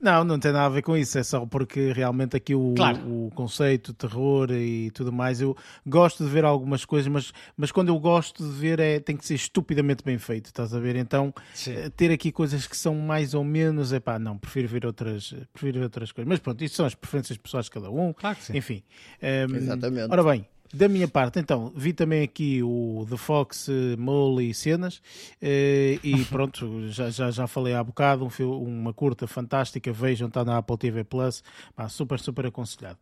não, 0.00 0.24
não 0.24 0.38
tem 0.40 0.50
nada 0.50 0.66
a 0.66 0.68
ver 0.68 0.82
com 0.82 0.96
isso. 0.96 1.16
É 1.16 1.22
só 1.22 1.46
porque 1.46 1.92
realmente 1.92 2.36
aqui 2.36 2.56
o, 2.56 2.74
claro. 2.76 2.98
o 2.98 3.30
conceito, 3.32 3.94
terror 3.94 4.50
e 4.50 4.90
tudo 4.90 5.12
mais, 5.12 5.40
eu 5.40 5.56
gosto 5.86 6.24
de 6.24 6.30
ver 6.30 6.44
algumas 6.44 6.84
coisas, 6.84 7.06
mas, 7.06 7.32
mas 7.56 7.70
quando 7.70 7.88
eu 7.88 7.98
gosto 8.00 8.42
de 8.42 8.50
ver 8.50 8.80
é, 8.80 8.98
tem 8.98 9.16
que 9.16 9.24
ser 9.24 9.34
estupidamente 9.34 10.02
bem 10.02 10.18
feito, 10.18 10.46
estás 10.46 10.74
a 10.74 10.80
ver? 10.80 10.96
Então, 10.96 11.32
Sim. 11.54 11.74
Ter 11.96 12.10
aqui 12.10 12.32
coisas 12.32 12.66
que 12.66 12.76
são 12.76 12.96
mais 12.96 13.32
ou 13.32 13.44
menos, 13.44 13.92
é 13.92 14.00
pá, 14.00 14.18
não, 14.18 14.36
prefiro 14.36 14.66
ver 14.66 14.84
outras, 14.84 15.32
prefiro 15.52 15.78
ver 15.78 15.84
outras 15.84 16.10
coisas. 16.10 16.28
Mas 16.28 16.40
pronto, 16.40 16.64
isto 16.64 16.76
são 16.76 16.86
as 16.86 16.96
preferências 16.96 17.38
pessoais 17.38 17.66
de 17.66 17.70
cada 17.70 17.90
um. 17.90 18.12
Claro 18.12 18.36
Enfim. 18.52 18.82
Um, 19.22 19.26
ehm, 19.26 19.56
Exatamente. 19.56 20.10
Ora 20.10 20.24
bem, 20.24 20.46
da 20.72 20.88
minha 20.88 21.08
parte, 21.08 21.40
então, 21.40 21.72
vi 21.74 21.92
também 21.92 22.22
aqui 22.22 22.62
o 22.62 23.04
The 23.08 23.16
Fox 23.16 23.68
Mole 23.98 24.50
e 24.50 24.54
cenas 24.54 25.02
eh, 25.42 25.98
e 26.02 26.24
pronto, 26.30 26.88
já, 26.88 27.10
já, 27.10 27.30
já 27.30 27.46
falei 27.48 27.74
há 27.74 27.82
bocado, 27.82 28.28
um, 28.40 28.80
uma 28.80 28.92
curta 28.92 29.26
fantástica, 29.26 29.92
vejam, 29.92 30.28
está 30.28 30.44
na 30.44 30.58
Apple 30.58 30.78
TV 30.78 31.02
Plus, 31.02 31.42
super, 31.88 32.20
super 32.20 32.46
aconselhado. 32.46 32.98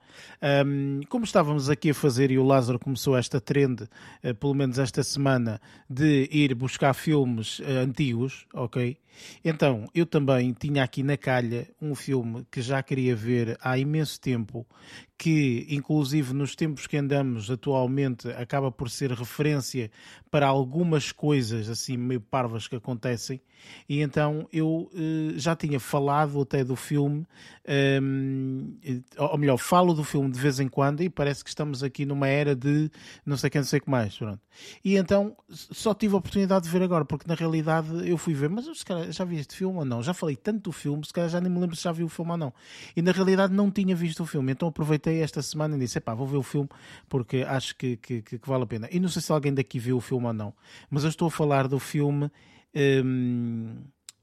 Um, 0.66 1.00
como 1.10 1.24
estávamos 1.24 1.68
aqui 1.68 1.90
a 1.90 1.94
fazer 1.94 2.30
e 2.30 2.38
o 2.38 2.44
Lázaro 2.44 2.78
começou 2.78 3.16
esta 3.16 3.38
trend, 3.38 3.82
uh, 3.82 4.34
pelo 4.34 4.54
menos 4.54 4.78
esta 4.78 5.02
semana, 5.02 5.60
de 5.90 6.26
ir 6.32 6.54
buscar 6.54 6.94
filmes 6.94 7.60
antigos, 7.60 8.46
ok? 8.54 8.96
Então, 9.44 9.88
eu 9.94 10.06
também 10.06 10.52
tinha 10.52 10.82
aqui 10.82 11.02
na 11.02 11.16
calha 11.16 11.68
um 11.80 11.94
filme 11.94 12.46
que 12.50 12.60
já 12.60 12.82
queria 12.82 13.14
ver 13.14 13.56
há 13.60 13.78
imenso 13.78 14.20
tempo, 14.20 14.66
que 15.18 15.66
inclusive 15.68 16.32
nos 16.32 16.54
tempos 16.54 16.86
que 16.86 16.96
andamos 16.96 17.50
atualmente 17.50 18.28
acaba 18.30 18.70
por 18.70 18.88
ser 18.88 19.10
referência 19.10 19.90
para 20.30 20.46
algumas 20.46 21.10
coisas 21.10 21.68
assim 21.68 21.96
meio 21.96 22.20
parvas 22.20 22.68
que 22.68 22.76
acontecem 22.76 23.40
e 23.88 24.00
então 24.00 24.46
eu 24.52 24.88
uh, 24.94 25.36
já 25.36 25.56
tinha 25.56 25.80
falado 25.80 26.40
até 26.40 26.62
do 26.62 26.76
filme 26.76 27.26
ehm, 27.66 28.76
ou 29.18 29.36
melhor, 29.36 29.56
falo 29.56 29.92
do 29.92 30.04
filme 30.04 30.30
de 30.30 30.38
vez 30.38 30.60
em 30.60 30.68
quando 30.68 31.02
e 31.02 31.10
parece 31.10 31.42
que 31.42 31.50
estamos 31.50 31.82
aqui 31.82 32.06
numa 32.06 32.28
era 32.28 32.54
de 32.54 32.88
não 33.26 33.36
sei 33.36 33.50
quem, 33.50 33.60
não 33.60 33.66
sei 33.66 33.80
o 33.80 33.82
que 33.82 33.90
mais 33.90 34.16
pronto. 34.16 34.40
e 34.84 34.96
então 34.96 35.36
só 35.48 35.92
tive 35.94 36.14
a 36.14 36.18
oportunidade 36.18 36.66
de 36.66 36.70
ver 36.70 36.82
agora 36.82 37.04
porque 37.04 37.26
na 37.26 37.34
realidade 37.34 38.08
eu 38.08 38.16
fui 38.16 38.34
ver, 38.34 38.48
mas 38.48 38.66
se 38.66 38.84
calhar, 38.84 39.07
já 39.12 39.24
vi 39.24 39.38
este 39.38 39.56
filme 39.56 39.78
ou 39.78 39.84
não? 39.84 40.02
Já 40.02 40.14
falei 40.14 40.36
tanto 40.36 40.64
do 40.64 40.72
filme, 40.72 41.04
se 41.04 41.12
calhar 41.12 41.30
já 41.30 41.40
nem 41.40 41.50
me 41.50 41.58
lembro 41.58 41.76
se 41.76 41.84
já 41.84 41.92
vi 41.92 42.04
o 42.04 42.08
filme 42.08 42.32
ou 42.32 42.36
não 42.36 42.52
e 42.96 43.02
na 43.02 43.12
realidade 43.12 43.52
não 43.52 43.70
tinha 43.70 43.94
visto 43.94 44.22
o 44.22 44.26
filme, 44.26 44.52
então 44.52 44.68
aproveitei 44.68 45.20
esta 45.22 45.42
semana 45.42 45.76
e 45.76 45.78
disse: 45.78 46.00
pá, 46.00 46.14
vou 46.14 46.26
ver 46.26 46.36
o 46.36 46.42
filme 46.42 46.68
porque 47.08 47.38
acho 47.46 47.76
que, 47.76 47.96
que, 47.96 48.22
que, 48.22 48.40
vale 48.44 48.64
a 48.64 48.66
pena. 48.66 48.88
E 48.90 48.98
não 49.00 49.08
sei 49.08 49.22
se 49.22 49.32
alguém 49.32 49.52
daqui 49.52 49.78
viu 49.78 49.96
o 49.96 50.00
filme 50.00 50.26
ou 50.26 50.32
não, 50.32 50.54
mas 50.90 51.04
eu 51.04 51.10
estou 51.10 51.28
a 51.28 51.30
falar 51.30 51.68
do 51.68 51.78
filme 51.78 52.30
um, 53.04 53.76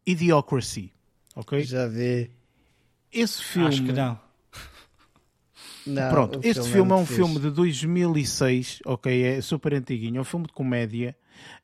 Idiocracy. 0.05 0.91
Ok? 1.35 1.63
Já 1.63 1.87
vi. 1.87 2.31
esse 3.11 3.43
filme. 3.43 3.67
Acho 3.67 3.83
que 3.83 3.91
não. 3.91 4.19
Não, 5.85 6.09
Pronto, 6.09 6.39
este 6.41 6.63
filme 6.63 6.71
filme 6.71 6.91
é, 6.91 6.95
um 6.95 7.05
fixe. 7.05 7.15
filme 7.15 7.39
de 7.39 7.51
2006, 7.51 8.79
ok? 8.85 9.23
É 9.23 9.41
super 9.41 9.73
antiguinho, 9.73 10.17
é 10.17 10.21
um 10.21 10.23
filme 10.23 10.47
de 10.47 10.53
comédia 10.53 11.15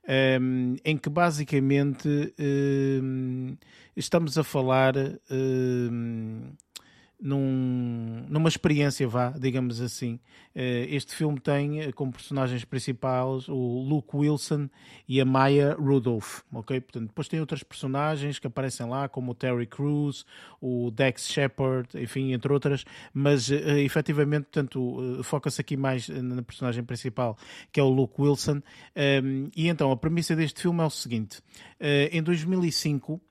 ehm, 0.07 0.75
em 0.83 0.97
que 0.97 1.09
basicamente 1.09 2.33
ehm, 2.37 3.55
estamos 3.95 4.37
a 4.37 4.43
falar 4.43 4.95
ehm, 5.29 6.53
num- 7.21 8.25
numa 8.27 8.49
experiência, 8.49 9.07
vá, 9.07 9.29
digamos 9.29 9.79
assim. 9.79 10.19
Eh, 10.55 10.87
este 10.89 11.13
filme 11.15 11.39
tem 11.39 11.81
eh, 11.81 11.91
como 11.91 12.11
personagens 12.11 12.65
principais 12.65 13.47
o 13.47 13.85
Luke 13.87 14.09
Wilson 14.15 14.67
e 15.07 15.21
a 15.21 15.25
Maya 15.25 15.75
Rudolph, 15.75 16.41
ok? 16.51 16.81
Portanto, 16.81 17.07
depois 17.09 17.27
tem 17.27 17.39
outras 17.39 17.61
personagens 17.61 18.39
que 18.39 18.47
aparecem 18.47 18.87
lá, 18.87 19.07
como 19.07 19.31
o 19.31 19.35
Terry 19.35 19.67
Crews, 19.67 20.25
o 20.59 20.89
Dex 20.89 21.27
Shepard, 21.27 21.87
enfim, 22.01 22.33
entre 22.33 22.51
outras, 22.51 22.83
mas 23.13 23.51
eh, 23.51 23.81
efetivamente, 23.81 24.45
portanto, 24.45 25.21
foca-se 25.23 25.61
aqui 25.61 25.77
mais 25.77 26.09
na 26.09 26.41
personagem 26.41 26.83
principal, 26.83 27.37
que 27.71 27.79
é 27.79 27.83
o 27.83 27.89
Luke 27.89 28.19
Wilson. 28.19 28.61
Um, 29.23 29.49
e 29.55 29.67
então, 29.67 29.91
a 29.91 29.97
premissa 29.97 30.35
deste 30.35 30.61
filme 30.61 30.81
é 30.81 30.85
o 30.85 30.89
seguinte: 30.89 31.41
em 32.11 32.21
2005 32.23 33.21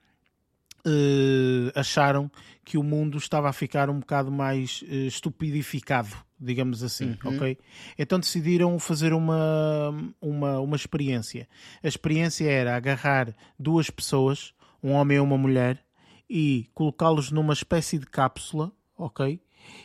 eh, 0.87 1.73
acharam 1.75 2.31
que 2.65 2.79
o 2.79 2.83
mundo 2.83 3.19
estava 3.19 3.49
a 3.49 3.53
ficar 3.53 3.91
um 3.91 4.01
bocado 4.01 4.31
mais 4.31 4.85
eh, 4.89 5.07
estupidificado, 5.07 6.17
digamos 6.39 6.83
assim, 6.83 7.17
ok? 7.25 7.59
Então 7.99 8.19
decidiram 8.19 8.79
fazer 8.79 9.13
uma, 9.13 9.95
uma, 10.21 10.61
uma 10.61 10.77
experiência. 10.77 11.49
A 11.83 11.89
experiência 11.89 12.49
era 12.49 12.77
agarrar 12.77 13.35
duas 13.59 13.91
pessoas, 13.91 14.55
um 14.83 14.93
homem 14.93 15.17
e 15.17 15.21
uma 15.21 15.37
mulher, 15.37 15.85
e 16.29 16.69
colocá-los 16.75 17.31
numa 17.31 17.53
espécie 17.53 17.99
de 17.99 18.07
cápsula, 18.07 18.71
ok? 18.97 19.41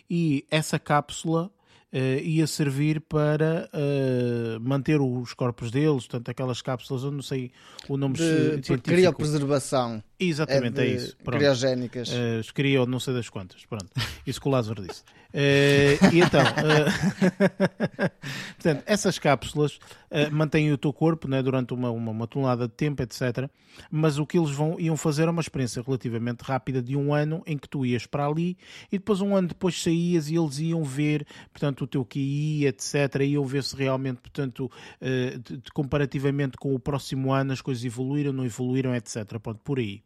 E 0.09 0.45
essa 0.51 0.77
cápsula 0.77 1.51
eh, 1.97 2.21
ia 2.23 2.45
servir 2.45 2.99
para 2.99 3.69
eh, 3.71 4.57
manter 4.59 4.99
os 4.99 5.33
corpos 5.33 5.71
deles, 5.71 6.05
portanto, 6.05 6.27
aquelas 6.27 6.61
cápsulas, 6.61 7.03
eu 7.03 7.11
não 7.11 7.21
sei 7.21 7.51
o 7.87 7.95
nome 7.95 8.15
de, 8.15 8.23
científico. 8.23 8.81
criopreservação. 8.83 10.03
Exatamente, 10.19 10.79
é, 10.79 10.85
de 10.85 10.95
isso. 10.95 11.17
Pronto. 11.23 11.39
Criogénicas. 11.39 12.09
Uh, 12.09 12.39
escrevia 12.39 12.81
ou 12.81 12.87
não 12.87 12.99
sei 12.99 13.13
das 13.13 13.29
quantas, 13.29 13.65
pronto. 13.65 13.89
Isso 14.25 14.39
que 14.39 14.47
o 14.47 14.51
Lázaro 14.51 14.81
disse. 14.85 15.01
Uh, 15.33 16.13
e 16.15 16.21
então, 16.21 16.41
uh, 16.41 18.05
portanto, 18.55 18.83
essas 18.85 19.19
cápsulas 19.19 19.75
uh, 20.09 20.31
mantêm 20.31 20.71
o 20.71 20.77
teu 20.77 20.93
corpo 20.93 21.27
né, 21.27 21.43
durante 21.43 21.73
uma, 21.73 21.91
uma, 21.91 22.11
uma 22.11 22.27
tonelada 22.27 22.67
de 22.67 22.73
tempo, 22.73 23.03
etc. 23.03 23.49
Mas 23.91 24.17
o 24.17 24.25
que 24.25 24.37
eles 24.37 24.51
vão, 24.51 24.79
iam 24.79 24.95
fazer 24.95 25.27
é 25.27 25.29
uma 25.29 25.41
experiência 25.41 25.81
relativamente 25.85 26.41
rápida 26.41 26.81
de 26.81 26.95
um 26.95 27.13
ano 27.13 27.43
em 27.45 27.57
que 27.57 27.67
tu 27.67 27.85
ias 27.85 28.05
para 28.05 28.25
ali 28.25 28.57
e 28.89 28.97
depois 28.97 29.19
um 29.19 29.35
ano 29.35 29.49
depois 29.49 29.81
saías 29.81 30.29
e 30.29 30.35
eles 30.37 30.59
iam 30.59 30.81
ver, 30.85 31.27
portanto, 31.51 31.81
o 31.83 31.87
teu 31.87 32.05
QI, 32.05 32.65
etc. 32.67 32.93
Iam 33.27 33.43
ver 33.45 33.63
se 33.63 33.75
realmente, 33.75 34.21
portanto, 34.21 34.71
de- 35.01 35.57
de- 35.57 35.71
comparativamente 35.73 36.55
com 36.55 36.73
o 36.73 36.79
próximo 36.79 37.33
ano 37.33 37.51
as 37.51 37.59
coisas 37.61 37.83
evoluíram, 37.83 38.31
não 38.31 38.45
evoluíram, 38.45 38.95
etc. 38.95 39.25
Pronto, 39.41 39.59
por 39.63 39.79
aí. 39.79 40.01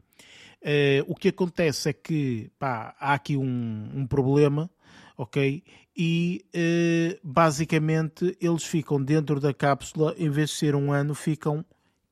Eh, 0.62 1.04
o 1.08 1.16
que 1.16 1.30
acontece 1.30 1.90
é 1.90 1.94
que 1.94 2.52
pá, 2.60 2.96
há 3.00 3.14
aqui 3.14 3.38
um, 3.38 3.90
um 3.96 4.06
problema, 4.06 4.70
ok? 5.18 5.64
E 5.96 6.46
eh, 6.54 7.20
basicamente 7.24 8.38
eles 8.42 8.64
ficam 8.64 9.02
dentro 9.02 9.40
da 9.40 9.54
cápsula, 9.54 10.14
em 10.18 10.30
vez 10.30 10.50
de 10.52 10.56
ser 10.58 10.76
um 10.76 10.92
ano, 10.92 11.16
ficam 11.16 11.66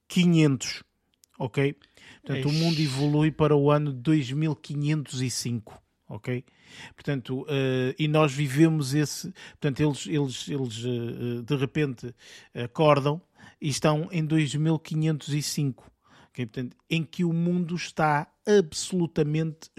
500, 0.08 0.84
ok? 1.40 1.76
Portanto, 2.22 2.46
o 2.46 2.52
Eish. 2.52 2.60
mundo 2.60 2.80
evolui 2.80 3.32
para 3.32 3.56
o 3.56 3.70
ano 3.72 3.92
2505, 3.94 5.82
ok? 6.10 6.44
Portanto, 6.96 7.46
eh, 7.50 7.96
e 8.00 8.08
nós 8.08 8.34
vivemos 8.34 8.94
esse. 8.94 9.34
Portanto, 9.60 9.82
eles, 9.82 10.08
eles, 10.08 10.48
eles 10.50 10.84
eh, 10.86 11.42
de 11.44 11.56
repente 11.56 12.14
acordam 12.54 13.22
e 13.62 13.70
estão 13.70 14.08
em 14.12 14.26
2505 14.26 15.92
ok? 16.38 16.46
Portanto, 16.46 16.78
em 16.90 17.04
que 17.04 17.24
o 17.24 17.34
mundo 17.34 17.76
está 17.76 18.28
absolutamente 18.48 19.70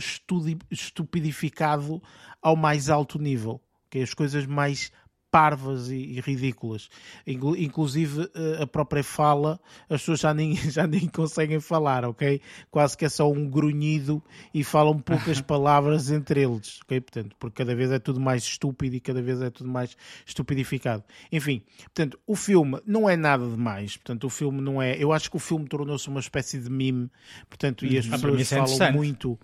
estupidificado 0.71 2.03
ao 2.43 2.55
mais 2.55 2.91
alto 2.91 3.19
nível. 3.19 3.61
ok? 3.87 4.03
As 4.03 4.15
coisas 4.15 4.47
mais 4.47 4.93
parvas 5.31 5.89
e, 5.91 5.97
e 5.97 6.21
ridículas. 6.21 6.89
Inclu- 7.27 7.57
Inclusive 7.57 8.31
eh, 8.35 8.63
a 8.63 8.67
própria 8.67 9.05
fala, 9.05 9.61
as 9.89 10.01
pessoas 10.01 10.21
já 10.21 10.33
nem, 10.33 10.57
já 10.71 10.87
nem 10.87 11.07
conseguem 11.07 11.61
falar, 11.61 12.05
ok? 12.05 12.41
Quase 12.71 12.97
que 12.97 13.05
é 13.05 13.09
só 13.09 13.31
um 13.31 13.49
grunhido 13.49 14.23
e 14.55 14.65
falam 14.65 14.99
poucas 14.99 15.41
palavras 15.43 16.11
entre 16.11 16.43
eles, 16.43 16.81
ok? 16.85 17.01
Portanto, 17.01 17.37
porque 17.39 17.57
cada 17.63 17.75
vez 17.75 17.91
é 17.91 17.99
tudo 17.99 18.21
mais 18.21 18.43
estúpido 18.43 18.97
e 18.97 19.01
cada 19.01 19.21
vez 19.23 19.41
é 19.43 19.51
tudo 19.51 19.69
mais 19.69 19.97
estupidificado. 20.27 21.05
Enfim, 21.33 21.63
portanto, 21.83 22.19
o 22.27 22.35
filme 22.37 22.81
não 22.87 23.09
é 23.09 23.17
nada 23.17 23.47
demais. 23.49 23.97
Portanto, 23.97 24.25
o 24.25 24.31
filme 24.31 24.61
não 24.61 24.81
é. 24.81 24.97
Eu 24.97 25.13
acho 25.13 25.31
que 25.31 25.37
o 25.37 25.41
filme 25.41 25.67
tornou-se 25.67 26.09
uma 26.09 26.21
espécie 26.21 26.59
de 26.59 26.71
meme, 26.71 27.11
portanto, 27.49 27.85
e 27.85 27.99
as 27.99 28.07
A 28.07 28.11
pessoas 28.13 28.23
premissa 28.23 28.55
é 28.57 28.67
falam 28.67 28.93
muito. 28.93 29.39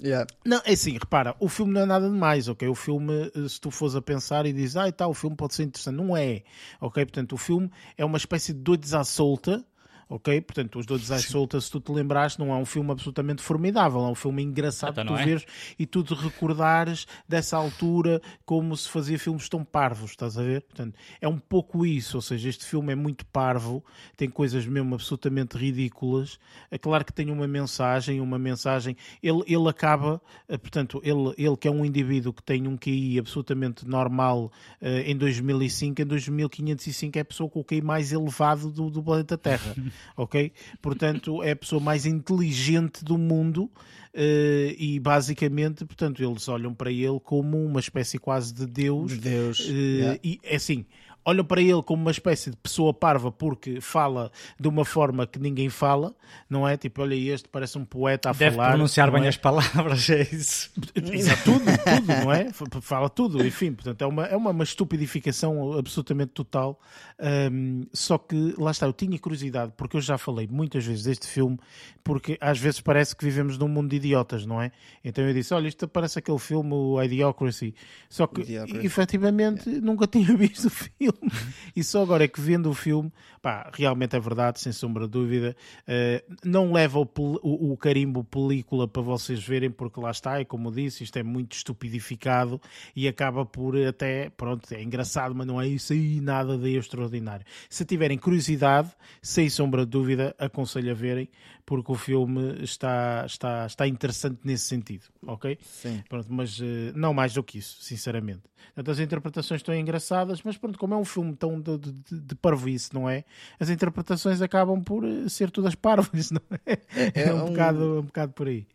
Yeah. 0.00 0.26
Não, 0.44 0.60
é 0.64 0.72
assim, 0.72 0.92
repara, 0.92 1.34
o 1.38 1.48
filme 1.48 1.72
não 1.72 1.82
é 1.82 1.86
nada 1.86 2.08
demais, 2.08 2.48
ok? 2.48 2.68
O 2.68 2.74
filme, 2.74 3.30
eh, 3.34 3.48
se 3.48 3.60
tu 3.60 3.70
fores 3.70 3.94
a 3.94 4.02
pensar 4.02 4.46
e 4.46 4.52
dizes, 4.52 4.76
ah, 4.76 4.90
tal, 4.90 5.10
o 5.10 5.14
filme 5.14 5.36
pode 5.36 5.54
ser 5.54 5.62
interessante, 5.62 5.96
não 5.96 6.16
é, 6.16 6.42
ok? 6.80 7.04
Portanto, 7.04 7.34
o 7.34 7.36
filme 7.36 7.70
é 7.96 8.04
uma 8.04 8.16
espécie 8.16 8.52
de 8.52 8.60
doidos 8.60 8.94
à 8.94 9.04
solta, 9.04 9.64
ok? 10.12 10.40
Portanto, 10.42 10.78
os 10.78 10.84
doidos 10.84 11.10
à 11.10 11.18
solta, 11.18 11.58
se 11.60 11.70
tu 11.70 11.80
te 11.80 11.90
lembrares, 11.90 12.36
não 12.36 12.52
é 12.52 12.56
um 12.56 12.66
filme 12.66 12.90
absolutamente 12.90 13.42
formidável, 13.42 14.00
é 14.00 14.08
um 14.08 14.14
filme 14.14 14.42
engraçado 14.42 15.00
Então 15.00 15.06
tu 15.06 15.20
é? 15.20 15.24
veres 15.24 15.46
e 15.78 15.86
tu 15.86 16.02
te 16.02 16.12
recordares 16.14 17.06
dessa 17.26 17.56
altura 17.56 18.20
como 18.44 18.76
se 18.76 18.88
fazia 18.88 19.18
filmes 19.18 19.48
tão 19.48 19.64
parvos, 19.64 20.10
estás 20.10 20.36
a 20.36 20.42
ver? 20.42 20.62
Portanto, 20.62 20.98
é 21.20 21.26
um 21.26 21.38
pouco 21.38 21.86
isso, 21.86 22.18
ou 22.18 22.22
seja, 22.22 22.48
este 22.48 22.66
filme 22.66 22.92
é 22.92 22.94
muito 22.94 23.24
parvo, 23.26 23.82
tem 24.16 24.28
coisas 24.28 24.66
mesmo 24.66 24.94
absolutamente 24.94 25.56
ridículas. 25.56 26.38
É 26.70 26.76
claro 26.76 27.04
que 27.04 27.12
tem 27.12 27.30
uma 27.30 27.48
mensagem, 27.48 28.20
uma 28.20 28.38
mensagem. 28.38 28.96
Ele, 29.22 29.42
ele 29.46 29.68
acaba, 29.68 30.20
eh, 30.46 30.58
portanto, 30.58 31.00
ele, 31.02 31.32
ele 31.38 31.56
que 31.56 31.66
é 31.66 31.70
um 31.70 31.84
indivíduo 31.84 32.32
que 32.32 32.42
tem 32.42 32.68
um 32.68 32.76
QI 32.76 33.18
absolutamente 33.18 33.88
normal 33.88 34.52
eh, 34.80 35.10
em 35.10 35.16
2005, 35.16 36.02
em 36.02 36.04
2505 36.04 37.18
é 37.18 37.20
a 37.22 37.24
pessoa 37.24 37.48
com 37.48 37.60
o 37.60 37.64
QI 37.64 37.80
mais 37.80 38.12
elevado 38.12 38.70
do, 38.70 38.90
do 38.90 39.02
planeta 39.02 39.38
Terra, 39.38 39.74
ok? 40.16 40.52
Portanto, 40.80 41.42
é 41.42 41.52
a 41.52 41.56
pessoa 41.56 41.80
mais 41.80 42.06
inteligente 42.06 43.04
do 43.04 43.16
mundo. 43.18 43.70
eh, 44.14 44.74
e 44.78 45.00
basicamente, 45.00 45.84
portanto, 45.86 46.22
eles 46.22 46.46
olham 46.48 46.74
para 46.74 46.90
ele 46.92 47.18
como 47.20 47.64
uma 47.64 47.80
espécie 47.80 48.18
quase 48.18 48.52
de 48.52 48.66
Deus 48.66 49.12
De 49.12 49.18
Deus. 49.18 49.60
eh, 49.68 49.72
Yeah. 49.72 50.20
E 50.22 50.38
é 50.42 50.56
assim, 50.56 50.84
olham 51.24 51.44
para 51.44 51.60
ele 51.60 51.82
como 51.82 52.02
uma 52.02 52.10
espécie 52.10 52.50
de 52.50 52.56
pessoa 52.56 52.92
parva 52.92 53.30
porque 53.30 53.80
fala 53.80 54.30
de 54.58 54.68
uma 54.68 54.84
forma 54.84 55.26
que 55.26 55.38
ninguém 55.38 55.68
fala, 55.68 56.14
não 56.48 56.66
é? 56.66 56.76
Tipo, 56.76 57.02
olha, 57.02 57.14
este 57.14 57.48
parece 57.48 57.78
um 57.78 57.84
poeta 57.84 58.30
a 58.30 58.32
Deve 58.32 58.56
falar. 58.56 58.70
pronunciar 58.70 59.06
não 59.08 59.14
bem 59.14 59.24
é? 59.24 59.28
as 59.28 59.36
palavras, 59.36 60.08
é 60.10 60.22
isso. 60.22 60.70
Exato, 60.94 61.42
tudo, 61.44 61.64
tudo, 61.64 62.24
não 62.24 62.32
é? 62.32 62.50
Fala 62.80 63.08
tudo, 63.08 63.44
enfim, 63.46 63.72
portanto, 63.72 64.02
é 64.02 64.06
uma, 64.06 64.24
é 64.26 64.36
uma, 64.36 64.50
uma 64.50 64.64
estupidificação 64.64 65.72
absolutamente 65.78 66.32
total. 66.32 66.80
Ahm, 67.18 67.82
só 67.92 68.18
que, 68.18 68.54
lá 68.58 68.70
está, 68.70 68.86
eu 68.86 68.92
tinha 68.92 69.18
curiosidade, 69.18 69.72
porque 69.76 69.96
eu 69.96 70.00
já 70.00 70.18
falei 70.18 70.48
muitas 70.50 70.84
vezes 70.84 71.04
deste 71.04 71.26
filme, 71.26 71.58
porque 72.02 72.36
às 72.40 72.58
vezes 72.58 72.80
parece 72.80 73.14
que 73.14 73.24
vivemos 73.24 73.56
num 73.58 73.68
mundo 73.68 73.90
de 73.90 73.96
idiotas, 73.96 74.44
não 74.44 74.60
é? 74.60 74.72
Então 75.04 75.24
eu 75.24 75.32
disse: 75.32 75.54
olha, 75.54 75.68
isto 75.68 75.86
parece 75.86 76.18
aquele 76.18 76.38
filme, 76.38 76.72
o 76.72 77.02
Idiocracy. 77.02 77.74
Só 78.08 78.26
que, 78.26 78.40
Idiocracy. 78.42 78.86
efetivamente, 78.86 79.68
nunca 79.80 80.06
tinha 80.06 80.26
visto 80.36 80.66
o 80.66 80.70
filme. 80.70 81.11
E 81.74 81.82
só 81.82 82.02
agora 82.02 82.24
é 82.24 82.28
que 82.28 82.40
vendo 82.40 82.68
o 82.68 82.74
filme, 82.74 83.10
pá, 83.40 83.70
realmente 83.72 84.14
é 84.14 84.20
verdade, 84.20 84.60
sem 84.60 84.72
sombra 84.72 85.04
de 85.06 85.12
dúvida. 85.12 85.56
Eh, 85.86 86.22
não 86.44 86.70
leva 86.72 86.98
o, 86.98 87.08
o- 87.42 87.72
o 87.72 87.76
carimbo 87.78 88.22
película 88.22 88.86
para 88.86 89.00
vocês 89.00 89.42
verem, 89.42 89.70
porque 89.70 89.98
lá 89.98 90.10
está, 90.10 90.40
e 90.40 90.44
como 90.44 90.70
disse, 90.70 91.02
isto 91.02 91.18
é 91.18 91.22
muito 91.22 91.56
estupidificado 91.56 92.60
e 92.94 93.08
acaba 93.08 93.44
por 93.46 93.74
até, 93.86 94.28
pronto, 94.30 94.70
é 94.74 94.82
engraçado, 94.82 95.34
mas 95.34 95.46
não 95.46 95.60
é 95.60 95.66
isso 95.66 95.92
aí 95.94 96.20
nada 96.20 96.58
de 96.58 96.76
extraordinário. 96.76 97.44
Se 97.70 97.84
tiverem 97.84 98.18
curiosidade, 98.18 98.90
sem 99.22 99.48
sombra 99.48 99.84
de 99.84 99.90
dúvida, 99.90 100.34
aconselho 100.38 100.90
a 100.90 100.94
verem, 100.94 101.28
porque 101.64 101.92
o 101.92 101.94
filme 101.94 102.62
está, 102.62 103.24
está, 103.26 103.66
está 103.66 103.86
interessante 103.86 104.40
nesse 104.44 104.64
sentido, 104.64 105.04
ok? 105.26 105.58
Sim. 105.62 106.02
Pronto, 106.08 106.26
mas 106.30 106.58
eh, 106.60 106.92
não 106.94 107.14
mais 107.14 107.32
do 107.34 107.42
que 107.42 107.58
isso, 107.58 107.78
sinceramente. 107.80 108.42
Portanto, 108.74 108.90
as 108.90 108.98
interpretações 108.98 109.60
estão 109.60 109.74
engraçadas, 109.74 110.42
mas 110.42 110.56
pronto, 110.56 110.78
como 110.78 110.94
é 110.94 110.96
um 110.96 111.04
filme 111.04 111.34
tão 111.36 111.60
de, 111.60 111.78
de, 111.78 111.92
de- 112.20 112.34
parvoíce, 112.34 112.92
não 112.92 113.08
é? 113.08 113.24
As 113.60 113.68
interpretações 113.70 114.42
acabam 114.42 114.82
por 114.82 115.04
eh, 115.04 115.28
ser 115.28 115.50
todas 115.50 115.74
parvas, 115.74 116.30
não 116.32 116.42
é? 116.66 116.72
É, 117.14 117.22
É 117.28 117.32
um, 117.34 117.44
um- 117.44 117.48
bocado, 117.50 117.98
um 118.00 118.02
bocado 118.02 118.32
por 118.32 118.48
aí. 118.48 118.66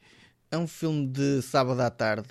É 0.50 0.58
um 0.58 0.68
filme 0.68 1.06
de 1.08 1.42
sábado 1.42 1.82
à 1.82 1.90
tarde. 1.90 2.28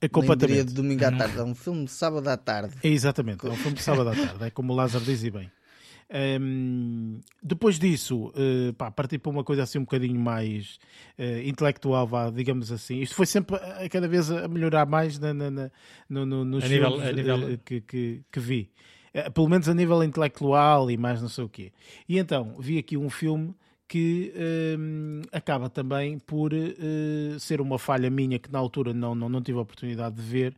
É 0.00 0.08
completamente. 0.08 0.66
de 0.66 0.74
domingo 0.74 1.04
à 1.04 1.10
tarde. 1.10 1.38
É 1.38 1.42
um 1.42 1.54
filme 1.54 1.84
de 1.86 1.90
sábado 1.90 2.28
à 2.28 2.36
tarde. 2.36 2.74
É 2.82 2.88
exatamente, 2.88 3.46
é 3.46 3.50
um 3.50 3.56
filme 3.56 3.76
de 3.76 3.82
sábado 3.82 4.10
à 4.10 4.14
tarde, 4.14 4.44
é 4.44 4.50
como 4.50 4.72
o 4.72 4.76
Lázaro 4.76 5.04
diz 5.04 5.24
e 5.24 5.30
bem. 5.30 5.50
Um, 6.08 7.20
depois 7.42 7.78
disso, 7.78 8.28
uh, 8.28 8.72
pá, 8.74 8.90
parti 8.90 9.18
para 9.18 9.30
uma 9.30 9.42
coisa 9.42 9.64
assim 9.64 9.78
um 9.78 9.82
bocadinho 9.82 10.18
mais 10.20 10.78
uh, 11.18 11.40
intelectual, 11.44 12.06
vá, 12.06 12.30
digamos 12.30 12.70
assim. 12.70 13.00
Isto 13.00 13.16
foi 13.16 13.26
sempre 13.26 13.56
a, 13.56 13.88
cada 13.88 14.06
vez 14.06 14.30
a 14.30 14.46
melhorar 14.46 14.86
mais 14.86 15.18
na, 15.18 15.34
na, 15.34 15.50
na 15.50 15.70
no, 16.08 16.24
no, 16.24 16.44
nos 16.44 16.64
a 16.64 16.68
filmes 16.68 17.14
nível, 17.14 17.14
nível... 17.14 17.54
Uh, 17.54 17.58
que, 17.58 17.80
que, 17.80 18.22
que, 18.30 18.40
vi. 18.40 18.70
pelo 19.34 19.48
menos 19.48 19.68
a 19.68 19.74
nível 19.74 20.02
intelectual 20.04 20.90
e 20.90 20.96
mais 20.96 21.20
não 21.20 21.28
sei 21.28 21.44
o 21.44 21.48
quê. 21.48 21.72
E 22.08 22.18
então, 22.18 22.54
vi 22.58 22.78
aqui 22.78 22.96
um 22.96 23.10
filme 23.10 23.54
que 23.88 24.32
um, 24.78 25.22
acaba 25.30 25.70
também 25.70 26.18
por 26.18 26.52
uh, 26.52 27.38
ser 27.38 27.60
uma 27.60 27.78
falha 27.78 28.10
minha 28.10 28.38
que 28.38 28.50
na 28.50 28.58
altura 28.58 28.92
não, 28.92 29.14
não, 29.14 29.28
não 29.28 29.40
tive 29.40 29.58
a 29.58 29.62
oportunidade 29.62 30.16
de 30.16 30.22
ver, 30.22 30.56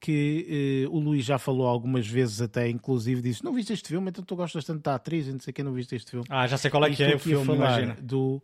que 0.00 0.86
uh, 0.86 0.94
o 0.94 1.00
Luís 1.00 1.24
já 1.24 1.38
falou 1.38 1.66
algumas 1.66 2.06
vezes 2.06 2.40
até, 2.40 2.68
inclusive 2.68 3.22
disse, 3.22 3.44
não 3.44 3.52
viste 3.52 3.72
este 3.72 3.88
filme, 3.88 4.10
então 4.10 4.22
tu 4.24 4.36
gostas 4.36 4.64
tanto 4.64 4.82
da 4.82 4.94
atriz, 4.94 5.26
não 5.28 5.40
sei 5.40 5.52
quem 5.52 5.64
não 5.64 5.72
viste 5.72 5.94
este 5.94 6.10
filme. 6.10 6.26
Ah, 6.28 6.46
já 6.46 6.58
sei 6.58 6.70
qual 6.70 6.84
é 6.84 6.90
que 6.90 7.02
é 7.02 7.14
o 7.14 7.18
filme, 7.18 7.54
imagina. 7.54 7.96
do 8.00 8.42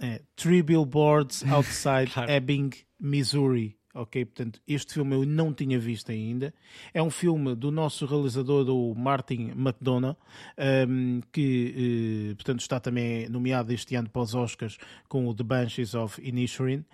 é, 0.00 0.22
Three 0.34 0.62
Billboards 0.62 1.44
Outside. 1.46 2.12
Ebbing, 2.28 2.70
Missouri 2.98 3.76
ok? 3.94 4.24
Portanto, 4.24 4.60
este 4.66 4.94
filme 4.94 5.14
eu 5.14 5.26
não 5.26 5.52
tinha 5.52 5.78
visto 5.78 6.10
ainda. 6.10 6.52
É 6.94 7.02
um 7.02 7.10
filme 7.10 7.54
do 7.54 7.70
nosso 7.70 8.06
realizador, 8.06 8.64
do 8.64 8.94
Martin 8.96 9.52
McDonough, 9.56 10.16
um, 10.88 11.20
que, 11.30 12.30
uh, 12.32 12.36
portanto, 12.36 12.60
está 12.60 12.80
também 12.80 13.28
nomeado 13.28 13.72
este 13.72 13.94
ano 13.94 14.08
para 14.08 14.22
os 14.22 14.34
Oscars 14.34 14.78
com 15.08 15.26
o 15.26 15.34
The 15.34 15.44
Banshees 15.44 15.94
of 15.94 16.20
Inisherin 16.26 16.84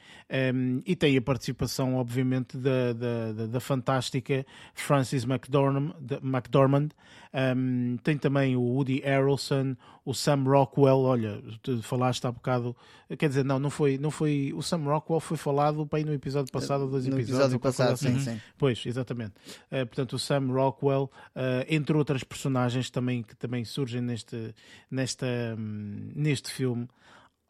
um, 0.54 0.82
e 0.84 0.96
tem 0.96 1.16
a 1.16 1.22
participação, 1.22 1.96
obviamente, 1.96 2.56
da, 2.56 2.92
da, 2.92 3.32
da, 3.32 3.46
da 3.46 3.60
fantástica 3.60 4.44
Frances 4.74 5.24
McDormand, 5.24 5.94
McDormand 6.22 6.88
um, 7.32 7.96
tem 8.02 8.16
também 8.16 8.56
o 8.56 8.60
Woody 8.60 9.00
Harrelson, 9.04 9.76
o 10.08 10.14
Sam 10.14 10.44
Rockwell. 10.44 11.00
Olha, 11.00 11.42
tu 11.62 11.82
falaste 11.82 12.26
há 12.26 12.32
bocado, 12.32 12.74
quer 13.18 13.28
dizer, 13.28 13.44
não, 13.44 13.58
não 13.58 13.68
foi, 13.68 13.98
não 13.98 14.10
foi. 14.10 14.52
O 14.54 14.62
Sam 14.62 14.84
Rockwell 14.84 15.20
foi 15.20 15.36
falado 15.36 15.86
para 15.86 16.02
no 16.02 16.14
episódio 16.14 16.50
passado, 16.50 16.88
dois 16.88 17.06
no 17.06 17.14
episódios. 17.18 17.28
episódio 17.28 17.60
passado, 17.60 17.96
sim, 17.98 18.12
uhum. 18.12 18.20
sim. 18.20 18.40
Pois, 18.56 18.86
exatamente. 18.86 19.34
Uh, 19.70 19.86
portanto, 19.86 20.14
o 20.14 20.18
Sam 20.18 20.50
Rockwell, 20.50 21.10
uh, 21.36 21.64
entre 21.68 21.94
outras 21.94 22.24
personagens 22.24 22.88
também 22.88 23.22
que 23.22 23.36
também 23.36 23.66
surgem 23.66 24.00
neste, 24.00 24.54
nesta, 24.90 25.26
um, 25.58 26.10
neste 26.14 26.50
filme. 26.50 26.88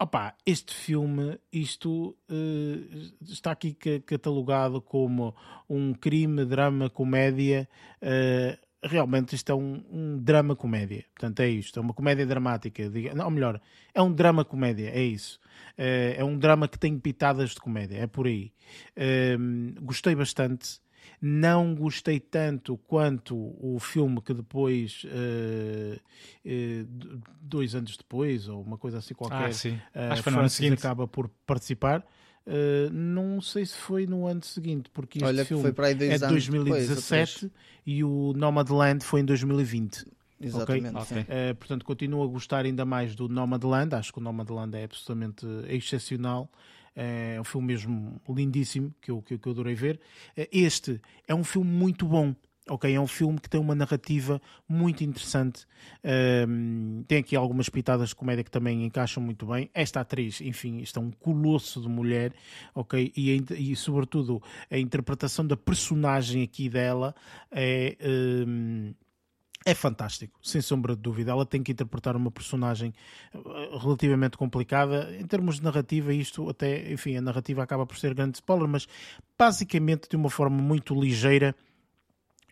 Opa, 0.01 0.33
este 0.45 0.73
filme, 0.73 1.39
isto 1.51 2.17
uh, 2.29 3.11
está 3.21 3.51
aqui 3.51 3.73
catalogado 4.05 4.81
como 4.81 5.33
um 5.69 5.93
crime, 5.93 6.43
drama, 6.43 6.89
comédia. 6.89 7.69
Uh, 8.01 8.68
realmente 8.83 9.35
isto 9.35 9.51
é 9.51 9.55
um, 9.55 9.83
um 9.91 10.17
drama-comédia. 10.17 11.05
Portanto, 11.13 11.39
é 11.41 11.49
isto. 11.49 11.79
É 11.79 11.81
uma 11.81 11.93
comédia 11.93 12.25
dramática. 12.25 12.89
Diga, 12.89 13.13
não, 13.13 13.29
melhor, 13.29 13.61
é 13.93 14.01
um 14.01 14.11
drama-comédia. 14.11 14.89
É 14.89 15.01
isso. 15.01 15.39
É, 15.77 16.15
é, 16.17 16.23
um 16.23 16.37
drama 16.37 16.67
que 16.67 16.79
tem 16.79 16.97
pitadas 16.97 17.51
de 17.51 17.57
comédia. 17.59 17.97
É 17.97 18.07
por 18.07 18.27
aí. 18.27 18.51
É, 18.95 19.37
gostei 19.81 20.15
bastante. 20.15 20.79
Não 21.21 21.75
gostei 21.75 22.19
tanto 22.19 22.77
quanto 22.77 23.35
o 23.35 23.77
filme 23.79 24.21
que 24.21 24.33
depois, 24.33 25.03
uh, 25.05 25.99
uh, 26.45 27.21
dois 27.41 27.75
anos 27.75 27.97
depois, 27.97 28.47
ou 28.47 28.61
uma 28.61 28.77
coisa 28.77 28.99
assim 28.99 29.13
qualquer, 29.13 29.47
ah, 29.47 29.51
sim. 29.51 29.73
Uh, 29.93 30.11
Acho 30.11 30.23
que 30.23 30.31
Francis 30.31 30.71
acaba 30.71 31.07
por 31.07 31.29
participar. 31.45 32.05
Uh, 32.49 32.91
não 32.91 33.39
sei 33.39 33.63
se 33.63 33.77
foi 33.77 34.07
no 34.07 34.25
ano 34.25 34.43
seguinte, 34.43 34.89
porque 34.91 35.19
este 35.19 35.27
Olha, 35.27 35.45
filme 35.45 35.61
foi 35.61 35.71
para 35.71 35.87
aí 35.87 35.93
é 35.93 36.17
de 36.17 36.27
2017 36.27 37.33
depois, 37.43 37.51
e 37.85 38.03
o 38.03 38.33
Nomadland 38.35 39.05
foi 39.05 39.21
em 39.21 39.25
2020. 39.25 40.03
Exatamente. 40.41 40.97
Okay? 40.97 41.21
Okay. 41.21 41.21
Uh, 41.21 41.55
portanto, 41.55 41.85
continuo 41.85 42.23
a 42.23 42.27
gostar 42.27 42.65
ainda 42.65 42.85
mais 42.85 43.13
do 43.13 43.29
Nomadland. 43.29 43.93
Acho 43.93 44.11
que 44.11 44.17
o 44.17 44.21
Nomadland 44.21 44.75
é 44.75 44.85
absolutamente 44.85 45.45
excepcional. 45.67 46.49
É 46.95 47.39
um 47.39 47.43
filme 47.43 47.67
mesmo 47.67 48.19
lindíssimo 48.27 48.93
que 48.99 49.11
eu, 49.11 49.21
que 49.21 49.35
eu 49.35 49.51
adorei 49.51 49.75
ver. 49.75 49.99
Este 50.51 50.99
é 51.27 51.35
um 51.35 51.43
filme 51.43 51.69
muito 51.69 52.05
bom 52.05 52.33
ok? 52.69 52.93
É 52.93 52.99
um 52.99 53.07
filme 53.07 53.39
que 53.39 53.49
tem 53.49 53.59
uma 53.59 53.75
narrativa 53.75 54.41
muito 54.67 55.03
interessante. 55.03 55.65
Um, 56.47 57.03
tem 57.07 57.19
aqui 57.19 57.35
algumas 57.35 57.69
pitadas 57.69 58.09
de 58.09 58.15
comédia 58.15 58.43
que 58.43 58.51
também 58.51 58.85
encaixam 58.85 59.21
muito 59.21 59.45
bem. 59.45 59.69
Esta 59.73 60.01
atriz, 60.01 60.41
enfim, 60.41 60.79
está 60.79 60.99
um 60.99 61.11
colosso 61.11 61.81
de 61.81 61.87
mulher, 61.87 62.33
ok? 62.73 63.11
E, 63.15 63.43
e 63.57 63.75
sobretudo 63.75 64.41
a 64.69 64.77
interpretação 64.77 65.45
da 65.45 65.57
personagem 65.57 66.43
aqui 66.43 66.69
dela 66.69 67.15
é. 67.51 67.97
Um, 68.47 68.93
é 69.65 69.73
fantástico, 69.75 70.39
sem 70.41 70.61
sombra 70.61 70.95
de 70.95 71.01
dúvida. 71.01 71.31
Ela 71.31 71.45
tem 71.45 71.61
que 71.61 71.71
interpretar 71.71 72.15
uma 72.15 72.31
personagem 72.31 72.93
uh, 73.35 73.77
relativamente 73.77 74.37
complicada. 74.37 75.13
Em 75.19 75.25
termos 75.25 75.57
de 75.57 75.63
narrativa, 75.63 76.13
isto 76.13 76.49
até, 76.49 76.91
enfim, 76.91 77.17
a 77.17 77.21
narrativa 77.21 77.61
acaba 77.61 77.85
por 77.85 77.97
ser 77.97 78.13
grande 78.13 78.37
spoiler, 78.37 78.67
mas 78.67 78.87
basicamente 79.37 80.07
de 80.09 80.15
uma 80.15 80.29
forma 80.29 80.61
muito 80.61 80.99
ligeira 80.99 81.53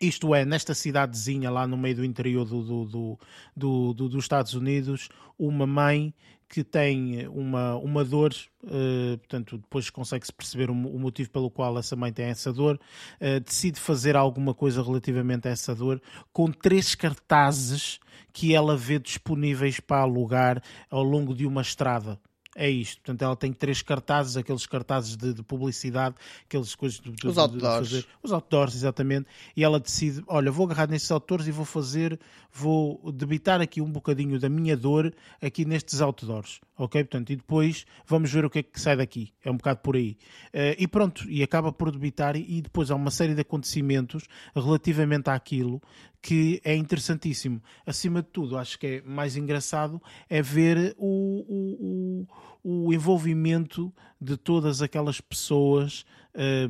isto 0.00 0.34
é, 0.34 0.44
nesta 0.44 0.74
cidadezinha 0.74 1.50
lá 1.50 1.66
no 1.66 1.76
meio 1.76 1.96
do 1.96 2.04
interior 2.04 2.44
do, 2.44 2.62
do, 2.62 3.18
do, 3.56 3.94
do 3.94 4.08
dos 4.08 4.24
Estados 4.24 4.54
Unidos, 4.54 5.08
uma 5.38 5.66
mãe 5.66 6.14
que 6.48 6.64
tem 6.64 7.28
uma, 7.28 7.76
uma 7.76 8.02
dor, 8.02 8.32
uh, 8.64 9.18
portanto, 9.18 9.58
depois 9.58 9.90
consegue-se 9.90 10.32
perceber 10.32 10.70
o, 10.70 10.72
o, 10.72 10.98
motivo 10.98 11.30
pelo 11.30 11.50
qual 11.50 11.78
essa 11.78 11.94
mãe 11.94 12.10
tem 12.10 12.26
essa 12.26 12.52
dor, 12.52 12.80
uh, 13.20 13.40
decide 13.40 13.78
fazer 13.78 14.16
alguma 14.16 14.54
coisa 14.54 14.82
relativamente 14.82 15.46
a 15.46 15.50
essa 15.50 15.74
dor, 15.74 16.00
com 16.32 16.50
três 16.50 16.94
cartazes 16.94 18.00
que 18.32 18.54
ela 18.54 18.76
vê 18.76 18.98
disponíveis 18.98 19.78
para 19.78 20.02
alugar 20.02 20.62
ao 20.90 21.02
longo 21.02 21.34
de 21.34 21.44
uma 21.44 21.60
estrada 21.60 22.18
é 22.58 22.68
isto. 22.68 23.00
Portanto, 23.00 23.22
ela 23.22 23.36
tem 23.36 23.52
três 23.52 23.80
cartazes, 23.80 24.36
aqueles 24.36 24.66
cartazes 24.66 25.16
de, 25.16 25.32
de 25.32 25.42
publicidade, 25.44 26.16
aqueles 26.44 26.74
coisas 26.74 26.98
de, 26.98 27.12
de, 27.12 27.26
os 27.26 27.38
outdoors. 27.38 27.88
Fazer, 27.88 28.06
os 28.20 28.32
outdoors, 28.32 28.74
exatamente. 28.74 29.28
E 29.56 29.62
ela 29.62 29.78
decide: 29.78 30.22
olha, 30.26 30.50
vou 30.50 30.66
agarrar 30.66 30.88
nestes 30.88 31.10
outdoors 31.12 31.46
e 31.46 31.52
vou 31.52 31.64
fazer, 31.64 32.18
vou 32.52 33.12
debitar 33.12 33.60
aqui 33.60 33.80
um 33.80 33.90
bocadinho 33.90 34.40
da 34.40 34.48
minha 34.48 34.76
dor 34.76 35.14
aqui 35.40 35.64
nestes 35.64 36.00
outdoors. 36.00 36.60
Ok? 36.76 37.02
Portanto, 37.04 37.30
e 37.30 37.36
depois 37.36 37.86
vamos 38.04 38.30
ver 38.30 38.44
o 38.44 38.50
que 38.50 38.58
é 38.58 38.62
que 38.62 38.80
sai 38.80 38.96
daqui. 38.96 39.32
É 39.44 39.50
um 39.50 39.56
bocado 39.56 39.78
por 39.80 39.94
aí. 39.94 40.18
Uh, 40.48 40.74
e 40.76 40.88
pronto, 40.88 41.30
e 41.30 41.42
acaba 41.42 41.72
por 41.72 41.92
debitar, 41.92 42.36
e 42.36 42.60
depois 42.60 42.90
há 42.90 42.96
uma 42.96 43.10
série 43.10 43.34
de 43.34 43.40
acontecimentos 43.40 44.24
relativamente 44.54 45.30
àquilo 45.30 45.80
que 46.20 46.60
é 46.64 46.74
interessantíssimo. 46.74 47.62
Acima 47.86 48.22
de 48.22 48.28
tudo, 48.28 48.58
acho 48.58 48.78
que 48.78 48.86
é 48.86 49.02
mais 49.02 49.36
engraçado 49.36 50.02
é 50.28 50.42
ver 50.42 50.94
o, 50.98 52.26
o, 52.62 52.86
o, 52.86 52.92
envolvimento 52.92 53.92
de 54.20 54.36
todas 54.36 54.82
aquelas 54.82 55.20
pessoas, 55.20 56.04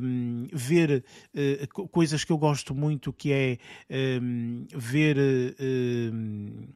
um, 0.01 0.47
ver 0.53 1.03
uh, 1.33 1.87
coisas 1.89 2.23
que 2.23 2.31
eu 2.31 2.37
gosto 2.37 2.75
muito, 2.75 3.11
que 3.11 3.31
é 3.31 3.57
um, 4.21 4.65
ver. 4.75 5.17
Um, 5.59 6.67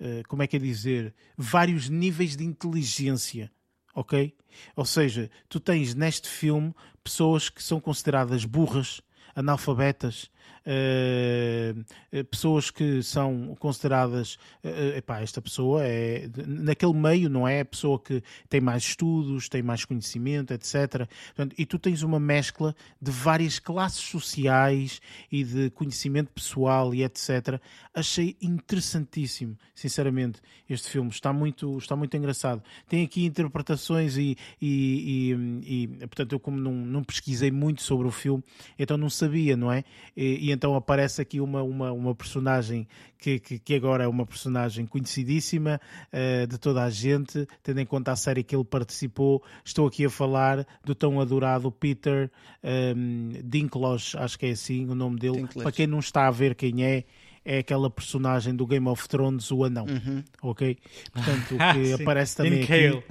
uh, 0.00 0.22
como 0.28 0.42
é 0.42 0.46
que 0.46 0.56
é 0.56 0.58
dizer? 0.58 1.14
Vários 1.36 1.88
níveis 1.88 2.36
de 2.36 2.44
inteligência 2.44 3.50
ok? 3.94 4.34
Ou 4.74 4.84
seja, 4.84 5.30
tu 5.48 5.60
tens 5.60 5.94
neste 5.94 6.28
filme 6.28 6.74
pessoas 7.02 7.48
que 7.48 7.62
são 7.62 7.80
consideradas 7.80 8.44
burras, 8.44 9.00
analfabetas, 9.34 10.30
uh, 10.66 12.24
pessoas 12.24 12.70
que 12.70 13.02
são 13.02 13.54
consideradas, 13.58 14.34
uh, 14.64 14.96
epá, 14.96 15.20
esta 15.20 15.40
pessoa 15.40 15.84
é 15.84 16.28
naquele 16.46 16.94
meio, 16.94 17.28
não 17.28 17.46
é? 17.46 17.60
A 17.60 17.64
pessoa 17.64 17.98
que 17.98 18.22
tem 18.48 18.60
mais 18.60 18.82
estudos, 18.82 19.48
tem 19.48 19.62
mais 19.62 19.84
conhecimento, 19.84 20.52
etc. 20.52 21.08
Portanto, 21.26 21.54
e 21.58 21.66
tu 21.66 21.78
tens 21.78 22.02
uma 22.02 22.18
mescla 22.18 22.74
de 23.00 23.10
várias 23.10 23.58
classes 23.58 24.00
sociais 24.00 25.00
e 25.30 25.44
de 25.44 25.70
conhecimento 25.70 26.30
pessoal 26.30 26.94
e 26.94 27.02
etc. 27.04 27.60
Achei 27.94 28.36
interessantíssimo, 28.40 29.56
sinceramente, 29.74 30.40
este 30.68 30.88
filme. 30.88 31.10
Está 31.10 31.32
muito, 31.32 31.76
está 31.78 31.94
muito 31.94 32.16
engraçado. 32.16 32.62
Tem 32.88 33.04
aqui 33.04 33.24
interpretações 33.24 34.16
e, 34.16 34.36
e, 34.60 35.32
e, 35.66 35.82
e 35.84 35.86
portanto, 36.06 36.32
eu 36.32 36.40
como 36.40 36.58
não, 36.58 36.72
não 36.72 37.04
pesquisei 37.04 37.50
muito 37.50 37.82
sobre 37.82 38.08
o 38.08 38.10
filme, 38.10 38.42
então 38.78 38.96
não 38.96 39.10
sabia, 39.10 39.56
não 39.56 39.70
é? 39.70 39.84
E, 40.16 40.53
então 40.54 40.74
aparece 40.74 41.20
aqui 41.20 41.40
uma, 41.40 41.62
uma, 41.62 41.92
uma 41.92 42.14
personagem 42.14 42.86
que, 43.18 43.38
que, 43.38 43.58
que 43.58 43.74
agora 43.74 44.04
é 44.04 44.08
uma 44.08 44.24
personagem 44.24 44.86
conhecidíssima 44.86 45.80
uh, 46.12 46.46
de 46.46 46.58
toda 46.58 46.82
a 46.82 46.90
gente, 46.90 47.46
tendo 47.62 47.80
em 47.80 47.86
conta 47.86 48.12
a 48.12 48.16
série 48.16 48.42
que 48.42 48.54
ele 48.54 48.64
participou. 48.64 49.42
Estou 49.64 49.86
aqui 49.86 50.04
a 50.04 50.10
falar 50.10 50.66
do 50.84 50.94
tão 50.94 51.20
adorado 51.20 51.70
Peter 51.70 52.30
um, 52.62 52.68
ehm, 52.68 53.42
Dinklage, 53.44 54.16
acho 54.16 54.38
que 54.38 54.46
é 54.46 54.50
assim 54.50 54.86
o 54.88 54.94
nome 54.94 55.18
dele. 55.18 55.36
Dinklage. 55.38 55.62
Para 55.62 55.72
quem 55.72 55.86
não 55.86 55.98
está 55.98 56.26
a 56.26 56.30
ver 56.30 56.54
quem 56.54 56.84
é, 56.84 57.04
é 57.44 57.58
aquela 57.58 57.90
personagem 57.90 58.54
do 58.54 58.66
Game 58.66 58.88
of 58.88 59.08
Thrones, 59.08 59.50
o 59.50 59.64
anão, 59.64 59.86
uhum. 59.86 60.22
ok? 60.42 60.78
Portanto, 61.12 61.56
que 61.74 61.92
aparece 61.92 62.36
também 62.36 62.62
aqui 62.62 63.02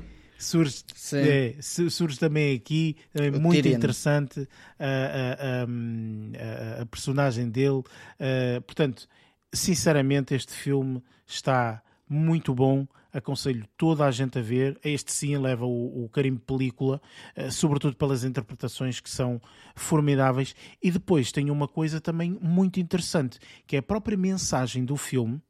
surge, 0.43 0.83
é, 1.13 1.55
surge 1.61 2.19
também 2.19 2.55
aqui, 2.55 2.97
também 3.11 3.31
muito 3.31 3.61
Tyrion. 3.61 3.77
interessante 3.77 4.47
a, 4.77 4.85
a, 4.85 6.79
a, 6.79 6.81
a, 6.81 6.85
personagem 6.85 7.49
dele. 7.49 7.79
Uh, 7.79 8.61
portanto, 8.65 9.07
sinceramente, 9.51 10.35
este 10.35 10.53
filme 10.53 11.01
está 11.25 11.81
muito 12.07 12.53
bom. 12.53 12.85
Aconselho 13.11 13.65
toda 13.77 14.05
a 14.05 14.11
gente 14.11 14.39
a 14.39 14.41
ver. 14.41 14.79
Este 14.83 15.11
sim 15.11 15.37
leva 15.37 15.65
o, 15.65 16.05
o 16.05 16.09
carimbo 16.09 16.39
película, 16.41 17.01
uh, 17.37 17.51
sobretudo 17.51 17.95
pelas 17.95 18.23
interpretações 18.23 18.99
que 18.99 19.09
são 19.09 19.41
formidáveis. 19.75 20.55
E 20.81 20.91
depois 20.91 21.31
tem 21.31 21.49
uma 21.49 21.67
coisa 21.67 22.01
também 22.01 22.37
muito 22.41 22.79
interessante, 22.79 23.39
que 23.65 23.75
é 23.75 23.79
a 23.79 23.83
própria 23.83 24.17
mensagem 24.17 24.83
do 24.83 24.97
filme. 24.97 25.41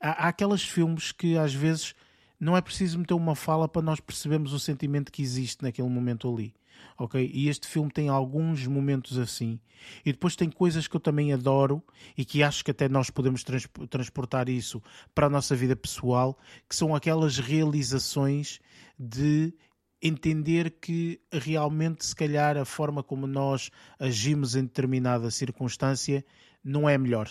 Há, 0.00 0.26
há 0.26 0.28
aqueles 0.28 0.62
filmes 0.62 1.12
que 1.12 1.36
às 1.36 1.52
vezes 1.52 1.94
não 2.40 2.56
é 2.56 2.60
preciso 2.60 2.98
meter 2.98 3.14
uma 3.14 3.36
fala 3.36 3.68
para 3.68 3.82
nós 3.82 4.00
percebermos 4.00 4.52
o 4.52 4.58
sentimento 4.58 5.12
que 5.12 5.22
existe 5.22 5.62
naquele 5.62 5.88
momento 5.88 6.32
ali 6.32 6.54
ok? 6.98 7.30
E 7.32 7.48
este 7.48 7.66
filme 7.66 7.90
tem 7.90 8.08
alguns 8.08 8.66
momentos 8.66 9.18
assim. 9.18 9.58
E 10.04 10.12
depois 10.12 10.36
tem 10.36 10.50
coisas 10.50 10.86
que 10.86 10.94
eu 10.94 11.00
também 11.00 11.32
adoro 11.32 11.82
e 12.16 12.24
que 12.24 12.42
acho 12.42 12.64
que 12.64 12.70
até 12.70 12.88
nós 12.88 13.10
podemos 13.10 13.42
trans 13.42 13.66
transportar 13.88 14.48
isso 14.48 14.82
para 15.14 15.26
a 15.26 15.30
nossa 15.30 15.56
vida 15.56 15.74
pessoal, 15.74 16.38
que 16.68 16.76
são 16.76 16.94
aquelas 16.94 17.38
realizações 17.38 18.60
de 18.98 19.54
entender 20.02 20.70
que 20.80 21.20
realmente, 21.32 22.04
se 22.04 22.14
calhar, 22.14 22.56
a 22.56 22.64
forma 22.64 23.02
como 23.02 23.26
nós 23.26 23.70
agimos 23.98 24.54
em 24.54 24.62
determinada 24.62 25.30
circunstância 25.30 26.24
não 26.62 26.88
é 26.88 26.96
melhor 26.96 27.28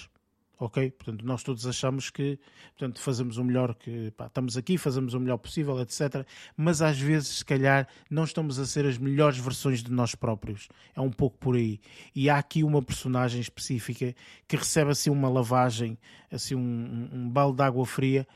ok? 0.59 0.91
Portanto, 0.91 1.25
nós 1.25 1.41
todos 1.41 1.65
achamos 1.65 2.09
que 2.09 2.37
portanto, 2.77 2.99
fazemos 2.99 3.37
o 3.37 3.43
melhor 3.43 3.73
que 3.75 4.11
pá, 4.11 4.27
estamos 4.27 4.57
aqui, 4.57 4.77
fazemos 4.77 5.13
o 5.13 5.19
melhor 5.19 5.37
possível, 5.37 5.79
etc. 5.79 6.25
Mas 6.55 6.81
às 6.81 6.99
vezes, 6.99 7.39
se 7.39 7.45
calhar, 7.45 7.87
não 8.09 8.25
estamos 8.25 8.59
a 8.59 8.65
ser 8.65 8.85
as 8.85 8.97
melhores 8.97 9.37
versões 9.37 9.81
de 9.81 9.91
nós 9.91 10.15
próprios. 10.15 10.67
É 10.95 10.99
um 11.01 11.11
pouco 11.11 11.37
por 11.37 11.55
aí. 11.55 11.79
E 12.13 12.29
há 12.29 12.37
aqui 12.37 12.63
uma 12.63 12.81
personagem 12.81 13.39
específica 13.39 14.13
que 14.47 14.57
recebe 14.57 14.91
assim 14.91 15.09
uma 15.09 15.29
lavagem, 15.29 15.97
assim 16.29 16.55
um, 16.55 17.09
um 17.11 17.29
balde 17.29 17.57
de 17.57 17.63
água 17.63 17.85
fria 17.85 18.27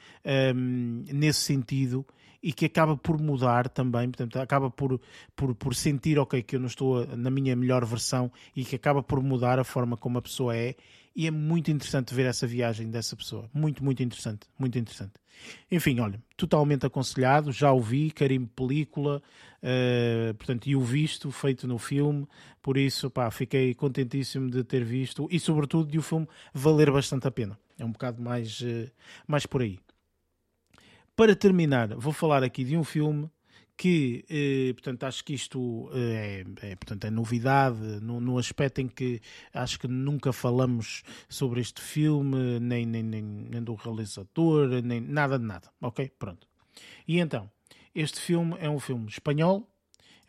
um, 0.56 1.04
nesse 1.12 1.42
sentido 1.42 2.06
e 2.42 2.52
que 2.52 2.66
acaba 2.66 2.98
por 2.98 3.22
mudar 3.22 3.70
também, 3.70 4.10
portanto, 4.10 4.38
acaba 4.38 4.70
por, 4.70 5.00
por, 5.34 5.56
por 5.56 5.74
sentir, 5.74 6.20
ok, 6.20 6.44
que 6.44 6.58
eu 6.58 6.60
não 6.60 6.68
estou 6.68 7.08
na 7.16 7.32
minha 7.32 7.56
melhor 7.56 7.86
versão 7.86 8.30
e 8.54 8.66
que 8.66 8.76
acaba 8.76 9.02
por 9.02 9.24
mudar 9.24 9.60
a 9.60 9.64
forma 9.64 9.96
como 9.96 10.18
a 10.18 10.22
pessoa 10.22 10.54
é 10.56 10.76
e 11.16 11.28
é 11.28 11.32
muito 11.32 11.70
interessante 11.70 12.14
ver 12.14 12.26
essa 12.26 12.48
viagem 12.48 12.90
dessa 12.90 13.16
pessoa. 13.16 13.50
Muito, 13.54 13.84
muito 13.84 14.02
interessante. 14.02 14.48
Muito 14.58 14.78
interessante. 14.78 15.14
Enfim, 15.70 16.00
olha, 16.00 16.22
totalmente 16.36 16.86
aconselhado, 16.86 17.52
já 17.52 17.72
o 17.72 17.80
vi, 17.80 18.12
carimbo 18.12 18.48
película, 18.56 19.22
uh, 19.62 20.34
portanto, 20.36 20.68
e 20.68 20.76
o 20.76 20.82
visto, 20.82 21.32
feito 21.32 21.68
no 21.68 21.78
filme, 21.78 22.28
por 22.62 22.78
isso, 22.78 23.10
pá, 23.10 23.30
fiquei 23.30 23.74
contentíssimo 23.74 24.50
de 24.50 24.64
ter 24.64 24.84
visto 24.84 25.28
e, 25.32 25.40
sobretudo, 25.40 25.92
de 25.92 25.98
o 25.98 26.02
filme 26.02 26.28
valer 26.54 26.92
bastante 26.92 27.28
a 27.28 27.32
pena. 27.32 27.58
É 27.78 27.86
um 27.86 27.92
bocado 27.92 28.22
mais, 28.22 28.62
uh, 28.62 28.90
mais 29.28 29.46
por 29.46 29.62
aí. 29.62 29.80
Para 31.16 31.36
terminar, 31.36 31.96
vou 31.96 32.12
falar 32.14 32.44
aqui 32.44 32.64
de 32.64 32.76
um 32.76 32.84
filme 32.84 33.30
que, 33.84 34.24
eh, 34.30 34.72
portanto, 34.72 35.04
acho 35.04 35.26
que 35.26 35.34
isto 35.34 35.90
eh, 35.94 36.46
é, 36.62 36.72
é, 36.72 36.76
portanto, 36.78 37.04
é 37.04 37.10
novidade 37.12 38.00
no, 38.00 38.22
no, 38.22 38.38
aspecto 38.38 38.80
em 38.80 38.88
que 38.88 39.20
acho 39.54 39.78
que 39.78 39.90
nunca 39.90 40.32
falamos 40.32 41.04
sobre 41.28 41.60
este 41.60 41.82
filme, 41.82 42.62
nem, 42.62 42.86
nem, 42.86 43.04
nem, 43.04 43.22
nem, 43.22 43.62
do 43.62 43.74
realizador, 43.74 44.70
nem 44.82 45.02
nada 45.02 45.38
de 45.38 45.44
nada. 45.44 45.70
Ok? 45.82 46.10
Pronto. 46.18 46.48
E 47.06 47.20
então, 47.20 47.52
este 47.94 48.22
filme 48.22 48.56
é 48.58 48.70
um 48.70 48.80
filme 48.80 49.06
espanhol, 49.10 49.70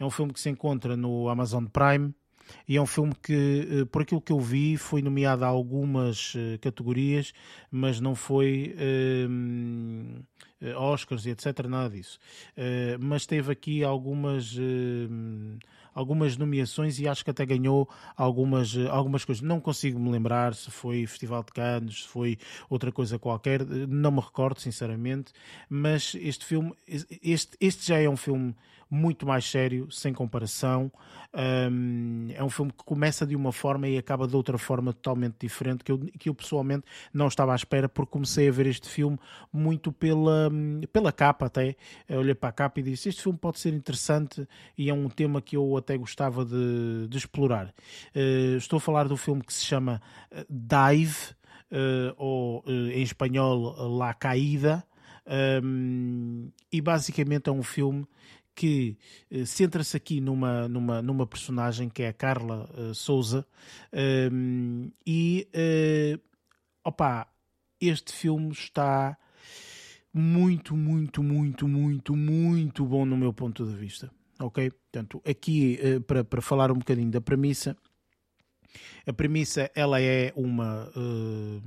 é 0.01 0.05
um 0.05 0.11
filme 0.11 0.33
que 0.33 0.41
se 0.41 0.51
encontra 0.51 0.97
no 0.97 1.29
Amazon 1.29 1.67
Prime. 1.67 2.13
E 2.69 2.77
é 2.77 2.81
um 2.81 2.87
filme 2.87 3.13
que, 3.23 3.69
eh, 3.71 3.85
por 3.85 4.03
aquilo 4.03 4.21
que 4.21 4.33
eu 4.33 4.41
vi, 4.41 4.77
foi 4.77 5.03
nomeado 5.03 5.45
a 5.45 5.49
algumas 5.49 6.35
eh, 6.37 6.59
categorias, 6.59 7.33
mas 7.71 8.01
não 8.01 8.15
foi 8.15 8.75
uh, 8.79 10.77
Oscars 10.77 11.27
e 11.27 11.31
etc. 11.31 11.67
Nada 11.69 11.91
disso. 11.91 12.19
Uh, 12.57 12.99
mas 13.01 13.27
teve 13.27 13.53
aqui 13.53 13.85
algumas. 13.85 14.57
Uh, 14.57 15.59
algumas 15.95 16.37
nomeações 16.37 16.99
e 16.99 17.07
acho 17.07 17.25
que 17.25 17.31
até 17.31 17.47
ganhou 17.47 17.89
algumas, 18.17 18.77
algumas 18.91 19.25
coisas. 19.25 19.43
Não 19.43 19.61
consigo 19.61 19.99
me 19.99 20.11
lembrar 20.11 20.55
se 20.55 20.71
foi 20.71 21.07
Festival 21.07 21.45
de 21.45 21.53
Cannes, 21.53 22.03
se 22.03 22.09
foi 22.09 22.37
outra 22.69 22.91
coisa 22.91 23.19
qualquer, 23.19 23.65
não 23.65 24.11
me 24.11 24.21
recordo 24.21 24.61
sinceramente, 24.61 25.33
mas 25.69 26.17
este 26.21 26.45
filme, 26.45 26.73
este, 27.23 27.57
este 27.61 27.87
já 27.87 27.99
é 27.99 28.09
um 28.09 28.17
filme 28.17 28.55
muito 28.95 29.27
mais 29.27 29.45
sério, 29.45 29.91
sem 29.91 30.13
comparação. 30.13 30.91
Um, 31.35 32.29
é 32.33 32.43
um 32.45 32.49
filme 32.49 32.71
que 32.71 32.85
começa 32.85 33.27
de 33.27 33.35
uma 33.35 33.53
forma 33.53 33.89
e 33.89 33.99
acaba 33.99 34.27
de 34.27 34.37
outra 34.37 34.57
forma 34.57 34.93
totalmente 34.93 35.35
diferente, 35.41 35.83
que 35.83 35.91
eu, 35.91 35.99
que 35.99 36.29
eu 36.29 36.35
pessoalmente 36.35 36.85
não 37.13 37.27
estava 37.27 37.53
à 37.53 37.57
espera, 37.57 37.89
porque 37.89 38.13
comecei 38.13 38.49
a 38.49 38.53
ver 38.53 38.67
este 38.67 38.89
filme 38.89 39.19
muito 39.53 39.91
pela, 39.91 40.49
pela 40.93 41.11
capa 41.11 41.47
até. 41.47 41.75
Eu 42.09 42.21
olhei 42.21 42.35
para 42.35 42.51
a 42.51 42.53
capa 42.53 42.79
e 42.79 42.83
disse: 42.85 43.09
Este 43.09 43.23
filme 43.23 43.37
pode 43.37 43.59
ser 43.59 43.75
interessante 43.75 44.47
e 44.79 44.89
é 44.89 44.95
um 44.95 45.09
tema 45.09 45.43
que 45.43 45.57
eu 45.57 45.77
até 45.77 45.97
gostava 45.99 46.45
de, 46.45 47.09
de 47.09 47.19
explorar. 47.19 47.75
Uh, 48.15 48.57
estou 48.57 48.77
a 48.77 48.81
falar 48.81 49.09
do 49.09 49.17
filme 49.17 49.43
que 49.43 49.53
se 49.53 49.65
chama 49.65 50.01
eh, 50.31 50.47
Dive, 50.49 51.35
uh, 51.73 52.15
ou 52.17 52.61
uh, 52.61 52.71
em 52.71 53.03
espanhol 53.03 53.99
La 53.99 54.15
Caída. 54.15 54.85
Um, 55.27 56.51
e 56.71 56.83
basicamente 56.83 57.49
é 57.49 57.53
um 57.53 57.63
filme 57.63 58.07
que 58.55 58.97
uh, 59.31 59.45
centra-se 59.47 59.97
aqui 59.97 60.21
numa, 60.21 60.69
numa, 60.69 61.03
numa 61.03 61.27
personagem 61.27 61.89
que 61.89 62.03
é 62.03 62.09
a 62.09 62.13
Carla 62.13 62.69
uh, 62.79 62.95
Souza 62.95 63.47
um, 64.33 64.91
e 65.07 65.49
uh, 65.55 66.21
opa, 66.85 67.27
este 67.81 68.13
filme 68.13 68.53
está 68.53 69.17
muito, 70.13 70.77
muito, 70.77 71.23
muito, 71.23 71.67
muito, 71.67 72.15
muito 72.15 72.85
bom 72.87 73.05
no 73.05 73.17
meu 73.17 73.33
ponto 73.33 73.67
de 73.67 73.75
vista. 73.75 74.11
Ok? 74.39 74.71
Portanto, 74.71 75.23
aqui 75.27 75.79
uh, 75.83 76.01
para, 76.03 76.23
para 76.23 76.41
falar 76.41 76.71
um 76.71 76.79
bocadinho 76.79 77.11
da 77.11 77.21
premissa, 77.21 77.77
a 79.07 79.13
premissa 79.13 79.71
ela 79.75 80.01
é 80.01 80.33
uma 80.37 80.91
uh, 80.97 81.63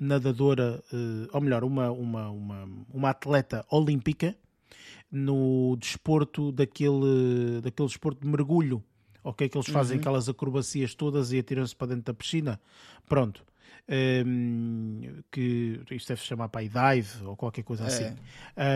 nadadora, 0.00 0.82
uh, 0.92 1.28
ou 1.32 1.40
melhor, 1.40 1.64
uma, 1.64 1.90
uma, 1.90 2.30
uma, 2.30 2.68
uma 2.92 3.10
atleta 3.10 3.64
olímpica 3.70 4.36
no 5.14 5.76
desporto 5.78 6.50
daquele, 6.50 7.60
daquele 7.62 7.88
desporto 7.88 8.20
de 8.20 8.26
mergulho, 8.26 8.82
ok? 9.22 9.48
Que 9.48 9.56
eles 9.56 9.68
fazem 9.68 9.96
uhum. 9.96 10.00
aquelas 10.00 10.28
acrobacias 10.28 10.94
todas 10.94 11.32
e 11.32 11.38
atiram-se 11.38 11.74
para 11.74 11.88
dentro 11.88 12.04
da 12.04 12.14
piscina. 12.14 12.60
Pronto. 13.08 13.44
Um, 13.86 15.22
que 15.30 15.78
isto 15.90 16.08
deve 16.08 16.20
se 16.22 16.26
chamar 16.26 16.48
para 16.48 16.62
dive 16.62 17.22
ou 17.24 17.36
qualquer 17.36 17.62
coisa 17.62 17.84
é. 17.84 17.86
assim. 17.86 18.16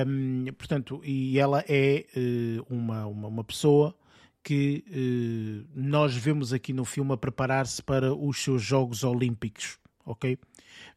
Um, 0.07 0.45
portanto, 0.53 1.01
e 1.03 1.39
ela 1.39 1.65
é 1.67 2.05
uh, 2.15 2.67
uma, 2.69 3.07
uma, 3.07 3.29
uma, 3.29 3.45
pessoa 3.45 3.97
que 4.43 4.85
uh, 4.87 5.67
nós 5.75 6.15
vemos 6.15 6.53
aqui 6.53 6.75
no 6.75 6.85
filme 6.85 7.15
a 7.15 7.17
preparar-se 7.17 7.83
para 7.83 8.15
os 8.15 8.37
seus 8.39 8.63
Jogos 8.63 9.03
Olímpicos, 9.03 9.79
ok? 10.05 10.39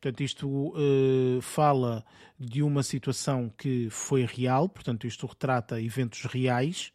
Portanto, 0.01 0.21
isto 0.21 0.47
uh, 0.49 1.39
fala 1.41 2.03
de 2.39 2.63
uma 2.63 2.81
situação 2.81 3.53
que 3.55 3.87
foi 3.91 4.25
real, 4.25 4.67
portanto, 4.67 5.05
isto 5.05 5.27
retrata 5.27 5.79
eventos 5.79 6.23
reais 6.23 6.91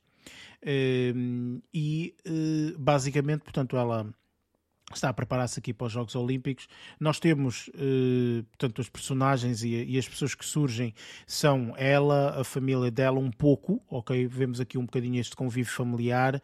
uh, 0.65 1.63
e 1.73 2.17
uh, 2.27 2.77
basicamente, 2.77 3.43
portanto, 3.43 3.77
ela 3.77 4.13
está 4.95 5.09
a 5.09 5.13
preparar-se 5.13 5.59
aqui 5.59 5.73
para 5.73 5.89
os 5.89 5.93
Jogos 5.93 6.15
Olímpicos. 6.15 6.69
Nós 7.01 7.19
temos, 7.19 7.69
eh, 7.75 8.45
portanto, 8.51 8.79
os 8.79 8.89
personagens 8.89 9.65
e, 9.65 9.85
e, 9.85 9.99
as 9.99 10.09
pessoas 10.09 10.35
que 10.35 10.45
surgem 10.45 10.95
são 11.27 11.75
ela, 11.77 12.41
a 12.41 12.45
família 12.45 12.91
dela, 12.91 13.19
um 13.19 13.31
pouco, 13.31 13.83
ok? 13.91 14.27
Vemos 14.29 14.61
aqui 14.61 14.79
um 14.79 14.85
bocadinho 14.85 15.21
este 15.21 15.35
convívio 15.35 15.73
familiar. 15.73 16.41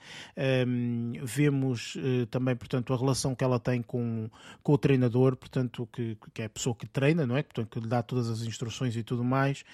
Um, 0.67 1.13
vemos 1.23 1.97
eh, 1.97 2.27
também, 2.31 2.57
portanto, 2.57 2.93
a 2.93 2.97
relação 2.97 3.33
que 3.33 3.45
ela 3.45 3.61
tem 3.61 3.81
com, 3.81 4.29
com 4.61 4.73
o 4.73 4.79
treinador, 4.79 5.37
portanto, 5.37 5.89
que, 5.93 6.19
que 6.35 6.43
é 6.43 6.47
a 6.47 6.51
pessoa 6.51 6.75
que 6.75 6.87
treina, 6.87 7.25
não 7.25 7.37
é? 7.37 7.45
Portanto, 7.45 7.69
que 7.71 7.79
lhe 7.79 7.89
dá 7.89 8.03
todas 8.03 8.29
as 8.29 8.43
instruções 8.43 8.97
e 8.97 9.05
tudo 9.05 9.23
mais. 9.23 9.65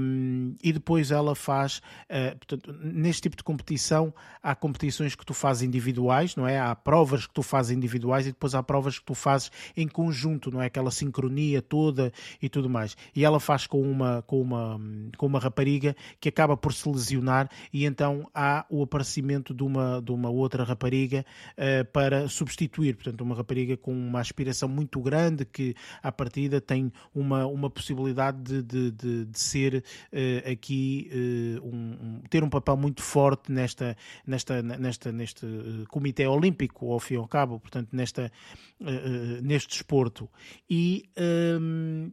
Um, 0.00 0.56
e 0.60 0.72
depois 0.72 1.12
ela 1.12 1.36
faz, 1.36 1.80
uh, 2.10 2.36
portanto, 2.36 2.72
neste 2.82 3.22
tipo 3.22 3.36
de 3.36 3.44
competição, 3.44 4.12
há 4.42 4.56
competições 4.56 5.14
que 5.14 5.24
tu 5.24 5.32
fazes 5.32 5.62
individuais, 5.62 6.34
não 6.34 6.46
é? 6.46 6.58
Há 6.58 6.74
provas 6.74 7.24
que 7.24 7.32
tu 7.32 7.42
fazes 7.42 7.70
individuais 7.70 7.99
individuais 8.00 8.26
e 8.26 8.30
depois 8.30 8.54
há 8.54 8.62
provas 8.62 8.98
que 8.98 9.04
tu 9.04 9.14
fazes 9.14 9.50
em 9.76 9.86
conjunto, 9.86 10.50
não 10.50 10.60
é? 10.62 10.66
Aquela 10.66 10.90
sincronia 10.90 11.60
toda 11.60 12.12
e 12.40 12.48
tudo 12.48 12.68
mais. 12.68 12.96
E 13.14 13.24
ela 13.24 13.38
faz 13.38 13.66
com 13.66 13.80
uma, 13.80 14.22
com 14.22 14.40
uma, 14.40 14.80
com 15.16 15.26
uma 15.26 15.38
rapariga 15.38 15.94
que 16.18 16.28
acaba 16.28 16.56
por 16.56 16.72
se 16.72 16.88
lesionar 16.88 17.48
e 17.72 17.84
então 17.84 18.28
há 18.34 18.64
o 18.70 18.82
aparecimento 18.82 19.52
de 19.54 19.62
uma, 19.62 20.00
de 20.00 20.10
uma 20.10 20.30
outra 20.30 20.64
rapariga 20.64 21.24
uh, 21.52 21.84
para 21.92 22.28
substituir. 22.28 22.96
Portanto, 22.96 23.20
uma 23.20 23.34
rapariga 23.34 23.76
com 23.76 23.92
uma 23.92 24.20
aspiração 24.20 24.68
muito 24.68 25.00
grande 25.00 25.44
que 25.44 25.74
à 26.02 26.10
partida 26.10 26.60
tem 26.60 26.92
uma, 27.14 27.46
uma 27.46 27.70
possibilidade 27.70 28.38
de, 28.42 28.62
de, 28.62 28.90
de, 28.90 29.24
de 29.26 29.38
ser 29.38 29.84
uh, 30.12 30.50
aqui 30.50 31.10
uh, 31.12 31.66
um, 31.66 31.76
um, 32.00 32.20
ter 32.28 32.42
um 32.42 32.48
papel 32.48 32.76
muito 32.76 33.02
forte 33.02 33.52
nesta, 33.52 33.96
nesta, 34.26 34.62
nesta, 34.62 35.12
neste 35.12 35.46
comitê 35.88 36.26
olímpico 36.26 36.92
ao 36.92 36.98
fim 36.98 37.14
e 37.14 37.16
ao 37.16 37.26
cabo. 37.26 37.58
Portanto, 37.58 37.89
portanto, 37.90 37.94
nesta, 37.94 38.32
uh, 38.80 39.42
neste 39.42 39.68
desporto. 39.68 40.28
E 40.68 41.10
um, 41.18 42.12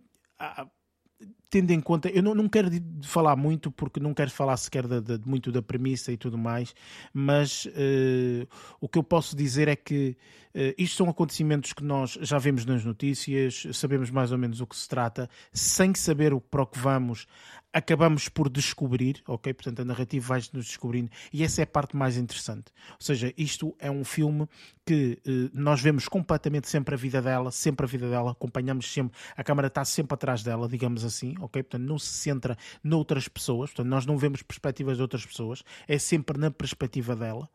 tendo 1.49 1.71
em 1.71 1.79
conta, 1.79 2.09
eu 2.09 2.21
não, 2.21 2.35
não 2.35 2.49
quero 2.49 2.69
falar 3.03 3.35
muito 3.35 3.71
porque 3.71 3.99
não 3.99 4.13
quero 4.13 4.29
falar 4.29 4.57
sequer 4.57 4.85
de, 4.85 5.01
de, 5.01 5.27
muito 5.27 5.51
da 5.51 5.61
premissa 5.61 6.11
e 6.11 6.17
tudo 6.17 6.37
mais, 6.37 6.73
mas 7.13 7.65
uh, 7.65 8.47
o 8.81 8.89
que 8.89 8.99
eu 8.99 9.03
posso 9.03 9.35
dizer 9.35 9.67
é 9.67 9.75
que 9.75 10.17
uh, 10.53 10.73
isto 10.77 10.97
são 10.97 11.09
acontecimentos 11.09 11.71
que 11.71 11.83
nós 11.83 12.17
já 12.21 12.37
vemos 12.37 12.65
nas 12.65 12.83
notícias, 12.83 13.65
sabemos 13.73 14.09
mais 14.09 14.31
ou 14.31 14.37
menos 14.37 14.59
o 14.59 14.67
que 14.67 14.75
se 14.75 14.87
trata, 14.87 15.29
sem 15.53 15.95
saber 15.95 16.33
o 16.33 16.41
para 16.41 16.63
o 16.63 16.67
que 16.67 16.79
vamos, 16.79 17.25
acabamos 17.71 18.27
por 18.27 18.49
descobrir, 18.49 19.21
ok? 19.27 19.53
Portanto, 19.53 19.81
a 19.81 19.85
narrativa 19.85 20.27
vai-nos 20.27 20.65
descobrindo 20.65 21.11
e 21.31 21.43
essa 21.43 21.61
é 21.61 21.63
a 21.63 21.67
parte 21.67 21.95
mais 21.95 22.17
interessante. 22.17 22.71
Ou 22.91 23.05
seja, 23.05 23.33
isto 23.37 23.75
é 23.79 23.89
um 23.89 24.03
filme 24.03 24.47
que 24.87 25.19
eh, 25.25 25.49
nós 25.53 25.81
vemos 25.81 26.07
completamente 26.07 26.69
sempre 26.69 26.95
a 26.95 26.97
vida 26.97 27.21
dela, 27.21 27.51
sempre 27.51 27.85
a 27.85 27.89
vida 27.89 28.09
dela, 28.09 28.31
acompanhamos 28.31 28.89
sempre, 28.89 29.17
a 29.35 29.43
câmara 29.43 29.67
está 29.67 29.83
sempre 29.83 30.13
atrás 30.13 30.43
dela, 30.43 30.65
digamos 30.65 31.03
assim, 31.03 31.35
ok? 31.41 31.61
Portanto, 31.61 31.85
não 31.85 31.99
se 31.99 32.07
centra 32.07 32.57
noutras 32.81 33.27
pessoas, 33.27 33.71
portanto, 33.71 33.89
nós 33.89 34.05
não 34.05 34.17
vemos 34.17 34.41
perspectivas 34.41 34.95
de 34.95 35.01
outras 35.01 35.25
pessoas, 35.25 35.61
é 35.89 35.99
sempre 35.99 36.37
na 36.39 36.49
perspectiva 36.49 37.17
dela 37.17 37.49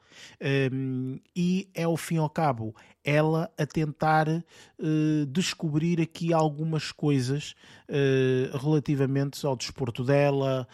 um, 0.73 1.19
e 1.35 1.69
é 1.75 1.85
ao 1.85 1.97
fim 1.97 2.17
e 2.17 2.19
ao 2.19 2.29
cabo 2.29 2.75
ela 3.05 3.51
a 3.59 3.67
tentar 3.67 4.29
uh, 4.29 5.27
descobrir 5.27 6.01
aqui 6.01 6.33
algumas 6.33 6.93
coisas 6.93 7.55
uh, 7.89 8.57
relativamente 8.57 9.45
ao 9.45 9.57
desporto 9.57 10.05
dela, 10.05 10.69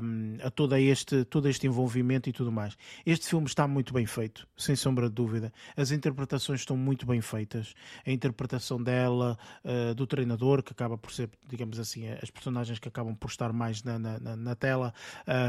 um, 0.00 0.36
a 0.40 0.50
todo 0.50 0.76
este, 0.76 1.24
todo 1.24 1.48
este 1.48 1.66
envolvimento 1.66 2.28
e 2.28 2.32
tudo 2.32 2.52
mais. 2.52 2.76
Este 3.04 3.28
filme 3.28 3.46
está 3.46 3.66
muito 3.66 3.92
bem 3.92 4.06
feito, 4.06 4.46
sem 4.56 4.76
sombra 4.76 5.08
de 5.08 5.14
dúvida. 5.14 5.52
As 5.76 5.90
interpretações 5.94 6.60
estão 6.60 6.76
muito 6.76 7.06
bem 7.06 7.20
feitas. 7.20 7.74
A 8.06 8.10
interpretação 8.10 8.82
dela, 8.82 9.38
uh, 9.64 9.94
do 9.94 10.06
treinador, 10.06 10.62
que 10.62 10.72
acaba 10.72 10.98
por 10.98 11.12
ser, 11.12 11.30
digamos 11.48 11.78
assim, 11.78 12.08
as 12.08 12.30
personagens 12.30 12.78
que 12.78 12.88
acabam 12.88 13.14
por 13.14 13.28
estar 13.28 13.52
mais 13.52 13.82
na, 13.82 13.98
na, 13.98 14.36
na 14.36 14.54
tela, 14.54 14.92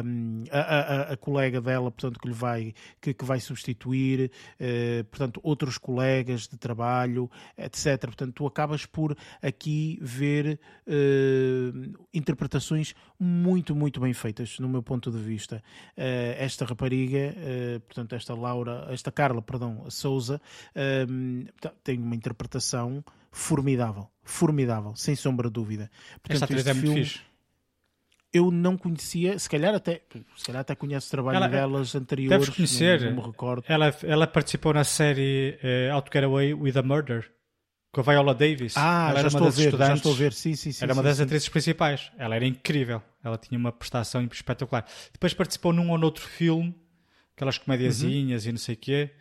um, 0.05 0.43
a, 0.51 0.59
a, 0.59 1.01
a, 1.13 1.17
colega 1.17 1.59
dela, 1.59 1.91
portanto, 1.91 2.19
que 2.19 2.27
lhe 2.27 2.33
vai, 2.33 2.73
que, 3.01 3.13
que 3.13 3.25
vai 3.25 3.39
substituir, 3.39 4.31
portanto, 5.09 5.39
outros 5.43 5.77
colegas 5.77 6.47
de 6.47 6.57
trabalho, 6.57 7.29
etc. 7.57 7.99
Portanto, 8.01 8.33
tu 8.33 8.45
acabas 8.45 8.85
por 8.85 9.15
aqui 9.41 9.97
ver 10.01 10.59
uh, 10.87 12.05
interpretações 12.13 12.93
muito, 13.19 13.75
muito 13.75 13.99
bem 13.99 14.13
feitas, 14.13 14.59
no 14.59 14.69
meu 14.69 14.83
ponto 14.83 15.11
de 15.11 15.17
vista. 15.17 15.63
Uh, 15.97 16.35
esta 16.37 16.65
rapariga, 16.65 17.33
uh, 17.35 17.79
portanto, 17.81 18.13
esta 18.13 18.33
Laura, 18.33 18.87
esta 18.89 19.11
Carla, 19.11 19.41
perdão, 19.41 19.85
Souza, 19.89 20.34
tem 21.83 21.99
uma 21.99 22.15
interpretação 22.15 23.03
formidável, 23.31 24.07
formidável, 24.23 24.95
sem 24.95 25.15
sombra 25.15 25.49
de 25.49 25.53
dúvida. 25.53 25.91
Portanto, 26.21 26.43
esta 26.43 26.45
atriz 26.45 26.67
é 26.67 26.73
muito 26.73 26.93
fixe 26.93 27.21
eu 28.35 28.51
não 28.51 28.77
conhecia, 28.77 29.39
se 29.39 29.49
calhar 29.49 29.73
até, 29.73 30.01
se 30.35 30.45
calhar 30.45 30.59
até 30.59 30.75
conheço 30.75 31.07
o 31.07 31.09
trabalho 31.09 31.37
ela, 31.37 31.47
delas 31.47 31.95
anteriores. 31.95 32.37
Deves 32.37 32.53
conhecer. 32.53 32.99
Não, 32.99 33.11
não 33.11 33.21
me 33.21 33.27
recordo. 33.29 33.63
Ela, 33.65 33.95
ela 34.03 34.27
participou 34.27 34.73
na 34.73 34.83
série 34.83 35.57
uh, 35.63 35.95
How 35.95 36.01
to 36.01 36.11
Get 36.13 36.23
Away 36.25 36.53
with 36.53 36.77
a 36.77 36.83
Murder 36.83 37.31
com 37.93 38.01
a 38.01 38.03
Viola 38.03 38.35
Davis. 38.35 38.73
Ah, 38.75 39.07
ela 39.11 39.21
já 39.21 39.27
estou 39.27 39.47
a 39.47 39.49
ver, 39.49 39.65
estudantes. 39.65 39.87
já 39.87 39.93
estou 39.95 40.11
a 40.11 40.15
ver, 40.15 40.33
sim, 40.33 40.53
sim, 40.53 40.73
sim. 40.73 40.83
Era 40.83 40.93
sim, 40.93 40.99
uma 40.99 41.03
das 41.03 41.15
sim. 41.15 41.23
atrizes 41.23 41.47
principais. 41.47 42.11
Ela 42.17 42.35
era 42.35 42.45
incrível. 42.45 43.01
Ela 43.23 43.37
tinha 43.37 43.57
uma 43.57 43.71
prestação 43.71 44.21
espetacular. 44.29 44.85
Depois 45.13 45.33
participou 45.33 45.71
num 45.71 45.89
ou 45.89 45.97
noutro 45.97 46.21
filme, 46.21 46.75
aquelas 47.33 47.57
comediazinhas 47.57 48.43
uhum. 48.43 48.49
e 48.49 48.51
não 48.51 48.59
sei 48.59 48.75
o 48.75 48.77
quê. 48.77 49.11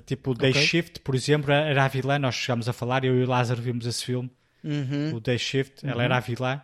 Tipo 0.00 0.34
Day 0.34 0.50
okay. 0.50 0.62
Shift, 0.62 1.00
por 1.00 1.14
exemplo, 1.14 1.52
era 1.52 1.84
a 1.84 1.88
vilã. 1.88 2.18
Nós 2.18 2.34
chegámos 2.34 2.68
a 2.68 2.72
falar, 2.72 3.04
eu 3.04 3.18
e 3.18 3.24
o 3.24 3.28
Lázaro 3.28 3.60
vimos 3.60 3.86
esse 3.86 4.04
filme. 4.04 4.30
Uhum. 4.64 5.16
O 5.16 5.20
Day 5.20 5.38
Shift, 5.38 5.84
ela 5.84 5.96
uhum. 5.96 6.02
era 6.02 6.16
a 6.16 6.20
vilã. 6.20 6.62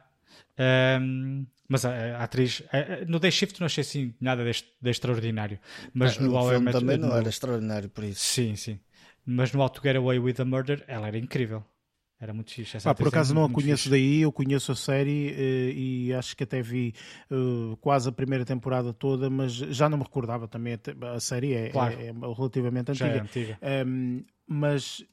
Um, 1.00 1.46
mas 1.68 1.84
a, 1.84 1.90
a 2.16 2.24
atriz, 2.24 2.62
a, 2.72 3.04
no 3.06 3.18
Day 3.20 3.30
Shift 3.30 3.60
não 3.60 3.66
achei 3.66 3.82
assim 3.82 4.14
nada 4.18 4.42
de, 4.44 4.64
de 4.80 4.90
extraordinário. 4.90 5.58
Mas 5.92 6.16
é, 6.16 6.22
no 6.22 6.34
o 6.34 6.48
filme 6.48 6.72
também 6.72 6.96
não 6.96 7.08
no, 7.10 7.16
era 7.16 7.28
extraordinário 7.28 7.90
por 7.90 8.04
isso. 8.04 8.20
Sim, 8.20 8.56
sim. 8.56 8.80
Mas 9.26 9.52
no 9.52 9.60
How 9.60 9.68
to 9.68 9.82
Get 9.82 9.96
Away 9.96 10.18
with 10.18 10.36
a 10.38 10.44
Murder, 10.46 10.82
ela 10.88 11.06
era 11.08 11.18
incrível. 11.18 11.62
Era 12.20 12.34
muito 12.34 12.52
fixe. 12.52 12.76
Essa 12.76 12.90
ah, 12.90 12.94
por 12.94 13.08
acaso 13.08 13.32
não 13.32 13.44
a 13.44 13.50
conheço 13.50 13.84
fixe. 13.84 13.90
daí, 13.90 14.22
eu 14.22 14.32
conheço 14.32 14.72
a 14.72 14.74
série 14.74 15.30
uh, 15.30 15.78
e 15.78 16.14
acho 16.14 16.36
que 16.36 16.42
até 16.42 16.60
vi 16.60 16.92
uh, 17.30 17.76
quase 17.76 18.08
a 18.08 18.12
primeira 18.12 18.44
temporada 18.44 18.92
toda, 18.92 19.30
mas 19.30 19.52
já 19.52 19.88
não 19.88 19.98
me 19.98 20.04
recordava 20.04 20.48
também. 20.48 20.78
A, 21.14 21.20
série 21.20 21.54
é, 21.54 21.68
claro. 21.70 21.94
é, 21.94 22.08
é 22.08 22.12
relativamente 22.12 22.90
antiga. 22.90 23.08
Já 23.08 23.14
é 23.14 23.20
antiga. 23.20 23.58
Um, 23.86 24.24
mas 24.48 25.04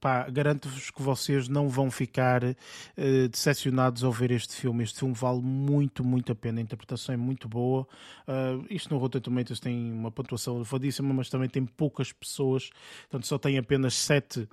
pá, 0.00 0.28
garanto-vos 0.28 0.90
que 0.90 1.00
vocês 1.00 1.48
não 1.48 1.68
vão 1.68 1.90
ficar 1.92 2.42
uh, 2.42 3.28
decepcionados 3.30 4.02
ao 4.02 4.12
ver 4.12 4.32
este 4.32 4.54
filme. 4.56 4.82
Este 4.82 4.98
filme 4.98 5.14
vale 5.14 5.40
muito, 5.40 6.04
muito 6.04 6.32
a 6.32 6.34
pena. 6.34 6.58
A 6.58 6.62
interpretação 6.62 7.14
é 7.14 7.18
muito 7.18 7.48
boa. 7.48 7.86
Uh, 8.26 8.66
isto 8.68 8.92
no 8.92 8.98
Rotten 8.98 9.20
Tomatoes 9.20 9.60
tem 9.60 9.92
uma 9.92 10.10
pontuação 10.10 10.56
elevadíssima, 10.56 11.14
mas 11.14 11.28
também 11.28 11.48
tem 11.48 11.64
poucas 11.64 12.12
pessoas. 12.12 12.70
Portanto, 13.02 13.28
só 13.28 13.38
tem 13.38 13.58
apenas 13.58 13.94
7 13.94 14.48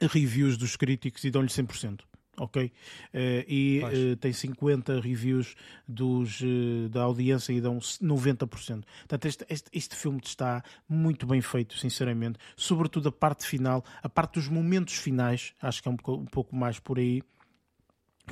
reviews 0.00 0.56
dos 0.56 0.76
críticos 0.76 1.24
e 1.24 1.30
dão-lhe 1.30 1.48
100% 1.48 2.00
ok? 2.38 2.66
Uh, 2.66 2.70
e 3.46 3.82
uh, 3.82 4.16
tem 4.16 4.32
50 4.32 5.00
reviews 5.00 5.54
dos, 5.86 6.40
uh, 6.40 6.88
da 6.88 7.02
audiência 7.02 7.52
e 7.52 7.60
dão 7.60 7.78
90%. 7.78 8.46
Portanto, 8.46 9.24
este, 9.26 9.44
este, 9.48 9.70
este 9.72 9.96
filme 9.96 10.20
está 10.24 10.62
muito 10.88 11.26
bem 11.26 11.40
feito, 11.40 11.76
sinceramente. 11.76 12.38
Sobretudo 12.56 13.08
a 13.08 13.12
parte 13.12 13.46
final, 13.46 13.84
a 14.02 14.08
parte 14.08 14.34
dos 14.34 14.48
momentos 14.48 14.94
finais, 14.94 15.52
acho 15.60 15.82
que 15.82 15.88
é 15.88 15.90
um, 15.90 15.96
um 16.14 16.26
pouco 16.26 16.54
mais 16.54 16.78
por 16.78 16.98
aí 16.98 17.22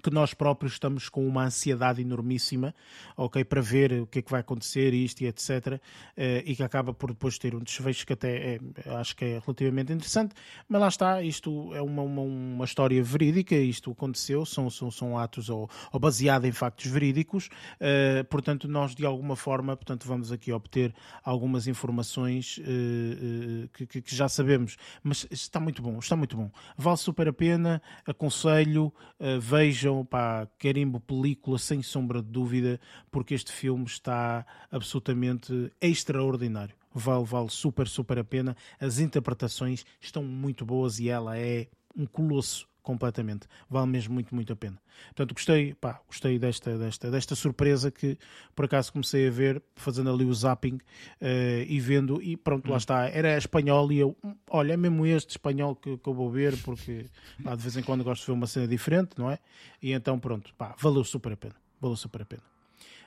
que 0.00 0.10
nós 0.10 0.34
próprios 0.34 0.74
estamos 0.74 1.08
com 1.08 1.26
uma 1.26 1.44
ansiedade 1.44 2.00
enormíssima, 2.00 2.74
ok, 3.16 3.44
para 3.44 3.60
ver 3.60 4.02
o 4.02 4.06
que 4.06 4.18
é 4.20 4.22
que 4.22 4.30
vai 4.30 4.40
acontecer, 4.40 4.92
isto 4.94 5.22
e 5.22 5.26
etc, 5.26 5.80
eh, 6.16 6.42
e 6.46 6.54
que 6.54 6.62
acaba 6.62 6.92
por 6.92 7.10
depois 7.10 7.38
ter 7.38 7.54
um 7.54 7.60
desfecho 7.60 8.06
que 8.06 8.12
até 8.12 8.54
é, 8.54 8.60
acho 8.98 9.16
que 9.16 9.24
é 9.24 9.38
relativamente 9.38 9.92
interessante, 9.92 10.34
mas 10.68 10.80
lá 10.80 10.88
está, 10.88 11.22
isto 11.22 11.74
é 11.74 11.82
uma, 11.82 12.02
uma, 12.02 12.22
uma 12.22 12.64
história 12.64 13.02
verídica, 13.02 13.54
isto 13.54 13.90
aconteceu, 13.90 14.44
são, 14.44 14.68
são, 14.70 14.90
são 14.90 15.18
atos 15.18 15.48
ou, 15.48 15.68
ou 15.92 16.00
baseado 16.00 16.44
em 16.44 16.52
factos 16.52 16.90
verídicos, 16.90 17.48
uh, 17.80 18.24
portanto 18.28 18.68
nós 18.68 18.94
de 18.94 19.04
alguma 19.04 19.36
forma, 19.36 19.76
portanto 19.76 20.06
vamos 20.06 20.32
aqui 20.32 20.52
obter 20.52 20.94
algumas 21.24 21.66
informações 21.66 22.58
uh, 22.58 22.62
uh, 22.62 23.68
que, 23.68 24.02
que, 24.02 24.14
já 24.14 24.28
sabemos, 24.28 24.76
mas 25.02 25.26
está 25.30 25.60
muito 25.60 25.82
bom, 25.82 25.98
está 25.98 26.16
muito 26.16 26.36
bom, 26.36 26.50
vale 26.76 26.96
super 26.96 27.28
a 27.28 27.32
pena, 27.32 27.82
aconselho, 28.06 28.92
vejo 29.40 29.85
vejam, 29.86 30.04
pá, 30.04 30.48
carimbo 30.58 30.98
película 30.98 31.58
sem 31.58 31.82
sombra 31.82 32.20
de 32.20 32.28
dúvida, 32.28 32.80
porque 33.10 33.34
este 33.34 33.52
filme 33.52 33.84
está 33.84 34.44
absolutamente 34.70 35.72
extraordinário. 35.80 36.74
Vale, 36.92 37.24
vale 37.24 37.50
super, 37.50 37.86
super 37.86 38.18
a 38.18 38.24
pena. 38.24 38.56
As 38.80 38.98
interpretações 38.98 39.84
estão 40.00 40.24
muito 40.24 40.64
boas 40.64 40.98
e 40.98 41.08
ela 41.08 41.38
é 41.38 41.68
um 41.96 42.06
colosso 42.06 42.68
completamente. 42.86 43.48
Vale 43.68 43.88
mesmo 43.88 44.14
muito, 44.14 44.32
muito 44.32 44.52
a 44.52 44.56
pena. 44.56 44.80
Portanto, 45.08 45.34
gostei, 45.34 45.74
pá, 45.74 46.00
gostei 46.06 46.38
desta, 46.38 46.78
desta, 46.78 47.10
desta 47.10 47.34
surpresa 47.34 47.90
que 47.90 48.16
por 48.54 48.66
acaso 48.66 48.92
comecei 48.92 49.26
a 49.26 49.30
ver, 49.30 49.60
fazendo 49.74 50.08
ali 50.08 50.24
o 50.24 50.32
zapping 50.32 50.76
uh, 50.76 51.66
e 51.66 51.80
vendo, 51.80 52.22
e 52.22 52.36
pronto, 52.36 52.68
lá 52.68 52.74
hum. 52.74 52.78
está. 52.78 53.08
Era 53.08 53.36
espanhol 53.36 53.90
e 53.90 53.98
eu, 53.98 54.16
hum, 54.24 54.36
olha, 54.48 54.74
é 54.74 54.76
mesmo 54.76 55.04
este 55.04 55.30
espanhol 55.30 55.74
que, 55.74 55.98
que 55.98 56.08
eu 56.08 56.14
vou 56.14 56.30
ver, 56.30 56.56
porque 56.62 57.06
lá 57.44 57.56
de 57.56 57.62
vez 57.62 57.76
em 57.76 57.82
quando 57.82 58.04
gosto 58.04 58.20
de 58.20 58.26
ver 58.28 58.32
uma 58.32 58.46
cena 58.46 58.68
diferente, 58.68 59.18
não 59.18 59.28
é? 59.28 59.40
E 59.82 59.92
então, 59.92 60.16
pronto, 60.20 60.54
pá, 60.56 60.76
valeu 60.78 61.02
super 61.02 61.32
a 61.32 61.36
pena. 61.36 61.56
Valeu 61.80 61.96
super 61.96 62.22
a 62.22 62.24
pena. 62.24 62.42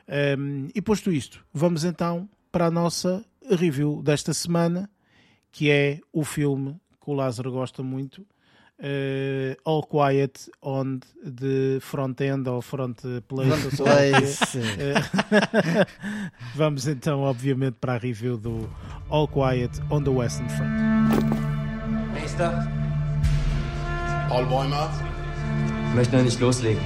Um, 0.08 0.14
ehm, 0.14 0.68
e 0.76 0.82
posto 0.82 1.10
isto, 1.10 1.46
vamos 1.54 1.86
então 1.86 2.30
para 2.52 2.66
a 2.66 2.72
nossa 2.72 3.26
review 3.50 4.02
desta 4.04 4.34
semana, 4.34 4.90
que 5.52 5.72
é 5.72 6.02
o 6.12 6.26
filme 6.26 6.80
que 7.02 7.10
o 7.10 7.14
Lázaro 7.14 7.52
gosta 7.52 7.82
muito 7.82 8.26
uh, 8.80 9.56
All 9.66 9.84
Quiet 9.84 10.50
on 10.62 11.00
the 11.24 11.80
Front 11.82 12.22
End 12.22 12.48
ou 12.48 12.62
Front 12.62 13.02
Place. 13.28 13.76
place. 13.76 14.58
uh, 14.58 15.00
vamos 16.56 16.88
então, 16.88 17.22
obviamente, 17.24 17.78
para 17.80 17.94
a 17.94 17.98
review 17.98 18.38
do 18.38 18.70
All 19.10 19.28
Quiet 19.28 19.72
on 19.90 20.04
the 20.04 20.10
Western 20.10 20.50
Front. 20.50 20.72
Nächster. 22.14 22.52
Paul 24.30 24.46
Bäumer. 24.46 24.90
Ich 25.90 25.96
möchte 25.96 26.18
noch 26.18 26.24
nicht 26.24 26.40
loslegen. 26.40 26.82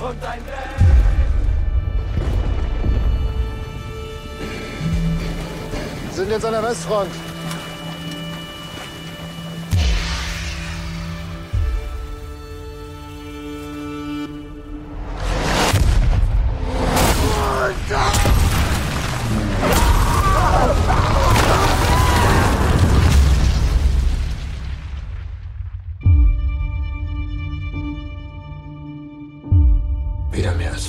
Und 0.00 0.24
ein 0.24 0.40
sind 6.12 6.30
jetzt 6.30 6.44
an 6.44 6.52
der 6.52 6.62
Westfront. 6.62 7.27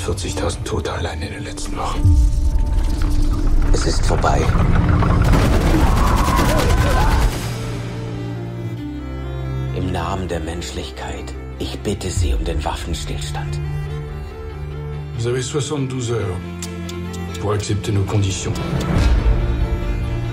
40.000 0.09 0.63
Tote 0.63 0.91
allein 0.91 1.21
in 1.21 1.33
den 1.33 1.43
letzten 1.43 1.77
Wochen. 1.77 2.01
Es 3.71 3.85
ist 3.85 4.03
vorbei. 4.07 4.41
Im 9.75 9.91
Namen 9.91 10.27
der 10.27 10.39
Menschlichkeit, 10.39 11.35
ich 11.59 11.77
bitte 11.81 12.09
Sie 12.09 12.33
um 12.33 12.43
den 12.43 12.65
Waffenstillstand. 12.65 13.59
Vous 15.19 15.27
avez 15.27 15.43
72 15.43 16.09
heures 16.09 16.37
pour 17.39 17.53
accepter 17.53 17.91
nos 17.91 18.07
conditions. 18.07 18.57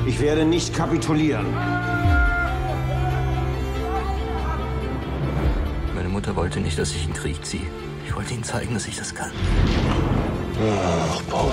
Ich 0.07 0.19
werde 0.21 0.47
nicht 0.47 0.73
kapitulieren. 0.73 1.45
Meine 5.95 6.09
Mutter 6.09 6.35
wollte 6.35 6.61
nicht, 6.61 6.79
dass 6.79 6.93
ich 6.93 7.05
in 7.05 7.13
den 7.13 7.21
Krieg 7.21 7.45
ziehe. 7.45 7.86
Ich 8.17 8.19
wollte 8.21 8.33
ihnen 8.33 8.45
zeigen, 8.45 8.73
dass 8.73 8.89
ich 8.89 8.97
das 8.97 9.15
kann. 9.15 9.31
Ach, 10.59 11.23
Paul. 11.29 11.53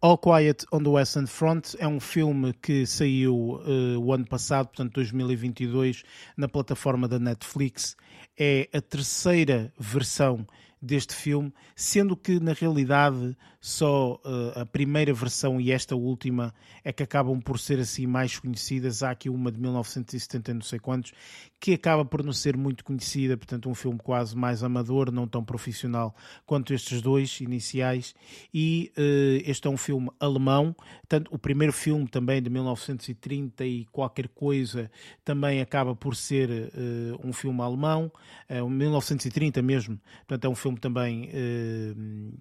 All 0.00 0.18
Quiet 0.18 0.66
on 0.72 0.84
the 0.84 0.90
Western 0.90 1.28
Front 1.28 1.76
é 1.78 1.86
um 1.86 2.00
filme 2.00 2.52
que 2.54 2.84
saiu 2.84 3.32
uh, 3.32 3.96
o 4.00 4.12
ano 4.12 4.26
passado, 4.26 4.66
portanto 4.66 4.94
2022, 4.94 6.02
na 6.36 6.48
plataforma 6.48 7.06
da 7.06 7.20
Netflix. 7.20 7.96
É 8.36 8.68
a 8.74 8.80
terceira 8.80 9.72
versão 9.78 10.44
deste 10.82 11.14
filme, 11.14 11.54
sendo 11.76 12.16
que 12.16 12.40
na 12.40 12.52
realidade 12.52 13.36
só 13.60 14.14
uh, 14.14 14.60
a 14.60 14.64
primeira 14.64 15.12
versão 15.12 15.60
e 15.60 15.70
esta 15.70 15.94
última 15.94 16.54
é 16.82 16.92
que 16.92 17.02
acabam 17.02 17.38
por 17.38 17.58
ser 17.58 17.78
assim 17.78 18.06
mais 18.06 18.38
conhecidas. 18.38 19.02
Há 19.02 19.10
aqui 19.10 19.28
uma 19.28 19.52
de 19.52 19.60
1970 19.60 20.54
não 20.54 20.62
sei 20.62 20.78
quantos, 20.78 21.12
que 21.60 21.74
acaba 21.74 22.02
por 22.02 22.24
não 22.24 22.32
ser 22.32 22.56
muito 22.56 22.82
conhecida, 22.82 23.36
portanto 23.36 23.68
um 23.68 23.74
filme 23.74 23.98
quase 23.98 24.34
mais 24.34 24.62
amador, 24.64 25.12
não 25.12 25.28
tão 25.28 25.44
profissional 25.44 26.14
quanto 26.46 26.72
estes 26.72 27.02
dois 27.02 27.38
iniciais. 27.40 28.14
E 28.52 28.90
uh, 28.96 29.42
este 29.44 29.68
é 29.68 29.70
um 29.70 29.76
filme 29.76 30.08
alemão, 30.18 30.74
tanto 31.06 31.34
o 31.34 31.38
primeiro 31.38 31.72
filme 31.72 32.08
também 32.08 32.40
de 32.40 32.48
1930 32.48 33.66
e 33.66 33.84
qualquer 33.92 34.28
coisa 34.28 34.90
também 35.22 35.60
acaba 35.60 35.94
por 35.94 36.16
ser 36.16 36.48
uh, 36.50 37.28
um 37.28 37.32
filme 37.32 37.60
alemão, 37.60 38.10
é 38.48 38.62
1930 38.62 39.60
mesmo, 39.60 40.00
portanto 40.26 40.44
é 40.46 40.48
um 40.48 40.54
filme 40.54 40.78
também 40.78 41.30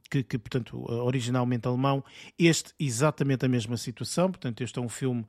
que, 0.09 0.23
que 0.23 0.37
portanto 0.37 0.85
originalmente 1.09 1.67
alemão. 1.67 2.03
Este, 2.37 2.73
exatamente 2.79 3.45
a 3.45 3.49
mesma 3.49 3.75
situação, 3.77 4.31
portanto, 4.31 4.61
este 4.61 4.79
é 4.79 4.81
um 4.81 4.89
filme 4.89 5.25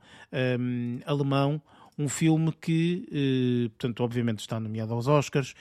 um, 0.59 0.99
alemão, 1.05 1.61
um 1.97 2.07
filme 2.07 2.51
que, 2.53 3.07
eh, 3.11 3.69
portanto, 3.69 4.03
obviamente 4.03 4.39
está 4.39 4.59
nomeado 4.59 4.93
aos 4.93 5.07
Oscars 5.07 5.53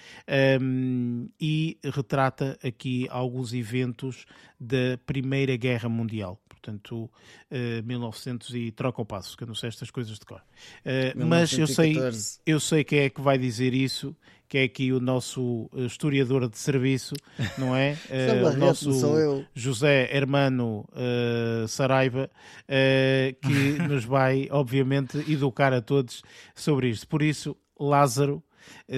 um, 0.61 1.29
e 1.41 1.77
retrata 1.85 2.59
aqui 2.63 3.07
alguns 3.11 3.53
eventos 3.53 4.27
da 4.61 4.99
Primeira 5.07 5.57
Guerra 5.57 5.89
Mundial. 5.89 6.41
Portanto, 6.49 7.05
uh, 7.05 7.82
1900 7.85 8.55
e 8.55 8.70
troca 8.70 9.01
o 9.01 9.05
passo, 9.07 9.35
que 9.37 9.45
eu 9.45 9.49
não 9.49 9.55
sei 9.55 9.70
estas 9.70 9.91
coisas 9.91 10.19
de 10.19 10.27
cor. 10.27 10.43
Uh, 10.85 11.27
mas 11.27 11.57
eu 11.57 11.66
sei, 11.66 11.97
eu 12.45 12.61
sei 12.61 12.85
quem 12.85 13.01
é 13.01 13.11
que 13.11 13.20
vai 13.20 13.39
dizer 13.39 13.73
isso 13.73 14.15
que 14.51 14.59
é 14.59 14.65
aqui 14.65 14.93
o 14.93 14.99
nosso 14.99 15.70
eh, 15.77 15.82
historiador 15.82 16.49
de 16.49 16.59
serviço, 16.59 17.15
não 17.57 17.74
é? 17.74 17.97
uh, 18.11 18.49
o 18.49 18.57
nosso 18.57 19.47
José 19.55 20.11
Hermano 20.12 20.85
uh, 20.91 21.69
Saraiva, 21.69 22.28
uh, 22.65 23.49
que 23.49 23.78
nos 23.89 24.05
vai, 24.05 24.49
obviamente, 24.51 25.19
educar 25.32 25.73
a 25.73 25.81
todos 25.81 26.24
sobre 26.53 26.89
isto. 26.89 27.07
Por 27.07 27.23
isso, 27.23 27.57
Lázaro, 27.78 28.43
eh, 28.43 28.49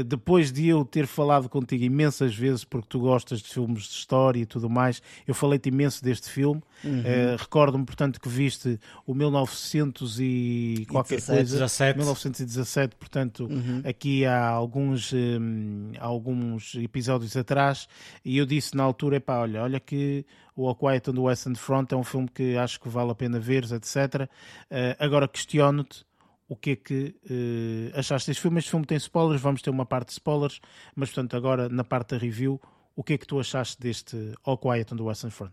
depois 0.05 0.53
de 0.53 0.69
eu 0.69 0.85
ter 0.85 1.07
falado 1.07 1.49
contigo 1.49 1.85
imensas 1.85 2.35
vezes, 2.35 2.65
porque 2.65 2.89
tu 2.89 3.01
gostas 3.01 3.41
de 3.41 3.49
filmes 3.49 3.85
de 3.85 3.95
história 3.95 4.41
e 4.41 4.47
tudo 4.47 4.69
mais, 4.69 5.03
eu 5.27 5.35
falei-te 5.35 5.69
imenso 5.69 6.03
deste 6.03 6.29
filme. 6.31 6.63
Uhum. 6.85 7.01
Uh, 7.01 7.37
Recordo-me, 7.39 7.85
portanto, 7.85 8.21
que 8.21 8.29
viste 8.29 8.79
o 9.07 9.15
1900 9.15 10.21
e 10.21 10.87
qualquer 10.91 11.17
17, 11.17 11.37
coisa. 11.37 11.55
17. 11.55 11.99
1917, 11.99 12.97
portanto, 12.97 13.45
uhum. 13.45 13.83
aqui 13.85 14.25
há 14.25 14.49
alguns, 14.49 15.13
um, 15.13 15.93
alguns 15.99 16.75
episódios 16.75 17.37
atrás, 17.37 17.89
e 18.25 18.39
eu 18.39 18.47
disse 18.47 18.77
na 18.77 18.83
altura, 18.83 19.17
epá, 19.17 19.39
olha, 19.39 19.63
olha 19.63 19.81
que 19.81 20.25
o 20.55 20.69
A 20.69 20.75
Quiet 20.75 21.11
on 21.11 21.15
the 21.15 21.21
Western 21.21 21.57
Front 21.57 21.93
é 21.93 21.97
um 21.97 22.05
filme 22.05 22.29
que 22.29 22.57
acho 22.57 22.81
que 22.81 22.89
vale 22.89 23.11
a 23.11 23.15
pena 23.15 23.39
ver, 23.39 23.65
etc. 23.65 24.29
Uh, 24.71 24.97
agora 24.99 25.27
questiono-te 25.27 26.05
o 26.49 26.57
que 26.57 26.71
é 26.71 26.77
que 26.77 27.15
uh, 27.31 27.99
achaste 27.99 28.31
deste 28.31 28.43
filme. 28.43 28.59
Este 28.59 28.71
filme 28.71 28.87
tem 28.87 28.97
spoilers, 28.97 29.41
vamos 29.41 29.63
ter 29.63 29.71
uma 29.71 29.87
parte 29.87 30.09
de 30.09 30.13
spoilers, 30.15 30.61
mas 30.95 31.11
portanto 31.11 31.37
agora 31.37 31.69
na 31.69 31.85
parte 31.85 32.11
da 32.11 32.19
review, 32.19 32.61
o 32.95 33.03
que 33.03 33.15
é 33.15 33.19
que 33.19 33.27
tu 33.27 33.41
achaste 33.41 33.81
deste 33.81 34.35
All 34.45 34.59
Quiet 34.59 34.93
on 34.93 34.97
the 34.97 35.03
Western 35.03 35.31
Front? 35.31 35.53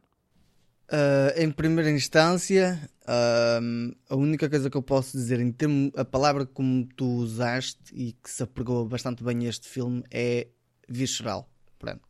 Uh, 0.91 1.40
em 1.40 1.52
primeira 1.52 1.91
instância, 1.91 2.90
uh, 3.03 3.95
a 4.10 4.16
única 4.16 4.49
coisa 4.49 4.72
que 4.72 4.76
eu 4.76 4.82
posso 4.82 5.16
dizer 5.16 5.40
em 5.40 5.52
termos 5.52 5.91
a 5.95 6.03
palavra 6.03 6.48
como 6.48 6.84
tu 6.95 7.06
usaste 7.06 7.94
e 7.94 8.14
que 8.14 8.30
se 8.30 8.41
apregou 8.41 8.88
bastante 8.88 9.24
bem 9.24 9.45
a 9.45 9.49
este 9.49 9.70
filme 9.70 10.03
é 10.10 10.48
visceral. 10.88 11.48
Pronto. 11.78 12.02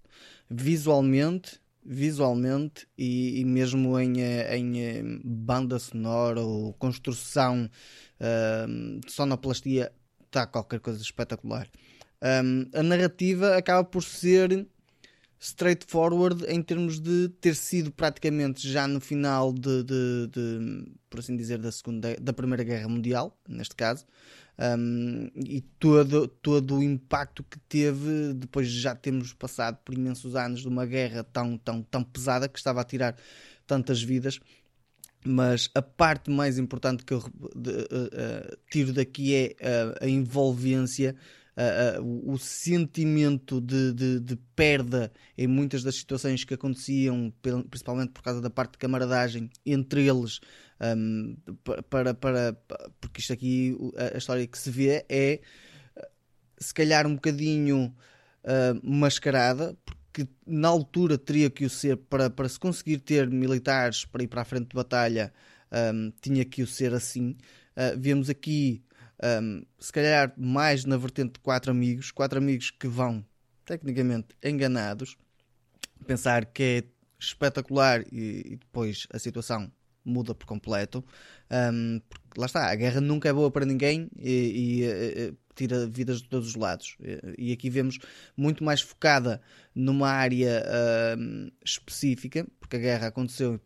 Visualmente, 0.49 1.59
visualmente 1.91 2.87
e, 2.95 3.39
e 3.39 3.45
mesmo 3.45 3.99
em, 3.99 4.21
em, 4.21 5.19
banda 5.25 5.79
sonora 5.79 6.39
ou 6.39 6.71
construção 6.73 7.67
uh, 8.19 9.09
sonoplastia 9.09 9.91
está 10.23 10.45
qualquer 10.45 10.79
coisa 10.79 11.01
espetacular. 11.01 11.67
Um, 12.21 12.69
a 12.77 12.83
narrativa 12.83 13.57
acaba 13.57 13.83
por 13.83 14.03
ser 14.03 14.67
straightforward 15.39 16.45
em 16.47 16.61
termos 16.61 16.99
de 16.99 17.29
ter 17.41 17.55
sido 17.55 17.91
praticamente 17.91 18.69
já 18.69 18.87
no 18.87 18.99
final 18.99 19.51
de, 19.51 19.83
de, 19.83 20.27
de 20.27 20.91
por 21.09 21.21
assim 21.21 21.35
dizer 21.35 21.57
da 21.57 21.71
segunda 21.71 22.15
da 22.21 22.33
primeira 22.33 22.61
guerra 22.61 22.89
mundial 22.89 23.39
neste 23.47 23.73
caso 23.73 24.05
um, 24.59 25.29
e 25.35 25.61
todo, 25.79 26.27
todo 26.27 26.75
o 26.75 26.83
impacto 26.83 27.43
que 27.43 27.57
teve 27.59 28.33
depois 28.33 28.69
de 28.69 28.81
já 28.81 28.93
termos 28.93 29.31
passado 29.31 29.77
por 29.85 29.95
imensos 29.95 30.35
anos 30.35 30.61
de 30.61 30.67
uma 30.67 30.85
guerra 30.85 31.23
tão, 31.23 31.57
tão, 31.57 31.81
tão 31.81 32.03
pesada 32.03 32.49
que 32.49 32.59
estava 32.59 32.81
a 32.81 32.83
tirar 32.83 33.15
tantas 33.65 34.03
vidas. 34.03 34.39
Mas 35.25 35.69
a 35.73 35.81
parte 35.81 36.29
mais 36.29 36.57
importante 36.57 37.05
que 37.05 37.13
eu 37.13 37.23
de, 37.55 37.71
uh, 37.71 37.73
uh, 37.73 38.57
tiro 38.69 38.91
daqui 38.93 39.33
é 39.33 39.55
uh, 39.61 40.05
a 40.05 40.09
envolvência, 40.09 41.15
o 42.01 42.37
sentimento 42.37 43.59
de, 43.59 43.91
de, 43.91 44.19
de, 44.21 44.37
perda 44.55 45.11
em 45.37 45.45
muitas 45.45 45.83
das 45.83 45.95
situações 45.95 46.45
que 46.45 46.53
aconteciam, 46.53 47.33
principalmente 47.69 48.13
por 48.13 48.23
causa 48.23 48.39
da 48.39 48.49
parte 48.49 48.73
de 48.73 48.77
camaradagem 48.77 49.49
entre 49.65 50.07
eles, 50.07 50.39
um, 50.81 51.35
para, 51.89 52.13
para, 52.13 52.53
porque 53.01 53.19
isto 53.19 53.33
aqui, 53.33 53.77
a, 53.97 54.15
a, 54.15 54.17
história 54.17 54.47
que 54.47 54.57
se 54.57 54.71
vê 54.71 55.05
é 55.09 55.41
se 56.57 56.73
calhar 56.73 57.07
um 57.07 57.15
bocadinho 57.15 57.93
mascarada, 58.83 59.77
que 60.13 60.27
na 60.45 60.67
altura 60.67 61.17
teria 61.17 61.49
que 61.49 61.65
o 61.65 61.69
ser 61.69 61.95
para, 61.95 62.29
para 62.29 62.49
se 62.49 62.59
conseguir 62.59 62.99
ter 62.99 63.29
militares 63.29 64.05
para 64.05 64.23
ir 64.23 64.27
para 64.27 64.41
a 64.41 64.45
frente 64.45 64.69
de 64.69 64.75
batalha, 64.75 65.33
um, 65.93 66.11
tinha 66.21 66.43
que 66.43 66.61
o 66.61 66.67
ser 66.67 66.93
assim. 66.93 67.37
Uh, 67.75 67.97
vemos 67.97 68.29
aqui, 68.29 68.83
um, 69.41 69.63
se 69.79 69.91
calhar, 69.91 70.33
mais 70.35 70.85
na 70.85 70.97
vertente 70.97 71.33
de 71.33 71.39
quatro 71.39 71.71
amigos, 71.71 72.11
quatro 72.11 72.39
amigos 72.39 72.71
que 72.71 72.87
vão 72.87 73.25
tecnicamente 73.65 74.29
enganados, 74.43 75.15
pensar 76.05 76.45
que 76.45 76.63
é 76.63 76.83
espetacular 77.19 78.03
e, 78.11 78.53
e 78.53 78.55
depois 78.57 79.07
a 79.11 79.19
situação 79.19 79.71
muda 80.09 80.33
por 80.33 80.45
completo. 80.45 81.03
Um, 81.51 82.01
lá 82.37 82.45
está, 82.45 82.69
a 82.69 82.75
guerra 82.75 83.01
nunca 83.01 83.29
é 83.29 83.33
boa 83.33 83.49
para 83.49 83.65
ninguém 83.65 84.09
e, 84.17 84.29
e, 84.29 84.83
e 84.83 85.33
tira 85.55 85.87
vidas 85.87 86.21
de 86.21 86.29
todos 86.29 86.49
os 86.49 86.55
lados. 86.55 86.97
E 87.37 87.51
aqui 87.51 87.69
vemos 87.69 87.99
muito 88.37 88.63
mais 88.63 88.81
focada 88.81 89.41
numa 89.75 90.09
área 90.09 90.63
uh, 90.65 91.51
específica, 91.63 92.47
porque 92.59 92.77
a 92.77 92.79
guerra 92.79 93.07
aconteceu, 93.07 93.59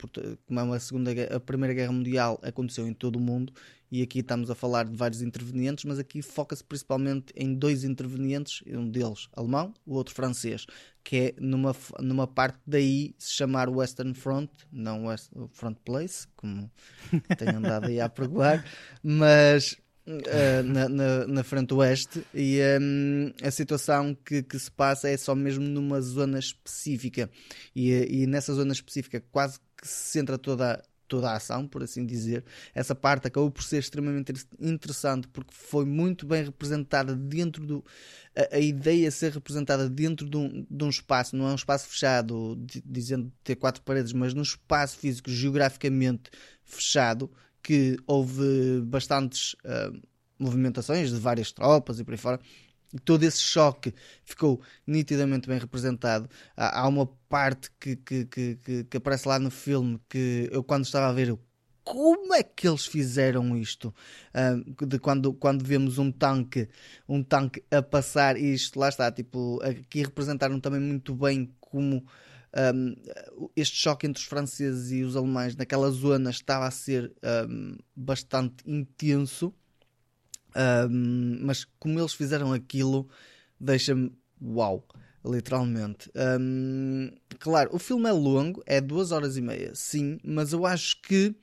como 0.48 0.60
é 0.60 0.64
uma 0.64 0.80
segunda, 0.80 1.12
a 1.36 1.40
primeira 1.40 1.74
guerra 1.74 1.92
mundial 1.92 2.40
aconteceu 2.42 2.88
em 2.88 2.94
todo 2.94 3.18
o 3.18 3.20
mundo, 3.20 3.54
e 3.94 4.02
aqui 4.02 4.22
estamos 4.22 4.50
a 4.50 4.56
falar 4.56 4.86
de 4.86 4.96
vários 4.98 5.22
intervenientes, 5.22 5.86
mas 5.86 6.00
aqui 6.00 6.24
foca-se 6.24 6.64
principalmente 6.64 7.32
em 7.36 7.54
dois 7.54 7.84
intervenientes, 7.84 8.64
um 8.66 8.90
deles 8.90 9.30
alemão, 9.36 9.72
o 9.86 9.94
outro 9.94 10.16
francês, 10.16 10.66
que 11.04 11.16
é 11.16 11.34
numa, 11.40 11.76
numa 12.00 12.26
parte 12.26 12.58
daí 12.66 13.14
se 13.20 13.34
chamar 13.34 13.70
Western 13.70 14.16
Front, 14.16 14.50
não 14.72 15.06
West, 15.06 15.30
Front 15.52 15.78
Place, 15.86 16.28
como 16.36 16.72
tenho 17.38 17.58
andado 17.58 17.86
aí 17.86 18.02
a 18.02 18.10
pregoar, 18.10 18.66
mas 19.04 19.78
Uh, 20.06 20.62
na, 20.66 20.90
na, 20.90 21.28
na, 21.28 21.44
frente 21.46 21.74
oeste. 21.74 22.26
E 22.34 22.60
um, 22.82 23.32
a 23.42 23.50
situação 23.50 24.14
que, 24.14 24.44
que, 24.44 24.60
se 24.60 24.70
passa 24.70 25.08
é 25.08 25.16
só 25.16 25.34
mesmo 25.34 25.64
numa 25.64 26.02
zona 26.02 26.40
específica. 26.40 27.30
E, 27.74 28.24
e 28.24 28.28
nessa 28.28 28.54
zona 28.54 28.74
específica 28.74 29.24
quase 29.32 29.60
que 29.78 29.88
se 29.88 30.12
centra 30.12 30.38
toda, 30.38 30.84
toda 31.14 31.30
a 31.30 31.36
ação, 31.36 31.68
por 31.68 31.84
assim 31.84 32.04
dizer. 32.08 32.44
Essa 32.74 32.96
parte 32.96 33.28
acabou 33.28 33.52
por 33.52 33.64
ser 33.64 33.78
extremamente 33.78 34.34
interessante 34.60 35.28
porque 35.28 35.54
foi 35.54 35.86
muito 35.86 36.26
bem 36.26 36.44
representada 36.44 37.16
dentro 37.16 37.64
do. 37.64 37.86
A, 38.36 38.56
a 38.56 38.60
ideia 38.60 39.12
ser 39.12 39.32
representada 39.32 39.88
dentro 39.88 40.28
de 40.28 40.36
um, 40.36 40.66
de 40.68 40.84
um, 40.84 40.90
espaço, 40.90 41.36
não 41.36 41.48
é 41.48 41.52
um 41.52 41.56
espaço 41.56 41.88
fechado, 41.88 42.60
dizendo 42.84 43.32
ter 43.44 43.56
quatro 43.56 43.84
paredes, 43.84 44.12
mas 44.12 44.34
num 44.34 44.42
espaço 44.42 44.98
físico 44.98 45.30
geograficamente 45.30 46.32
fechado, 46.66 47.30
que 47.62 47.96
houve 48.08 48.82
bastantes 48.82 49.54
uh, 49.66 49.96
movimentações 50.40 51.12
de 51.12 51.20
várias 51.20 51.52
tropas 51.52 52.00
e 52.00 52.04
por 52.04 52.14
aí 52.14 52.18
fora 52.18 52.40
todo 53.00 53.24
esse 53.24 53.40
choque 53.40 53.94
ficou 54.24 54.62
nitidamente 54.86 55.48
bem 55.48 55.58
representado. 55.58 56.30
Há, 56.56 56.88
uma 56.88 57.08
parte 57.28 57.70
que, 57.80 57.96
que, 57.96 58.26
que, 58.26 58.84
que, 58.86 58.98
aparece 58.98 59.28
lá 59.28 59.40
no 59.40 59.50
filme 59.50 60.00
que 60.10 60.50
eu, 60.52 60.64
quando 60.64 60.86
estava 60.86 61.08
a 61.08 61.14
ver, 61.14 61.38
como 61.84 62.34
é 62.34 62.44
que 62.44 62.68
eles 62.68 62.86
fizeram 62.86 63.58
isto? 63.58 63.94
Uh, 64.34 64.86
de 64.86 65.00
quando, 65.00 65.34
quando 65.34 65.66
vemos 65.66 65.98
um 65.98 66.12
tanque, 66.12 66.70
um 67.08 67.22
tanque 67.24 67.64
a 67.70 67.82
passar, 67.82 68.38
e 68.38 68.54
isto 68.54 68.80
lá 68.80 68.90
está, 68.90 69.12
tipo, 69.12 69.60
aqui 69.62 70.02
representaram 70.02 70.60
também 70.60 70.80
muito 70.80 71.14
bem 71.16 71.54
como. 71.60 72.06
Um, 72.56 72.96
este 73.56 73.76
choque 73.76 74.06
entre 74.06 74.22
os 74.22 74.28
franceses 74.28 74.92
e 74.92 75.02
os 75.02 75.16
alemães 75.16 75.56
naquela 75.56 75.90
zona 75.90 76.30
estava 76.30 76.68
a 76.68 76.72
ser 76.72 77.12
um, 77.50 77.76
bastante 77.96 78.58
intenso 78.64 79.52
um, 80.90 81.40
mas 81.42 81.66
como 81.80 82.00
eles 82.00 82.14
fizeram 82.14 82.54
aquilo, 82.54 83.08
deixa-me 83.60 84.12
uau, 84.42 84.86
literalmente. 85.26 86.12
Um, 86.40 87.12
claro, 87.40 87.70
o 87.74 87.80
filme 87.80 88.10
é 88.10 88.12
longo, 88.12 88.64
é 88.66 88.82
duas 88.82 89.12
horas 89.12 89.38
e 89.38 89.42
meia, 89.42 89.74
sim, 89.74 90.20
mas 90.24 90.54
eu 90.54 90.66
acho 90.66 91.02
que 91.02 91.36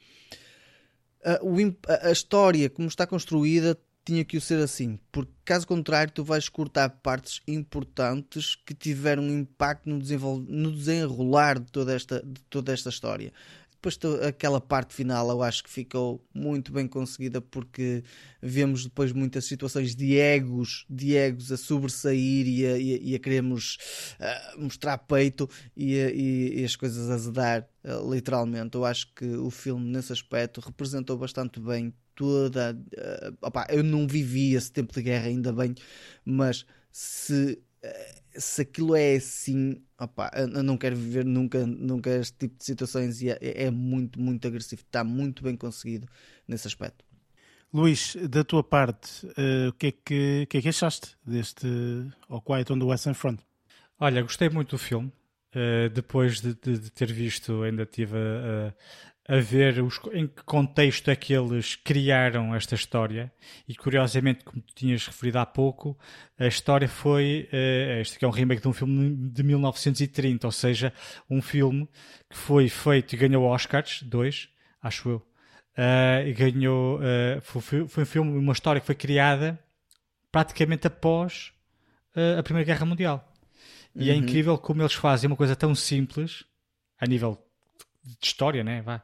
o, 1.43 1.57
a, 1.89 2.09
a 2.09 2.13
história, 2.13 2.71
como 2.71 2.89
está 2.89 3.07
construída, 3.07 3.79
tinha 4.05 4.25
que 4.25 4.37
o 4.37 4.41
ser 4.41 4.61
assim, 4.63 4.99
porque 5.13 5.31
caso 5.45 5.67
contrário, 5.67 6.13
tu 6.13 6.25
vais 6.25 6.49
cortar 6.49 6.89
partes 6.89 7.43
importantes 7.47 8.57
que 8.57 8.75
tiveram 8.75 9.29
impacto 9.29 9.89
no, 9.89 9.99
no 9.99 10.73
desenrolar 10.73 11.59
de 11.59 11.71
toda 11.71 11.95
esta, 11.95 12.23
de 12.25 12.41
toda 12.49 12.73
esta 12.73 12.89
história. 12.89 13.33
Depois 13.83 13.99
aquela 14.29 14.61
parte 14.61 14.93
final 14.95 15.31
eu 15.31 15.43
acho 15.43 15.65
que 15.65 15.71
ficou 15.71 16.23
muito 16.35 16.71
bem 16.71 16.87
conseguida 16.87 17.41
porque 17.41 18.05
vemos 18.43 18.85
depois 18.85 19.11
muitas 19.11 19.47
situações 19.47 19.97
de 19.97 20.19
egos, 20.19 20.85
de 20.89 21.17
egos 21.17 21.51
a 21.51 21.57
sobressair 21.57 22.47
e 22.47 22.67
a, 22.67 22.77
e 22.77 23.15
a 23.15 23.19
queremos 23.19 23.79
uh, 24.21 24.61
mostrar 24.61 24.99
peito 24.99 25.49
e, 25.75 25.95
e, 25.95 26.61
e, 26.61 26.65
as 26.65 26.77
coisas 26.77 27.09
a 27.09 27.15
azedar 27.15 27.67
uh, 27.83 28.13
literalmente. 28.13 28.77
Eu 28.77 28.85
acho 28.85 29.15
que 29.15 29.25
o 29.25 29.51
filme 29.51 29.91
nesse 29.91 30.13
aspecto 30.13 30.61
representou 30.61 31.17
bastante 31.17 31.59
bem 31.59 31.95
toda. 32.15 32.79
Uh, 32.93 33.37
opa, 33.41 33.67
eu 33.71 33.83
não 33.83 34.07
vivi 34.07 34.55
esse 34.55 34.71
tempo 34.71 34.93
de 34.93 35.01
guerra 35.01 35.29
ainda 35.29 35.55
bem, 35.55 35.75
mas 36.23 36.67
se 36.93 37.59
se 38.35 38.63
aquilo 38.63 38.95
é 38.95 39.17
assim, 39.17 39.83
opa, 39.99 40.31
eu 40.35 40.63
não 40.63 40.77
quero 40.77 40.97
viver 40.97 41.25
nunca, 41.25 41.67
nunca 41.67 42.11
este 42.11 42.37
tipo 42.39 42.59
de 42.59 42.65
situações 42.65 43.21
e 43.23 43.31
é, 43.31 43.39
é 43.41 43.71
muito, 43.71 44.21
muito 44.21 44.47
agressivo. 44.47 44.83
Está 44.83 45.03
muito 45.03 45.43
bem 45.43 45.57
conseguido 45.57 46.07
nesse 46.47 46.67
aspecto. 46.67 47.05
Luís, 47.73 48.17
da 48.29 48.43
tua 48.43 48.65
parte, 48.65 49.27
uh, 49.27 49.69
o, 49.69 49.73
que 49.75 49.87
é 49.87 49.93
que, 49.93 50.47
que, 50.47 50.59
é 50.59 50.63
que 50.63 50.69
achaste 50.69 51.17
deste 51.25 51.69
All 52.29 52.43
Quiet 52.43 52.73
on 52.73 52.79
the 52.79 52.85
Western 52.85 53.15
Front? 53.15 53.41
Olha, 53.99 54.23
gostei 54.23 54.49
muito 54.49 54.71
do 54.71 54.79
filme. 54.79 55.13
Uh, 55.55 55.89
depois 55.91 56.41
de, 56.41 56.55
de, 56.55 56.79
de, 56.79 56.91
ter 56.91 57.13
visto, 57.13 57.63
ainda 57.63 57.85
tive 57.85 58.17
a, 58.17 58.75
a 59.31 59.39
ver 59.39 59.81
os, 59.81 60.01
em 60.13 60.27
que 60.27 60.43
contexto 60.43 61.09
é 61.09 61.15
que 61.15 61.33
eles 61.33 61.77
criaram 61.77 62.53
esta 62.53 62.75
história 62.75 63.33
e 63.69 63.77
curiosamente, 63.77 64.43
como 64.43 64.61
tu 64.61 64.75
tinhas 64.75 65.07
referido 65.07 65.39
há 65.39 65.47
pouco, 65.47 65.97
a 66.37 66.49
história 66.49 66.89
foi 66.89 67.49
uh, 67.53 68.01
este 68.01 68.19
que 68.19 68.25
é 68.25 68.29
um 68.29 68.33
remake 68.33 68.61
de 68.61 68.67
um 68.67 68.73
filme 68.73 69.15
de 69.31 69.45
1930, 69.45 70.49
ou 70.49 70.51
seja, 70.51 70.93
um 71.31 71.41
filme 71.41 71.89
que 72.29 72.37
foi 72.37 72.69
feito 72.69 73.13
e 73.13 73.17
ganhou 73.17 73.45
Oscars, 73.45 74.03
dois, 74.03 74.49
acho 74.83 75.09
eu, 75.09 75.17
uh, 75.19 76.27
e 76.27 76.33
ganhou 76.33 76.99
uh, 76.99 77.41
foi, 77.41 77.87
foi, 77.87 78.03
um 78.03 78.07
filme, 78.07 78.37
uma 78.37 78.53
história 78.53 78.81
que 78.81 78.87
foi 78.87 78.97
criada 78.97 79.57
praticamente 80.33 80.89
após 80.89 81.53
a 82.37 82.43
Primeira 82.43 82.67
Guerra 82.67 82.85
Mundial. 82.85 83.33
E 83.95 84.11
é 84.11 84.13
uhum. 84.13 84.19
é 84.19 84.23
incrível 84.23 84.59
como 84.59 84.83
eles 84.83 84.95
fazem 84.95 85.29
uma 85.29 85.37
coisa 85.37 85.55
tão 85.55 85.73
simples 85.73 86.45
a 86.99 87.07
nível 87.07 87.39
de 88.03 88.27
história, 88.27 88.65
né? 88.65 88.83
Vá. 88.83 89.03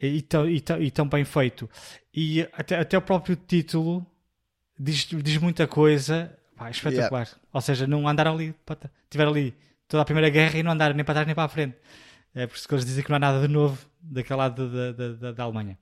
E, 0.00 0.22
tão, 0.22 0.48
e, 0.48 0.60
tão, 0.60 0.82
e 0.82 0.90
tão 0.90 1.08
bem 1.08 1.24
feito. 1.24 1.68
E 2.12 2.42
até, 2.52 2.78
até 2.78 2.98
o 2.98 3.02
próprio 3.02 3.36
título 3.36 4.06
diz, 4.78 5.06
diz 5.06 5.38
muita 5.38 5.66
coisa 5.66 6.36
pá, 6.56 6.70
espetacular. 6.70 7.26
Yeah. 7.26 7.40
Ou 7.52 7.60
seja, 7.60 7.86
não 7.86 8.06
andaram 8.08 8.34
ali, 8.34 8.54
tiveram 9.10 9.30
ali 9.30 9.54
toda 9.88 10.02
a 10.02 10.04
Primeira 10.04 10.28
Guerra 10.28 10.58
e 10.58 10.62
não 10.62 10.72
andaram 10.72 10.94
nem 10.94 11.04
para 11.04 11.14
trás 11.14 11.26
nem 11.26 11.34
para 11.34 11.44
a 11.44 11.48
frente. 11.48 11.76
É 12.34 12.46
por 12.46 12.56
isso 12.56 12.66
que 12.66 12.74
eles 12.74 12.84
dizem 12.84 13.04
que 13.04 13.10
não 13.10 13.16
há 13.16 13.20
nada 13.20 13.40
de 13.40 13.52
novo 13.52 13.78
daquele 14.00 14.38
lado 14.38 14.68
da, 14.68 14.92
da, 14.92 15.12
da, 15.12 15.32
da 15.32 15.42
Alemanha. 15.44 15.78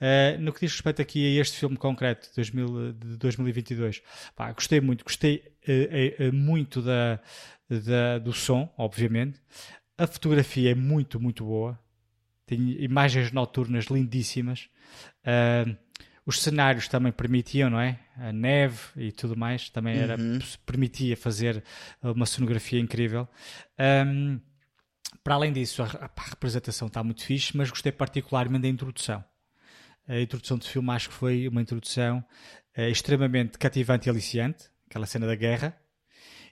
Uh, 0.00 0.40
no 0.40 0.52
que 0.52 0.60
diz 0.60 0.72
respeito 0.72 1.00
aqui 1.00 1.38
a 1.38 1.40
este 1.40 1.56
filme 1.56 1.76
concreto 1.76 2.28
de, 2.28 2.34
2000, 2.34 2.92
de 2.92 3.16
2022, 3.16 4.02
pá, 4.34 4.52
gostei 4.52 4.80
muito, 4.80 5.04
gostei 5.04 5.54
uh, 5.68 6.28
uh, 6.28 6.32
muito 6.32 6.82
da, 6.82 7.20
da, 7.70 8.18
do 8.18 8.32
som, 8.32 8.72
obviamente. 8.76 9.40
A 9.96 10.06
fotografia 10.06 10.72
é 10.72 10.74
muito, 10.74 11.20
muito 11.20 11.44
boa 11.44 11.78
tem 12.56 12.82
imagens 12.82 13.32
noturnas 13.32 13.86
lindíssimas. 13.86 14.68
Uh, 15.24 15.76
os 16.26 16.40
cenários 16.40 16.88
também 16.88 17.12
permitiam, 17.12 17.68
não 17.68 17.80
é? 17.80 17.98
A 18.16 18.32
neve 18.32 18.78
e 18.96 19.12
tudo 19.12 19.36
mais 19.36 19.68
também 19.68 19.98
era, 19.98 20.16
uhum. 20.16 20.38
permitia 20.64 21.16
fazer 21.16 21.62
uma 22.02 22.24
cenografia 22.24 22.80
incrível. 22.80 23.28
Um, 24.06 24.40
para 25.22 25.34
além 25.34 25.52
disso, 25.52 25.82
a, 25.82 25.86
a, 25.86 26.22
representação 26.30 26.88
está 26.88 27.04
muito 27.04 27.22
fixe, 27.22 27.54
mas 27.54 27.68
gostei 27.68 27.92
particularmente 27.92 28.62
da 28.62 28.68
introdução. 28.68 29.22
A 30.08 30.18
introdução 30.18 30.56
do 30.56 30.64
filme 30.64 30.90
acho 30.92 31.08
que 31.10 31.14
foi 31.14 31.46
uma 31.46 31.60
introdução 31.60 32.24
uh, 32.76 32.82
extremamente 32.82 33.58
cativante 33.58 34.08
e 34.08 34.10
aliciante, 34.10 34.70
aquela 34.88 35.06
cena 35.06 35.26
da 35.26 35.34
guerra. 35.34 35.76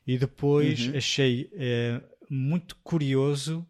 E 0.07 0.19
depois 0.19 0.87
uhum. 0.89 0.97
achei 0.99 1.51
uh, 1.55 2.03
muito 2.29 2.77
curioso 2.83 3.67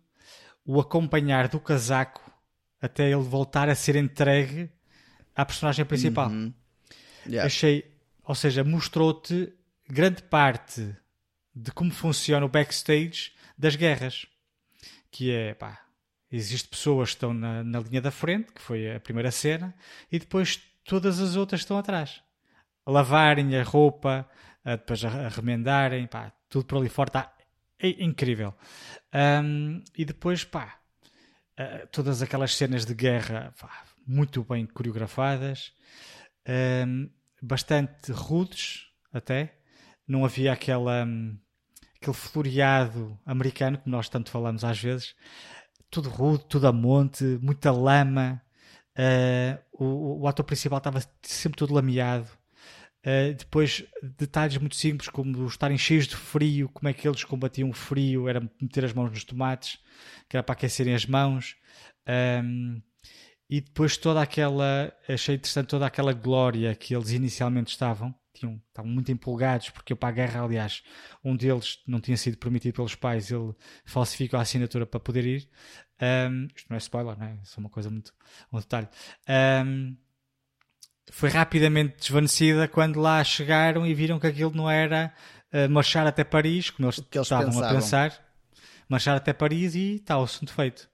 o 0.64 0.80
acompanhar 0.80 1.48
do 1.48 1.60
casaco 1.60 2.32
até 2.80 3.05
ele 3.05 3.22
voltar 3.22 3.68
a 3.68 3.74
ser 3.74 3.97
entregue 3.97 4.70
à 5.34 5.44
personagem 5.44 5.84
principal. 5.84 6.28
Uhum. 6.28 6.52
Yeah. 7.26 7.47
Achei, 7.47 7.97
ou 8.24 8.34
seja, 8.34 8.64
mostrou-te 8.64 9.52
grande 9.89 10.22
parte 10.22 10.97
de 11.55 11.70
como 11.70 11.93
funciona 11.93 12.44
o 12.44 12.48
backstage 12.48 13.32
das 13.56 13.76
guerras. 13.76 14.26
Que 15.10 15.30
é, 15.30 15.55
pá, 15.55 15.80
existem 16.30 16.70
pessoas 16.70 17.10
que 17.10 17.16
estão 17.16 17.32
na, 17.32 17.62
na 17.62 17.80
linha 17.80 18.01
da 18.01 18.10
frente, 18.10 18.52
que 18.52 18.60
foi 18.60 18.94
a 18.94 18.98
primeira 18.98 19.30
cena, 19.30 19.74
e 20.10 20.18
depois 20.18 20.60
todas 20.84 21.20
as 21.20 21.36
outras 21.36 21.60
estão 21.60 21.78
atrás. 21.78 22.22
A 22.84 22.90
lavarem 22.90 23.56
a 23.56 23.62
roupa, 23.62 24.28
a, 24.64 24.76
depois 24.76 25.05
a, 25.05 25.26
a 25.26 25.28
remendarem, 25.28 26.06
pá, 26.06 26.32
tudo 26.48 26.64
por 26.64 26.78
ali 26.78 26.89
fora 26.89 27.09
está 27.09 27.32
é 27.83 28.03
incrível. 28.03 28.55
Um, 29.13 29.83
e 29.97 30.05
depois, 30.05 30.45
pá, 30.45 30.79
uh, 31.59 31.87
todas 31.89 32.23
aquelas 32.23 32.55
cenas 32.55 32.87
de 32.87 32.95
guerra 32.95 33.53
pá, 33.61 33.85
muito 34.07 34.45
bem 34.45 34.65
coreografadas, 34.67 35.73
um, 36.87 37.11
bastante 37.43 38.13
rudes 38.13 38.87
até. 39.13 39.59
Não 40.07 40.25
havia 40.25 40.53
aquela, 40.53 41.05
um, 41.05 41.37
aquele 41.97 42.17
floreado 42.17 43.19
americano 43.27 43.79
que 43.79 43.91
nós 43.91 44.09
tanto 44.09 44.31
falamos 44.31 44.65
às 44.65 44.79
vezes. 44.79 45.15
Tudo 45.91 46.09
rude, 46.09 46.45
tudo 46.49 46.67
a 46.67 46.73
monte, 46.73 47.25
muita 47.43 47.71
lama. 47.71 48.41
Uh, 48.97 49.85
o, 49.85 50.23
o 50.23 50.29
ator 50.29 50.45
principal 50.45 50.79
estava 50.79 51.03
sempre 51.23 51.59
todo 51.59 51.75
lameado. 51.75 52.29
Uh, 53.05 53.35
depois, 53.35 53.85
detalhes 54.16 54.57
muito 54.59 54.77
simples, 54.77 55.09
como 55.09 55.47
estarem 55.47 55.77
cheios 55.77 56.07
de 56.07 56.15
frio, 56.15 56.69
como 56.69 56.89
é 56.89 56.93
que 56.93 57.07
eles 57.07 57.24
combatiam 57.24 57.69
o 57.69 57.73
frio, 57.73 58.29
era 58.29 58.41
meter 58.61 58.85
as 58.85 58.93
mãos 58.93 59.11
nos 59.11 59.24
tomates, 59.24 59.79
que 60.29 60.37
era 60.37 60.43
para 60.43 60.53
aquecerem 60.53 60.95
as 60.95 61.05
mãos. 61.05 61.57
Um, 62.45 62.81
e 63.51 63.61
depois 63.61 63.97
toda 63.97 64.23
aquela, 64.23 64.93
achei 65.09 65.35
interessante 65.35 65.66
toda 65.66 65.85
aquela 65.85 66.12
glória 66.12 66.74
que 66.74 66.95
eles 66.95 67.11
inicialmente 67.11 67.70
estavam, 67.73 68.15
tinham, 68.33 68.62
estavam 68.69 68.91
muito 68.91 69.12
empolgados, 69.12 69.69
porque 69.69 69.95
para 69.95 70.09
a 70.09 70.12
guerra, 70.12 70.43
aliás, 70.43 70.83
um 71.23 71.37
deles 71.37 71.81
não 71.87 72.01
tinha 72.01 72.16
sido 72.16 72.39
permitido 72.39 72.74
pelos 72.74 72.95
pais, 72.95 73.31
ele 73.31 73.53
falsificou 73.85 74.39
a 74.39 74.43
assinatura 74.43 74.87
para 74.87 75.01
poder 75.01 75.27
ir. 75.27 75.49
Um, 76.01 76.47
isto 76.55 76.66
não 76.70 76.77
é 76.77 76.79
spoiler, 76.79 77.19
não 77.19 77.27
é? 77.27 77.39
Isso 77.43 77.55
é 77.59 77.61
uma 77.61 77.69
coisa 77.69 77.91
muito, 77.91 78.15
um 78.53 78.59
detalhe. 78.59 78.89
Um, 79.66 79.97
foi 81.12 81.28
rapidamente 81.28 81.98
desvanecida 81.98 82.66
quando 82.66 82.98
lá 82.98 83.22
chegaram 83.22 83.86
e 83.86 83.93
viram 83.93 84.18
que 84.18 84.26
aquilo 84.26 84.51
não 84.55 84.68
era 84.68 85.12
uh, 85.52 85.70
marchar 85.70 86.06
até 86.06 86.24
Paris, 86.24 86.70
como 86.70 86.89
eles, 86.89 86.98
eles 86.98 87.26
estavam 87.26 87.47
pensavam. 87.47 87.68
a 87.68 87.74
pensar. 87.74 88.32
Marchar 88.89 89.16
até 89.16 89.32
Paris 89.34 89.74
e 89.74 89.97
está 89.97 90.18
o 90.18 90.22
assunto 90.22 90.52
feito. 90.55 90.89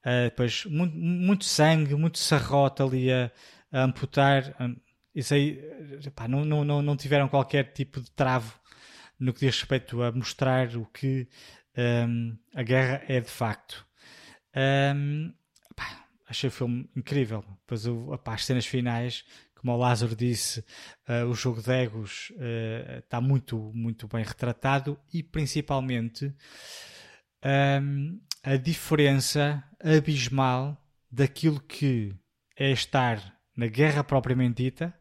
Uh, 0.00 0.24
depois, 0.24 0.64
muito, 0.64 0.96
muito, 0.96 1.44
sangue, 1.44 1.94
muito 1.94 2.18
sarrote 2.18 2.82
ali 2.82 3.12
a, 3.12 3.30
a 3.70 3.82
amputar. 3.82 4.56
Isso 5.14 5.34
aí, 5.34 5.62
pá, 6.14 6.26
não, 6.26 6.44
não, 6.44 6.80
não 6.80 6.96
tiveram 6.96 7.28
qualquer 7.28 7.72
tipo 7.72 8.00
de 8.00 8.10
travo 8.12 8.58
no 9.20 9.34
que 9.34 9.40
diz 9.40 9.60
respeito 9.60 10.02
a 10.02 10.10
mostrar 10.12 10.74
o 10.76 10.86
que 10.86 11.28
um, 11.76 12.38
a 12.54 12.62
guerra 12.62 13.02
é 13.06 13.20
de 13.20 13.30
facto. 13.30 13.86
Um, 14.96 15.32
pá, 15.76 16.06
achei 16.26 16.48
o 16.48 16.52
filme 16.52 16.88
incrível. 16.96 17.44
Depois, 17.60 17.84
pá, 18.22 18.34
as 18.34 18.44
cenas 18.44 18.66
finais, 18.66 19.24
como 19.58 19.72
o 19.72 19.76
Lázaro 19.76 20.14
disse, 20.14 20.60
uh, 21.08 21.26
o 21.28 21.34
jogo 21.34 21.60
de 21.60 21.70
egos 21.70 22.30
uh, 22.36 22.98
está 22.98 23.20
muito, 23.20 23.72
muito 23.74 24.06
bem 24.06 24.24
retratado 24.24 24.98
e 25.12 25.22
principalmente 25.22 26.32
um, 27.82 28.20
a 28.42 28.56
diferença 28.56 29.62
abismal 29.82 30.80
daquilo 31.10 31.60
que 31.60 32.14
é 32.56 32.70
estar 32.70 33.38
na 33.56 33.66
guerra 33.66 34.04
propriamente 34.04 34.62
dita 34.62 34.94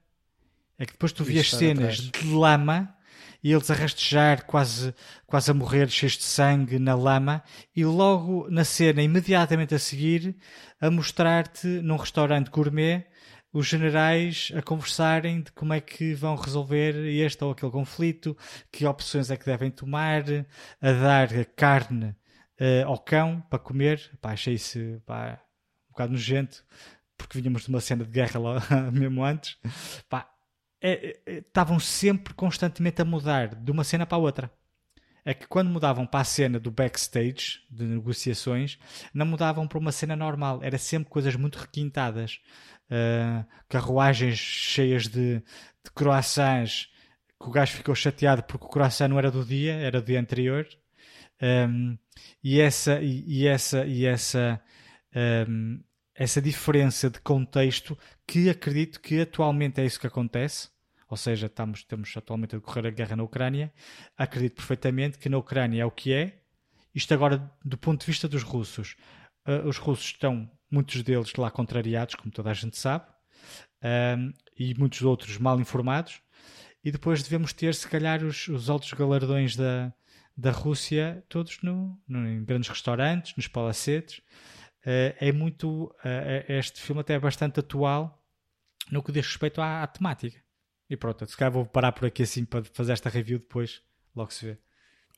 é 0.78 0.86
que 0.86 0.94
depois 0.94 1.12
tu 1.12 1.24
vias 1.24 1.52
cenas 1.52 2.00
atrás. 2.00 2.12
de 2.12 2.34
lama 2.34 2.98
e 3.44 3.52
eles 3.52 3.70
a 3.70 3.74
rastejar, 3.74 4.46
quase, 4.46 4.94
quase 5.26 5.52
a 5.52 5.54
morrer, 5.54 5.90
cheios 5.90 6.18
de 6.18 6.24
sangue 6.24 6.80
na 6.80 6.96
lama, 6.96 7.44
e 7.76 7.86
logo 7.86 8.48
na 8.50 8.64
cena, 8.64 9.02
imediatamente 9.02 9.76
a 9.76 9.80
seguir, 9.80 10.36
a 10.82 10.90
mostrar-te 10.90 11.68
num 11.68 11.96
restaurante 11.96 12.50
gourmet 12.50 13.08
os 13.58 13.66
generais 13.66 14.52
a 14.56 14.62
conversarem 14.62 15.42
de 15.42 15.52
como 15.52 15.74
é 15.74 15.82
que 15.82 16.14
vão 16.14 16.36
resolver 16.36 16.94
este 17.08 17.44
ou 17.44 17.52
aquele 17.52 17.72
conflito, 17.72 18.38
que 18.72 18.86
opções 18.86 19.32
é 19.32 19.36
que 19.36 19.46
devem 19.46 19.72
tomar, 19.72 20.24
a 20.80 20.92
dar 20.92 21.28
carne 21.56 22.16
uh, 22.62 22.86
ao 22.86 23.00
cão 23.00 23.42
para 23.50 23.58
comer. 23.58 24.12
Pá, 24.22 24.34
achei 24.34 24.54
isso 24.54 25.02
pá, 25.08 25.42
um 25.88 25.92
bocado 25.92 26.12
nojento, 26.12 26.64
porque 27.18 27.40
vínhamos 27.40 27.64
de 27.64 27.70
uma 27.70 27.82
cena 27.82 28.04
de 28.04 28.12
guerra 28.12 28.40
lá 28.40 28.62
mesmo 28.94 29.24
antes. 29.24 29.58
Pá, 30.08 30.30
é, 30.80 31.20
é, 31.26 31.38
estavam 31.40 31.80
sempre 31.80 32.36
constantemente 32.36 33.02
a 33.02 33.06
mudar 33.06 33.56
de 33.56 33.72
uma 33.72 33.84
cena 33.84 34.06
para 34.06 34.20
a 34.20 34.22
outra. 34.22 34.52
É 35.26 35.34
que 35.34 35.46
quando 35.46 35.70
mudavam 35.70 36.06
para 36.06 36.22
a 36.22 36.24
cena 36.24 36.58
do 36.58 36.72
backstage, 36.72 37.60
de 37.70 37.84
negociações, 37.84 38.80
não 39.14 39.26
mudavam 39.26 39.68
para 39.68 39.78
uma 39.78 39.92
cena 39.92 40.16
normal. 40.16 40.62
Era 40.64 40.78
sempre 40.78 41.10
coisas 41.10 41.36
muito 41.36 41.58
requintadas. 41.58 42.40
Uh, 42.90 43.46
carruagens 43.68 44.38
cheias 44.38 45.08
de, 45.08 45.40
de 45.40 45.92
croissants, 45.94 46.90
que 47.40 47.48
o 47.48 47.52
gajo 47.52 47.74
ficou 47.74 47.94
chateado 47.94 48.44
porque 48.44 48.66
o 48.66 48.70
croissant 48.70 49.10
não 49.10 49.20
era 49.20 49.30
do 49.30 49.44
dia, 49.44 49.74
era 49.74 50.02
do 50.02 50.06
dia 50.06 50.20
anterior. 50.20 50.68
Um, 51.42 51.98
e 52.44 52.60
essa, 52.60 53.02
e, 53.02 53.24
e 53.28 53.48
essa, 53.48 53.86
e 53.86 54.06
essa, 54.06 54.62
um, 55.48 55.84
essa 56.16 56.42
diferença 56.42 57.10
de 57.10 57.20
contexto 57.20 57.98
que 58.26 58.50
acredito 58.50 59.00
que 59.00 59.22
atualmente 59.22 59.80
é 59.80 59.86
isso 59.86 60.00
que 60.00 60.08
acontece. 60.08 60.70
Ou 61.10 61.16
seja, 61.16 61.46
estamos, 61.46 61.80
estamos 61.80 62.14
atualmente 62.18 62.56
a 62.56 62.60
decorrer 62.60 62.88
a 62.88 62.90
guerra 62.90 63.16
na 63.16 63.24
Ucrânia. 63.24 63.72
Acredito 64.18 64.56
perfeitamente 64.56 65.18
que 65.18 65.30
na 65.30 65.38
Ucrânia 65.38 65.82
é 65.82 65.86
o 65.86 65.92
que 65.92 66.12
é. 66.14 66.42
Isto 66.94 67.14
agora, 67.14 67.50
do 67.64 67.78
ponto 67.78 68.02
de 68.02 68.08
vista 68.08 68.28
dos 68.28 68.44
russos, 68.44 68.96
uh, 69.48 69.68
os 69.68 69.78
russos 69.78 70.08
estão, 70.08 70.50
muitos 70.70 71.02
deles 71.04 71.34
lá 71.36 71.50
contrariados, 71.50 72.16
como 72.16 72.32
toda 72.32 72.50
a 72.52 72.54
gente 72.54 72.78
sabe, 72.78 73.06
um, 74.18 74.32
e 74.58 74.74
muitos 74.76 75.02
outros 75.02 75.38
mal 75.38 75.60
informados. 75.60 76.22
E 76.84 76.92
depois 76.92 77.24
devemos 77.24 77.54
ter, 77.54 77.74
se 77.76 77.88
calhar, 77.88 78.24
os, 78.24 78.48
os 78.48 78.70
altos 78.70 78.92
galardões 78.94 79.56
da, 79.56 79.94
da 80.36 80.52
Rússia, 80.52 81.24
todos 81.28 81.62
no, 81.62 82.00
no, 82.08 82.28
em 82.28 82.44
grandes 82.44 82.70
restaurantes, 82.70 83.36
nos 83.36 83.48
palacetes. 83.48 84.20
Uh, 84.86 85.12
é 85.20 85.32
muito. 85.32 85.86
Uh, 85.86 86.46
este 86.48 86.82
filme 86.82 87.02
até 87.02 87.16
é 87.16 87.20
bastante 87.20 87.60
atual 87.60 88.24
no 88.92 89.04
que 89.04 89.12
diz 89.12 89.26
respeito 89.26 89.62
à, 89.62 89.84
à, 89.84 89.88
temática. 89.88 90.42
E 90.90 90.96
pronto, 90.96 91.26
se 91.26 91.36
calhar 91.36 91.52
vou 91.52 91.66
parar 91.66 91.92
por 91.92 92.06
aqui 92.06 92.24
assim 92.24 92.46
para 92.46 92.64
fazer 92.64 92.94
esta 92.94 93.10
review 93.10 93.40
depois, 93.40 93.82
logo 94.16 94.32
se 94.32 94.46
vê. 94.46 94.58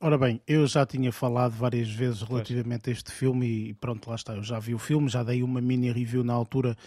Ora 0.02 0.18
bem, 0.18 0.42
eu 0.48 0.66
já 0.66 0.86
tinha 0.86 1.12
falado 1.12 1.52
várias 1.52 1.90
vezes 1.90 2.22
relativamente 2.22 2.90
a 2.90 2.94
este 2.94 3.12
filme 3.12 3.46
e 3.46 3.74
pronto, 3.74 4.10
lá 4.10 4.16
está, 4.16 4.34
eu 4.34 4.44
já 4.44 4.58
vi 4.58 4.74
o 4.74 4.80
filme, 4.80 5.10
já 5.10 5.24
dei 5.24 5.44
uma 5.44 5.60
mini 5.60 5.92
review 5.92 6.24
na 6.24 6.34
altura 6.34 6.78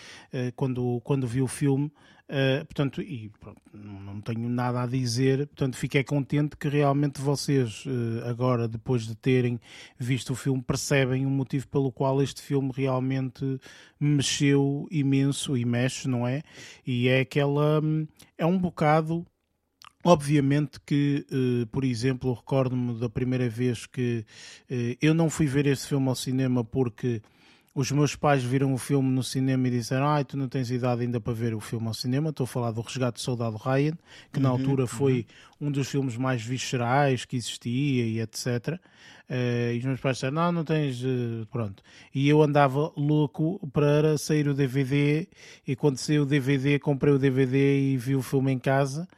quando, 0.56 0.98
quando 1.05 1.26
vi 1.26 1.43
o 1.43 1.47
filme 1.47 1.93
Uh, 2.32 2.64
portanto, 2.64 3.02
e 3.02 3.30
pronto, 3.39 3.60
não 3.74 4.18
tenho 4.22 4.48
nada 4.48 4.82
a 4.82 4.86
dizer, 4.86 5.47
portanto, 5.48 5.76
fiquei 5.76 6.02
contente 6.02 6.56
que 6.56 6.66
realmente 6.66 7.20
vocês, 7.20 7.84
uh, 7.84 8.26
agora, 8.26 8.66
depois 8.66 9.02
de 9.02 9.14
terem 9.14 9.60
visto 9.98 10.32
o 10.32 10.34
filme, 10.34 10.62
percebem 10.62 11.26
o 11.26 11.30
motivo 11.30 11.68
pelo 11.68 11.93
qual 11.93 12.22
este 12.22 12.40
filme 12.40 12.72
realmente 12.74 13.60
mexeu 14.01 14.89
imenso 14.90 15.59
e 15.59 15.64
mexe, 15.66 16.09
não 16.09 16.26
é? 16.26 16.43
E 16.86 17.06
é 17.06 17.20
aquela. 17.20 17.82
É 18.39 18.47
um 18.47 18.59
bocado. 18.59 19.26
Obviamente 20.05 20.81
que, 20.85 21.24
uh, 21.31 21.66
por 21.69 21.85
exemplo, 21.85 22.33
recordo-me 22.33 22.99
da 22.99 23.09
primeira 23.09 23.49
vez 23.49 23.87
que 23.87 24.24
eu 25.01 25.15
não 25.15 25.31
fui 25.31 25.47
ver 25.47 25.66
este 25.66 25.87
filme 25.87 26.09
ao 26.09 26.15
cinema 26.15 26.65
porque 26.65 27.23
os 27.74 27.91
meus 27.91 28.15
pais 28.15 28.45
viram 28.45 28.74
o 28.74 28.79
filme 28.79 29.11
no 29.11 29.23
cinema 29.23 29.66
e 29.66 29.70
disseram: 29.70 30.07
Ai, 30.07 30.24
tu 30.24 30.37
não 30.37 30.49
tens 30.49 30.70
idade 30.70 31.03
ainda 31.03 31.20
para 31.20 31.33
ver 31.33 31.55
o 31.55 31.61
filme 31.61 31.87
ao 31.87 31.95
cinema. 31.95 32.31
Estou 32.31 32.45
a 32.45 32.47
falar 32.47 32.70
do 32.70 32.83
Resgate 32.83 33.15
do 33.15 33.20
Soldado 33.20 33.57
Ryan, 33.57 33.97
que 34.31 34.39
uhum, 34.39 34.43
na 34.43 34.49
altura 34.51 34.87
foi 34.87 35.27
uhum. 35.59 35.69
um 35.69 35.73
dos 35.73 35.89
filmes 35.89 36.16
mais 36.16 36.43
viscerais 36.43 37.24
que 37.24 37.37
existia 37.37 38.05
e 38.05 38.20
etc. 38.20 38.79
Uh, 39.28 39.73
e 39.74 39.78
os 39.78 39.85
meus 39.85 40.01
pais 40.01 40.16
disseram: 40.16 40.35
Não, 40.35 40.53
não 40.53 40.65
tens. 40.65 41.03
Uh, 41.03 41.47
pronto. 41.51 41.82
E 42.15 42.28
eu 42.28 42.43
andava 42.43 42.93
louco 42.97 43.66
para 43.73 44.19
sair 44.19 44.49
o 44.49 44.55
DVD. 44.55 45.28
E 45.66 45.74
quando 45.74 45.97
saiu 45.97 46.23
o 46.23 46.27
DVD, 46.27 46.78
comprei 46.78 47.12
o 47.12 47.19
DVD 47.19 47.93
e 47.93 47.97
vi 47.97 48.15
o 48.15 48.23
filme 48.23 48.53
em 48.53 48.59
casa. 48.59 49.09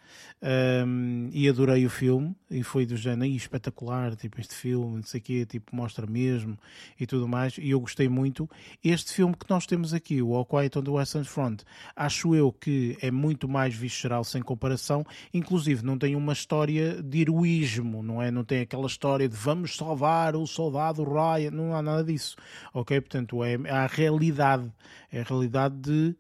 Um, 0.46 1.30
e 1.32 1.48
adorei 1.48 1.86
o 1.86 1.90
filme 1.90 2.36
e 2.50 2.62
foi 2.62 2.84
do 2.84 2.98
género 2.98 3.32
espetacular, 3.32 4.14
tipo 4.14 4.38
este 4.38 4.54
filme, 4.54 4.96
não 4.96 5.02
sei 5.02 5.18
o 5.18 5.22
quê, 5.22 5.46
tipo 5.46 5.74
mostra 5.74 6.06
mesmo 6.06 6.58
e 7.00 7.06
tudo 7.06 7.26
mais, 7.26 7.56
e 7.56 7.70
eu 7.70 7.80
gostei 7.80 8.10
muito. 8.10 8.48
Este 8.84 9.14
filme 9.14 9.34
que 9.34 9.48
nós 9.48 9.64
temos 9.64 9.94
aqui, 9.94 10.20
o 10.20 10.34
All 10.34 10.44
Quiet 10.44 10.78
on 10.78 10.82
the 10.82 10.90
Western 10.90 11.26
Front, 11.26 11.62
acho 11.96 12.34
eu 12.34 12.52
que 12.52 12.94
é 13.00 13.10
muito 13.10 13.48
mais 13.48 13.74
visceral 13.74 14.22
sem 14.22 14.42
comparação, 14.42 15.02
inclusive 15.32 15.82
não 15.82 15.96
tem 15.96 16.14
uma 16.14 16.34
história 16.34 17.02
de 17.02 17.22
heroísmo, 17.22 18.02
não 18.02 18.20
é? 18.20 18.30
Não 18.30 18.44
tem 18.44 18.60
aquela 18.60 18.86
história 18.86 19.26
de 19.26 19.34
vamos 19.34 19.78
salvar 19.94 20.34
o 20.34 20.46
soldado 20.46 21.04
Ryan, 21.04 21.52
não 21.52 21.74
há 21.74 21.80
nada 21.80 22.02
disso, 22.02 22.36
ok? 22.72 23.00
Portanto, 23.00 23.44
é 23.44 23.54
a 23.70 23.86
realidade, 23.86 24.70
é 25.10 25.20
a 25.20 25.22
realidade 25.22 25.76
de, 25.76 26.16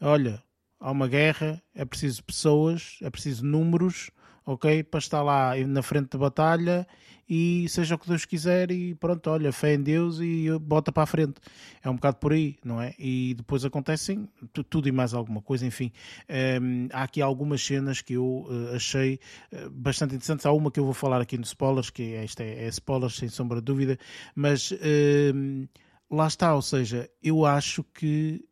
olha, 0.00 0.42
há 0.80 0.90
uma 0.90 1.06
guerra, 1.06 1.62
é 1.74 1.84
preciso 1.84 2.24
pessoas, 2.24 2.98
é 3.00 3.08
preciso 3.08 3.44
números, 3.46 4.10
ok? 4.44 4.82
Para 4.82 4.98
estar 4.98 5.22
lá 5.22 5.54
na 5.66 5.82
frente 5.82 6.10
da 6.10 6.18
batalha 6.18 6.86
e 7.28 7.66
seja 7.68 7.94
o 7.94 7.98
que 7.98 8.08
Deus 8.08 8.24
quiser 8.24 8.70
e 8.70 8.94
pronto, 8.94 9.30
olha, 9.30 9.52
fé 9.52 9.74
em 9.74 9.82
Deus 9.82 10.20
e 10.20 10.48
bota 10.60 10.92
para 10.92 11.04
a 11.04 11.06
frente. 11.06 11.34
É 11.82 11.88
um 11.88 11.94
bocado 11.94 12.16
por 12.18 12.32
aí, 12.32 12.56
não 12.64 12.80
é? 12.80 12.94
E 12.98 13.34
depois 13.34 13.64
acontecem 13.64 14.28
tudo 14.68 14.88
e 14.88 14.92
mais 14.92 15.14
alguma 15.14 15.40
coisa, 15.40 15.66
enfim. 15.66 15.90
Ehm, 16.28 16.88
há 16.92 17.02
aqui 17.02 17.22
algumas 17.22 17.64
cenas 17.64 18.00
que 18.00 18.14
eu 18.14 18.46
uh, 18.48 18.74
achei 18.74 19.18
uh, 19.52 19.70
bastante 19.70 20.14
interessantes. 20.14 20.46
Há 20.46 20.52
uma 20.52 20.70
que 20.70 20.80
eu 20.80 20.84
vou 20.84 20.94
falar 20.94 21.20
aqui 21.20 21.36
no 21.36 21.44
spoilers, 21.44 21.90
que 21.90 22.14
é, 22.14 22.24
esta 22.24 22.42
é, 22.42 22.64
é 22.64 22.68
spoilers 22.68 23.16
sem 23.16 23.28
sombra 23.28 23.58
de 23.58 23.64
dúvida, 23.64 23.98
mas 24.34 24.70
uh, 24.70 25.68
lá 26.10 26.26
está, 26.26 26.54
ou 26.54 26.62
seja, 26.62 27.08
eu 27.22 27.44
acho 27.44 27.82
que 27.84 28.44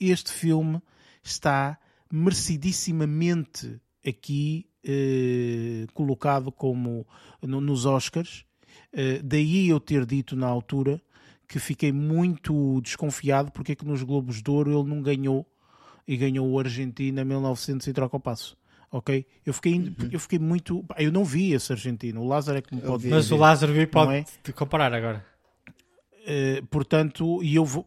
este 0.00 0.32
filme 0.32 0.80
está 1.22 1.78
merecidissimamente 2.10 3.80
aqui 4.06 4.67
eh, 4.84 5.86
colocado 5.94 6.52
como 6.52 7.06
no, 7.42 7.60
nos 7.60 7.86
Oscars. 7.86 8.44
Eh, 8.92 9.20
daí 9.22 9.68
eu 9.68 9.80
ter 9.80 10.06
dito 10.06 10.36
na 10.36 10.46
altura 10.46 11.00
que 11.46 11.58
fiquei 11.58 11.92
muito 11.92 12.80
desconfiado 12.82 13.50
porque 13.50 13.72
é 13.72 13.74
que 13.74 13.84
nos 13.84 14.02
Globos 14.02 14.42
de 14.42 14.50
Ouro 14.50 14.78
ele 14.78 14.88
não 14.88 15.00
ganhou 15.00 15.46
e 16.06 16.16
ganhou 16.16 16.48
o 16.48 16.58
Argentina 16.58 17.22
em 17.22 17.24
1900 17.24 17.86
e 17.86 17.92
troca 17.92 18.16
o 18.16 18.20
passo. 18.20 18.56
Ok? 18.90 19.26
Eu 19.44 19.52
fiquei, 19.52 19.74
uhum. 19.74 19.94
eu 20.10 20.18
fiquei 20.18 20.38
muito. 20.38 20.82
Eu 20.96 21.12
não 21.12 21.22
vi 21.22 21.52
esse 21.52 21.70
argentino. 21.70 22.22
O 22.22 22.26
Lázaro 22.26 22.58
é 22.58 22.62
que 22.62 22.74
me 22.74 22.80
pode 22.80 23.06
Mas 23.06 23.24
dizer, 23.24 23.34
o 23.34 23.38
Lázaro 23.38 23.72
viu 23.74 23.86
pode 23.86 24.12
é? 24.14 24.52
comparar 24.52 24.94
agora. 24.94 25.24
Uh, 26.28 26.66
portanto, 26.66 27.42
e 27.42 27.54
eu 27.54 27.64
vou, 27.64 27.86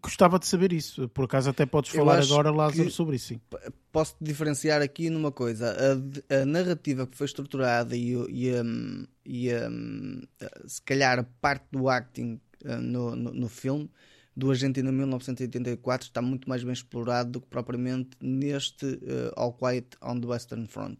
gostava 0.00 0.38
de 0.38 0.46
saber 0.46 0.72
isso. 0.72 1.08
Por 1.08 1.24
acaso, 1.24 1.50
até 1.50 1.66
podes 1.66 1.90
falar 1.90 2.22
agora, 2.22 2.52
Lázaro, 2.52 2.88
sobre 2.88 3.16
isso. 3.16 3.34
Sim. 3.34 3.40
Posso 3.90 4.14
diferenciar 4.20 4.80
aqui 4.80 5.10
numa 5.10 5.32
coisa: 5.32 5.74
a, 6.30 6.42
a 6.42 6.46
narrativa 6.46 7.04
que 7.04 7.16
foi 7.16 7.24
estruturada 7.24 7.96
e, 7.96 8.12
e, 8.30 8.52
e 9.26 9.52
um, 9.54 10.22
se 10.68 10.80
calhar 10.82 11.28
parte 11.40 11.66
do 11.72 11.88
acting 11.88 12.40
uh, 12.64 12.76
no, 12.76 13.16
no, 13.16 13.32
no, 13.32 13.48
filme 13.48 13.90
do 14.36 14.50
Argentina 14.50 14.90
1984 14.90 16.08
está 16.08 16.20
muito 16.20 16.48
mais 16.48 16.64
bem 16.64 16.72
explorado 16.72 17.32
do 17.32 17.40
que 17.40 17.46
propriamente 17.46 18.16
neste 18.20 18.84
uh, 18.84 19.32
All 19.36 19.52
Quiet 19.52 19.96
on 20.02 20.20
the 20.20 20.26
Western 20.26 20.66
Front. 20.66 20.98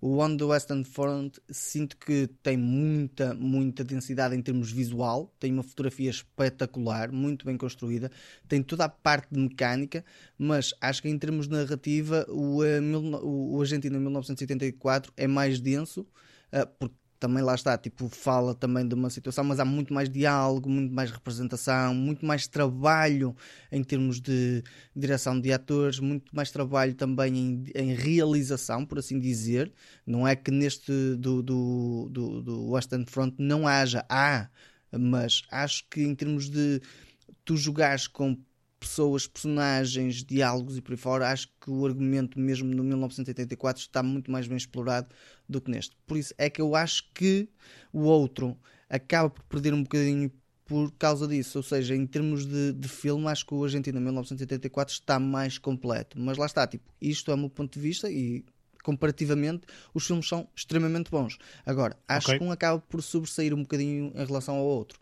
O 0.00 0.18
On 0.18 0.36
the 0.36 0.44
Western 0.44 0.84
Front 0.84 1.38
sinto 1.50 1.96
que 1.96 2.28
tem 2.42 2.58
muita, 2.58 3.32
muita 3.32 3.82
densidade 3.82 4.36
em 4.36 4.42
termos 4.42 4.70
visual, 4.70 5.34
tem 5.40 5.50
uma 5.50 5.62
fotografia 5.62 6.10
espetacular, 6.10 7.10
muito 7.10 7.46
bem 7.46 7.56
construída, 7.56 8.10
tem 8.46 8.62
toda 8.62 8.84
a 8.84 8.88
parte 8.88 9.28
de 9.32 9.40
mecânica, 9.40 10.04
mas 10.36 10.74
acho 10.78 11.00
que 11.00 11.08
em 11.08 11.18
termos 11.18 11.48
de 11.48 11.54
narrativa 11.54 12.26
o, 12.28 12.62
uh, 12.62 13.54
o 13.56 13.60
Argentina 13.60 13.98
1984 13.98 15.10
é 15.16 15.26
mais 15.26 15.58
denso, 15.58 16.02
uh, 16.52 16.66
porque 16.78 17.03
também 17.18 17.42
lá 17.42 17.54
está, 17.54 17.76
tipo, 17.78 18.08
fala 18.08 18.54
também 18.54 18.86
de 18.86 18.94
uma 18.94 19.08
situação, 19.10 19.44
mas 19.44 19.58
há 19.60 19.64
muito 19.64 19.94
mais 19.94 20.08
diálogo, 20.10 20.68
muito 20.68 20.92
mais 20.92 21.10
representação, 21.10 21.94
muito 21.94 22.24
mais 22.26 22.46
trabalho 22.46 23.34
em 23.72 23.82
termos 23.82 24.20
de 24.20 24.62
direção 24.94 25.40
de 25.40 25.52
atores, 25.52 25.98
muito 26.00 26.34
mais 26.34 26.50
trabalho 26.50 26.94
também 26.94 27.36
em, 27.36 27.64
em 27.74 27.94
realização, 27.94 28.84
por 28.84 28.98
assim 28.98 29.18
dizer. 29.18 29.72
Não 30.06 30.26
é 30.26 30.36
que 30.36 30.50
neste 30.50 30.92
do, 31.16 31.42
do, 31.42 32.08
do, 32.10 32.42
do 32.42 32.70
Western 32.70 33.06
Front 33.06 33.34
não 33.38 33.66
haja, 33.66 34.04
há, 34.08 34.48
mas 34.92 35.42
acho 35.50 35.84
que 35.88 36.02
em 36.02 36.14
termos 36.14 36.48
de 36.50 36.80
tu 37.44 37.56
jogares 37.56 38.06
com 38.06 38.36
pessoas, 38.84 39.26
personagens, 39.26 40.22
diálogos 40.22 40.76
e 40.76 40.82
por 40.82 40.92
aí 40.92 40.98
fora, 40.98 41.30
acho 41.30 41.48
que 41.60 41.70
o 41.70 41.86
argumento 41.86 42.38
mesmo 42.38 42.68
no 42.74 42.84
1984 42.84 43.80
está 43.80 44.02
muito 44.02 44.30
mais 44.30 44.46
bem 44.46 44.56
explorado 44.58 45.08
do 45.48 45.60
que 45.60 45.70
neste. 45.70 45.96
Por 46.06 46.16
isso 46.16 46.34
é 46.38 46.48
que 46.48 46.60
eu 46.60 46.74
acho 46.74 47.04
que 47.12 47.48
o 47.92 48.02
outro 48.02 48.56
acaba 48.88 49.30
por 49.30 49.42
perder 49.44 49.74
um 49.74 49.82
bocadinho 49.82 50.30
por 50.64 50.90
causa 50.92 51.26
disso. 51.28 51.58
Ou 51.58 51.62
seja, 51.62 51.94
em 51.94 52.06
termos 52.06 52.46
de, 52.46 52.72
de 52.72 52.88
filme, 52.88 53.26
acho 53.28 53.46
que 53.46 53.54
o 53.54 53.64
Argentina 53.64 54.00
1984 54.00 54.94
está 54.94 55.18
mais 55.18 55.58
completo. 55.58 56.18
Mas 56.18 56.36
lá 56.38 56.46
está, 56.46 56.66
tipo, 56.66 56.84
isto 57.00 57.30
é 57.30 57.34
o 57.34 57.38
meu 57.38 57.50
ponto 57.50 57.74
de 57.74 57.80
vista 57.80 58.10
e 58.10 58.44
comparativamente 58.82 59.66
os 59.94 60.06
filmes 60.06 60.28
são 60.28 60.48
extremamente 60.54 61.10
bons. 61.10 61.38
Agora, 61.64 61.96
acho 62.06 62.28
okay. 62.28 62.38
que 62.38 62.44
um 62.44 62.52
acaba 62.52 62.80
por 62.80 63.02
sobressair 63.02 63.54
um 63.54 63.62
bocadinho 63.62 64.12
em 64.14 64.24
relação 64.24 64.56
ao 64.56 64.64
outro. 64.64 65.00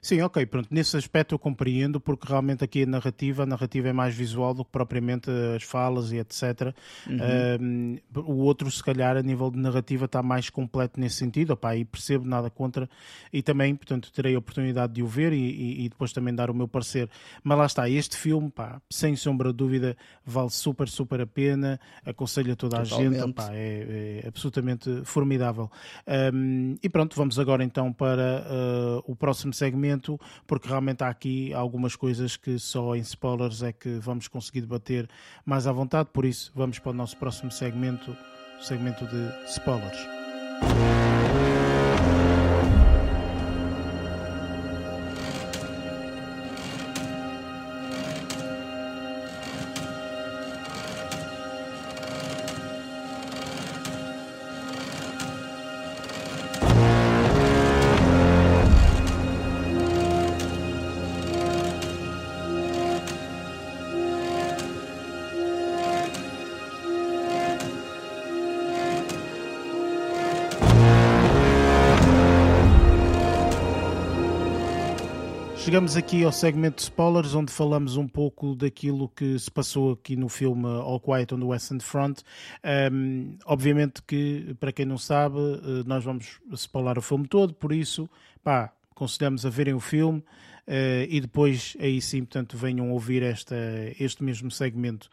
Sim, 0.00 0.20
ok, 0.22 0.44
pronto. 0.46 0.68
Nesse 0.70 0.96
aspecto 0.96 1.34
eu 1.34 1.38
compreendo, 1.38 2.00
porque 2.00 2.26
realmente 2.26 2.64
aqui 2.64 2.82
a 2.82 2.86
narrativa, 2.86 3.42
a 3.42 3.46
narrativa 3.46 3.88
é 3.88 3.92
mais 3.92 4.14
visual 4.14 4.54
do 4.54 4.64
que 4.64 4.70
propriamente 4.70 5.30
as 5.56 5.62
falas 5.62 6.12
e 6.12 6.18
etc. 6.18 6.74
Uhum. 7.06 7.98
o 8.14 8.36
outro, 8.38 8.70
se 8.70 8.82
calhar, 8.82 9.16
a 9.16 9.22
nível 9.22 9.50
de 9.50 9.58
narrativa 9.58 10.04
está 10.04 10.22
mais 10.22 10.50
completo 10.50 11.00
nesse 11.00 11.16
sentido, 11.16 11.52
opá, 11.52 11.76
e 11.76 11.84
percebo 11.84 12.24
nada 12.24 12.50
contra, 12.50 12.88
e 13.32 13.42
também, 13.42 13.74
portanto, 13.74 14.12
terei 14.12 14.34
a 14.34 14.38
oportunidade 14.38 14.92
de 14.92 15.02
o 15.02 15.06
ver 15.06 15.32
e, 15.32 15.36
e, 15.36 15.84
e, 15.84 15.88
depois 15.88 16.12
também 16.12 16.34
dar 16.34 16.50
o 16.50 16.54
meu 16.54 16.68
parecer. 16.68 17.08
Mas 17.42 17.58
lá 17.58 17.66
está, 17.66 17.88
este 17.88 18.16
filme, 18.16 18.50
pá, 18.50 18.80
sem 18.90 19.16
sombra 19.16 19.50
de 19.50 19.56
dúvida, 19.56 19.96
vale 20.24 20.50
super, 20.50 20.88
super 20.88 21.20
a 21.20 21.26
pena, 21.26 21.80
aconselho 22.04 22.52
a 22.52 22.56
toda 22.56 22.82
Totalmente. 22.82 23.16
a 23.16 23.20
gente, 23.20 23.30
opá, 23.30 23.48
é, 23.52 24.20
é, 24.24 24.28
absolutamente 24.28 25.02
formidável. 25.04 25.70
Um, 26.32 26.76
e 26.82 26.88
pronto, 26.88 27.16
vamos 27.16 27.38
agora 27.38 27.64
então 27.64 27.92
para 27.92 28.44
uh, 28.46 29.10
o 29.10 29.16
próximo 29.16 29.52
segmento 29.52 29.67
segmento, 29.68 30.18
porque 30.46 30.68
realmente 30.68 31.04
há 31.04 31.08
aqui 31.08 31.52
algumas 31.52 31.94
coisas 31.94 32.36
que 32.36 32.58
só 32.58 32.96
em 32.96 33.00
spoilers 33.00 33.62
é 33.62 33.72
que 33.72 33.98
vamos 33.98 34.28
conseguir 34.28 34.62
debater 34.62 35.08
mais 35.44 35.66
à 35.66 35.72
vontade, 35.72 36.08
por 36.12 36.24
isso 36.24 36.50
vamos 36.54 36.78
para 36.78 36.90
o 36.90 36.94
nosso 36.94 37.16
próximo 37.16 37.50
segmento, 37.50 38.16
o 38.58 38.62
segmento 38.62 39.06
de 39.06 39.50
spoilers. 39.50 41.07
Chegamos 75.68 75.98
aqui 75.98 76.24
ao 76.24 76.32
segmento 76.32 76.76
de 76.76 76.84
spoilers, 76.84 77.34
onde 77.34 77.52
falamos 77.52 77.98
um 77.98 78.08
pouco 78.08 78.54
daquilo 78.54 79.06
que 79.06 79.38
se 79.38 79.50
passou 79.50 79.92
aqui 79.92 80.16
no 80.16 80.26
filme 80.26 80.66
All 80.66 80.98
Quiet 80.98 81.34
on 81.34 81.40
the 81.40 81.44
Western 81.44 81.78
Front. 81.78 82.22
Um, 82.90 83.36
obviamente 83.44 84.02
que, 84.02 84.56
para 84.58 84.72
quem 84.72 84.86
não 84.86 84.96
sabe, 84.96 85.36
eh, 85.38 85.84
nós 85.84 86.02
vamos 86.02 86.40
spoiler 86.54 86.96
o 86.96 87.02
filme 87.02 87.28
todo, 87.28 87.52
por 87.52 87.70
isso, 87.70 88.08
pá, 88.42 88.72
aconselhamos 88.90 89.44
a 89.44 89.50
verem 89.50 89.74
o 89.74 89.78
filme 89.78 90.24
e 91.08 91.20
depois 91.20 91.76
aí 91.80 92.00
sim, 92.00 92.20
portanto, 92.20 92.56
venham 92.56 92.90
ouvir 92.90 93.22
esta, 93.22 93.56
este 93.98 94.22
mesmo 94.22 94.50
segmento. 94.50 95.08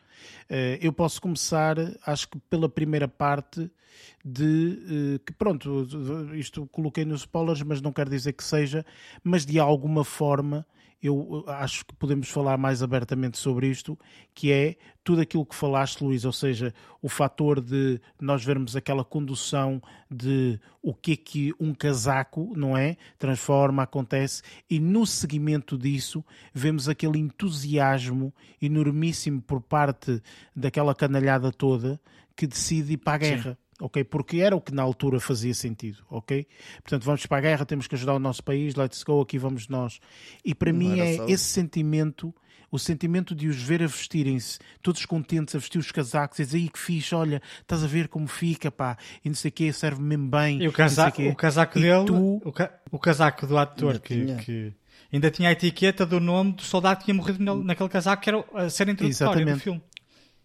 Uh, 0.50 0.78
eu 0.82 0.94
posso 0.94 1.22
começar, 1.22 1.78
acho 2.06 2.30
que 2.30 2.40
pela 2.50 2.70
primeira 2.70 3.08
parte 3.08 3.70
de 4.24 5.16
uh, 5.16 5.20
que 5.20 5.34
pronto, 5.34 5.88
isto 6.34 6.68
coloquei 6.68 7.06
nos 7.06 7.22
spoilers, 7.22 7.62
mas 7.62 7.82
não 7.82 7.92
quer 7.92 8.10
dizer 8.10 8.34
que 8.34 8.44
seja, 8.44 8.86
mas 9.24 9.46
de 9.46 9.60
alguma 9.60 10.04
forma 10.04 10.66
eu 11.06 11.44
acho 11.48 11.86
que 11.86 11.94
podemos 11.96 12.30
falar 12.30 12.58
mais 12.58 12.82
abertamente 12.82 13.38
sobre 13.38 13.68
isto, 13.68 13.98
que 14.34 14.52
é 14.52 14.76
tudo 15.04 15.22
aquilo 15.22 15.46
que 15.46 15.56
falaste, 15.56 16.04
Luís, 16.04 16.26
ou 16.26 16.32
seja, 16.32 16.74
o 17.02 17.10
fator 17.10 17.62
de 17.62 18.00
nós 18.20 18.44
vermos 18.44 18.76
aquela 18.76 19.04
condução 19.04 19.82
de 20.10 20.60
o 20.82 20.94
que 20.94 21.12
é 21.14 21.16
que 21.16 21.54
um 21.60 21.74
casaco, 21.74 22.54
não 22.56 22.78
é? 22.78 22.98
Transforma, 23.18 23.84
acontece, 23.84 24.42
e 24.70 24.80
no 24.80 25.06
seguimento 25.06 25.78
disso 25.78 26.24
vemos 26.54 26.90
aquele 26.90 27.20
entusiasmo 27.20 28.34
enormíssimo 28.62 29.42
por 29.42 29.62
parte 29.62 30.22
daquela 30.56 30.96
canalhada 30.96 31.52
toda 31.52 32.00
que 32.36 32.48
decide 32.48 32.94
ir 32.94 32.98
para 32.98 33.14
a 33.14 33.18
guerra. 33.18 33.52
Sim 33.52 33.65
ok? 33.80 34.04
Porque 34.04 34.38
era 34.38 34.56
o 34.56 34.62
que 34.62 34.74
na 34.74 34.82
altura 34.82 35.20
fazia 35.20 35.54
sentido, 35.54 36.04
ok? 36.10 36.48
Portanto, 36.82 37.04
vamos 37.04 37.26
para 37.26 37.38
a 37.38 37.42
guerra, 37.42 37.66
temos 37.66 37.88
que 37.88 37.96
ajudar 37.96 38.14
o 38.14 38.20
nosso 38.20 38.44
país, 38.44 38.76
let's 38.76 39.04
go, 39.04 39.22
aqui 39.22 39.38
vamos 39.38 39.68
nós. 39.68 40.00
E 40.44 40.56
para 40.56 40.72
Não 40.72 40.80
mim 40.80 41.00
é 41.00 41.18
só. 41.18 41.26
esse 41.28 41.44
sentimento, 41.44 42.34
o 42.72 42.80
sentimento 42.80 43.36
de 43.36 43.48
os 43.48 43.62
ver 43.62 43.84
a 43.84 43.88
vestirem-se, 43.88 44.60
todos 44.82 45.06
contentes 45.06 45.56
a 45.56 45.60
vestir 45.60 45.78
os 45.78 45.92
casacos, 45.92 46.40
e 46.40 46.46
dizer, 46.46 46.58
aí 46.58 46.70
que 46.70 46.80
fixe, 46.80 47.14
olha, 47.14 47.42
estás 47.62 47.84
a 47.84 47.88
ver 47.88 48.08
como 48.08 48.28
fica, 48.28 48.72
pá, 48.72 48.98
e 49.24 49.30
não 49.30 49.36
sei 49.36 49.50
o 49.50 49.52
quê, 49.52 49.74
serve 49.74 50.02
mesmo 50.02 50.28
bem. 50.28 50.62
E 50.64 50.68
o, 50.68 50.72
casa 50.72 51.10
o 51.10 51.36
casaco 51.36 51.78
e 51.78 51.82
dele, 51.82 52.06
tu... 52.06 52.42
o, 52.44 52.52
ca 52.52 52.72
o, 52.92 53.00
casaco 53.00 53.46
do 53.46 53.58
ator 53.58 54.00
que, 54.00 54.36
que, 54.38 54.74
ainda 55.12 55.30
tinha 55.30 55.50
a 55.50 55.52
etiqueta 55.52 56.06
do 56.06 56.20
nome 56.20 56.54
do 56.54 56.62
soldado 56.62 57.00
que 57.00 57.06
tinha 57.06 57.16
morrido 57.16 57.44
naquele 57.64 57.90
casaco, 57.90 58.24
que 58.24 58.30
era 58.30 58.46
a 58.54 58.70
ser 58.70 58.88
introdutória 58.88 59.42
Exatamente. 59.42 59.56
do 59.56 59.60
filme. 59.60 59.82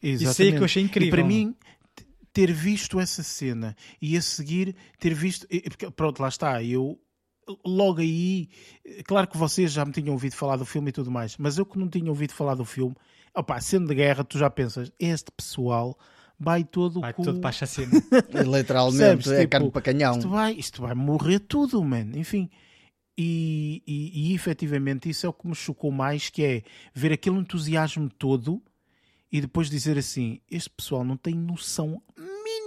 Exatamente. 0.02 0.32
Isso 0.32 0.42
aí 0.42 0.52
que 0.52 0.58
eu 0.58 0.64
achei 0.64 0.82
incrível. 0.82 1.08
E 1.08 1.10
para 1.10 1.24
mim, 1.24 1.54
ter 2.32 2.52
visto 2.52 3.00
essa 3.00 3.22
cena 3.22 3.76
e 4.00 4.16
a 4.16 4.22
seguir 4.22 4.74
ter 4.98 5.14
visto. 5.14 5.46
Pronto, 5.96 6.20
lá 6.20 6.28
está. 6.28 6.62
Eu 6.62 6.98
logo 7.64 8.00
aí, 8.00 8.48
claro 9.04 9.26
que 9.26 9.36
vocês 9.36 9.72
já 9.72 9.84
me 9.84 9.92
tinham 9.92 10.12
ouvido 10.12 10.34
falar 10.34 10.56
do 10.56 10.64
filme 10.64 10.90
e 10.90 10.92
tudo 10.92 11.10
mais, 11.10 11.36
mas 11.36 11.58
eu 11.58 11.66
que 11.66 11.78
não 11.78 11.88
tinha 11.88 12.08
ouvido 12.08 12.32
falar 12.32 12.54
do 12.54 12.64
filme, 12.64 12.94
opá, 13.34 13.60
sendo 13.60 13.88
de 13.88 13.94
guerra, 13.94 14.22
tu 14.22 14.38
já 14.38 14.48
pensas, 14.48 14.92
este 14.98 15.30
pessoal 15.32 15.98
vai 16.38 16.64
todo 16.64 17.00
vai 17.00 17.12
com... 17.12 17.22
todo 17.22 17.40
para 17.40 17.50
a 17.50 17.52
chacina. 17.52 17.90
Literalmente, 18.32 19.30
é 19.30 19.40
tipo, 19.40 19.50
carne 19.50 19.70
para 19.70 19.82
canhão. 19.82 20.12
Isto 20.16 20.28
vai, 20.28 20.52
isto 20.52 20.82
vai 20.82 20.94
morrer 20.94 21.40
tudo, 21.40 21.82
man. 21.84 22.10
Enfim. 22.14 22.48
E, 23.18 23.82
e, 23.86 24.30
e 24.30 24.34
efetivamente 24.34 25.10
isso 25.10 25.26
é 25.26 25.28
o 25.28 25.32
que 25.32 25.46
me 25.46 25.54
chocou 25.54 25.92
mais, 25.92 26.30
que 26.30 26.42
é 26.42 26.62
ver 26.94 27.12
aquele 27.12 27.36
entusiasmo 27.36 28.08
todo 28.08 28.62
e 29.32 29.40
depois 29.40 29.70
dizer 29.70 29.96
assim: 29.96 30.40
este 30.50 30.70
pessoal 30.70 31.04
não 31.04 31.16
tem 31.16 31.34
noção 31.34 32.02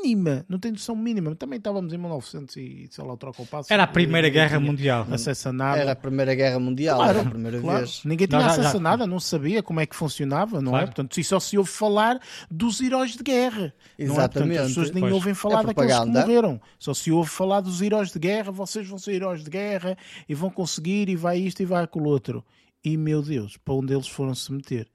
mínima, 0.04 0.46
não 0.48 0.60
tem 0.60 0.72
noção 0.72 0.96
mínima. 0.96 1.36
Também 1.36 1.58
estávamos 1.58 1.94
em 1.94 1.98
1900 1.98 2.56
e 2.58 2.88
sei 2.90 3.04
lá, 3.04 3.14
o 3.14 3.18
troca 3.18 3.42
o 3.42 3.46
passo. 3.46 3.72
Era 3.72 3.84
a 3.84 3.88
Primeira 3.88 4.30
Guerra 4.30 4.60
Mundial. 4.60 5.08
Acesso 5.12 5.50
a 5.50 5.54
nada. 5.54 5.80
Era 5.80 5.92
a 5.92 5.96
Primeira 5.96 6.36
Guerra 6.36 6.60
Mundial, 6.60 6.98
claro, 6.98 7.20
era 7.20 7.28
a 7.28 7.32
primeira 7.32 7.62
claro. 7.62 7.80
vez. 7.80 8.02
Ninguém 8.04 8.28
tinha 8.28 8.40
não, 8.40 8.48
acesso 8.48 8.72
já, 8.72 8.78
a 8.78 8.82
nada, 8.82 9.08
não 9.08 9.20
sabia 9.20 9.64
como 9.64 9.80
é 9.80 9.86
que 9.86 9.96
funcionava, 9.96 10.62
não 10.62 10.72
é? 10.72 10.72
claro. 10.72 10.84
é? 10.84 10.88
Portanto, 10.88 11.18
e 11.18 11.24
só 11.24 11.40
se 11.40 11.58
ouve 11.58 11.70
falar 11.70 12.20
dos 12.50 12.82
heróis 12.82 13.16
de 13.16 13.24
guerra. 13.24 13.74
Exatamente. 13.98 14.08
Não 14.08 14.22
é? 14.22 14.28
Portanto, 14.28 14.60
as 14.62 14.68
pessoas 14.68 14.92
nem 14.92 15.02
pois. 15.02 15.14
ouvem 15.14 15.34
falar 15.34 15.64
é 15.64 15.66
daqueles 15.68 16.00
que 16.00 16.06
morreram. 16.06 16.62
Só 16.80 16.94
se 16.94 17.12
ouve 17.12 17.30
falar 17.30 17.62
dos 17.62 17.82
heróis 17.82 18.12
de 18.12 18.20
guerra, 18.20 18.52
vocês 18.52 18.88
vão 18.88 18.98
ser 18.98 19.14
heróis 19.14 19.44
de 19.44 19.50
guerra 19.50 19.98
e 20.28 20.36
vão 20.36 20.50
conseguir 20.50 21.10
e 21.10 21.16
vai 21.16 21.40
isto 21.40 21.62
e 21.62 21.66
vai 21.66 21.84
aquilo 21.84 22.06
outro. 22.06 22.44
E 22.84 22.98
meu 22.98 23.22
Deus, 23.22 23.58
para 23.58 23.74
onde 23.74 23.94
eles 23.94 24.08
foram 24.08 24.36
se 24.36 24.52
meter? 24.52 24.88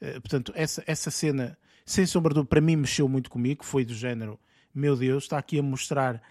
Uh, 0.00 0.20
portanto, 0.20 0.52
essa, 0.54 0.82
essa 0.86 1.10
cena, 1.10 1.56
sem 1.84 2.06
sombra 2.06 2.34
de 2.34 2.44
para 2.44 2.60
mim 2.60 2.76
mexeu 2.76 3.08
muito 3.08 3.30
comigo, 3.30 3.64
foi 3.64 3.84
do 3.84 3.94
género 3.94 4.38
meu 4.74 4.96
Deus, 4.96 5.24
está 5.24 5.38
aqui 5.38 5.58
a 5.58 5.62
mostrar. 5.62 6.22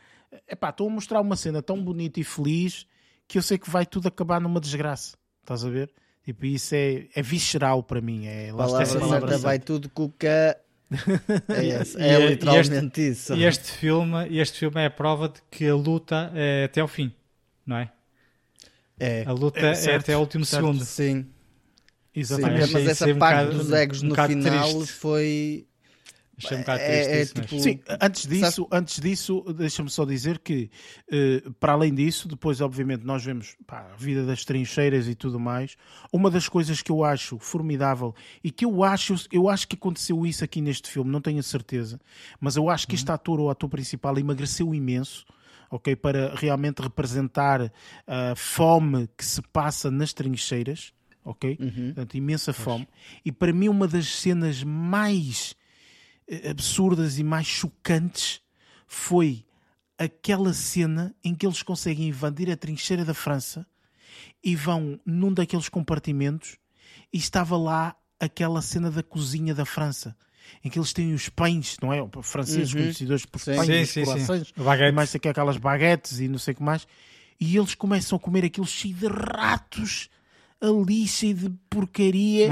Epá, 0.47 0.69
estou 0.69 0.87
a 0.87 0.91
mostrar 0.91 1.21
uma 1.21 1.35
cena 1.35 1.61
tão 1.61 1.83
bonita 1.83 2.19
e 2.19 2.23
feliz 2.23 2.85
que 3.27 3.37
eu 3.37 3.41
sei 3.41 3.57
que 3.57 3.69
vai 3.69 3.85
tudo 3.85 4.07
acabar 4.07 4.39
numa 4.39 4.59
desgraça. 4.59 5.17
Estás 5.41 5.65
a 5.65 5.69
ver? 5.69 5.91
Tipo, 6.23 6.45
isso 6.45 6.75
é, 6.75 7.07
é 7.15 7.21
visceral 7.21 7.83
para 7.83 7.99
mim. 8.01 8.27
É, 8.27 8.51
Palavra 8.51 8.83
está 8.83 9.37
vai 9.37 9.59
tudo 9.59 9.89
cuca. 9.89 10.57
É, 11.49 11.65
esse, 11.81 11.97
E- 11.99 12.01
é 12.01 12.19
e- 12.21 12.27
literalmente 12.29 13.09
isso. 13.09 13.33
E 13.33 13.43
este 13.43 13.71
filme, 13.71 14.37
este 14.37 14.59
filme 14.59 14.81
é 14.81 14.85
a 14.85 14.91
prova 14.91 15.29
de 15.29 15.41
que 15.51 15.67
a 15.67 15.75
luta 15.75 16.31
é 16.33 16.65
até 16.65 16.81
ao 16.81 16.87
fim, 16.87 17.13
não 17.65 17.77
é? 17.77 17.91
É, 18.99 19.23
A 19.25 19.31
luta 19.31 19.59
É, 19.59 19.85
é, 19.91 19.95
até 19.95 20.13
ao 20.13 20.21
último 20.21 20.45
certo. 20.45 20.65
segundo. 20.65 20.85
sim. 20.85 21.25
Sim, 22.13 22.19
Exatamente. 22.21 22.63
achei 22.63 22.73
mas 22.83 22.87
essa 22.87 23.07
um 23.07 23.17
parte 23.19 23.45
bocado- 23.45 23.57
dos 23.63 23.71
egos 23.71 24.03
um 24.03 24.07
no 24.07 24.15
final 24.15 24.69
triste. 24.73 24.93
foi. 24.93 25.65
Achei 26.41 26.55
um 26.55 26.61
bocado 26.61 26.79
É- 26.79 26.87
triste 26.87 27.11
é 27.11 27.17
mas- 27.19 27.47
tipo- 27.49 27.61
Sim, 27.61 27.79
antes 28.01 28.25
disso, 28.25 28.67
antes 28.71 28.99
disso 29.01 29.45
deixa-me 29.53 29.89
só 29.89 30.05
dizer 30.05 30.39
que, 30.39 30.71
eh, 31.11 31.43
para 31.59 31.73
além 31.73 31.93
disso, 31.93 32.29
depois, 32.29 32.61
obviamente, 32.61 33.03
nós 33.03 33.25
vemos 33.25 33.57
pá, 33.67 33.91
a 33.93 33.95
vida 33.97 34.25
das 34.25 34.45
trincheiras 34.45 35.07
e 35.09 35.15
tudo 35.15 35.37
mais. 35.37 35.75
Uma 36.13 36.31
das 36.31 36.47
coisas 36.47 36.81
que 36.81 36.91
eu 36.91 37.03
acho 37.03 37.37
formidável 37.39 38.15
e 38.41 38.49
que 38.51 38.63
eu 38.63 38.83
acho, 38.85 39.15
eu 39.33 39.49
acho 39.49 39.67
que 39.67 39.75
aconteceu 39.75 40.25
isso 40.25 40.41
aqui 40.43 40.61
neste 40.61 40.89
filme, 40.89 41.11
não 41.11 41.19
tenho 41.19 41.39
a 41.39 41.43
certeza, 41.43 41.99
mas 42.39 42.55
eu 42.55 42.69
acho 42.69 42.87
que 42.87 42.95
este 42.95 43.11
ator, 43.11 43.39
o 43.41 43.49
ator 43.49 43.69
principal, 43.69 44.17
emagreceu 44.17 44.73
imenso. 44.73 45.25
Ok, 45.71 45.95
para 45.97 46.33
realmente 46.35 46.79
representar 46.81 47.71
a 48.07 48.33
fome 48.35 49.07
que 49.15 49.23
se 49.23 49.39
passa 49.53 49.91
nas 49.91 50.11
trincheiras, 50.13 50.91
ok? 51.29 51.57
Portanto, 51.85 52.15
imensa 52.15 52.51
fome. 52.51 52.87
E 53.23 53.31
para 53.31 53.53
mim, 53.53 53.69
uma 53.69 53.87
das 53.87 54.07
cenas 54.07 54.63
mais 54.63 55.55
eh, 56.27 56.49
absurdas 56.49 57.19
e 57.19 57.23
mais 57.23 57.45
chocantes 57.45 58.41
foi 58.87 59.45
aquela 59.97 60.53
cena 60.53 61.13
em 61.23 61.35
que 61.35 61.45
eles 61.45 61.61
conseguem 61.61 62.07
invadir 62.07 62.49
a 62.49 62.57
trincheira 62.57 63.05
da 63.05 63.13
França 63.13 63.67
e 64.43 64.55
vão 64.55 64.99
num 65.05 65.31
daqueles 65.33 65.69
compartimentos 65.69 66.57
e 67.13 67.17
estava 67.17 67.57
lá 67.57 67.95
aquela 68.19 68.61
cena 68.61 68.89
da 68.89 69.03
cozinha 69.03 69.53
da 69.53 69.65
França 69.65 70.15
em 70.63 70.69
que 70.69 70.79
eles 70.79 70.91
têm 70.93 71.13
os 71.13 71.29
pães, 71.29 71.77
não 71.79 71.93
é? 71.93 71.99
Franceses 72.23 72.73
conhecidos 72.73 73.25
por 73.25 73.39
Sim. 73.39 73.55
pães, 73.55 73.89
Sim, 73.89 74.01
e 74.87 74.91
mais 74.91 75.13
aqui 75.13 75.27
aquelas 75.27 75.57
baguetes 75.57 76.19
e 76.19 76.27
não 76.27 76.39
sei 76.39 76.53
o 76.53 76.57
que 76.57 76.63
mais 76.63 76.87
e 77.39 77.55
eles 77.55 77.73
começam 77.73 78.17
a 78.17 78.19
comer 78.19 78.45
aquilo 78.45 78.67
cheio 78.67 78.93
de 78.93 79.07
ratos 79.07 80.09
ali, 80.61 81.07
cheio 81.07 81.33
de 81.35 81.49
porcaria 81.69 82.49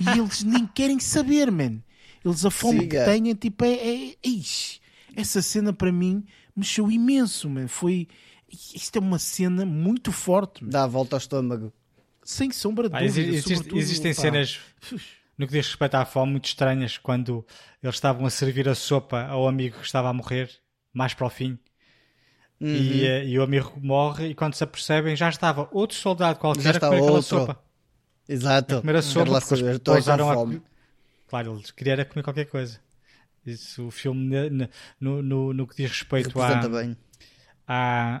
e 0.00 0.18
eles 0.18 0.42
nem 0.42 0.66
querem 0.66 0.98
saber, 0.98 1.50
man. 1.50 1.78
Eles 2.24 2.44
a 2.44 2.50
fome 2.50 2.80
Siga. 2.80 3.04
que 3.04 3.10
têm, 3.10 3.34
tipo, 3.34 3.64
é, 3.64 3.72
é, 3.72 4.16
ixi, 4.24 4.80
essa 5.16 5.40
cena 5.42 5.72
para 5.72 5.90
mim 5.92 6.24
mexeu 6.54 6.90
imenso, 6.90 7.48
man. 7.48 7.66
Foi, 7.68 8.06
isto 8.74 8.96
é 8.96 9.00
uma 9.00 9.18
cena 9.18 9.64
muito 9.64 10.12
forte, 10.12 10.62
man. 10.64 10.70
Dá 10.70 10.84
a 10.84 10.86
volta 10.86 11.16
ao 11.16 11.18
estômago. 11.18 11.72
sem 12.24 12.50
sombra 12.52 12.88
de 12.88 12.92
Pá, 12.92 13.00
dúvida. 13.00 13.20
exi- 13.28 13.52
existe- 13.52 13.76
existem 13.76 14.14
pá. 14.14 14.20
cenas 14.20 14.60
no 15.38 15.46
que 15.46 15.52
diz 15.54 15.66
respeito 15.68 15.94
à 15.94 16.04
fome 16.04 16.32
muito 16.32 16.44
estranhas 16.46 16.98
quando 16.98 17.44
eles 17.82 17.96
estavam 17.96 18.26
a 18.26 18.30
servir 18.30 18.68
a 18.68 18.74
sopa 18.74 19.22
ao 19.24 19.48
amigo 19.48 19.78
que 19.78 19.86
estava 19.86 20.10
a 20.10 20.12
morrer 20.12 20.50
mais 20.92 21.14
para 21.14 21.26
o 21.26 21.30
fim 21.30 21.58
Uhum. 22.60 22.68
e, 22.68 23.06
eh, 23.06 23.24
e 23.26 23.38
o 23.38 23.42
amigo 23.42 23.72
morre 23.82 24.28
e 24.28 24.34
quando 24.34 24.52
se 24.54 24.62
apercebem 24.62 25.16
já 25.16 25.30
estava 25.30 25.66
outro 25.72 25.96
soldado 25.96 26.38
qualquer 26.38 26.62
Já 26.62 26.70
a 26.70 26.72
está 26.72 26.88
comer 26.88 26.98
aquela 26.98 27.12
outro. 27.16 27.28
sopa 27.28 27.62
Exato. 28.28 28.76
a 28.76 28.80
comer 28.82 28.96
a 28.96 29.02
sopa 29.02 29.30
lá 29.30 29.40
porque 29.40 29.54
eles 29.64 29.78
pousaram 29.78 30.30
a 30.30 30.34
fome. 30.34 30.62
claro 31.26 31.54
eles 31.54 31.70
queriam 31.70 32.04
comer 32.04 32.22
qualquer 32.22 32.44
coisa 32.44 32.78
isso 33.46 33.86
o 33.86 33.90
filme 33.90 34.36
no, 35.00 35.22
no, 35.22 35.54
no 35.54 35.66
que 35.66 35.74
diz 35.76 35.90
respeito 35.90 36.38
à, 36.38 36.60
à, 37.66 38.16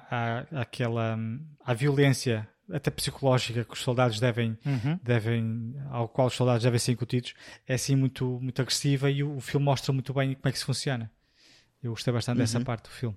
à, 0.56 0.60
àquela, 0.62 1.18
à 1.64 1.74
violência 1.74 2.48
até 2.72 2.90
psicológica 2.90 3.64
que 3.64 3.72
os 3.74 3.80
soldados 3.80 4.20
devem, 4.20 4.56
devem 5.02 5.74
ao 5.90 6.08
qual 6.08 6.28
os 6.28 6.34
soldados 6.34 6.62
devem 6.62 6.78
ser 6.78 6.92
incutidos 6.92 7.34
é 7.66 7.74
assim 7.74 7.94
muito, 7.94 8.38
muito 8.40 8.62
agressiva 8.62 9.10
e 9.10 9.22
o, 9.22 9.36
o 9.36 9.40
filme 9.40 9.66
mostra 9.66 9.92
muito 9.92 10.14
bem 10.14 10.34
como 10.34 10.48
é 10.48 10.50
que 10.50 10.56
isso 10.56 10.66
funciona 10.66 11.10
eu 11.82 11.90
gostei 11.90 12.10
bastante 12.12 12.38
dessa 12.38 12.60
parte 12.60 12.84
do 12.84 12.90
filme 12.90 13.16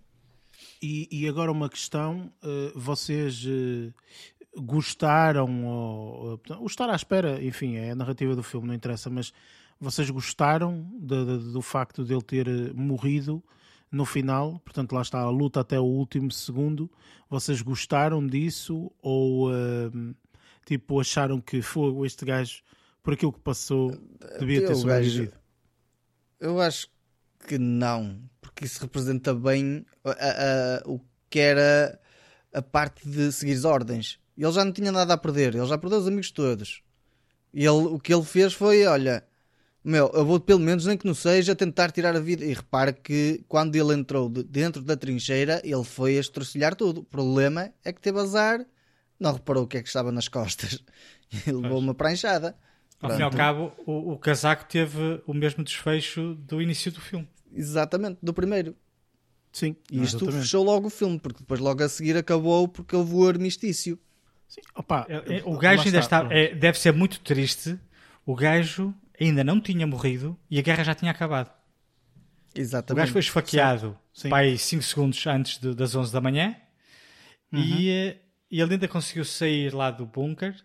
E, 0.86 1.08
e 1.12 1.28
agora 1.30 1.52
uma 1.52 1.70
questão: 1.70 2.30
eh, 2.44 2.72
vocês 2.76 3.44
eh, 3.48 3.94
gostaram, 4.58 5.66
ou, 5.66 6.30
ou, 6.32 6.38
portanto, 6.38 6.62
o 6.64 6.68
estar 6.68 6.90
à 6.90 6.96
espera, 6.96 7.44
enfim, 7.44 7.76
é 7.76 7.92
a 7.92 7.96
narrativa 7.96 8.36
do 8.36 8.44
filme, 8.44 8.68
não 8.68 8.74
interessa, 8.74 9.10
mas 9.10 9.32
vocês 9.80 10.10
gostaram 10.10 10.88
de- 11.00 11.26
de- 11.26 11.52
do 11.54 11.62
facto 11.62 12.04
de 12.04 12.14
ele 12.14 12.22
ter 12.22 12.48
eh, 12.48 12.72
morrido 12.74 13.44
no 13.92 14.06
final? 14.06 14.60
Portanto, 14.60 14.94
lá 14.94 15.02
está 15.02 15.20
a 15.22 15.30
luta 15.30 15.60
até 15.62 15.80
o 15.80 15.84
último 15.84 16.32
segundo. 16.32 16.90
Vocês 17.30 17.62
gostaram 17.62 18.26
disso 18.26 18.92
ou 19.02 19.54
eh, 19.54 19.90
tipo 20.66 21.00
acharam 21.00 21.40
que 21.42 21.62
foi 21.62 22.06
este 22.06 22.26
gajo, 22.26 22.62
por 23.02 23.14
aquilo 23.14 23.34
que 23.34 23.40
passou, 23.40 23.92
devia 24.40 24.62
ter 24.62 24.68
gajo, 24.68 24.80
sobrevivido? 24.82 25.34
eu 26.40 26.60
acho 26.62 26.88
que 27.48 27.58
não, 27.58 28.20
porque 28.54 28.66
isso 28.66 28.80
representa 28.82 29.34
bem 29.34 29.86
a- 30.04 30.12
a- 30.12 30.84
o 30.90 31.00
que 31.30 31.40
era 31.40 32.00
a 32.54 32.62
parte 32.62 33.08
de 33.08 33.32
seguir 33.32 33.54
as 33.54 33.66
ordens. 33.66 34.20
Ele 34.38 34.52
já 34.52 34.64
não 34.64 34.72
tinha 34.72 34.92
nada 34.92 35.14
a 35.14 35.18
perder, 35.18 35.56
ele 35.56 35.66
já 35.66 35.78
perdeu 35.78 36.00
os 36.00 36.08
amigos 36.08 36.32
todos. 36.32 36.82
E 37.54 37.60
ele, 37.66 37.70
o 37.88 38.00
que 38.00 38.14
ele 38.14 38.24
fez 38.24 38.54
foi: 38.54 38.86
olha, 38.86 39.24
meu, 39.84 40.10
eu 40.14 40.26
vou 40.26 40.40
pelo 40.40 40.60
menos, 40.60 40.86
nem 40.86 40.98
que 40.98 41.06
não 41.06 41.14
seja, 41.14 41.56
tentar 41.56 41.92
tirar 41.92 42.16
a 42.16 42.20
vida. 42.20 42.44
E 42.46 42.54
repara 42.54 42.92
que 42.94 43.44
quando 43.48 43.76
ele 43.76 43.94
entrou 43.94 44.30
de- 44.30 44.44
dentro 44.44 44.82
da 44.82 44.96
trincheira, 44.96 45.62
ele 45.64 45.84
foi 45.84 46.18
a 46.18 46.20
estrocilhar 46.22 46.76
tudo. 46.76 47.02
O 47.02 47.04
problema 47.04 47.72
é 47.84 47.92
que 47.94 48.02
teve 48.02 48.20
azar, 48.20 48.66
não 49.20 49.34
reparou 49.34 49.64
o 49.64 49.68
que 49.68 49.78
é 49.78 49.82
que 49.82 49.88
estava 49.88 50.12
nas 50.12 50.28
costas 50.28 50.84
e 51.48 51.52
levou 51.52 51.80
uma 51.80 51.94
pranchada. 51.94 52.56
ao 53.02 53.10
fim 53.12 53.20
e 53.20 53.24
ao 53.24 53.32
cabo 53.32 53.72
o, 53.86 54.14
o 54.14 54.18
casaco 54.18 54.66
teve 54.66 55.22
o 55.28 55.34
mesmo 55.34 55.64
desfecho 55.64 56.36
do 56.36 56.62
início 56.62 56.92
do 56.92 57.02
filme 57.02 57.28
Exatamente, 57.54 58.20
do 58.22 58.34
primeiro. 58.34 58.76
Sim, 59.52 59.76
E 59.92 60.02
isto 60.02 60.18
exatamente. 60.18 60.42
fechou 60.44 60.64
logo 60.64 60.88
o 60.88 60.90
filme, 60.90 61.20
porque 61.20 61.40
depois 61.40 61.60
logo 61.60 61.84
a 61.84 61.88
seguir 61.90 62.18
acabou 62.18 62.68
porque 62.68 62.96
houve 62.96 63.14
o 63.14 63.28
armistício. 63.28 64.00
Sim, 64.48 64.62
opa, 64.76 65.06
É- 65.08 65.38
é- 65.40 65.44
o 65.44 65.52
lá 65.54 65.60
gajo 65.60 65.84
ainda 65.86 66.00
está, 66.00 66.24
está, 66.24 66.34
é, 66.36 66.54
deve 66.56 66.78
ser 66.80 66.92
muito 66.94 67.20
triste 67.20 67.80
o 68.26 68.36
gajo 68.36 68.94
ainda 69.20 69.44
não 69.44 69.60
tinha 69.60 69.86
morrido 69.86 70.38
e 70.50 70.58
a 70.60 70.62
guerra 70.62 70.84
já 70.84 70.94
tinha 70.96 71.12
acabado 71.12 71.50
O 72.56 72.60
Exatamente. 72.60 73.00
gajo 73.02 73.12
foi 73.14 73.20
esfaqueado 73.22 73.98
Sim. 74.14 74.30
pai 74.30 74.58
5 74.58 74.84
segundos 74.84 75.26
antes 75.28 75.58
de- 75.60 75.74
das 75.76 75.96
11 75.96 76.12
da 76.14 76.22
manhã 76.22 76.56
Uhum. 77.52 77.60
e, 77.60 77.90
eh, 77.90 78.18
e 78.50 78.62
ele 78.62 78.74
ainda 78.74 78.88
conseguiu 78.88 79.26
sair 79.26 79.74
lá 79.74 79.90
do 79.92 80.06
bunker 80.06 80.56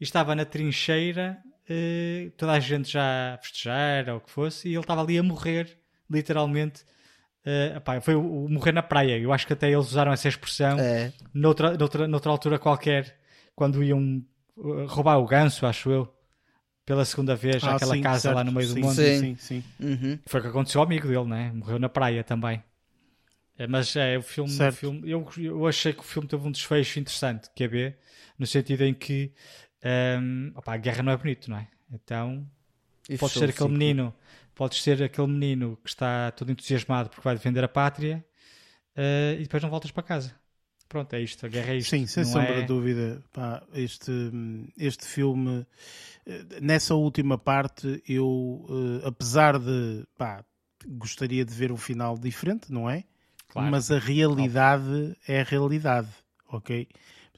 e 0.00 0.04
estava 0.04 0.34
na 0.34 0.44
trincheira, 0.46 1.38
eh, 1.68 2.30
toda 2.38 2.52
a 2.52 2.60
gente 2.60 2.90
já 2.90 3.34
a 3.34 3.38
festejar 3.38 4.08
ou 4.08 4.16
o 4.16 4.20
que 4.20 4.30
fosse, 4.30 4.68
e 4.68 4.72
ele 4.72 4.80
estava 4.80 5.02
ali 5.02 5.18
a 5.18 5.22
morrer, 5.22 5.78
literalmente. 6.10 6.84
eh, 7.44 7.74
epá, 7.76 8.00
foi 8.00 8.14
o, 8.16 8.46
o 8.46 8.48
morrer 8.50 8.72
na 8.72 8.82
praia. 8.82 9.18
Eu 9.18 9.32
acho 9.32 9.46
que 9.46 9.52
até 9.54 9.70
eles 9.70 9.88
usaram 9.88 10.12
essa 10.12 10.28
expressão 10.28 10.86
É, 10.86 11.12
noutra, 11.34 11.76
noutra, 11.78 12.08
noutra 12.08 12.30
altura 12.32 12.58
qualquer, 12.58 13.18
quando 13.56 13.82
iam 13.84 14.24
eh, 14.58 14.86
roubar 14.88 15.18
o 15.18 15.26
ganso, 15.26 15.66
acho 15.66 15.90
eu, 15.90 16.12
pela 16.86 17.04
segunda 17.06 17.36
vez, 17.36 17.66
Ah, 17.66 17.68
àquela 17.68 17.96
sim, 17.96 18.02
casa 18.02 18.22
certo. 18.22 18.38
lá 18.38 18.44
no 18.44 18.52
meio 18.52 18.68
do 18.68 18.76
sim, 18.76 18.80
monte. 18.80 19.02
Sim, 19.04 19.12
Sim. 19.12 19.28
sim, 19.36 19.36
sim. 19.36 19.64
uhum. 19.80 20.18
Foi 20.26 20.40
o 20.40 20.42
que 20.44 20.48
aconteceu 20.50 20.80
ao 20.80 20.86
amigo 20.86 21.08
dele, 21.08 21.24
né? 21.24 21.52
Morreu 21.52 21.78
na 21.78 21.88
praia 21.88 22.24
também. 22.24 22.62
É, 23.58 23.66
Mas 23.66 23.94
é, 23.96 24.16
o 24.18 24.22
filme, 24.22 24.62
o 24.64 24.68
filme 24.68 25.10
eu, 25.10 25.26
eu 25.38 25.66
achei 25.66 25.92
que 25.92 26.00
o 26.00 26.02
filme 26.02 26.26
teve 26.28 26.46
um 26.46 26.50
desfecho 26.50 26.98
interessante, 26.98 27.50
que 27.54 27.64
é 27.64 27.68
ver, 27.68 27.98
no 28.38 28.46
sentido 28.46 28.84
em 28.84 28.94
que 28.94 29.32
hum, 30.20 30.52
opá, 30.56 30.74
a 30.74 30.76
guerra 30.78 31.02
não 31.02 31.12
é 31.12 31.16
bonito, 31.16 31.50
não 31.50 31.58
é? 31.58 31.68
Então 31.92 32.46
E 33.08 33.18
fechou 33.18 33.42
ser 33.42 33.50
o 33.50 33.50
aquele 33.50 33.70
menino, 33.70 34.14
podes 34.60 34.82
ser 34.82 35.02
aquele 35.02 35.26
menino 35.26 35.78
que 35.82 35.88
está 35.88 36.30
todo 36.32 36.52
entusiasmado 36.52 37.08
porque 37.08 37.24
vai 37.24 37.34
defender 37.34 37.64
a 37.64 37.68
pátria 37.68 38.22
eh, 38.94 39.36
e 39.38 39.44
depois 39.44 39.62
não 39.62 39.70
voltas 39.70 39.90
para 39.90 40.02
casa. 40.02 40.34
Pronto, 40.86 41.14
é 41.14 41.20
isto, 41.22 41.46
a 41.46 41.48
guerra 41.48 41.72
é 41.72 41.76
isto. 41.78 41.88
Sim, 41.88 42.06
sem 42.06 42.24
não 42.24 42.30
sombra 42.30 42.56
é... 42.56 42.60
de 42.60 42.66
dúvida. 42.66 43.24
Pá, 43.32 43.62
este, 43.72 44.12
este 44.76 45.06
filme, 45.06 45.66
eh, 46.26 46.44
nessa 46.60 46.94
última 46.94 47.38
parte, 47.38 48.02
eu, 48.06 48.66
eh, 48.68 49.08
apesar 49.08 49.58
de. 49.58 50.06
Pá, 50.18 50.44
gostaria 50.86 51.42
de 51.42 51.54
ver 51.54 51.72
um 51.72 51.78
final 51.78 52.18
diferente, 52.18 52.70
não 52.70 52.90
é? 52.90 53.04
Claro. 53.48 53.70
Mas 53.70 53.90
a 53.90 53.98
realidade 53.98 55.16
é 55.26 55.40
a 55.40 55.42
realidade, 55.42 56.10
ok? 56.46 56.86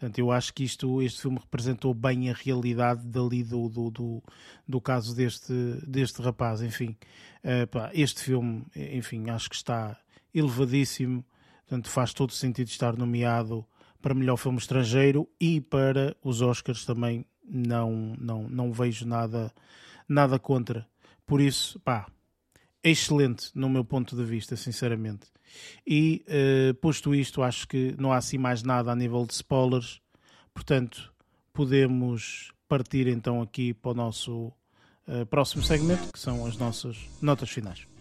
Portanto, 0.03 0.19
eu 0.19 0.33
acho 0.33 0.53
que 0.53 0.65
isto, 0.65 1.01
este 1.01 1.23
filme 1.23 1.39
representou 1.39 1.95
bem 1.95 2.29
a 2.29 2.33
realidade 2.33 3.07
dali 3.07 3.45
do, 3.45 3.69
do, 3.69 3.89
do, 3.89 4.23
do 4.66 4.81
caso 4.81 5.15
deste, 5.15 5.53
deste 5.87 6.20
rapaz. 6.20 6.61
Enfim, 6.61 6.97
eh, 7.41 7.66
pá, 7.66 7.89
este 7.95 8.20
filme, 8.20 8.66
enfim, 8.74 9.31
acho 9.31 9.49
que 9.49 9.55
está 9.55 9.97
elevadíssimo. 10.35 11.24
Portanto, 11.61 11.89
faz 11.89 12.12
todo 12.12 12.33
sentido 12.33 12.66
estar 12.66 12.97
nomeado 12.97 13.65
para 14.01 14.12
melhor 14.12 14.37
filme 14.39 14.59
estrangeiro 14.59 15.29
e 15.41 15.61
para 15.61 16.16
os 16.20 16.43
Oscars 16.43 16.85
também 16.85 17.24
não, 17.49 18.16
não, 18.19 18.49
não 18.49 18.73
vejo 18.73 19.07
nada, 19.07 19.55
nada 20.09 20.37
contra. 20.37 20.85
Por 21.24 21.41
isso, 21.41 21.79
pá, 21.79 22.09
excelente 22.83 23.53
no 23.55 23.69
meu 23.69 23.85
ponto 23.85 24.16
de 24.16 24.24
vista, 24.24 24.57
sinceramente. 24.57 25.29
E 25.87 26.24
eh, 26.27 26.73
posto 26.81 27.15
isto, 27.15 27.43
acho 27.43 27.66
que 27.69 27.95
não 27.99 28.12
há 28.12 28.16
assim 28.16 28.39
mais 28.39 28.62
nada 28.62 28.91
a 28.93 28.97
nível 28.97 29.27
de 29.27 29.35
spoilers, 29.35 30.01
portanto, 30.55 31.12
podemos 31.53 32.53
partir 32.69 33.07
então 33.07 33.43
aqui 33.43 33.74
para 33.74 33.91
o 33.91 33.95
nosso 33.95 34.53
uh, 35.07 35.27
próximo 35.29 35.62
segmento, 35.62 36.11
que 36.12 36.19
são 36.19 36.47
as 36.47 36.57
nossas 36.57 36.97
notas 37.20 37.51
finais. 37.51 37.91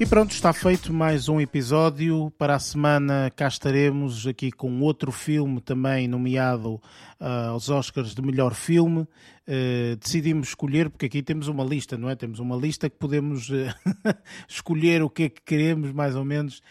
E 0.00 0.06
pronto, 0.06 0.30
está 0.30 0.52
feito 0.52 0.92
mais 0.92 1.28
um 1.28 1.40
episódio. 1.40 2.32
Para 2.38 2.54
a 2.54 2.58
semana 2.60 3.32
cá 3.34 3.48
estaremos 3.48 4.28
aqui 4.28 4.52
com 4.52 4.80
outro 4.80 5.10
filme 5.10 5.60
também 5.60 6.06
nomeado 6.06 6.74
uh, 7.20 7.50
aos 7.50 7.68
Oscars 7.68 8.14
de 8.14 8.22
melhor 8.22 8.54
filme. 8.54 9.00
Uh, 9.00 9.96
decidimos 10.00 10.50
escolher, 10.50 10.88
porque 10.88 11.06
aqui 11.06 11.20
temos 11.20 11.48
uma 11.48 11.64
lista, 11.64 11.98
não 11.98 12.08
é? 12.08 12.14
Temos 12.14 12.38
uma 12.38 12.54
lista 12.54 12.88
que 12.88 12.96
podemos 12.96 13.50
uh, 13.50 13.74
escolher 14.46 15.02
o 15.02 15.10
que 15.10 15.24
é 15.24 15.28
que 15.28 15.42
queremos, 15.42 15.90
mais 15.90 16.14
ou 16.14 16.24
menos, 16.24 16.62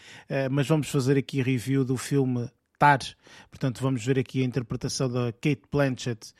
mas 0.50 0.66
vamos 0.66 0.88
fazer 0.88 1.18
aqui 1.18 1.42
review 1.42 1.84
do 1.84 1.98
filme 1.98 2.48
Portanto, 3.50 3.82
vamos 3.82 4.04
ver 4.04 4.18
aqui 4.18 4.42
a 4.42 4.44
interpretação 4.44 5.10
da 5.10 5.32
Kate 5.32 5.62
Blanchett 5.70 6.32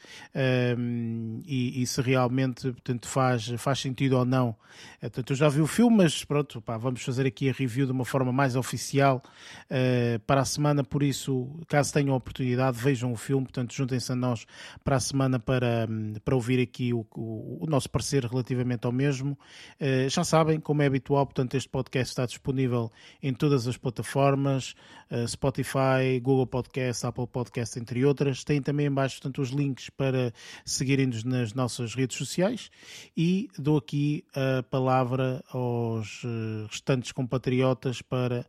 um, 0.78 1.40
e, 1.44 1.82
e, 1.82 1.86
se 1.86 2.00
realmente 2.00 2.70
portanto, 2.70 3.08
faz, 3.08 3.48
faz 3.58 3.80
sentido 3.80 4.16
ou 4.18 4.24
não. 4.24 4.54
Eh, 5.00 5.08
portanto, 5.08 5.30
eu 5.30 5.36
já 5.36 5.48
vi 5.48 5.60
o 5.60 5.66
filme, 5.66 5.96
mas 5.96 6.24
pronto, 6.24 6.60
pá, 6.60 6.76
vamos 6.76 7.02
fazer 7.02 7.26
aqui 7.26 7.48
a 7.48 7.52
review 7.52 7.86
de 7.86 7.92
uma 7.92 8.04
forma 8.04 8.32
mais 8.32 8.54
oficial 8.54 9.22
uh, 9.64 10.18
para 10.20 10.42
a 10.42 10.44
semana. 10.44 10.84
Por 10.84 11.02
isso, 11.02 11.48
caso 11.66 11.92
tenham 11.92 12.14
oportunidade, 12.14 12.78
vejam 12.78 13.12
o 13.12 13.16
filme. 13.16 13.44
Portanto, 13.44 13.74
juntem-se 13.74 14.12
a 14.12 14.16
nós 14.16 14.46
para 14.84 14.96
a 14.96 15.00
semana 15.00 15.38
para, 15.38 15.88
para 16.24 16.34
ouvir 16.34 16.60
aqui 16.60 16.92
o, 16.92 17.06
o, 17.16 17.64
o 17.64 17.66
nosso 17.66 17.90
parecer 17.90 18.24
relativamente 18.24 18.86
ao 18.86 18.92
mesmo. 18.92 19.36
Uh, 19.80 20.08
já 20.08 20.22
sabem, 20.22 20.60
como 20.60 20.82
é 20.82 20.86
habitual, 20.86 21.26
portanto, 21.26 21.56
este 21.56 21.68
podcast 21.68 22.12
está 22.12 22.26
disponível 22.26 22.92
em 23.22 23.34
todas 23.34 23.66
as 23.66 23.76
plataformas: 23.76 24.74
uh, 25.10 25.26
Spotify, 25.26 26.20
Google 26.28 26.46
Podcast, 26.46 27.06
Apple 27.06 27.26
Podcast, 27.26 27.78
entre 27.78 28.04
outras. 28.04 28.44
Tem 28.44 28.60
também 28.60 28.84
embaixo 28.84 29.16
portanto, 29.16 29.40
os 29.40 29.48
links 29.48 29.88
para 29.88 30.30
seguirem-nos 30.62 31.24
nas 31.24 31.54
nossas 31.54 31.94
redes 31.94 32.18
sociais 32.18 32.70
e 33.16 33.48
dou 33.58 33.78
aqui 33.78 34.26
a 34.34 34.62
palavra 34.62 35.42
aos 35.48 36.20
eh, 36.26 36.66
restantes 36.70 37.12
compatriotas 37.12 38.02
para 38.02 38.44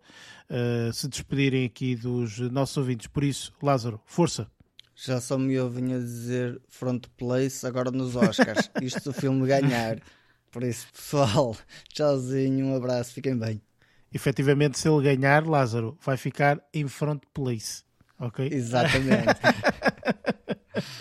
uh, 0.50 0.92
se 0.92 1.08
despedirem 1.08 1.66
aqui 1.66 1.96
dos 1.96 2.38
nossos 2.52 2.76
ouvintes. 2.76 3.08
Por 3.08 3.24
isso, 3.24 3.54
Lázaro, 3.64 4.02
força! 4.06 4.52
Já 4.94 5.22
só 5.22 5.38
me 5.38 5.58
ouvem 5.58 5.94
a 5.94 6.00
dizer 6.00 6.62
front 6.68 7.08
place 7.16 7.66
agora 7.66 7.92
nos 7.92 8.18
Oscars. 8.18 8.70
Isto 8.84 9.12
o 9.12 9.14
filme 9.14 9.48
ganhar. 9.48 10.02
Por 10.52 10.64
isso, 10.64 10.88
pessoal, 10.92 11.56
tchauzinho, 11.94 12.66
um 12.66 12.76
abraço, 12.76 13.14
fiquem 13.14 13.38
bem 13.38 13.62
efetivamente, 14.14 14.80
se 14.80 14.88
ele 14.88 15.04
ganhar, 15.04 15.46
Lázaro 15.46 15.98
vai 16.02 16.18
ficar 16.18 16.60
em 16.74 16.88
front 16.88 17.22
place. 17.34 17.84
Ok? 18.20 18.50
Exatamente. 18.52 19.40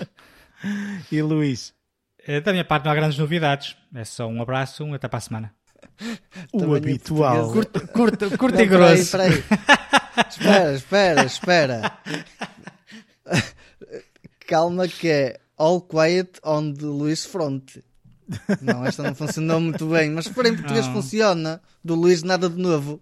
e 1.10 1.22
Luís? 1.22 1.74
Eh, 2.26 2.40
da 2.40 2.52
minha 2.52 2.64
parte, 2.64 2.84
não 2.84 2.92
há 2.92 2.94
grandes 2.94 3.18
novidades. 3.18 3.76
É 3.94 4.04
só 4.04 4.26
um 4.28 4.40
abraço, 4.40 4.84
um 4.84 4.94
até 4.94 5.08
para 5.08 5.18
a 5.18 5.20
semana. 5.20 5.54
O 6.52 6.58
Também 6.58 6.76
habitual. 6.76 7.52
Curto, 7.52 7.88
curto, 7.88 8.38
curto 8.38 8.54
não, 8.54 8.62
e 8.62 8.66
grosso. 8.66 9.10
Peraí, 9.10 9.42
peraí. 9.42 9.58
espera, 10.28 10.74
espera, 10.74 11.24
espera. 11.24 11.98
Calma 14.46 14.86
que 14.86 15.08
é 15.08 15.40
All 15.56 15.80
Quiet 15.80 16.40
on 16.44 16.72
the 16.72 16.84
Luís 16.84 17.24
Front. 17.24 17.78
Não, 18.60 18.84
esta 18.84 19.02
não 19.02 19.14
funcionou 19.14 19.60
muito 19.60 19.86
bem, 19.86 20.10
mas 20.10 20.26
se 20.26 20.32
for 20.32 20.46
em 20.46 20.54
português 20.54 20.86
não. 20.86 20.94
funciona. 20.94 21.60
Do 21.82 21.94
Luís 21.94 22.22
nada 22.22 22.48
de 22.48 22.60
novo. 22.60 23.00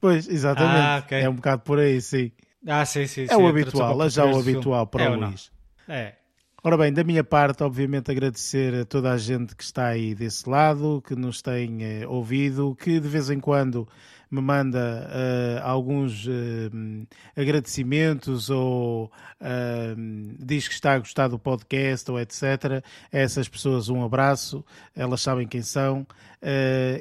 Pois, 0.00 0.28
exatamente. 0.28 0.86
Ah, 0.86 1.02
okay. 1.04 1.22
É 1.22 1.28
um 1.28 1.34
bocado 1.34 1.62
por 1.62 1.78
aí, 1.78 2.00
sim. 2.00 2.30
Ah, 2.66 2.84
sim, 2.84 3.06
sim. 3.06 3.24
É 3.24 3.28
sim, 3.28 3.34
o 3.34 3.46
habitual, 3.46 4.02
é 4.02 4.08
já 4.08 4.24
o 4.24 4.38
habitual 4.38 4.86
para 4.86 5.04
é 5.04 5.10
o 5.10 5.18
Luís. 5.18 5.50
É. 5.88 6.14
Ora 6.62 6.78
bem, 6.78 6.92
da 6.92 7.04
minha 7.04 7.22
parte, 7.22 7.62
obviamente 7.62 8.10
agradecer 8.10 8.74
a 8.74 8.84
toda 8.86 9.12
a 9.12 9.18
gente 9.18 9.54
que 9.54 9.62
está 9.62 9.88
aí 9.88 10.14
desse 10.14 10.48
lado, 10.48 11.02
que 11.06 11.14
nos 11.14 11.42
tem 11.42 11.84
eh, 11.84 12.06
ouvido, 12.06 12.74
que 12.74 12.98
de 12.98 13.06
vez 13.06 13.28
em 13.28 13.38
quando 13.38 13.86
me 14.30 14.40
manda 14.40 15.08
uh, 15.08 15.66
alguns 15.66 16.26
uh, 16.26 17.06
agradecimentos 17.36 18.50
ou 18.50 19.10
uh, 19.40 20.34
diz 20.38 20.68
que 20.68 20.74
está 20.74 20.94
a 20.94 20.98
gostar 20.98 21.28
do 21.28 21.38
podcast 21.38 22.10
ou 22.10 22.18
etc. 22.20 22.82
A 23.12 23.18
essas 23.18 23.48
pessoas 23.48 23.88
um 23.88 24.04
abraço, 24.04 24.64
elas 24.94 25.20
sabem 25.20 25.46
quem 25.46 25.62
são. 25.62 26.06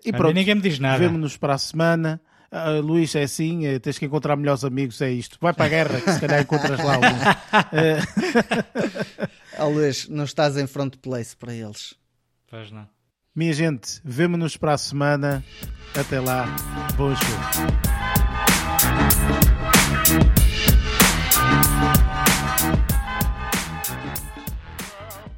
e 0.04 0.12
pronto, 0.12 0.34
ninguém 0.34 0.56
me 0.56 0.62
diz 0.62 0.80
nada. 0.80 1.00
Vemo-nos 1.00 1.38
para 1.38 1.54
a 1.54 1.58
semana. 1.58 2.22
Uh, 2.54 2.80
Luís, 2.82 3.16
é 3.16 3.24
assim, 3.24 3.62
tens 3.80 3.98
que 3.98 4.06
encontrar 4.06 4.36
melhores 4.36 4.64
amigos, 4.64 5.02
é 5.02 5.10
isto. 5.10 5.40
Vai 5.42 5.54
para 5.54 5.66
a 5.66 5.70
guerra, 5.70 6.00
que 6.00 6.12
se 6.12 6.20
calhar 6.20 6.40
encontras 6.40 6.78
lá 6.84 6.94
alguns. 6.96 7.24
oh, 9.58 9.70
Luís, 9.74 10.08
não 10.08 10.24
estás 10.24 10.56
em 10.56 10.68
front 10.68 10.96
place 10.98 11.36
para 11.36 11.52
eles. 11.52 11.96
Pois 12.48 12.70
não. 12.70 12.93
Minha 13.36 13.52
gente, 13.52 14.00
vemo-nos 14.06 14.58
para 14.58 14.74
a 14.74 14.78
semana. 14.78 15.44
Até 16.00 16.20
lá. 16.20 16.46
Boas 16.96 17.18
show. 17.18 17.28